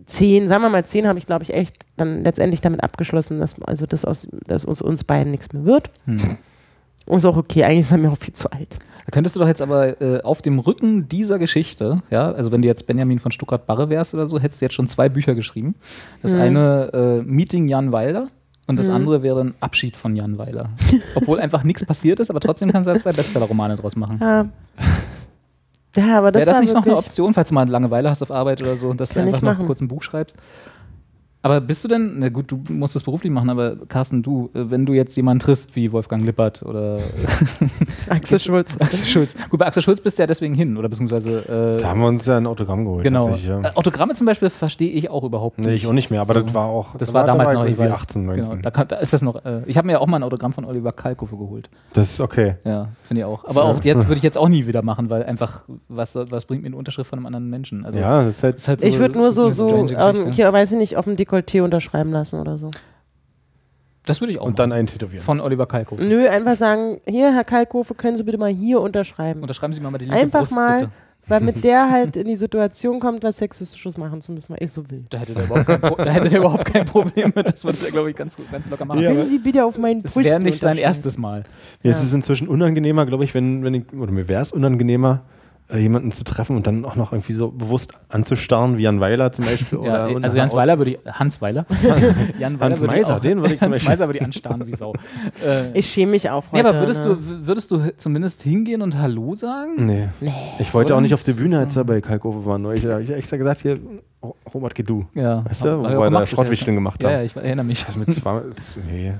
[0.06, 3.60] 10, sagen wir mal 10, habe ich glaube ich echt dann letztendlich damit abgeschlossen, dass
[3.60, 5.90] also das aus, dass aus uns beiden nichts mehr wird.
[6.06, 6.38] Hm.
[7.06, 8.78] Und ist auch okay, eigentlich ist er mir auch viel zu alt.
[9.06, 12.62] Da könntest du doch jetzt aber äh, auf dem Rücken dieser Geschichte, ja, also wenn
[12.62, 15.74] du jetzt Benjamin von Stuttgart-Barre wärst oder so, hättest du jetzt schon zwei Bücher geschrieben.
[16.22, 16.40] Das Mhm.
[16.40, 18.28] eine äh, Meeting Jan Weiler
[18.68, 18.94] und das Mhm.
[18.94, 20.68] andere wäre ein Abschied von Jan Weiler.
[21.16, 24.18] Obwohl einfach nichts passiert ist, aber trotzdem kannst du da zwei Bestseller-Romane draus machen.
[24.20, 24.44] Ja,
[25.96, 28.30] ja aber das, Wäre das nicht noch eine Option, falls du mal Langeweile hast auf
[28.30, 30.36] Arbeit oder so, dass du einfach noch kurz ein Buch schreibst?
[31.42, 34.70] Aber bist du denn, na gut, du musst das beruflich machen, aber Carsten, du, äh,
[34.70, 36.98] wenn du jetzt jemanden triffst wie Wolfgang Lippert oder
[38.08, 38.76] Axel Schulz.
[38.80, 39.34] Axel Schulz.
[39.48, 41.76] Gut, bei Axel Schulz bist du ja deswegen hin, oder beziehungsweise.
[41.78, 43.04] Äh, Da haben wir uns ja ein Autogramm geholt.
[43.04, 43.30] genau.
[43.36, 43.60] Ja.
[43.60, 45.66] Äh, Autogramme zum Beispiel verstehe ich auch überhaupt nicht.
[45.68, 46.40] Nee, ich auch nicht mehr, aber So.
[46.42, 46.96] das war auch.
[46.96, 47.90] Das da war da damals noch, ich weiß.
[47.90, 48.44] 18, 19.
[48.44, 49.44] Genau, da, kann, da ist das noch.
[49.44, 51.70] Äh, ich habe mir ja auch mal ein Autogramm von Oliver Kalkofe geholt.
[51.94, 52.56] Das ist okay.
[52.64, 53.44] Ja, finde ich auch.
[53.46, 56.44] Aber auch jetzt würde ich jetzt auch nie wieder machen, weil einfach, was, soll- was
[56.44, 57.84] bringt mir eine Unterschrift von einem anderen Menschen?
[57.86, 58.56] Also, ja, das ist halt.
[58.56, 61.16] ist halt Ich würde das nur so, so ähm, hier, weiß ich nicht, auf dem
[61.30, 62.70] Dekolleté unterschreiben lassen oder so.
[64.06, 65.24] das würde ich auch und dann eintätowieren.
[65.24, 66.02] Von Oliver Kalkofe.
[66.02, 69.40] Nö, einfach sagen, hier, Herr Kalkofe, können Sie bitte mal hier unterschreiben.
[69.42, 70.92] Unterschreiben Sie mal mal die linke Einfach Brust, mal, bitte.
[71.28, 74.72] weil mit der halt in die Situation kommt, was Sexistisches machen zu müssen, weil ich
[74.72, 75.04] so will.
[75.10, 77.52] Da hätte der überhaupt kein, Pro da hätte der überhaupt kein Problem mit.
[77.52, 79.00] Das würde er, glaube ich, ganz, ganz locker machen.
[79.02, 80.94] Ja, Können Sie bitte auf meinen Das Brüsten wäre nicht sein unterschreiben?
[80.96, 81.44] erstes Mal.
[81.82, 82.04] Mir ist Ja.
[82.04, 85.20] es inzwischen unangenehmer, glaube ich, wenn, wenn ich, oder mir wäre es unangenehmer,
[85.78, 89.44] jemanden zu treffen und dann auch noch irgendwie so bewusst anzustarren, wie Jan Weiler zum
[89.44, 89.78] Beispiel.
[89.84, 91.66] Ja, oder, also Jans Weiler würde ich, Hans Weiler.
[92.38, 94.18] Jan Weiler Hans würde ich Meiser, auch- den würde ich zum Hans Beispiel- Meiser würde
[94.18, 94.92] ich anstarren wie Sau.
[95.46, 96.68] äh, Ich schäme mich auch nee, heute.
[96.70, 97.16] aber würdest, ne?
[97.16, 99.86] du, würdest du zumindest hingehen und Hallo sagen?
[99.86, 100.08] Nee.
[100.20, 100.32] Nee.
[100.58, 100.98] Ich wollte Oder?
[100.98, 102.58] auch nicht auf die Bühne, als er bei Kalkofe war.
[102.58, 103.78] Nur ich habe extra gesagt, hier,
[104.52, 105.06] Robert, geh du.
[105.14, 105.44] Ja.
[105.46, 107.16] Weißt du, wo wir auch da gemacht Schrottwichteln gemacht Ja, haben.
[107.18, 107.84] ja, ich erinnere mich.
[107.84, 109.14] Das mit zwei, das- nee.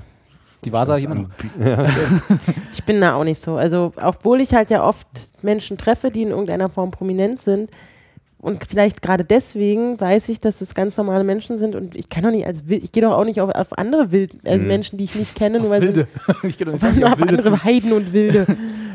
[0.63, 1.29] Die Vasa Das immer noch.
[1.59, 1.85] an- Ja.
[2.73, 3.55] Ich bin da auch nicht so.
[3.55, 5.07] Also, obwohl ich halt ja oft
[5.41, 7.69] Menschen treffe, die in irgendeiner Form prominent sind.
[8.39, 12.23] Und vielleicht gerade deswegen weiß ich, dass es ganz normale Menschen sind und ich kann
[12.23, 14.67] doch nicht als wild, ich gehe doch auch nicht auf, auf andere wild, also Mhm.
[14.69, 16.07] Menschen, die ich nicht kenne, nur weil Wilde.
[16.43, 17.49] ich gehe doch nicht sie auf auf Wilde zu.
[17.49, 18.47] andere Heiden und Wilde.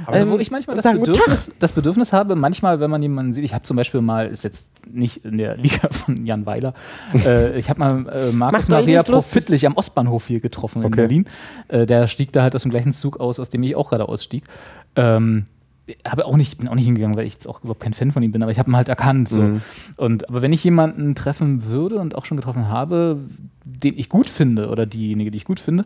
[0.06, 0.84] Also, wo ich manchmal das.
[0.84, 4.44] Bedürfnis, das Bedürfnis habe, manchmal, wenn man jemanden sieht, ich habe zum Beispiel mal, ist
[4.44, 6.74] jetzt nicht in der Liga von Jan Weiler.
[7.14, 9.02] äh, ich habe mal äh, Markus Maria.
[9.02, 10.96] Profitlich am Ostbahnhof hier getroffen in Okay.
[11.02, 11.26] Berlin.
[11.68, 14.08] Äh, der stieg da halt aus dem gleichen Zug aus, aus dem ich auch gerade
[14.08, 14.44] ausstieg.
[14.94, 15.44] Ähm,
[16.06, 18.22] habe auch nicht, bin auch nicht hingegangen, weil ich jetzt auch überhaupt kein Fan von
[18.22, 19.28] ihm bin, aber ich habe ihn halt erkannt.
[19.28, 19.40] So.
[19.40, 19.62] Mhm.
[19.96, 23.18] Und aber wenn ich jemanden treffen würde und auch schon getroffen habe,
[23.64, 25.84] den ich gut finde oder diejenige, die ich gut finde,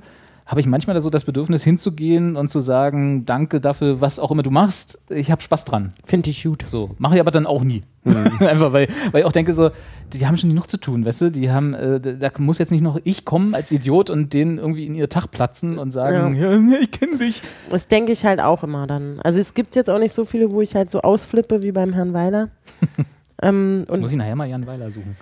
[0.51, 4.33] habe ich manchmal da so das Bedürfnis hinzugehen und zu sagen, danke dafür, was auch
[4.33, 5.93] immer du machst, ich habe Spaß dran.
[6.03, 6.65] Finde ich gut.
[6.67, 7.85] So, mache ich aber dann auch nie.
[8.05, 9.71] Einfach weil, weil ich auch denke, so,
[10.13, 11.31] die haben schon genug zu tun, weißt du?
[11.31, 14.87] Die haben, äh, da muss jetzt nicht noch ich kommen als Idiot und denen irgendwie
[14.87, 17.43] in ihr Tag platzen und sagen, ja, ich kenne dich.
[17.69, 19.21] Das denke ich halt auch immer dann.
[19.23, 21.93] Also es gibt jetzt auch nicht so viele, wo ich halt so ausflippe wie beim
[21.93, 22.49] Herrn Weiler.
[23.41, 25.17] ähm, Jetzt muss ich nachher mal Jan Weiler suchen.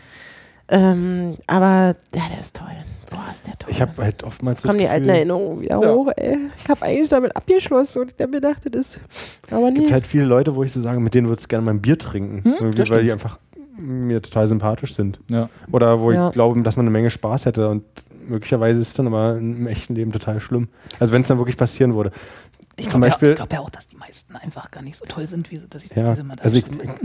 [0.69, 2.77] ähm, aber ja, der ist toll.
[3.11, 3.71] Boah, ist der toll.
[3.73, 5.93] Ich habe halt oftmals Kommen die alten Erinnerungen wieder Ja.
[5.95, 6.37] hoch, ey.
[6.63, 9.01] Ich habe eigentlich damit abgeschlossen und ich mir dachte, das.
[9.51, 9.81] Aber es nie.
[9.81, 11.81] gibt halt viele Leute, wo ich so sage, mit denen würde ich gerne mal ein
[11.81, 12.43] Bier trinken.
[12.45, 13.03] Hm, weil stimmt.
[13.03, 13.39] die einfach
[13.79, 15.21] mir total sympathisch sind.
[15.31, 15.49] Ja.
[15.71, 16.29] Oder wo Ja.
[16.29, 17.85] ich glaube, dass man eine Menge Spaß hätte und
[18.27, 20.69] möglicherweise ist es dann aber im echten Leben total schlimm.
[21.01, 22.11] Also wenn es dann wirklich passieren würde.
[22.79, 24.97] Ich Zum glaube ja, Beispiel- ich glaub ja auch, dass die meisten einfach gar nicht
[24.97, 26.99] so toll sind, wie sie, dass ich Ja, mal also ich darstellen.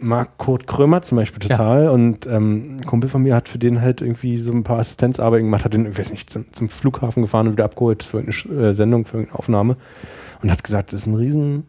[0.00, 3.80] mag Kurt Krömer zum Beispiel total und ähm, ein Kumpel von mir hat für den
[3.80, 7.22] halt irgendwie so ein paar Assistenzarbeiten gemacht, hat den, ich weiß nicht, zum, zum Flughafen
[7.22, 9.76] gefahren und wieder abgeholt für eine äh, Sendung, für eine Aufnahme
[10.42, 11.64] und hat gesagt, das ist ein riesen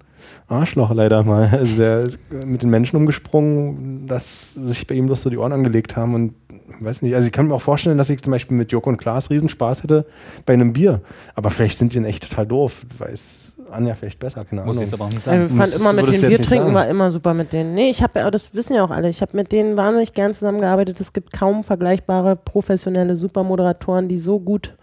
[0.47, 1.49] Arschloch leider mal.
[1.51, 5.53] Also der ist mit den Menschen umgesprungen, dass sich bei ihm das so die Ohren
[5.53, 6.33] angelegt haben und
[6.79, 8.97] weiß nicht, also ich kann mir auch vorstellen, dass ich zum Beispiel mit Joko und
[8.97, 10.05] Klaas Riesenspaß hätte
[10.45, 11.01] bei einem Bier,
[11.35, 14.83] aber vielleicht sind die dann echt total doof, weiß Anja vielleicht besser, keine Muss Ahnung.
[14.87, 15.47] ich jetzt aber auch nicht Ich sagen.
[15.47, 16.75] fand Müsstest- immer mit den du jetzt Bier nicht trinken sagen.
[16.75, 17.73] war immer super mit denen.
[17.73, 20.33] Nee, ich habe ja, das wissen ja auch alle, ich habe mit denen wahnsinnig gern
[20.33, 20.99] zusammengearbeitet.
[20.99, 24.75] Es gibt kaum vergleichbare professionelle Supermoderatoren, die so gut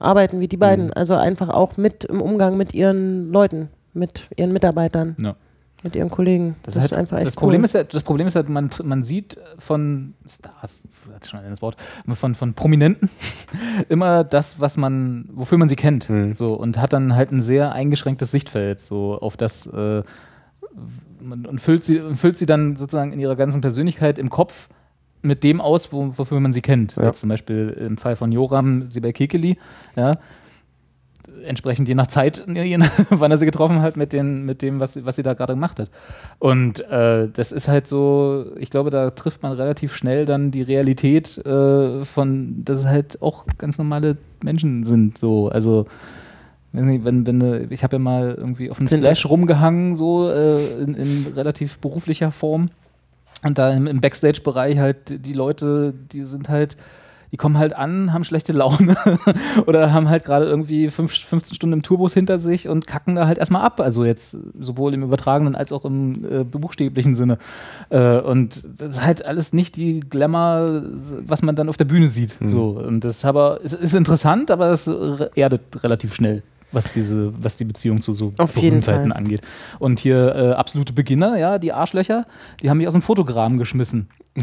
[0.00, 0.86] arbeiten wie die beiden.
[0.86, 0.92] Mhm.
[0.96, 5.36] Also einfach auch mit im Umgang mit ihren Leuten, mit ihren Mitarbeitern, Ja.
[5.82, 6.56] mit ihren Kollegen.
[6.62, 7.64] Das, ist halt, einfach echt das, Problem cool.
[7.64, 11.62] ist ja, das Problem ist halt, man, man sieht von Stars, das ist schon das
[11.62, 11.76] Wort,
[12.14, 13.10] von, von Prominenten
[13.88, 16.08] immer das, was man, wofür man sie kennt.
[16.08, 16.32] Mhm.
[16.34, 20.02] So, und hat dann halt ein sehr eingeschränktes Sichtfeld, so auf das äh,
[21.22, 24.68] und füllt sie, füllt sie dann sozusagen in ihrer ganzen Persönlichkeit im Kopf
[25.22, 26.96] mit dem aus, wo, wofür man sie kennt.
[26.96, 27.04] Ja.
[27.04, 29.56] Jetzt zum Beispiel im Fall von Joram Sibel Kekeli,
[29.96, 30.12] ja,
[31.44, 34.80] entsprechend je nach Zeit, je nach, wann er sie getroffen hat, mit, den, mit dem,
[34.80, 35.88] was, sie- was sie da gerade gemacht hat.
[36.38, 40.62] Und äh, das ist halt so, ich glaube, da trifft man relativ schnell dann die
[40.62, 45.18] Realität äh, von, dass es halt auch ganz normale Menschen sind.
[45.18, 45.86] So, also
[46.72, 50.94] wenn, wenn ich habe ja mal irgendwie auf dem Sind Splash rumgehangen, so äh, in,
[50.94, 52.70] in relativ beruflicher Form.
[53.44, 56.76] Und da im, im Backstage-Bereich halt die Leute, die sind halt,
[57.32, 58.94] die kommen halt an, haben schlechte Laune
[59.66, 63.26] oder haben halt gerade irgendwie fünf, 15 Stunden im Tourbus hinter sich und kacken da
[63.26, 63.80] halt erstmal ab.
[63.80, 67.38] Also jetzt sowohl im übertragenen als auch im äh, buchstäblichen Sinne.
[67.88, 70.82] Äh, und das ist halt alles nicht die Glamour,
[71.26, 72.36] was man dann auf der Bühne sieht.
[72.44, 72.78] So.
[72.78, 74.86] Und das ist aber, es ist interessant, aber es
[75.34, 76.42] erdet relativ schnell.
[76.70, 79.18] Was diese, was die Beziehung zu so Auf jeden Berühmtheiten Fall.
[79.18, 79.42] angeht.
[79.78, 82.26] Und hier äh, absolute Beginner, ja, die Arschlöcher,
[82.62, 84.08] die haben mich aus dem Fotogramm geschmissen.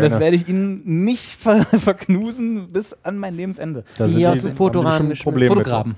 [0.00, 3.84] Das werde ich ihnen nicht ver verknusen bis an mein Lebensende.
[3.98, 4.48] Da Die sind aus dem
[5.08, 5.18] mit.
[5.18, 5.96] Fotograben.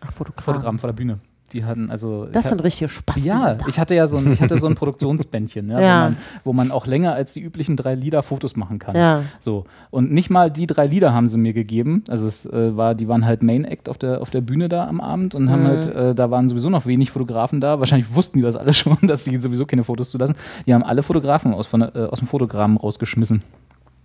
[0.00, 0.44] Ach, Fotograf.
[0.44, 1.18] Fotograben vor der Bühne.
[1.54, 2.26] Die hatten also.
[2.26, 3.24] Das ich sind hab- richtige Spaß.
[3.24, 6.00] ja, ich hatte ja so ein, ich hatte so ein Produktionsbändchen, ja, Ja.
[6.02, 8.96] Wo, man, wo man auch länger als die üblichen drei Lieder Fotos machen kann.
[8.96, 9.22] Ja.
[9.40, 9.64] So.
[9.90, 12.02] Und nicht mal die drei Lieder haben sie mir gegeben.
[12.08, 14.86] Also es äh, war, die waren halt Main Act auf der, auf der Bühne da
[14.88, 15.66] am Abend und haben Mhm.
[15.68, 17.78] halt, äh, da waren sowieso noch wenig Fotografen da.
[17.78, 20.34] Wahrscheinlich wussten die das alle schon, dass die sowieso keine Fotos zulassen.
[20.66, 23.42] Die haben alle Fotografen aus, von, äh, aus dem Fotogramm rausgeschmissen.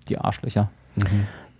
[0.07, 0.69] Die Arschlöcher.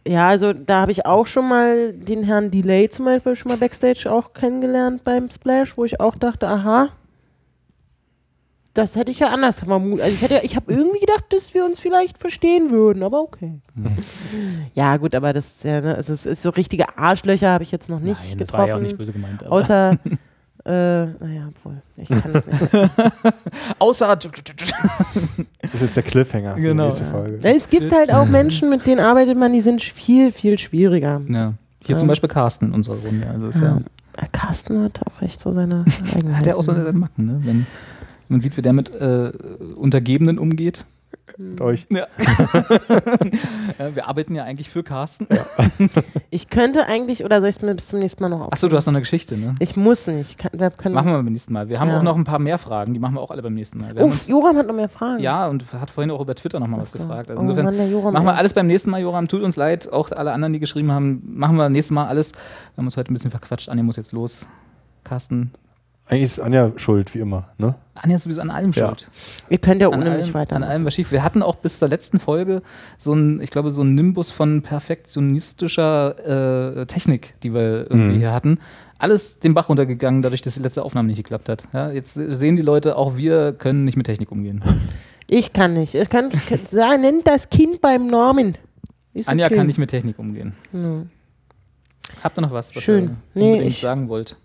[0.07, 3.57] Ja, also da habe ich auch schon mal den Herrn Delay zum Beispiel schon mal
[3.57, 6.89] Backstage auch kennengelernt beim Splash, wo ich auch dachte, aha,
[8.73, 10.01] das hätte ich ja anders vermutet.
[10.05, 13.59] Also ich hätte, ich habe irgendwie gedacht, dass wir uns vielleicht verstehen würden, aber okay.
[14.73, 17.71] Ja, gut, aber das ist ja, ne, also es ist so richtige Arschlöcher habe ich
[17.71, 18.67] jetzt noch nicht Nein, das war getroffen.
[18.69, 19.45] ja auch nicht böse gemeint.
[19.45, 19.95] außer,
[20.65, 22.61] äh, naja, obwohl, ich kann das nicht.
[23.79, 27.05] außer Das ist jetzt der Cliffhanger für Genau, die nächste.
[27.05, 27.39] Folge.
[27.43, 31.21] Es gibt halt auch Menschen, mit denen arbeitet man, die sind viel, viel schwieriger.
[31.29, 31.53] ja.
[31.85, 32.11] Hier zum Ja.
[32.11, 33.25] Beispiel Carsten in unserer Runde.
[33.27, 33.77] Also ist ja.
[34.19, 35.85] Ja, Carsten hat auch echt so seine.
[36.33, 37.39] Hat er auch so seine Macken, ne?
[37.43, 37.65] Wenn
[38.27, 39.31] man sieht, wie der mit äh,
[39.75, 40.83] Untergebenen umgeht.
[41.37, 41.85] Mit euch.
[41.91, 42.07] Ja.
[43.79, 45.27] ja, wir arbeiten ja eigentlich für Carsten.
[46.31, 48.53] Ich könnte eigentlich, oder soll ich es mir bis zum nächsten Mal noch auf?
[48.53, 49.55] Achso, du hast noch eine Geschichte, ne?
[49.59, 50.37] Ich muss nicht.
[50.37, 51.69] Kann, wir können Machen wir beim nächsten Mal.
[51.69, 51.97] Wir haben Ja.
[51.97, 53.95] auch noch ein paar mehr Fragen, die machen wir auch alle beim nächsten Mal.
[53.95, 55.21] Wir Uff, Joram hat noch mehr Fragen.
[55.23, 57.29] ja, und hat vorhin auch über Twitter noch mal was gefragt.
[57.31, 59.27] Also oh insofern Mann, der Joram, machen wir alles beim nächsten Mal, Joram.
[59.27, 61.21] Tut uns leid, auch alle anderen, die geschrieben haben.
[61.25, 62.33] Machen wir nächstes Mal alles.
[62.33, 63.69] Wir haben uns heute ein bisschen verquatscht.
[63.69, 64.45] Anja muss jetzt los.
[65.03, 65.51] Carsten,
[66.09, 67.75] Eigentlich ist Anja schuld, wie immer, ne?
[67.93, 68.87] Anja ist sowieso an allem Ja.
[68.87, 69.07] schuld.
[69.49, 70.55] Ihr könnt ja ohne allem, mich weiter.
[70.55, 71.11] an allem was schief.
[71.11, 72.61] Wir hatten auch bis zur letzten Folge
[72.97, 78.19] so ein, ich glaube, so ein Nimbus von perfektionistischer äh, Technik, die wir irgendwie Mhm.
[78.19, 78.59] hier hatten.
[78.97, 81.63] Alles den Bach runtergegangen, dadurch, dass die letzte Aufnahme nicht geklappt hat.
[81.73, 84.61] Ja, jetzt sehen die Leute, auch wir können nicht mit Technik umgehen.
[85.27, 85.95] Ich kann nicht.
[85.95, 88.57] Ich kann, kann sagen, nennt das Kind beim Namen.
[89.13, 89.55] Ist Anja okay.
[89.55, 90.53] kann nicht mit Technik umgehen.
[90.73, 91.03] Ja.
[92.23, 93.03] Habt ihr noch was, was Schön.
[93.03, 94.35] ihr Nee, unbedingt ich- sagen wollt?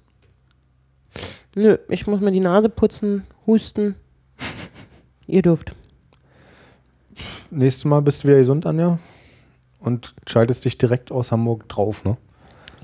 [1.55, 3.95] Nö, ich muss mir die Nase putzen, husten.
[5.27, 5.75] Ihr dürft.
[7.51, 8.99] Nächstes Mal bist du wieder gesund, Anja.
[9.79, 12.17] Und schaltest dich direkt aus Hamburg drauf, ne?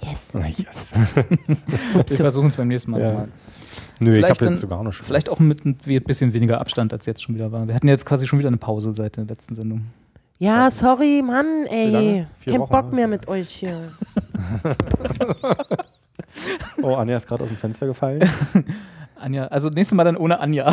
[0.02, 0.36] Yes.
[0.56, 0.92] Yes.
[1.94, 3.08] Wir versuchen es beim nächsten Mal Ja.
[3.08, 3.28] nochmal.
[3.98, 5.04] Nö, ich Vielleicht habe dann- jetzt sogar noch schon.
[5.06, 7.66] Vielleicht auch mit ein bisschen weniger Abstand, als jetzt schon wieder war.
[7.66, 9.86] Wir hatten jetzt quasi schon wieder eine Pause seit der letzten Sendung.
[10.38, 12.26] Ja, sorry, Mann, ey.
[12.46, 12.94] Kein Bock ne?
[12.96, 13.92] mehr mit euch hier.
[16.82, 18.28] Oh, Anja ist gerade aus dem Fenster gefallen.
[19.16, 20.70] Anja, also nächstes Mal dann ohne Anja.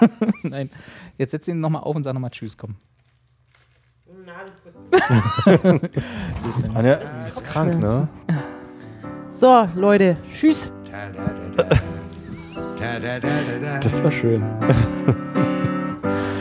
[0.42, 0.70] Nein.
[1.18, 2.76] Jetzt setz ihn nochmal auf und sag nochmal Tschüss, komm.
[6.74, 8.08] Anja, du bist krank, ne?
[9.28, 10.72] So, Leute, tschüss.
[13.82, 14.46] Das war schön.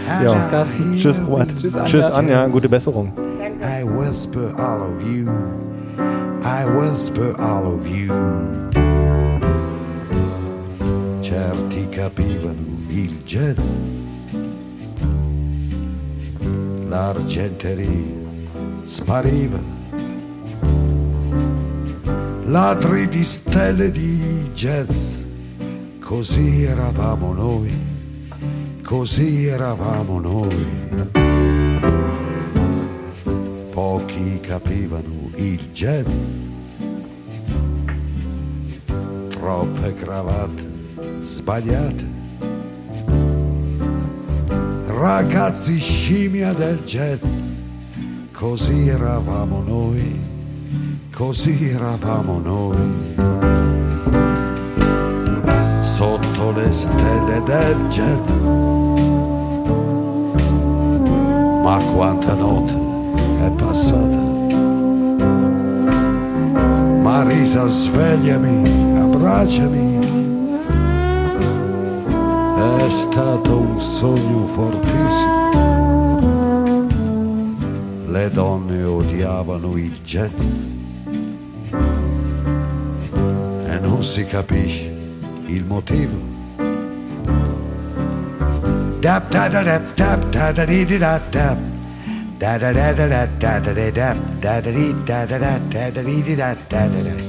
[0.07, 0.33] Ja.
[0.33, 0.65] Ja.
[0.97, 1.49] Tschüss, Robert.
[1.57, 1.85] Tschüss, Anja.
[1.87, 2.47] Tschüss, Anja.
[2.47, 3.13] Gute Besserung.
[3.61, 3.83] I
[6.43, 8.09] I whisper all of you.
[11.21, 14.37] Certi capivano il jazz.
[16.87, 18.17] L'argenteria
[18.85, 19.59] spariva.
[22.45, 25.21] Ladri di stelle di jazz.
[25.99, 27.77] Così eravamo noi.
[28.83, 31.07] Così eravamo noi.
[33.71, 36.47] Pochi capivano il jazz.
[39.29, 40.63] Troppe cravatte
[41.23, 42.05] sbagliate.
[44.87, 47.61] Ragazzi scimmia del jazz.
[48.33, 50.19] Così eravamo noi.
[51.13, 52.77] Così eravamo noi.
[55.81, 58.43] Sotto le stelle del jazz.
[61.63, 62.73] Ma quanta notte
[63.45, 64.28] è passata.
[67.19, 68.63] Marisa, svegliami,
[68.97, 69.99] abbracciami.
[72.77, 75.49] È stato un sogno fortissimo.
[78.07, 80.71] Le donne odiavano il jazz.
[83.67, 84.89] E non si capisce
[85.47, 86.15] il motivo.
[89.01, 91.57] Dap da da dap dap da da dee da dap.
[92.37, 95.59] Da da da da da da da da dap da da dee da da da
[95.73, 97.28] da da dee da da da da.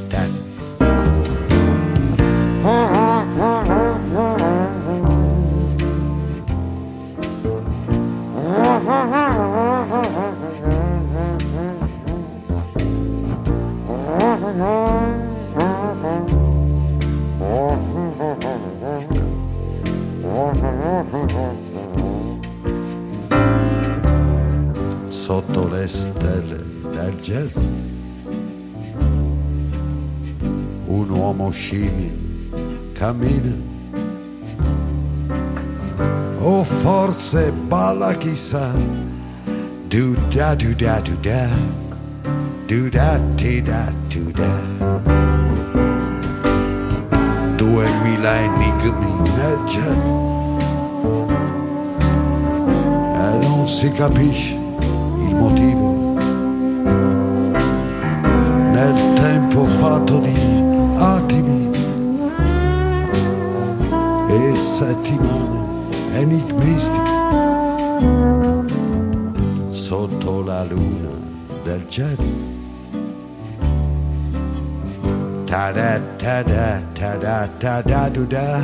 [40.51, 41.49] Da do da do da
[42.67, 44.51] do da ti da do da
[47.57, 49.59] duemila enigmi nel
[53.15, 56.17] e non si capisce il motivo.
[58.73, 60.35] Nel tempo fatto di
[60.99, 61.71] attimi
[64.31, 65.61] e settimane
[66.15, 67.11] enigmistiche
[70.01, 71.13] sotto la luna
[71.63, 72.59] del jazz.
[75.47, 78.63] Ta da ta da ta da ta da do da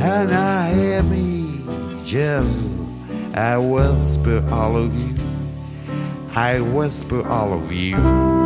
[0.00, 1.60] and I hear me
[2.04, 2.66] jazz
[3.34, 5.16] I whisper all of you.
[6.34, 8.37] I whisper all of you